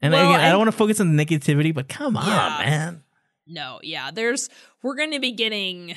And 0.00 0.12
Well, 0.12 0.30
again, 0.30 0.40
I 0.40 0.50
don't 0.50 0.58
want 0.58 0.68
to 0.68 0.76
focus 0.76 1.00
on 1.00 1.16
the 1.16 1.24
negativity, 1.24 1.72
but 1.74 1.88
come 1.88 2.16
on, 2.16 2.26
man. 2.26 3.02
No, 3.46 3.80
yeah. 3.82 4.10
There's 4.12 4.48
we're 4.82 4.94
gonna 4.96 5.20
be 5.20 5.32
getting 5.32 5.94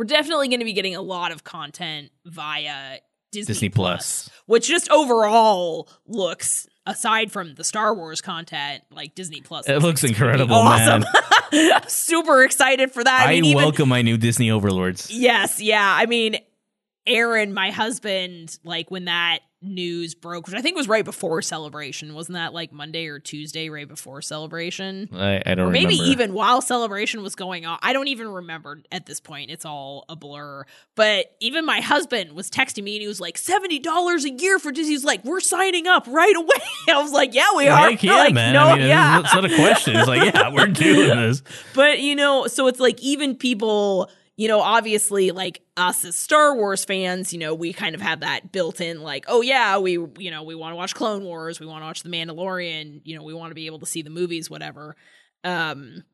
we're 0.00 0.04
definitely 0.04 0.48
gonna 0.48 0.64
be 0.64 0.72
getting 0.72 0.96
a 0.96 1.02
lot 1.02 1.30
of 1.30 1.44
content 1.44 2.10
via 2.24 3.00
Disney, 3.32 3.52
Disney 3.52 3.68
Plus. 3.68 4.30
which 4.46 4.66
just 4.66 4.90
overall 4.90 5.90
looks 6.06 6.66
aside 6.86 7.30
from 7.30 7.54
the 7.54 7.64
Star 7.64 7.94
Wars 7.94 8.22
content, 8.22 8.82
like 8.90 9.14
Disney 9.14 9.42
Plus. 9.42 9.68
It 9.68 9.80
looks 9.80 10.02
incredible, 10.02 10.64
man. 10.64 11.04
I'm 11.52 11.86
super 11.86 12.42
excited 12.44 12.92
for 12.92 13.04
that. 13.04 13.26
I, 13.26 13.32
I, 13.32 13.34
mean, 13.34 13.44
even 13.44 13.62
welcome 13.62 13.90
my 13.90 14.00
new 14.00 14.16
Disney 14.16 14.50
overlords. 14.50 15.10
Yes, 15.10 15.60
yeah. 15.60 15.94
I 15.94 16.06
mean, 16.06 16.38
Aaron, 17.06 17.52
my 17.54 17.70
husband, 17.70 18.58
like 18.64 18.90
when 18.90 19.06
that 19.06 19.40
news 19.62 20.14
broke, 20.14 20.46
which 20.46 20.56
I 20.56 20.62
think 20.62 20.74
was 20.74 20.88
right 20.88 21.04
before 21.04 21.42
celebration, 21.42 22.14
wasn't 22.14 22.36
that 22.36 22.54
like 22.54 22.72
Monday 22.72 23.06
or 23.08 23.18
Tuesday, 23.18 23.68
right 23.68 23.86
before 23.86 24.22
celebration? 24.22 25.08
I, 25.12 25.42
I 25.44 25.54
don't 25.54 25.68
Or 25.68 25.70
maybe 25.70 25.94
remember. 25.96 26.04
even 26.12 26.32
while 26.32 26.62
celebration 26.62 27.22
was 27.22 27.34
going 27.34 27.66
on. 27.66 27.78
I 27.82 27.92
don't 27.92 28.08
even 28.08 28.28
remember 28.28 28.82
at 28.90 29.04
this 29.04 29.20
point. 29.20 29.50
It's 29.50 29.66
all 29.66 30.06
a 30.08 30.16
blur. 30.16 30.64
But 30.94 31.36
even 31.40 31.66
my 31.66 31.80
husband 31.82 32.32
was 32.32 32.50
texting 32.50 32.84
me 32.84 32.96
and 32.96 33.02
he 33.02 33.08
was 33.08 33.20
like, 33.20 33.36
$70 33.36 34.24
a 34.24 34.30
year 34.42 34.58
for 34.58 34.72
Disney. 34.72 34.94
He 34.94 34.98
like, 35.04 35.24
we're 35.24 35.40
signing 35.40 35.86
up 35.86 36.06
right 36.06 36.36
away. 36.36 36.48
I 36.88 37.02
was 37.02 37.12
like, 37.12 37.34
yeah, 37.34 37.48
we 37.54 37.68
are. 37.68 37.90
Heck 37.90 38.02
yeah, 38.02 38.14
like, 38.14 38.34
man. 38.34 38.54
No, 38.54 38.64
I 38.64 38.78
mean, 38.78 38.88
yeah. 38.88 39.20
it's 39.20 39.34
not 39.34 39.44
a 39.44 39.54
question. 39.54 39.96
It's 39.96 40.08
like, 40.08 40.32
yeah, 40.32 40.50
we're 40.54 40.68
doing 40.68 41.08
this. 41.18 41.42
But 41.74 42.00
you 42.00 42.16
know, 42.16 42.46
so 42.46 42.66
it's 42.66 42.80
like 42.80 42.98
even 43.02 43.34
people, 43.36 44.10
you 44.40 44.48
know, 44.48 44.62
obviously 44.62 45.32
like 45.32 45.60
us 45.76 46.02
as 46.02 46.16
Star 46.16 46.56
Wars 46.56 46.82
fans, 46.86 47.30
you 47.30 47.38
know, 47.38 47.54
we 47.54 47.74
kind 47.74 47.94
of 47.94 48.00
have 48.00 48.20
that 48.20 48.52
built 48.52 48.80
in 48.80 49.02
like, 49.02 49.26
oh 49.28 49.42
yeah, 49.42 49.76
we 49.76 49.98
you 50.16 50.30
know, 50.30 50.44
we 50.44 50.54
want 50.54 50.72
to 50.72 50.76
watch 50.76 50.94
Clone 50.94 51.24
Wars, 51.24 51.60
we 51.60 51.66
want 51.66 51.82
to 51.82 51.86
watch 51.86 52.02
The 52.02 52.08
Mandalorian, 52.08 53.02
you 53.04 53.18
know, 53.18 53.22
we 53.22 53.34
want 53.34 53.50
to 53.50 53.54
be 53.54 53.66
able 53.66 53.80
to 53.80 53.86
see 53.86 54.00
the 54.00 54.08
movies 54.08 54.48
whatever. 54.48 54.96
Um 55.44 56.04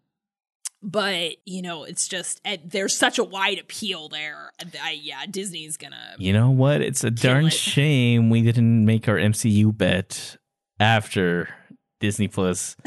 but 0.83 1.37
you 1.45 1.63
know, 1.63 1.85
it's 1.85 2.09
just 2.09 2.41
eh, 2.45 2.57
there's 2.65 2.99
such 2.99 3.21
a 3.21 3.25
wide 3.25 3.61
appeal 3.61 4.09
there. 4.09 4.51
I, 4.83 4.99
yeah, 5.01 5.25
Disney's 5.31 5.77
gonna. 5.77 6.17
You 6.19 6.33
know 6.33 6.51
what? 6.51 6.81
It's 6.81 7.05
a 7.05 7.13
darn 7.13 7.47
it. 7.47 7.53
shame 7.53 8.29
we 8.29 8.43
didn't 8.43 8.85
make 8.85 9.09
our 9.09 9.19
MCU 9.19 9.77
bet 9.79 10.37
after 10.81 11.49
Disney 12.01 12.27
Plus 12.27 12.75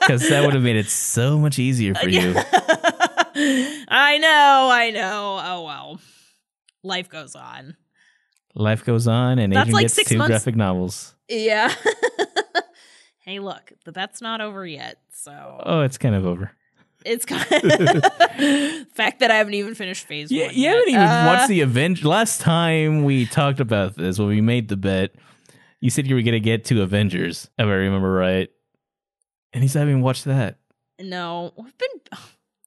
because 0.00 0.28
that 0.28 0.44
would 0.44 0.54
have 0.54 0.62
made 0.62 0.76
it 0.76 0.88
so 0.88 1.36
much 1.36 1.58
easier 1.58 1.96
for 1.96 2.08
you. 2.08 2.36
I 3.88 4.18
know, 4.18 4.68
I 4.72 4.90
know. 4.90 5.40
Oh 5.44 5.64
well, 5.64 6.00
life 6.82 7.08
goes 7.08 7.34
on. 7.34 7.76
Life 8.54 8.84
goes 8.84 9.06
on, 9.06 9.38
and 9.38 9.52
That's 9.52 9.68
Adrian 9.68 9.74
like 9.74 9.82
gets 9.84 9.94
six 9.94 10.08
two 10.10 10.18
months- 10.18 10.30
graphic 10.30 10.56
novels. 10.56 11.14
Yeah. 11.28 11.72
hey, 13.24 13.38
look, 13.38 13.72
the 13.84 13.92
bet's 13.92 14.20
not 14.20 14.40
over 14.40 14.66
yet. 14.66 14.98
So 15.12 15.60
Oh, 15.64 15.82
it's 15.82 15.98
kind 15.98 16.14
of 16.14 16.24
over. 16.26 16.50
it's 17.04 17.24
kind 17.24 17.42
of 17.42 17.50
fact 18.94 19.20
that 19.20 19.30
I 19.30 19.34
haven't 19.36 19.54
even 19.54 19.74
finished 19.74 20.06
phase 20.06 20.30
Yeah, 20.32 20.46
one. 20.46 20.54
you 20.54 20.62
yet. 20.62 20.70
haven't 20.74 20.88
even 20.88 21.02
Uh, 21.02 21.24
watched 21.26 21.48
the 21.48 21.60
Avengers. 21.60 22.04
Last 22.04 22.40
time 22.40 23.04
we 23.04 23.26
talked 23.26 23.60
about 23.60 23.96
this, 23.96 24.18
when 24.18 24.28
we 24.28 24.40
made 24.40 24.68
the 24.68 24.76
bet, 24.76 25.14
you 25.80 25.90
said 25.90 26.06
you 26.06 26.14
were 26.14 26.22
going 26.22 26.32
to 26.32 26.40
get 26.40 26.64
to 26.66 26.82
Avengers, 26.82 27.48
if 27.58 27.66
I 27.66 27.70
remember 27.70 28.10
right. 28.10 28.48
And 29.52 29.62
he's 29.62 29.74
not 29.74 29.82
even 29.82 30.00
watched 30.02 30.24
that. 30.24 30.58
No, 31.00 31.52
we've 31.56 31.76
been, 31.78 32.18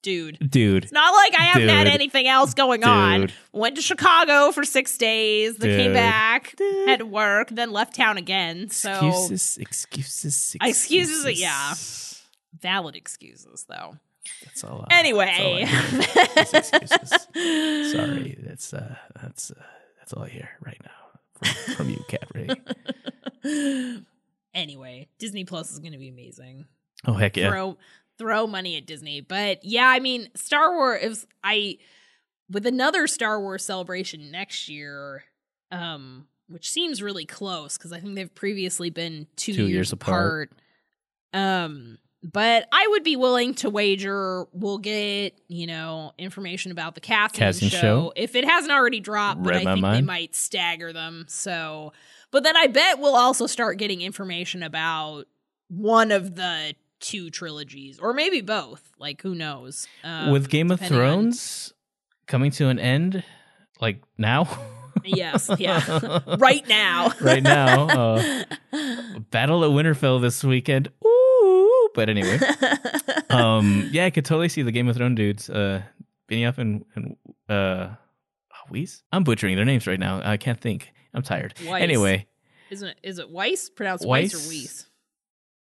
dude. 0.02 0.38
Dude. 0.50 0.84
It's 0.86 0.92
not 0.94 1.14
like 1.14 1.34
I 1.40 1.44
haven't 1.44 1.70
had 1.70 1.88
anything 1.88 2.28
else 2.28 2.54
going 2.54 2.84
on. 2.84 3.30
Went 3.54 3.76
to 3.76 3.82
Chicago 3.82 4.52
for 4.52 4.64
six 4.64 4.98
days, 4.98 5.58
then 5.58 5.78
came 5.78 5.94
back, 5.94 6.56
Dude. 6.58 6.88
had 6.90 7.04
work, 7.04 7.50
then 7.50 7.72
left 7.72 7.96
town 7.96 8.18
again. 8.18 8.70
So 8.70 8.92
Excuses, 8.92 9.58
excuses, 9.58 10.56
Excuses, 10.62 11.26
excuses. 11.26 11.42
yeah. 11.42 11.74
valid 12.62 12.96
excuses, 12.96 13.66
though. 13.70 13.98
That's 14.46 14.64
all. 14.64 14.86
I- 14.90 15.00
Anyway, 15.00 15.26
that's 15.26 15.40
all 15.40 15.54
I 15.56 15.66
hear. 15.66 16.46
Just 16.62 16.74
excuses. 16.76 17.92
Sorry, 17.92 18.38
that's 18.42 18.74
uh, 18.74 18.96
that's 19.22 19.52
uh, 19.52 19.64
that's 19.98 20.14
all 20.14 20.24
I 20.24 20.30
hear 20.30 20.50
right 20.64 20.80
now 20.84 21.20
from, 21.66 21.74
from 21.76 21.90
you, 21.90 22.04
Cat 22.08 22.26
Ray. 22.34 22.48
anyway, 24.54 25.08
Disney 25.20 25.44
Plus 25.46 25.72
is 25.72 25.80
going 25.80 25.94
to 25.94 25.98
be 25.98 26.10
amazing. 26.10 26.66
Oh 27.06 27.14
heck 27.14 27.36
yeah! 27.38 27.50
Throw 27.50 27.78
throw 28.22 28.46
money 28.46 28.78
at 28.78 28.86
Disney, 28.86 29.20
but 29.22 29.66
yeah, 29.66 29.88
I 29.88 30.00
mean, 30.00 30.30
Star 30.36 30.74
Wars. 30.76 31.00
If 31.02 31.26
I 31.44 31.78
with 32.50 32.66
another 32.68 33.08
Star 33.08 33.40
Wars 33.42 33.66
celebration 33.66 34.30
next 34.30 34.70
year, 34.70 35.24
um, 35.72 36.28
which 36.48 36.70
seems 36.70 37.02
really 37.02 37.26
close 37.26 37.78
because 37.78 37.92
I 37.92 38.00
think 38.00 38.14
they've 38.16 38.34
previously 38.36 38.90
been 38.90 39.26
two, 39.38 39.54
Two 39.54 39.62
years, 39.64 39.72
years 39.72 39.94
apart. 39.94 40.52
apart. 41.34 41.44
Um, 41.44 41.98
but 42.24 42.68
I 42.72 42.86
would 42.92 43.04
be 43.04 43.16
willing 43.16 43.56
to 43.56 43.70
wager 43.72 44.46
we'll 44.54 44.78
get 44.78 45.34
you 45.48 45.66
know 45.66 46.12
information 46.20 46.72
about 46.72 46.94
the 46.94 47.02
casting, 47.02 47.40
Casting 47.40 47.70
show. 47.70 47.80
show? 47.80 48.14
if 48.16 48.36
it 48.36 48.46
hasn't 48.46 48.72
already 48.72 49.00
dropped. 49.00 49.42
But 49.42 49.50
Read 49.50 49.62
I 49.62 49.64
my 49.64 49.74
think 49.74 49.84
they 49.86 49.90
mind. 49.92 50.06
might 50.06 50.36
stagger 50.36 50.94
them. 50.94 51.26
So, 51.28 51.94
but 52.30 52.44
then 52.44 52.56
I 52.56 52.68
bet 52.68 53.00
we'll 53.00 53.16
also 53.16 53.48
start 53.48 53.78
getting 53.80 54.02
information 54.02 54.62
about 54.62 55.26
one 55.70 56.12
of 56.12 56.36
the 56.36 56.76
two 57.02 57.30
trilogies, 57.30 58.00
or 58.00 58.14
maybe 58.14 58.40
both. 58.42 58.82
Like 58.98 59.22
who 59.22 59.36
knows? 59.36 59.88
Um, 60.04 60.32
With 60.32 60.50
Game 60.50 60.72
of 60.72 60.80
depending 60.80 61.02
on- 61.02 61.06
Thrones 61.22 61.74
coming 62.28 62.52
to 62.52 62.68
an 62.70 62.80
end, 62.80 63.24
like 63.82 64.02
now. 64.18 64.48
yes, 65.06 65.50
yeah, 65.58 66.20
right 66.38 66.68
now, 66.68 67.12
right 67.22 67.42
now. 67.44 67.88
Uh, 67.90 68.44
Battle 69.32 69.64
at 69.66 69.72
Winterfell 69.72 70.22
this 70.22 70.44
weekend. 70.44 70.90
Ooh, 71.06 71.90
but 71.96 72.10
anyway, 72.10 72.40
um, 73.30 73.90
yeah, 73.92 74.06
I 74.06 74.10
could 74.10 74.26
totally 74.26 74.50
see 74.50 74.62
the 74.62 74.72
Game 74.72 74.88
of 74.88 74.96
Thrones 74.98 75.16
dudes, 75.16 75.50
uh, 75.50 75.82
Benioff 76.30 76.58
and 76.58 76.86
and 76.96 77.16
uh, 77.50 77.96
Weiss. 78.70 79.04
I'm 79.12 79.24
butchering 79.24 79.56
their 79.56 79.66
names 79.66 79.88
right 79.88 80.00
now. 80.00 80.22
I 80.24 80.38
can't 80.38 80.60
think. 80.60 80.92
I'm 81.14 81.22
tired. 81.24 81.54
Weiss. 81.66 81.82
Anyway, 81.84 82.28
Isn't 82.70 82.90
it? 82.90 82.98
Is 83.04 83.20
it 83.20 83.30
Weiss? 83.30 83.70
Pronounced 83.70 84.06
Weiss, 84.06 84.34
Weiss? 84.34 84.46
or 84.46 84.50
Weiss? 84.50 84.86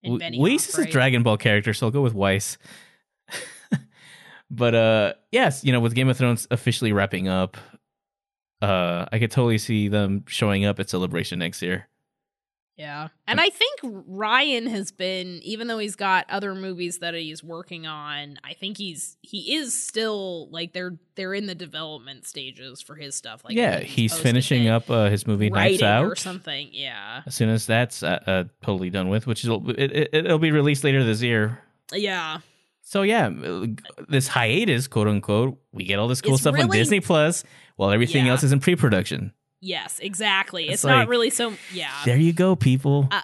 W- 0.05 0.21
Benioff, 0.21 0.41
Weiss 0.41 0.69
is 0.69 0.79
right? 0.79 0.89
a 0.89 0.91
Dragon 0.91 1.23
Ball 1.23 1.37
character, 1.37 1.75
so 1.75 1.87
I'll 1.87 1.91
go 1.91 2.03
with 2.03 2.15
Weiss. 2.15 2.59
but 4.51 4.75
uh, 4.75 5.13
yes, 5.31 5.65
you 5.65 5.73
know, 5.73 5.81
with 5.81 5.95
Game 5.95 6.09
of 6.09 6.17
Thrones 6.17 6.47
officially 6.51 6.93
wrapping 6.93 7.29
up, 7.29 7.57
uh, 8.63 9.07
I 9.11 9.19
could 9.19 9.31
totally 9.31 9.59
see 9.59 9.89
them 9.89 10.25
showing 10.27 10.65
up 10.65 10.81
at 10.81 10.91
Celebration 10.91 11.39
next 11.39 11.63
year. 11.63 11.89
Yeah. 12.81 13.09
And 13.27 13.39
I 13.39 13.51
think 13.51 13.81
Rian 13.83 14.67
has 14.69 14.91
been 14.91 15.41
even 15.43 15.67
though 15.67 15.77
he's 15.77 15.97
got 15.97 16.25
other 16.31 16.55
movies 16.55 17.01
that 17.01 17.13
he's 17.13 17.45
working 17.45 17.87
on, 17.87 18.39
I 18.43 18.55
think 18.55 18.79
he's 18.79 19.19
he 19.21 19.55
is 19.57 19.79
still 19.79 20.49
like 20.51 20.73
they're 20.73 20.97
they're 21.15 21.35
in 21.35 21.45
the 21.45 21.55
development 21.55 22.27
stages 22.27 22.81
for 22.81 22.95
his 22.95 23.15
stuff 23.15 23.45
like 23.45 23.55
yeah, 23.55 23.73
I 23.75 23.79
think 23.81 23.91
he's 23.91 24.19
finishing 24.19 24.69
up 24.69 24.89
uh, 24.91 25.11
his 25.11 25.27
movie 25.27 25.51
Knives 25.51 25.73
writing 25.83 25.87
Out. 25.87 26.07
or 26.07 26.17
something. 26.17 26.71
Yeah. 26.73 27.21
as 27.27 27.35
soon 27.35 27.51
as 27.51 27.67
that's 27.67 28.03
uh, 28.03 28.19
uh, 28.27 28.45
totally 28.63 28.89
done 28.89 29.11
with, 29.11 29.27
which 29.27 29.45
is 29.45 29.51
it, 29.51 29.93
it, 29.93 30.09
it'll 30.15 30.39
be 30.39 30.51
released 30.51 30.83
later 30.83 31.05
this 31.05 31.21
year. 31.21 31.59
Yeah. 31.93 32.39
So 32.81 33.03
yeah, 33.03 33.31
this 34.09 34.27
hiatus, 34.27 34.89
quote 34.89 35.07
unquote, 35.07 35.61
we 35.71 35.85
get 35.85 35.99
all 35.99 36.09
this 36.09 36.23
cool 36.23 36.33
It's 36.33 36.41
stuff 36.43 36.59
on 36.59 36.71
Disney 36.71 37.01
Plus, 37.01 37.45
while 37.77 37.91
everything 37.91 38.25
Yeah. 38.25 38.33
else 38.33 38.43
is 38.43 38.53
in 38.53 38.61
pre-production. 38.61 39.33
Yes, 39.61 39.99
exactly. 39.99 40.65
It's, 40.65 40.75
It's 40.75 40.85
not 40.85 41.09
really 41.09 41.31
so 41.31 41.55
yeah. 41.73 41.93
There 42.05 42.17
you 42.17 42.33
go, 42.33 42.57
people. 42.57 43.09
Uh, 43.11 43.21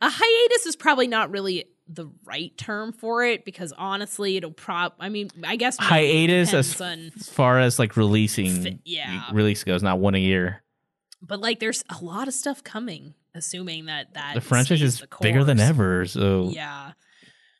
a 0.00 0.10
hiatus 0.10 0.66
is 0.66 0.76
probably 0.76 1.06
not 1.06 1.30
really 1.30 1.66
the 1.88 2.08
right 2.24 2.56
term 2.56 2.92
for 2.92 3.24
it 3.24 3.44
because 3.44 3.72
honestly 3.76 4.36
it'll 4.36 4.52
prob 4.52 4.92
I 5.00 5.08
mean, 5.08 5.30
I 5.44 5.56
guess 5.56 5.76
hiatus 5.76 6.54
as, 6.54 6.80
on 6.80 7.10
as 7.18 7.28
far 7.28 7.58
as 7.58 7.78
like 7.78 7.96
releasing 7.96 8.80
yeah. 8.84 9.26
release 9.32 9.64
goes, 9.64 9.82
not 9.82 9.98
one 9.98 10.14
a 10.14 10.18
year. 10.18 10.62
but 11.20 11.40
like 11.40 11.58
there's 11.58 11.84
a 11.90 12.04
lot 12.04 12.28
of 12.28 12.34
stuff 12.34 12.62
coming 12.62 13.14
assuming 13.34 13.86
that 13.86 14.14
that 14.14 14.34
The 14.34 14.40
franchise 14.40 14.82
is 14.82 15.00
the 15.00 15.08
bigger 15.20 15.44
than 15.44 15.60
ever, 15.60 16.06
so 16.06 16.50
Yeah. 16.50 16.92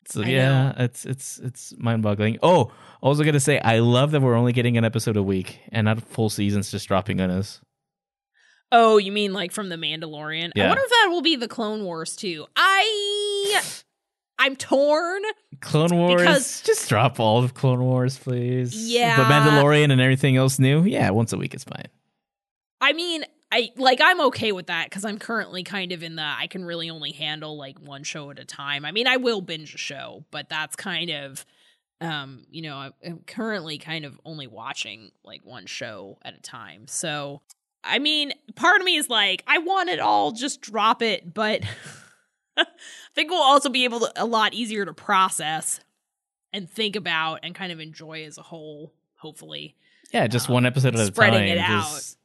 So 0.07 0.23
I 0.23 0.27
yeah, 0.27 0.73
it's 0.77 1.05
it's 1.05 1.37
it's 1.39 1.73
mind 1.77 2.01
boggling. 2.01 2.39
Oh, 2.41 2.71
also 3.01 3.23
gonna 3.23 3.39
say 3.39 3.59
I 3.59 3.79
love 3.79 4.11
that 4.11 4.21
we're 4.21 4.35
only 4.35 4.53
getting 4.53 4.77
an 4.77 4.83
episode 4.83 5.15
a 5.15 5.23
week 5.23 5.59
and 5.71 5.85
not 5.85 6.01
full 6.01 6.29
seasons 6.29 6.71
just 6.71 6.87
dropping 6.87 7.21
on 7.21 7.29
us. 7.29 7.61
Oh, 8.71 8.97
you 8.97 9.11
mean 9.11 9.33
like 9.33 9.51
from 9.51 9.69
the 9.69 9.75
Mandalorian? 9.75 10.51
I 10.57 10.67
wonder 10.67 10.83
if 10.83 10.89
that 10.89 11.07
will 11.09 11.21
be 11.21 11.35
the 11.35 11.47
Clone 11.47 11.83
Wars 11.83 12.15
too. 12.15 12.45
I 12.55 13.61
I'm 14.39 14.55
torn. 14.55 15.21
Clone 15.59 15.95
Wars, 15.95 16.21
Because- 16.21 16.61
just 16.61 16.89
drop 16.89 17.19
all 17.19 17.43
of 17.43 17.53
Clone 17.53 17.81
Wars, 17.83 18.17
please. 18.17 18.91
Yeah. 18.91 19.17
but 19.17 19.25
Mandalorian 19.31 19.91
and 19.91 20.01
everything 20.01 20.35
else 20.37 20.57
new, 20.57 20.83
yeah, 20.83 21.09
once 21.11 21.31
a 21.33 21.37
week 21.37 21.53
is 21.53 21.63
fine. 21.63 21.85
I 22.79 22.93
mean, 22.93 23.23
I 23.51 23.69
like 23.75 23.99
I'm 24.01 24.21
okay 24.27 24.51
with 24.53 24.67
that 24.67 24.85
because 24.89 25.05
I'm 25.05 25.19
currently 25.19 25.63
kind 25.63 25.91
of 25.91 26.01
in 26.01 26.15
the 26.15 26.23
I 26.23 26.47
can 26.47 26.63
really 26.65 26.89
only 26.89 27.11
handle 27.11 27.57
like 27.57 27.77
one 27.79 28.03
show 28.03 28.31
at 28.31 28.39
a 28.39 28.45
time. 28.45 28.85
I 28.85 28.91
mean, 28.91 29.05
I 29.07 29.17
will 29.17 29.41
binge 29.41 29.75
a 29.75 29.77
show, 29.77 30.25
but 30.31 30.49
that's 30.49 30.75
kind 30.75 31.09
of 31.11 31.45
um, 31.99 32.45
you 32.49 32.63
know, 32.63 32.91
I'm 33.05 33.19
currently 33.27 33.77
kind 33.77 34.05
of 34.05 34.19
only 34.25 34.47
watching 34.47 35.11
like 35.23 35.45
one 35.45 35.67
show 35.67 36.17
at 36.23 36.33
a 36.33 36.41
time. 36.41 36.87
So, 36.87 37.41
I 37.83 37.99
mean, 37.99 38.31
part 38.55 38.79
of 38.79 38.85
me 38.85 38.95
is 38.95 39.09
like, 39.09 39.43
I 39.47 39.57
want 39.59 39.89
it 39.89 39.99
all, 39.99 40.31
just 40.31 40.61
drop 40.61 41.01
it, 41.01 41.33
but 41.33 41.61
I 42.57 42.65
think 43.15 43.31
we'll 43.31 43.41
also 43.41 43.69
be 43.69 43.83
able 43.85 44.01
to 44.01 44.11
a 44.15 44.25
lot 44.25 44.53
easier 44.53 44.85
to 44.85 44.93
process 44.93 45.79
and 46.53 46.69
think 46.69 46.95
about 46.95 47.39
and 47.43 47.55
kind 47.55 47.71
of 47.71 47.79
enjoy 47.79 48.23
as 48.25 48.37
a 48.37 48.41
whole, 48.43 48.93
hopefully. 49.17 49.75
Yeah, 50.13 50.27
just 50.27 50.47
Um, 50.49 50.55
one 50.55 50.65
episode 50.65 50.95
at 50.95 51.01
a 51.01 51.05
spreading 51.05 51.39
time. 51.39 51.47
it 51.47 51.57
out. 51.57 51.83
just- 51.83 52.17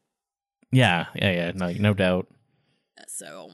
Yeah, 0.73 1.07
yeah, 1.15 1.31
yeah. 1.33 1.53
No, 1.55 1.71
no 1.73 1.95
doubt. 1.95 2.27
So 3.09 3.51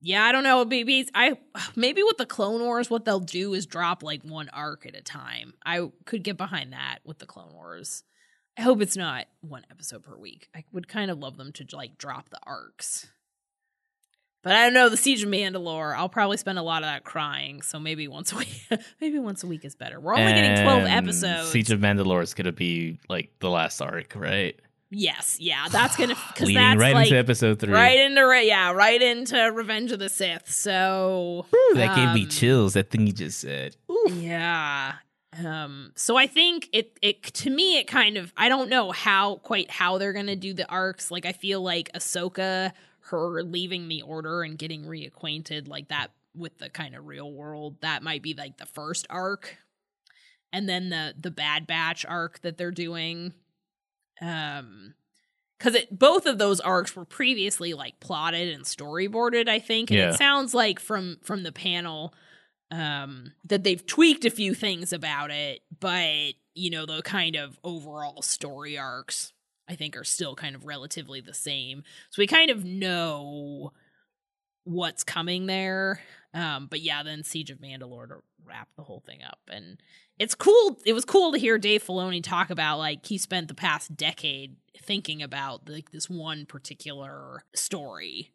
yeah, 0.00 0.24
I 0.24 0.32
don't 0.32 0.42
know. 0.44 0.64
Maybe 0.64 1.06
I 1.14 1.36
maybe 1.76 2.02
with 2.02 2.16
the 2.16 2.24
Clone 2.26 2.62
Wars, 2.62 2.88
what 2.88 3.04
they'll 3.04 3.20
do 3.20 3.52
is 3.52 3.66
drop 3.66 4.02
like 4.02 4.22
one 4.22 4.48
arc 4.48 4.86
at 4.86 4.96
a 4.96 5.02
time. 5.02 5.52
I 5.64 5.90
could 6.06 6.22
get 6.24 6.36
behind 6.38 6.72
that 6.72 7.00
with 7.04 7.18
the 7.18 7.26
Clone 7.26 7.52
Wars. 7.52 8.02
I 8.60 8.62
hope 8.62 8.82
it's 8.82 8.96
not 8.96 9.24
one 9.40 9.64
episode 9.70 10.02
per 10.02 10.14
week. 10.14 10.50
I 10.54 10.64
would 10.70 10.86
kind 10.86 11.10
of 11.10 11.18
love 11.18 11.38
them 11.38 11.50
to 11.52 11.66
like 11.72 11.96
drop 11.96 12.28
the 12.28 12.38
arcs. 12.42 13.08
But 14.42 14.52
I 14.52 14.64
don't 14.64 14.74
know 14.74 14.90
the 14.90 14.98
Siege 14.98 15.22
of 15.22 15.30
Mandalore. 15.30 15.96
I'll 15.96 16.10
probably 16.10 16.36
spend 16.36 16.58
a 16.58 16.62
lot 16.62 16.82
of 16.82 16.88
that 16.88 17.02
crying. 17.02 17.62
So 17.62 17.80
maybe 17.80 18.06
once 18.06 18.34
a 18.34 18.36
week, 18.36 18.68
maybe 19.00 19.18
once 19.18 19.42
a 19.42 19.46
week 19.46 19.64
is 19.64 19.74
better. 19.74 19.98
We're 19.98 20.14
only 20.14 20.34
getting 20.34 20.62
twelve 20.62 20.82
episodes. 20.82 21.48
Siege 21.48 21.70
of 21.70 21.80
Mandalore 21.80 22.22
is 22.22 22.34
gonna 22.34 22.52
be 22.52 22.98
like 23.08 23.30
the 23.38 23.48
last 23.48 23.80
arc, 23.80 24.12
right? 24.14 24.60
yes, 24.90 25.38
yeah, 25.40 25.66
that's 25.70 25.96
gonna 25.96 26.14
because 26.34 26.52
that's 26.52 26.78
right 26.78 26.92
like 26.92 27.06
into 27.06 27.18
episode 27.18 27.60
three. 27.60 27.72
right 27.72 27.98
into 27.98 28.26
re- 28.26 28.46
yeah, 28.46 28.72
right 28.72 29.00
into 29.00 29.38
Revenge 29.54 29.90
of 29.92 30.00
the 30.00 30.10
Sith. 30.10 30.50
So 30.50 31.46
Ooh, 31.54 31.74
that 31.76 31.96
gave 31.96 32.12
me 32.12 32.24
um, 32.24 32.28
chills. 32.28 32.74
That 32.74 32.90
thing 32.90 33.06
you 33.06 33.14
just 33.14 33.40
said. 33.40 33.76
Ooh. 33.90 34.12
Yeah. 34.12 34.96
Um 35.38 35.92
so 35.94 36.16
I 36.16 36.26
think 36.26 36.68
it 36.72 36.98
it 37.02 37.22
to 37.22 37.50
me 37.50 37.78
it 37.78 37.86
kind 37.86 38.16
of 38.16 38.32
I 38.36 38.48
don't 38.48 38.68
know 38.68 38.90
how 38.90 39.36
quite 39.36 39.70
how 39.70 39.96
they're 39.98 40.12
going 40.12 40.26
to 40.26 40.36
do 40.36 40.52
the 40.52 40.68
arcs. 40.68 41.10
Like 41.10 41.24
I 41.24 41.32
feel 41.32 41.62
like 41.62 41.90
Ahsoka 41.94 42.72
her 43.10 43.42
leaving 43.42 43.88
the 43.88 44.02
order 44.02 44.42
and 44.42 44.58
getting 44.58 44.84
reacquainted 44.84 45.68
like 45.68 45.88
that 45.88 46.08
with 46.34 46.58
the 46.58 46.68
kind 46.68 46.94
of 46.94 47.06
real 47.06 47.32
world 47.32 47.76
that 47.80 48.02
might 48.02 48.22
be 48.22 48.34
like 48.34 48.56
the 48.58 48.66
first 48.66 49.06
arc. 49.08 49.56
And 50.52 50.68
then 50.68 50.88
the 50.90 51.14
the 51.18 51.30
Bad 51.30 51.66
Batch 51.66 52.04
arc 52.04 52.40
that 52.40 52.58
they're 52.58 52.72
doing 52.72 53.32
um 54.20 54.94
cuz 55.60 55.74
it 55.74 55.96
both 55.96 56.26
of 56.26 56.38
those 56.38 56.60
arcs 56.60 56.96
were 56.96 57.04
previously 57.04 57.72
like 57.72 58.00
plotted 58.00 58.48
and 58.48 58.64
storyboarded 58.64 59.48
I 59.48 59.60
think 59.60 59.90
and 59.90 59.98
Yeah. 59.98 60.08
it 60.10 60.14
sounds 60.14 60.54
like 60.54 60.80
from 60.80 61.18
from 61.22 61.44
the 61.44 61.52
panel 61.52 62.12
um 62.70 63.32
that 63.44 63.64
they've 63.64 63.84
tweaked 63.86 64.24
a 64.24 64.30
few 64.30 64.54
things 64.54 64.92
about 64.92 65.30
it 65.30 65.60
but 65.80 66.34
you 66.54 66.70
know 66.70 66.86
the 66.86 67.02
kind 67.02 67.36
of 67.36 67.58
overall 67.64 68.22
story 68.22 68.78
arcs 68.78 69.32
i 69.70 69.74
think 69.74 69.96
are 69.96 70.04
still 70.04 70.34
kind 70.34 70.54
of 70.56 70.66
relatively 70.66 71.20
the 71.20 71.32
same. 71.32 71.84
So 72.10 72.20
we 72.20 72.26
kind 72.26 72.50
of 72.50 72.64
know 72.64 73.72
what's 74.64 75.04
coming 75.04 75.46
there. 75.46 76.00
Um 76.34 76.66
but 76.68 76.80
yeah 76.80 77.02
then 77.02 77.22
siege 77.22 77.50
of 77.50 77.58
mandalore 77.58 78.08
to 78.08 78.16
wrap 78.44 78.68
the 78.76 78.82
whole 78.82 79.02
thing 79.06 79.22
up. 79.22 79.38
And 79.48 79.80
it's 80.18 80.34
cool 80.34 80.78
it 80.84 80.92
was 80.92 81.04
cool 81.04 81.32
to 81.32 81.38
hear 81.38 81.56
dave 81.56 81.82
filoni 81.84 82.22
talk 82.22 82.50
about 82.50 82.78
like 82.78 83.06
he 83.06 83.16
spent 83.16 83.48
the 83.48 83.54
past 83.54 83.96
decade 83.96 84.56
thinking 84.82 85.22
about 85.22 85.68
like 85.68 85.92
this 85.92 86.10
one 86.10 86.46
particular 86.46 87.44
story 87.54 88.32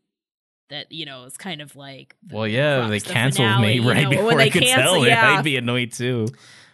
that 0.69 0.91
you 0.91 1.05
know 1.05 1.23
is 1.25 1.37
kind 1.37 1.61
of 1.61 1.75
like 1.75 2.15
the- 2.25 2.35
Well, 2.35 2.47
yeah, 2.47 2.77
crux, 2.87 2.89
they 2.89 2.99
the 3.07 3.13
canceled 3.13 3.47
finale, 3.47 3.67
me 3.67 3.73
you 3.83 3.89
right 3.91 4.03
know, 4.03 4.09
before 4.09 4.39
I 4.41 4.49
could 4.49 4.63
cancel- 4.63 4.93
tell 4.95 5.07
yeah. 5.07 5.37
I'd 5.37 5.43
be 5.43 5.57
annoyed 5.57 5.91
too. 5.91 6.27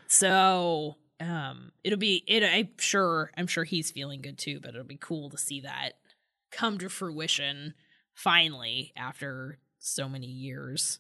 So 0.08 0.96
um 1.20 1.72
it'll 1.84 2.00
be 2.00 2.24
it 2.28 2.44
I'm 2.44 2.70
sure 2.78 3.32
I'm 3.38 3.48
sure 3.48 3.64
he's 3.64 3.92
feeling 3.92 4.22
good 4.22 4.38
too, 4.38 4.60
but 4.60 4.70
it'll 4.72 4.84
be 4.84 4.98
cool 4.98 5.30
to 5.30 5.38
see 5.38 5.62
that 5.62 5.92
come 6.52 6.78
to 6.80 6.90
fruition 6.90 7.74
finally 8.14 8.92
after 8.98 9.60
so 9.80 10.10
many 10.10 10.28
years 10.28 11.00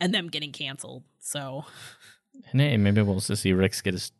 and 0.00 0.14
them 0.14 0.28
getting 0.28 0.52
canceled. 0.52 1.04
So 1.18 1.64
And 2.52 2.60
hey, 2.60 2.76
maybe 2.76 3.02
we'll 3.02 3.20
just 3.20 3.42
see 3.42 3.52
Rex 3.52 3.80
get 3.82 3.94
his 3.94 4.12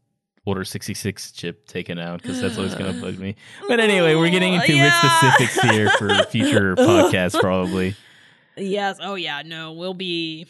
Order 0.47 0.65
66 0.65 1.33
chip 1.33 1.67
taken 1.67 1.99
out 1.99 2.23
because 2.23 2.41
that's 2.41 2.57
always 2.57 2.75
going 2.75 2.95
to 2.95 3.01
bug 3.01 3.19
me. 3.19 3.37
But 3.69 3.79
anyway, 3.81 4.15
we're 4.15 4.31
getting 4.31 4.55
into 4.55 4.73
Yeah. 4.75 5.19
Specifics 5.19 5.61
here 5.71 5.91
for 5.91 6.15
future 6.31 6.75
podcasts, 6.77 7.39
probably. 7.39 7.95
yes, 8.57 8.99
oh 9.01 9.15
yeah, 9.17 9.43
no, 9.45 9.73
we'll 9.73 9.95
be 9.95 10.47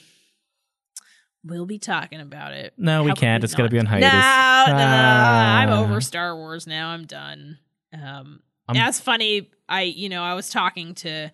we'll 1.45 1.67
be 1.67 1.79
talking 1.79 2.21
about 2.21 2.53
it. 2.53 2.73
No, 2.77 3.03
we 3.03 3.09
How 3.11 3.15
could 3.15 3.21
can't. 3.21 3.43
we 3.43 3.45
It's 3.45 3.55
got 3.55 3.65
to 3.65 3.69
be 3.71 3.79
on 3.79 3.87
hiatus. 3.87 4.13
no, 4.13 4.77
no, 4.77 4.85
I'm 4.85 5.71
Ah. 5.71 5.81
over 5.83 6.01
Star 6.01 6.37
Wars 6.37 6.67
now. 6.67 6.91
I'm 6.91 7.05
done. 7.07 7.59
Um, 7.93 8.41
I'm- 8.69 8.75
that's 8.77 9.01
funny. 9.01 9.51
I, 9.69 9.83
you 9.83 10.09
know, 10.09 10.23
I 10.23 10.35
was 10.35 10.51
talking 10.51 10.95
to 10.97 11.31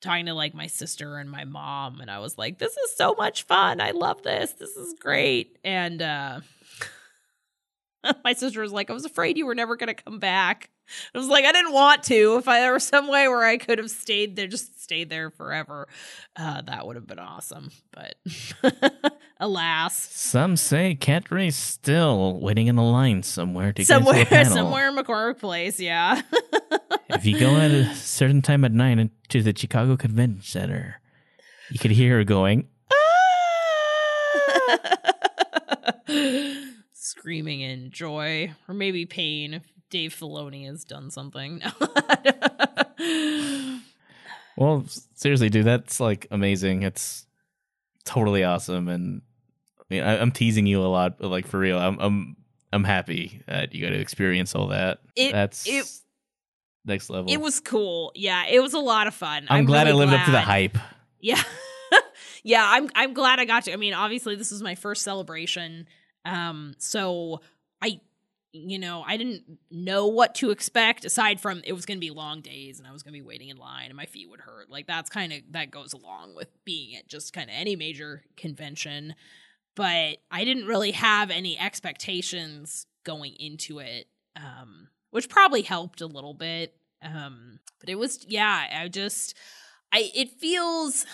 talking 0.00 0.26
to 0.26 0.34
like 0.34 0.54
my 0.54 0.66
sister 0.66 1.18
and 1.18 1.30
my 1.30 1.44
mom, 1.44 2.00
and 2.00 2.10
I 2.10 2.20
was 2.20 2.38
like, 2.38 2.58
"This 2.58 2.76
is 2.76 2.96
so 2.96 3.14
much 3.18 3.42
fun. 3.42 3.80
I 3.80 3.90
love 3.90 4.22
this. 4.22 4.52
This 4.52 4.70
is 4.76 4.94
great." 4.98 5.58
And 5.64 6.00
uh, 6.00 6.40
my 8.24 8.32
sister 8.32 8.60
was 8.60 8.72
like, 8.72 8.90
"I 8.90 8.92
was 8.92 9.04
afraid 9.04 9.36
you 9.38 9.46
were 9.46 9.54
never 9.54 9.76
going 9.76 9.94
to 9.94 10.02
come 10.02 10.18
back." 10.18 10.70
I 11.14 11.18
was 11.18 11.28
like, 11.28 11.44
I 11.44 11.52
didn't 11.52 11.72
want 11.72 12.02
to. 12.04 12.36
If 12.38 12.48
I, 12.48 12.60
there 12.60 12.72
was 12.72 12.82
some 12.84 13.06
way 13.06 13.28
where 13.28 13.44
I 13.44 13.58
could 13.58 13.78
have 13.78 13.90
stayed 13.90 14.34
there, 14.34 14.48
just 14.48 14.82
stayed 14.82 15.08
there 15.08 15.30
forever, 15.30 15.86
uh, 16.36 16.62
that 16.62 16.84
would 16.84 16.96
have 16.96 17.06
been 17.06 17.20
awesome. 17.20 17.70
But 17.92 18.16
alas, 19.40 19.96
Some 19.96 20.56
say 20.56 20.96
Cat 20.96 21.30
Ray's 21.30 21.54
still 21.56 22.40
waiting 22.40 22.66
in 22.66 22.76
a 22.76 22.84
line 22.88 23.22
somewhere 23.22 23.72
to 23.72 23.84
somewhere, 23.84 24.24
get 24.24 24.32
into 24.32 24.34
a 24.34 24.38
panel. 24.42 24.52
somewhere 24.52 24.88
in 24.88 24.96
McCormick 24.96 25.38
Place, 25.38 25.78
yeah. 25.78 26.22
If 27.08 27.24
you 27.24 27.38
go 27.38 27.56
at 27.56 27.70
a 27.70 27.94
certain 27.94 28.42
time 28.42 28.64
at 28.64 28.72
night 28.72 29.10
to 29.28 29.42
the 29.42 29.56
Chicago 29.56 29.96
Convention 29.96 30.42
Center, 30.42 31.00
you 31.70 31.78
could 31.78 31.92
hear 31.92 32.18
her 32.18 32.24
going, 32.24 32.66
Screaming 37.02 37.62
in 37.62 37.90
joy, 37.90 38.52
or 38.68 38.74
maybe 38.74 39.06
pain 39.06 39.54
if 39.54 39.62
Dave 39.88 40.14
Filoni 40.14 40.66
has 40.66 40.84
done 40.84 41.10
something. 41.10 41.62
Well, 44.56 44.84
seriously, 45.14 45.48
dude, 45.48 45.64
that's 45.64 46.00
like 46.00 46.26
amazing. 46.30 46.82
It's 46.82 47.24
totally 48.04 48.44
awesome, 48.44 48.88
and 48.88 49.22
I 49.78 49.82
mean, 49.88 50.02
I, 50.02 50.18
I'm 50.20 50.32
teasing 50.32 50.66
you 50.66 50.82
a 50.82 50.84
lot, 50.88 51.18
but 51.18 51.28
like 51.28 51.46
for 51.46 51.58
real, 51.58 51.78
I'm 51.78 51.98
I'm 51.98 52.36
I'm 52.70 52.84
happy 52.84 53.40
that 53.46 53.74
you 53.74 53.82
got 53.82 53.94
to 53.94 54.00
experience 54.00 54.54
all 54.54 54.66
that. 54.68 54.98
It- 55.16 55.32
that's 55.32 55.66
it- 55.66 55.86
next 56.84 57.08
level. 57.08 57.32
it 57.32 57.40
was 57.40 57.58
cool. 57.60 58.12
Yeah, 58.14 58.44
it 58.50 58.60
was 58.60 58.74
a 58.74 58.78
lot 58.78 59.06
of 59.06 59.14
fun. 59.14 59.46
I'm, 59.48 59.64
glad 59.64 59.86
really 59.86 60.02
I 60.02 60.04
lived 60.04 60.12
up 60.12 60.24
to 60.26 60.30
the 60.30 60.40
hype. 60.40 60.76
Yeah. 61.20 61.42
yeah, 62.42 62.66
I'm 62.68 62.90
I'm 62.94 63.14
glad 63.14 63.38
I 63.40 63.46
got 63.46 63.64
to. 63.64 63.72
I 63.72 63.76
mean, 63.76 63.94
obviously 63.94 64.34
this 64.34 64.50
was 64.50 64.62
my 64.62 64.74
first 64.74 65.02
celebration. 65.04 65.86
Um 66.24 66.74
so 66.78 67.40
I 67.82 68.00
you 68.52 68.78
know, 68.78 69.04
I 69.06 69.16
didn't 69.16 69.44
know 69.70 70.08
what 70.08 70.34
to 70.36 70.50
expect 70.50 71.04
aside 71.04 71.40
from 71.40 71.62
it 71.64 71.72
was 71.72 71.86
going 71.86 71.98
to 71.98 72.06
be 72.06 72.10
long 72.10 72.40
days 72.40 72.78
and 72.78 72.88
I 72.88 72.92
was 72.92 73.02
going 73.02 73.14
to 73.14 73.18
be 73.18 73.26
waiting 73.26 73.48
in 73.48 73.56
line 73.56 73.86
and 73.86 73.96
my 73.96 74.06
feet 74.06 74.28
would 74.28 74.40
hurt. 74.40 74.68
Like 74.68 74.86
that's 74.86 75.08
kind 75.08 75.32
of 75.32 75.40
that 75.50 75.70
goes 75.70 75.92
along 75.92 76.34
with 76.34 76.48
being 76.64 76.96
at 76.96 77.08
just 77.08 77.32
kind 77.32 77.48
of 77.48 77.54
any 77.56 77.76
major 77.76 78.22
convention. 78.36 79.14
But 79.76 80.18
I 80.30 80.44
didn't 80.44 80.66
really 80.66 80.90
have 80.92 81.30
any 81.30 81.58
expectations 81.58 82.86
going 83.04 83.34
into 83.38 83.78
it. 83.78 84.08
Um 84.36 84.88
which 85.10 85.28
probably 85.28 85.62
helped 85.62 86.00
a 86.00 86.06
little 86.06 86.34
bit. 86.34 86.74
Um 87.02 87.60
but 87.78 87.88
it 87.88 87.98
was 87.98 88.24
yeah, 88.28 88.66
I 88.82 88.88
just 88.88 89.36
I 89.92 90.10
it 90.14 90.30
feels 90.30 91.06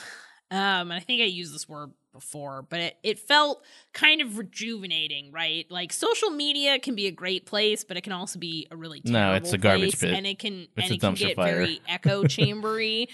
um 0.51 0.91
and 0.91 0.95
I 0.95 1.01
think 1.01 1.21
I 1.21 1.27
used 1.27 1.55
this 1.55 1.69
word 1.69 1.91
before, 2.17 2.63
but 2.63 2.81
it, 2.81 2.97
it 3.03 3.19
felt 3.19 3.63
kind 3.93 4.21
of 4.21 4.39
rejuvenating, 4.39 5.31
right? 5.33 5.71
Like 5.71 5.93
social 5.93 6.31
media 6.31 6.79
can 6.79 6.95
be 6.95 7.07
a 7.07 7.11
great 7.11 7.45
place, 7.47 7.85
but 7.85 7.97
it 7.97 8.01
can 8.03 8.13
also 8.13 8.39
be 8.39 8.67
a 8.71 8.77
really 8.77 9.03
No, 9.05 9.35
it's 9.35 9.53
a 9.53 9.59
garbage 9.59 9.91
place, 9.99 10.01
pit. 10.01 10.15
and 10.15 10.27
it 10.27 10.39
can 10.39 10.67
It's 10.77 10.85
and 10.85 10.91
a 10.93 10.95
it 10.95 11.01
can 11.01 11.15
get 11.15 11.37
fire. 11.37 11.55
very 11.57 11.81
echo 11.89 12.25
chambery. 12.25 13.09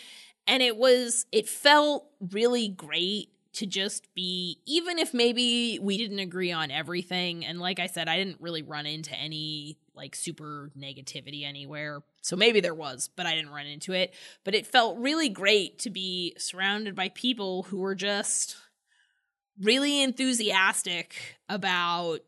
and 0.46 0.62
it 0.62 0.76
was 0.76 1.26
it 1.32 1.48
felt 1.48 2.06
really 2.30 2.68
great 2.68 3.28
to 3.54 3.66
just 3.66 4.12
be 4.14 4.58
even 4.66 4.98
if 4.98 5.12
maybe 5.12 5.78
we 5.82 5.98
didn't 5.98 6.20
agree 6.20 6.52
on 6.52 6.70
everything 6.70 7.44
and 7.44 7.60
like 7.60 7.78
i 7.78 7.86
said 7.86 8.08
i 8.08 8.16
didn't 8.16 8.40
really 8.40 8.62
run 8.62 8.86
into 8.86 9.14
any 9.14 9.76
like 9.94 10.14
super 10.16 10.70
negativity 10.76 11.44
anywhere 11.44 12.00
so 12.22 12.34
maybe 12.34 12.60
there 12.60 12.74
was 12.74 13.10
but 13.14 13.26
i 13.26 13.34
didn't 13.34 13.50
run 13.52 13.66
into 13.66 13.92
it 13.92 14.14
but 14.42 14.54
it 14.54 14.66
felt 14.66 14.96
really 14.98 15.28
great 15.28 15.78
to 15.78 15.90
be 15.90 16.34
surrounded 16.38 16.94
by 16.94 17.10
people 17.10 17.64
who 17.64 17.76
were 17.76 17.94
just 17.94 18.56
really 19.60 20.02
enthusiastic 20.02 21.38
about 21.48 22.20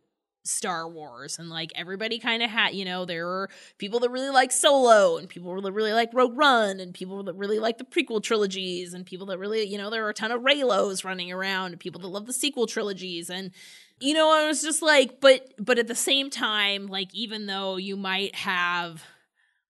Star 0.46 0.86
Wars 0.86 1.38
and 1.38 1.48
like 1.48 1.72
everybody 1.74 2.18
kind 2.18 2.42
of 2.42 2.50
had, 2.50 2.74
you 2.74 2.84
know, 2.84 3.06
there 3.06 3.26
were 3.26 3.48
people 3.78 3.98
that 4.00 4.10
really 4.10 4.28
like 4.28 4.52
Solo 4.52 5.16
and 5.16 5.26
people 5.26 5.58
that 5.62 5.72
really 5.72 5.94
like 5.94 6.10
Rogue 6.12 6.36
One 6.36 6.80
and 6.80 6.92
people 6.92 7.22
that 7.22 7.34
really 7.34 7.58
like 7.58 7.78
the 7.78 7.84
prequel 7.84 8.22
trilogies 8.22 8.92
and 8.92 9.06
people 9.06 9.26
that 9.28 9.38
really, 9.38 9.64
you 9.64 9.78
know, 9.78 9.88
there 9.88 10.02
were 10.02 10.10
a 10.10 10.14
ton 10.14 10.30
of 10.30 10.42
Reylos 10.42 11.02
running 11.02 11.32
around 11.32 11.72
and 11.72 11.80
people 11.80 12.00
that 12.02 12.08
love 12.08 12.26
the 12.26 12.32
sequel 12.34 12.66
trilogies 12.66 13.30
and 13.30 13.52
you 14.00 14.12
know, 14.12 14.30
I 14.30 14.46
was 14.46 14.60
just 14.60 14.82
like, 14.82 15.20
but 15.20 15.54
but 15.58 15.78
at 15.78 15.86
the 15.86 15.94
same 15.94 16.28
time, 16.28 16.88
like 16.88 17.14
even 17.14 17.46
though 17.46 17.76
you 17.76 17.96
might 17.96 18.34
have 18.34 19.02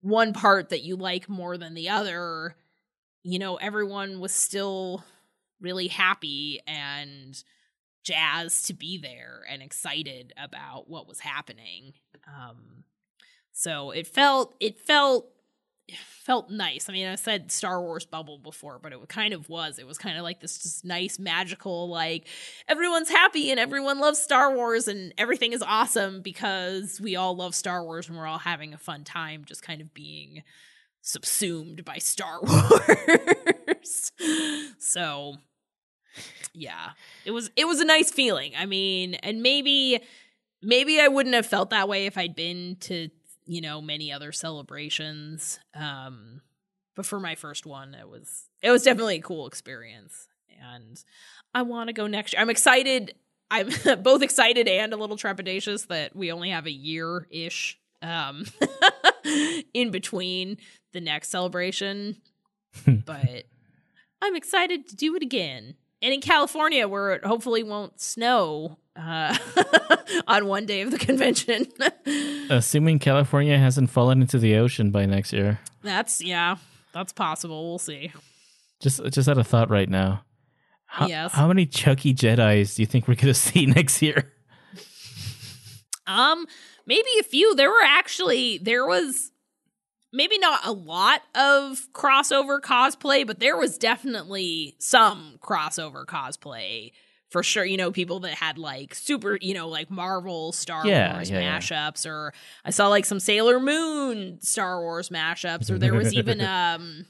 one 0.01 0.31
part 0.31 0.69
that 0.69 0.83
you 0.83 0.95
like 0.95 1.27
more 1.27 1.57
than 1.57 1.73
the 1.73 1.89
other, 1.89 2.55
you 3.23 3.39
know, 3.39 3.55
everyone 3.55 4.19
was 4.19 4.31
still 4.31 5.03
really 5.61 5.88
happy 5.88 6.59
and 6.67 7.41
jazzed 8.03 8.65
to 8.67 8.73
be 8.73 8.97
there 8.97 9.41
and 9.49 9.61
excited 9.61 10.33
about 10.41 10.89
what 10.89 11.07
was 11.07 11.19
happening. 11.19 11.93
Um 12.27 12.83
so 13.51 13.91
it 13.91 14.07
felt 14.07 14.55
it 14.59 14.79
felt 14.79 15.27
it 15.88 15.97
felt 15.97 16.49
nice. 16.49 16.88
I 16.88 16.93
mean, 16.93 17.07
I 17.07 17.15
said 17.15 17.51
Star 17.51 17.81
Wars 17.81 18.05
bubble 18.05 18.38
before, 18.38 18.79
but 18.81 18.93
it 18.93 19.09
kind 19.09 19.33
of 19.33 19.49
was. 19.49 19.77
It 19.77 19.85
was 19.85 19.97
kind 19.97 20.17
of 20.17 20.23
like 20.23 20.39
this 20.39 20.57
just 20.59 20.85
nice 20.85 21.19
magical 21.19 21.89
like 21.89 22.27
everyone's 22.67 23.09
happy 23.09 23.51
and 23.51 23.59
everyone 23.59 23.99
loves 23.99 24.19
Star 24.19 24.55
Wars 24.55 24.88
and 24.88 25.13
everything 25.17 25.51
is 25.51 25.61
awesome 25.61 26.21
because 26.21 27.01
we 27.01 27.15
all 27.15 27.35
love 27.35 27.53
Star 27.53 27.83
Wars 27.83 28.07
and 28.07 28.17
we're 28.17 28.27
all 28.27 28.38
having 28.38 28.73
a 28.73 28.77
fun 28.77 29.03
time 29.03 29.43
just 29.45 29.63
kind 29.63 29.81
of 29.81 29.93
being 29.93 30.43
subsumed 31.01 31.83
by 31.83 31.97
Star 31.97 32.39
Wars. 32.43 34.11
so 34.79 35.35
yeah. 36.53 36.91
It 37.25 37.31
was 37.31 37.51
it 37.55 37.65
was 37.65 37.79
a 37.79 37.85
nice 37.85 38.11
feeling. 38.11 38.53
I 38.57 38.65
mean 38.65 39.15
and 39.15 39.41
maybe 39.41 40.01
maybe 40.61 40.99
i 40.99 41.07
wouldn't 41.07 41.35
have 41.35 41.45
felt 41.45 41.71
that 41.71 41.89
way 41.89 42.05
if 42.05 42.17
i'd 42.17 42.35
been 42.35 42.75
to 42.79 43.09
you 43.45 43.61
know 43.61 43.81
many 43.81 44.11
other 44.11 44.31
celebrations 44.31 45.59
um 45.73 46.41
but 46.95 47.05
for 47.05 47.19
my 47.19 47.35
first 47.35 47.65
one 47.65 47.95
it 47.95 48.07
was 48.07 48.49
it 48.61 48.71
was 48.71 48.83
definitely 48.83 49.15
a 49.15 49.21
cool 49.21 49.47
experience. 49.47 50.27
And 50.61 51.03
i 51.55 51.63
want 51.63 51.88
to 51.88 51.93
go 51.93 52.05
next 52.07 52.33
year. 52.33 52.41
I'm 52.41 52.49
excited 52.49 53.15
i'm 53.49 53.69
both 54.03 54.21
excited 54.21 54.67
and 54.67 54.93
a 54.93 54.97
little 54.97 55.17
trepidatious 55.17 55.88
that 55.88 56.15
we 56.15 56.31
only 56.31 56.51
have 56.51 56.67
a 56.67 56.71
year 56.71 57.27
ish 57.31 57.79
um 58.03 58.45
in 59.73 59.89
between 59.91 60.57
the 60.93 61.01
next 61.01 61.29
celebration. 61.29 62.17
But 62.85 63.45
i'm 64.21 64.35
excited 64.35 64.88
to 64.89 64.95
do 64.95 65.15
it 65.15 65.23
again 65.23 65.75
and 66.01 66.13
in 66.13 66.21
California, 66.21 66.87
where 66.87 67.11
it 67.11 67.25
hopefully 67.25 67.63
won't 67.63 67.99
snow 68.01 68.77
uh, 68.95 69.37
on 70.27 70.45
one 70.47 70.65
day 70.65 70.81
of 70.81 70.91
the 70.91 70.97
convention. 70.97 71.67
Assuming 72.49 72.99
California 72.99 73.57
hasn't 73.57 73.89
fallen 73.89 74.21
into 74.21 74.37
the 74.39 74.55
ocean 74.55 74.91
by 74.91 75.05
next 75.05 75.31
year. 75.33 75.59
that's 75.81 76.21
yeah, 76.21 76.57
that's 76.93 77.13
possible. 77.13 77.69
We'll 77.69 77.79
see. 77.79 78.11
Just 78.81 79.03
just 79.11 79.27
had 79.27 79.37
a 79.37 79.43
thought 79.43 79.69
right 79.69 79.89
now. 79.89 80.23
How, 80.85 81.07
Yes. 81.07 81.31
How 81.31 81.47
many 81.47 81.65
Chucky 81.65 82.13
Jedi's 82.13 82.75
do 82.75 82.81
you 82.81 82.85
think 82.85 83.07
we're 83.07 83.15
gonna 83.15 83.33
see 83.47 83.65
next 83.65 84.01
year? 84.01 84.33
Um, 86.07 86.45
maybe 86.85 87.07
a 87.19 87.23
few. 87.23 87.55
There 87.55 87.69
were 87.69 87.83
actually 87.83 88.57
there 88.57 88.85
was 88.85 89.30
maybe 90.13 90.38
not 90.38 90.65
a 90.65 90.71
lot 90.71 91.21
of 91.35 91.88
crossover 91.93 92.59
cosplay, 92.59 93.25
but 93.25 93.39
there 93.39 93.57
was 93.57 93.77
definitely 93.77 94.75
some 94.79 95.38
crossover 95.41 96.05
cosplay 96.05 96.91
for 97.29 97.43
sure. 97.43 97.63
You 97.65 97.77
know, 97.77 97.91
people 97.91 98.19
that 98.21 98.33
had 98.35 98.57
like 98.57 98.93
super, 98.93 99.38
you 99.41 99.53
know, 99.53 99.67
like 99.67 99.89
Marvel 99.89 100.51
Star 100.51 100.85
Yeah, 100.88 101.13
Wars 101.13 101.29
yeah, 101.29 101.39
yeah. 101.39 101.57
mashups, 101.57 102.05
or 102.05 102.33
I 102.65 102.71
saw 102.71 102.88
like 102.88 103.05
some 103.05 103.19
Sailor 103.19 103.59
Moon 103.59 104.39
Star 104.41 104.81
Wars 104.81 105.09
mashups, 105.09 105.69
or 105.71 105.77
there 105.77 105.93
was 105.93 106.13
even 106.13 106.41
um 106.41 107.05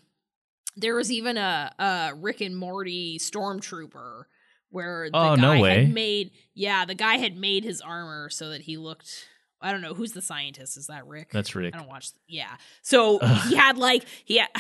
there 0.77 0.95
was 0.95 1.11
even 1.11 1.37
a, 1.37 1.73
a 1.79 2.11
Rick 2.15 2.41
and 2.41 2.55
Morty 2.57 3.19
stormtrooper 3.19 4.23
where 4.69 5.09
the 5.09 5.17
Oh, 5.17 5.35
guy 5.35 5.55
no 5.55 5.61
way. 5.61 5.83
had 5.85 5.93
made 5.93 6.31
yeah 6.53 6.85
the 6.85 6.95
guy 6.95 7.17
had 7.17 7.35
made 7.35 7.63
his 7.63 7.81
armor 7.81 8.29
so 8.29 8.49
that 8.49 8.61
he 8.61 8.77
looked 8.77 9.27
I 9.61 9.71
don't 9.71 9.81
know 9.81 9.93
who's 9.93 10.11
the 10.13 10.21
scientist 10.21 10.77
is 10.77 10.87
that 10.87 11.05
Rick 11.07 11.29
That's 11.31 11.55
Rick. 11.55 11.75
I 11.75 11.77
don't 11.77 11.87
watch. 11.87 12.11
Yeah. 12.27 12.49
So 12.81 13.19
Ugh. 13.19 13.49
he 13.49 13.55
had 13.55 13.77
like 13.77 14.05
he 14.25 14.37
had, 14.37 14.49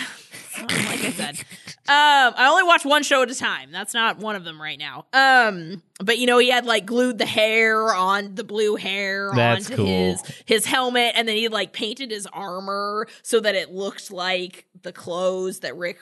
like 0.61 1.03
I 1.03 1.11
said, 1.11 1.39
um, 1.87 2.33
I 2.37 2.47
only 2.49 2.63
watch 2.63 2.85
one 2.85 3.03
show 3.03 3.23
at 3.23 3.31
a 3.31 3.35
time. 3.35 3.71
That's 3.71 3.93
not 3.93 4.19
one 4.19 4.35
of 4.35 4.43
them 4.43 4.61
right 4.61 4.77
now. 4.77 5.05
Um, 5.13 5.81
but 5.99 6.17
you 6.19 6.27
know 6.27 6.37
he 6.37 6.49
had 6.49 6.65
like 6.65 6.85
glued 6.85 7.17
the 7.17 7.25
hair 7.25 7.93
on 7.93 8.35
the 8.35 8.43
blue 8.43 8.75
hair 8.75 9.31
That's 9.33 9.65
onto 9.69 9.77
cool. 9.77 9.85
his 9.85 10.23
his 10.45 10.65
helmet, 10.65 11.13
and 11.15 11.27
then 11.27 11.35
he 11.35 11.47
like 11.47 11.73
painted 11.73 12.11
his 12.11 12.27
armor 12.27 13.07
so 13.23 13.39
that 13.39 13.55
it 13.55 13.71
looked 13.71 14.11
like 14.11 14.65
the 14.81 14.93
clothes 14.93 15.59
that 15.59 15.75
Rick 15.75 15.99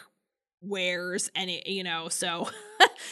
wears, 0.62 1.32
and 1.36 1.50
it 1.50 1.68
you 1.68 1.84
know 1.84 2.10
so. 2.10 2.50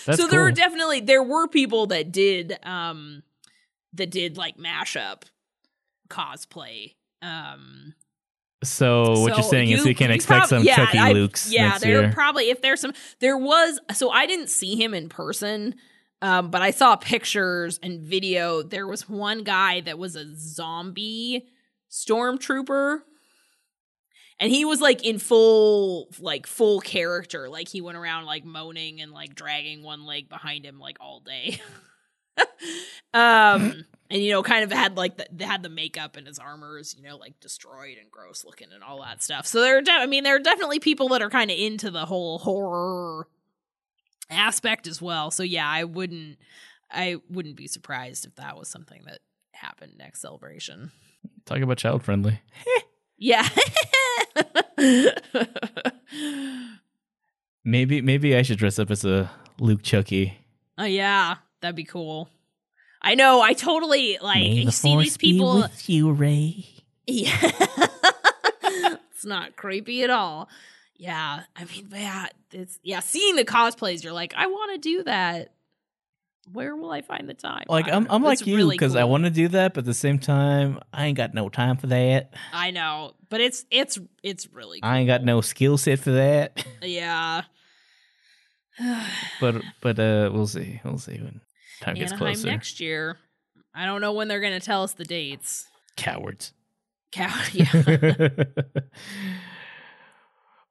That's 0.05 0.21
so 0.21 0.27
there 0.27 0.41
were 0.41 0.51
definitely 0.51 1.01
there 1.01 1.23
were 1.23 1.47
people 1.47 1.87
that 1.87 2.11
did 2.11 2.57
um 2.63 3.23
that 3.93 4.09
did 4.09 4.37
like 4.37 4.57
mashup 4.57 5.23
cosplay 6.07 6.95
um 7.21 7.93
So 8.63 9.19
what 9.21 9.33
you're 9.35 9.43
so 9.43 9.49
saying 9.49 9.69
is 9.71 9.85
we 9.85 9.93
can 9.93 10.09
you 10.09 10.15
expect 10.15 10.39
prob- 10.39 10.49
some 10.49 10.63
yeah, 10.63 10.75
Chucky 10.75 10.97
I- 10.97 11.13
Lukes 11.13 11.51
Yeah, 11.51 11.77
there 11.77 12.01
year. 12.03 12.11
probably 12.11 12.49
if 12.49 12.61
there's 12.61 12.81
some 12.81 12.93
there 13.19 13.37
was 13.37 13.79
so 13.93 14.09
I 14.09 14.25
didn't 14.25 14.49
see 14.49 14.75
him 14.75 14.93
in 14.93 15.09
person, 15.09 15.75
um, 16.21 16.49
but 16.51 16.61
I 16.61 16.71
saw 16.71 16.95
pictures 16.95 17.79
and 17.83 18.01
video. 18.01 18.63
There 18.63 18.87
was 18.87 19.07
one 19.07 19.43
guy 19.43 19.81
that 19.81 19.97
was 19.99 20.15
a 20.15 20.25
zombie 20.35 21.47
stormtrooper. 21.91 22.99
And 24.39 24.51
he 24.51 24.65
was 24.65 24.79
like 24.81 25.03
in 25.03 25.17
full 25.17 26.09
like 26.19 26.45
full 26.45 26.79
character. 26.79 27.49
Like 27.49 27.67
he 27.67 27.81
went 27.81 27.97
around 27.97 28.25
like 28.25 28.45
moaning 28.45 29.01
and 29.01 29.11
like 29.11 29.33
dragging 29.33 29.81
one 29.81 30.05
leg 30.05 30.29
behind 30.29 30.63
him 30.63 30.79
like 30.79 30.97
all 30.99 31.21
day. 31.21 31.59
um 33.13 33.85
and 34.09 34.21
you 34.21 34.31
know 34.31 34.43
kind 34.43 34.63
of 34.63 34.71
had 34.71 34.97
like 34.97 35.17
the, 35.17 35.27
they 35.31 35.45
had 35.45 35.63
the 35.63 35.69
makeup 35.69 36.15
and 36.15 36.27
his 36.27 36.39
armors 36.39 36.95
you 36.97 37.03
know 37.03 37.17
like 37.17 37.39
destroyed 37.39 37.97
and 38.01 38.09
gross 38.11 38.45
looking 38.45 38.67
and 38.73 38.83
all 38.83 39.01
that 39.01 39.21
stuff. 39.23 39.45
So 39.47 39.61
there 39.61 39.77
are 39.77 39.81
de- 39.81 39.91
i 39.91 40.05
mean 40.05 40.23
there 40.23 40.35
are 40.35 40.39
definitely 40.39 40.79
people 40.79 41.09
that 41.09 41.21
are 41.21 41.29
kind 41.29 41.51
of 41.51 41.57
into 41.57 41.91
the 41.91 42.05
whole 42.05 42.39
horror 42.39 43.27
aspect 44.29 44.87
as 44.87 45.01
well. 45.01 45.31
So 45.31 45.43
yeah 45.43 45.69
i 45.69 45.83
wouldn't 45.83 46.37
i 46.91 47.17
wouldn't 47.29 47.55
be 47.55 47.67
surprised 47.67 48.25
if 48.25 48.35
that 48.35 48.57
was 48.57 48.69
something 48.69 49.03
that 49.05 49.19
happened 49.51 49.93
next 49.97 50.21
celebration. 50.21 50.91
Talk 51.45 51.59
about 51.59 51.77
child 51.77 52.03
friendly. 52.03 52.41
yeah. 53.17 53.47
Maybe 57.63 58.01
maybe 58.01 58.35
I 58.35 58.43
should 58.43 58.59
dress 58.59 58.79
up 58.79 58.91
as 58.91 59.03
a 59.03 59.29
Luke 59.59 59.83
Chucky. 59.83 60.37
oh 60.77 60.85
yeah. 60.85 61.35
That'd 61.59 61.75
be 61.75 61.83
cool 61.83 62.29
i 63.07 63.15
know 63.15 63.41
i 63.41 63.53
totally 63.53 64.17
like 64.21 64.43
you 64.43 64.71
see 64.71 64.97
these 64.97 65.17
people 65.17 65.65
you, 65.87 66.11
Ray. 66.11 66.65
Yeah. 67.07 67.37
it's 69.11 69.25
not 69.25 69.55
creepy 69.55 70.03
at 70.03 70.09
all. 70.09 70.49
Yeah. 70.97 71.43
I 71.55 71.65
mean, 71.65 71.87
yeah, 71.91 72.27
it's 72.51 72.79
yeah, 72.83 72.99
seeing 72.99 73.35
the 73.35 73.45
cosplays, 73.45 74.03
you're 74.03 74.13
like, 74.13 74.33
I 74.35 74.47
want 74.47 74.73
to 74.73 74.89
do 74.89 75.03
that. 75.03 75.53
Where 76.53 76.75
will 76.75 76.91
I 76.91 77.01
find 77.01 77.27
the 77.27 77.33
time? 77.33 77.65
Like 77.67 77.89
I'm. 77.89 78.07
I'm 78.09 78.23
like 78.23 78.47
you 78.47 78.55
really 78.55 78.75
because 78.75 78.95
I 78.95 79.03
want 79.03 79.25
to 79.25 79.29
do 79.29 79.49
that, 79.49 79.73
but 79.73 79.79
at 79.79 79.85
the 79.85 79.93
same 79.93 80.17
time, 80.17 80.79
I 80.93 81.07
ain't 81.07 81.17
got 81.17 81.33
no 81.33 81.49
time 81.49 81.75
for 81.75 81.87
that. 81.87 82.33
I 82.53 82.71
know, 82.71 83.15
but 83.27 83.41
it's 83.41 83.65
it's 83.69 83.99
it's 84.23 84.47
really 84.53 84.79
cool. 84.79 84.89
I 84.89 84.99
ain't 84.99 85.07
got 85.07 85.25
no 85.25 85.41
skill 85.41 85.77
set 85.77 85.99
for 85.99 86.11
that. 86.11 86.65
Yeah. 86.81 87.41
But 89.41 89.61
but 89.81 89.99
uh, 89.99 90.29
we'll 90.31 90.47
see. 90.47 90.79
We'll 90.85 90.99
see 90.99 91.17
when 91.17 91.41
time 91.81 91.95
gets 91.95 92.11
Anaheim 92.11 92.33
closer. 92.33 92.47
next 92.47 92.79
year. 92.79 93.17
I 93.73 93.85
don't 93.85 94.01
know 94.01 94.13
when 94.13 94.27
they're 94.27 94.39
going 94.39 94.59
to 94.59 94.65
tell 94.65 94.83
us 94.83 94.93
the 94.93 95.03
dates. 95.03 95.67
Cowards. 95.95 96.53
Cow- 97.11 97.43
yeah. 97.53 98.29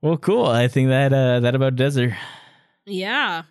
well, 0.02 0.16
cool. 0.16 0.46
I 0.46 0.68
think 0.68 0.88
that 0.88 1.12
uh, 1.12 1.40
that 1.40 1.54
about 1.54 1.76
does 1.76 1.96
her. 1.96 2.16
yeah. 2.84 3.42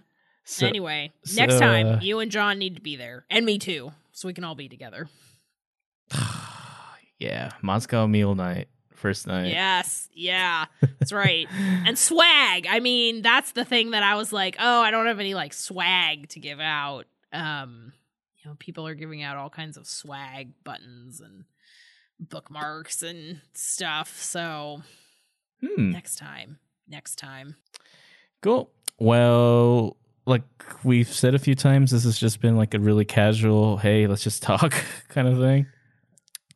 So, 0.47 0.67
anyway, 0.67 1.11
so, 1.23 1.41
next 1.41 1.57
time 1.57 1.87
uh, 1.87 1.99
you 2.01 2.19
and 2.19 2.29
John 2.31 2.59
need 2.59 2.75
to 2.75 2.81
be 2.81 2.95
there, 2.97 3.25
and 3.31 3.47
me 3.47 3.57
too, 3.57 3.91
so 4.11 4.27
we 4.27 4.33
can 4.35 4.43
all 4.43 4.53
be 4.53 4.69
together. 4.69 5.09
yeah, 7.19 7.49
Moscow 7.63 8.05
mule 8.05 8.35
Night, 8.35 8.67
first 8.93 9.25
night. 9.25 9.47
Yes, 9.47 10.07
yeah, 10.13 10.65
that's 10.99 11.11
right. 11.11 11.47
and 11.51 11.97
swag. 11.97 12.67
I 12.69 12.79
mean, 12.79 13.23
that's 13.23 13.53
the 13.53 13.65
thing 13.65 13.91
that 13.91 14.03
I 14.03 14.13
was 14.15 14.31
like, 14.31 14.55
oh, 14.59 14.81
I 14.81 14.91
don't 14.91 15.07
have 15.07 15.19
any 15.19 15.33
like 15.33 15.51
swag 15.51 16.29
to 16.29 16.39
give 16.39 16.59
out. 16.59 17.07
Um, 17.35 17.93
you 18.37 18.49
know, 18.49 18.55
people 18.59 18.87
are 18.87 18.95
giving 18.95 19.21
out 19.23 19.37
all 19.37 19.49
kinds 19.49 19.77
of 19.77 19.87
swag 19.87 20.51
buttons 20.63 21.19
and 21.21 21.45
bookmarks 22.19 23.01
and 23.03 23.41
stuff. 23.53 24.21
So 24.21 24.81
Hmm. 25.61 25.91
next 25.91 26.17
time, 26.17 26.59
next 26.87 27.17
time. 27.17 27.55
Cool. 28.41 28.71
Well, 28.99 29.97
like 30.25 30.43
we've 30.83 31.11
said 31.11 31.35
a 31.35 31.39
few 31.39 31.55
times, 31.55 31.91
this 31.91 32.03
has 32.03 32.17
just 32.17 32.39
been 32.41 32.55
like 32.55 32.73
a 32.73 32.79
really 32.79 33.05
casual, 33.05 33.77
hey, 33.77 34.07
let's 34.07 34.23
just 34.23 34.41
talk 34.43 34.73
kind 35.09 35.27
of 35.27 35.37
thing. 35.39 35.67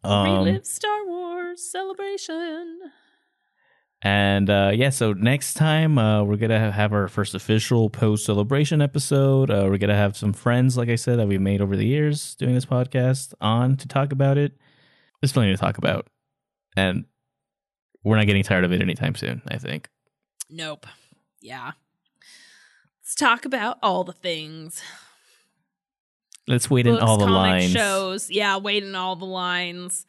Um, 0.04 0.24
Relive 0.24 0.66
Star 0.66 1.06
Wars 1.06 1.62
celebration. 1.72 2.80
And 4.02 4.50
uh, 4.50 4.72
yeah, 4.74 4.90
so 4.90 5.14
next 5.14 5.56
time 5.56 5.98
uh, 5.98 6.24
we're 6.24 6.38
gonna 6.38 6.72
have 6.72 6.94
our 6.94 7.08
first 7.08 7.36
official 7.36 7.90
post 7.90 8.26
celebration 8.26 8.82
episode. 8.82 9.52
Uh, 9.52 9.68
we're 9.70 9.78
gonna 9.78 9.96
have 9.96 10.16
some 10.16 10.32
friends, 10.32 10.78
like 10.78 10.90
I 10.90 10.96
said, 10.96 11.20
that 11.20 11.28
we've 11.28 11.42
made 11.42 11.62
over 11.62 11.76
the 11.76 11.86
years 11.86 12.36
doing 12.36 12.54
this 12.54 12.66
podcast 12.66 13.34
on 13.42 13.76
to 13.78 13.88
talk 13.88 14.12
about 14.12 14.38
it. 14.38 14.54
There's 15.22 15.34
plenty 15.34 15.52
to 15.52 15.58
talk 15.58 15.78
about, 15.78 16.08
and 16.78 17.06
we're 18.04 18.16
not 18.16 18.26
getting 18.26 18.44
tired 18.44 18.64
of 18.64 18.72
it 18.72 18.82
anytime 18.82 19.16
soon. 19.16 19.42
I 19.48 19.58
think. 19.58 19.90
Nope. 20.50 20.86
Yeah. 21.42 21.72
Let's 23.04 23.16
talk 23.16 23.44
about 23.44 23.80
all 23.82 24.04
the 24.04 24.14
things. 24.14 24.82
Let's 26.48 26.70
wait 26.70 26.88
in 26.88 26.98
all 26.98 27.18
the 27.18 27.26
comic 27.26 27.36
lines. 27.36 27.72
shows. 27.72 28.30
Yeah, 28.32 28.58
wait 28.58 28.84
in 28.84 28.96
all 28.96 29.16
the 29.16 29.26
lines. 29.26 30.06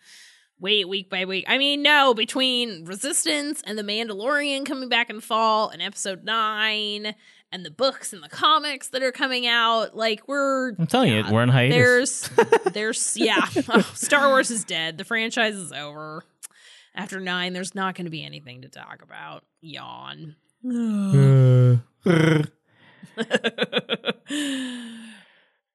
Wait 0.61 0.87
week 0.89 1.09
by 1.09 1.25
week. 1.25 1.45
I 1.49 1.57
mean, 1.57 1.81
no, 1.83 2.13
between 2.13 2.85
Resistance 2.85 3.63
and 3.67 3.79
The 3.79 3.83
Mandalorian 3.83 4.67
coming 4.67 4.91
back 4.91 5.09
in 5.09 5.21
fall 5.21 5.71
and 5.71 5.81
episode 5.81 6.23
nine 6.23 7.15
and 7.51 7.65
the 7.65 7.71
books 7.71 8.13
and 8.13 8.23
the 8.23 8.29
comics 8.29 8.89
that 8.91 9.03
are 9.03 9.11
coming 9.11 9.47
out, 9.47 9.97
like 9.97 10.29
we're 10.29 10.75
I'm 10.79 10.87
telling 10.87 11.13
yeah, 11.13 11.27
you, 11.27 11.33
we're 11.35 11.43
in 11.43 11.49
hiatus. 11.49 12.29
there's 12.29 12.51
there's 12.75 13.17
yeah. 13.17 13.47
Oh, 13.71 13.81
Star 13.95 14.29
Wars 14.29 14.51
is 14.51 14.65
dead. 14.65 14.99
The 14.99 15.05
franchise 15.05 15.55
is 15.57 15.73
over. 15.73 16.23
After 16.95 17.21
nine, 17.21 17.55
there's 17.55 17.75
not 17.75 17.95
gonna 17.95 18.11
be 18.11 18.23
anything 18.23 18.61
to 18.63 18.69
talk 18.69 19.01
about. 19.03 19.45
Yawn. 19.63 20.37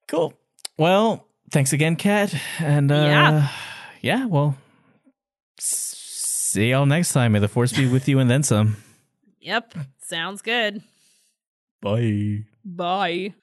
Cool. 0.08 0.34
Well, 0.78 1.26
thanks 1.50 1.72
again, 1.72 1.96
Cat. 1.96 2.34
And 2.60 2.92
uh, 2.92 2.94
Yeah. 2.94 3.48
yeah, 4.02 4.26
well, 4.26 4.56
see 5.58 6.70
y'all 6.70 6.86
next 6.86 7.12
time. 7.12 7.32
May 7.32 7.38
the 7.38 7.48
force 7.48 7.72
be 7.72 7.86
with 7.88 8.08
you 8.08 8.18
and 8.18 8.30
then 8.30 8.42
some. 8.42 8.76
yep. 9.40 9.72
Sounds 9.98 10.42
good. 10.42 10.82
Bye. 11.80 12.44
Bye. 12.64 13.34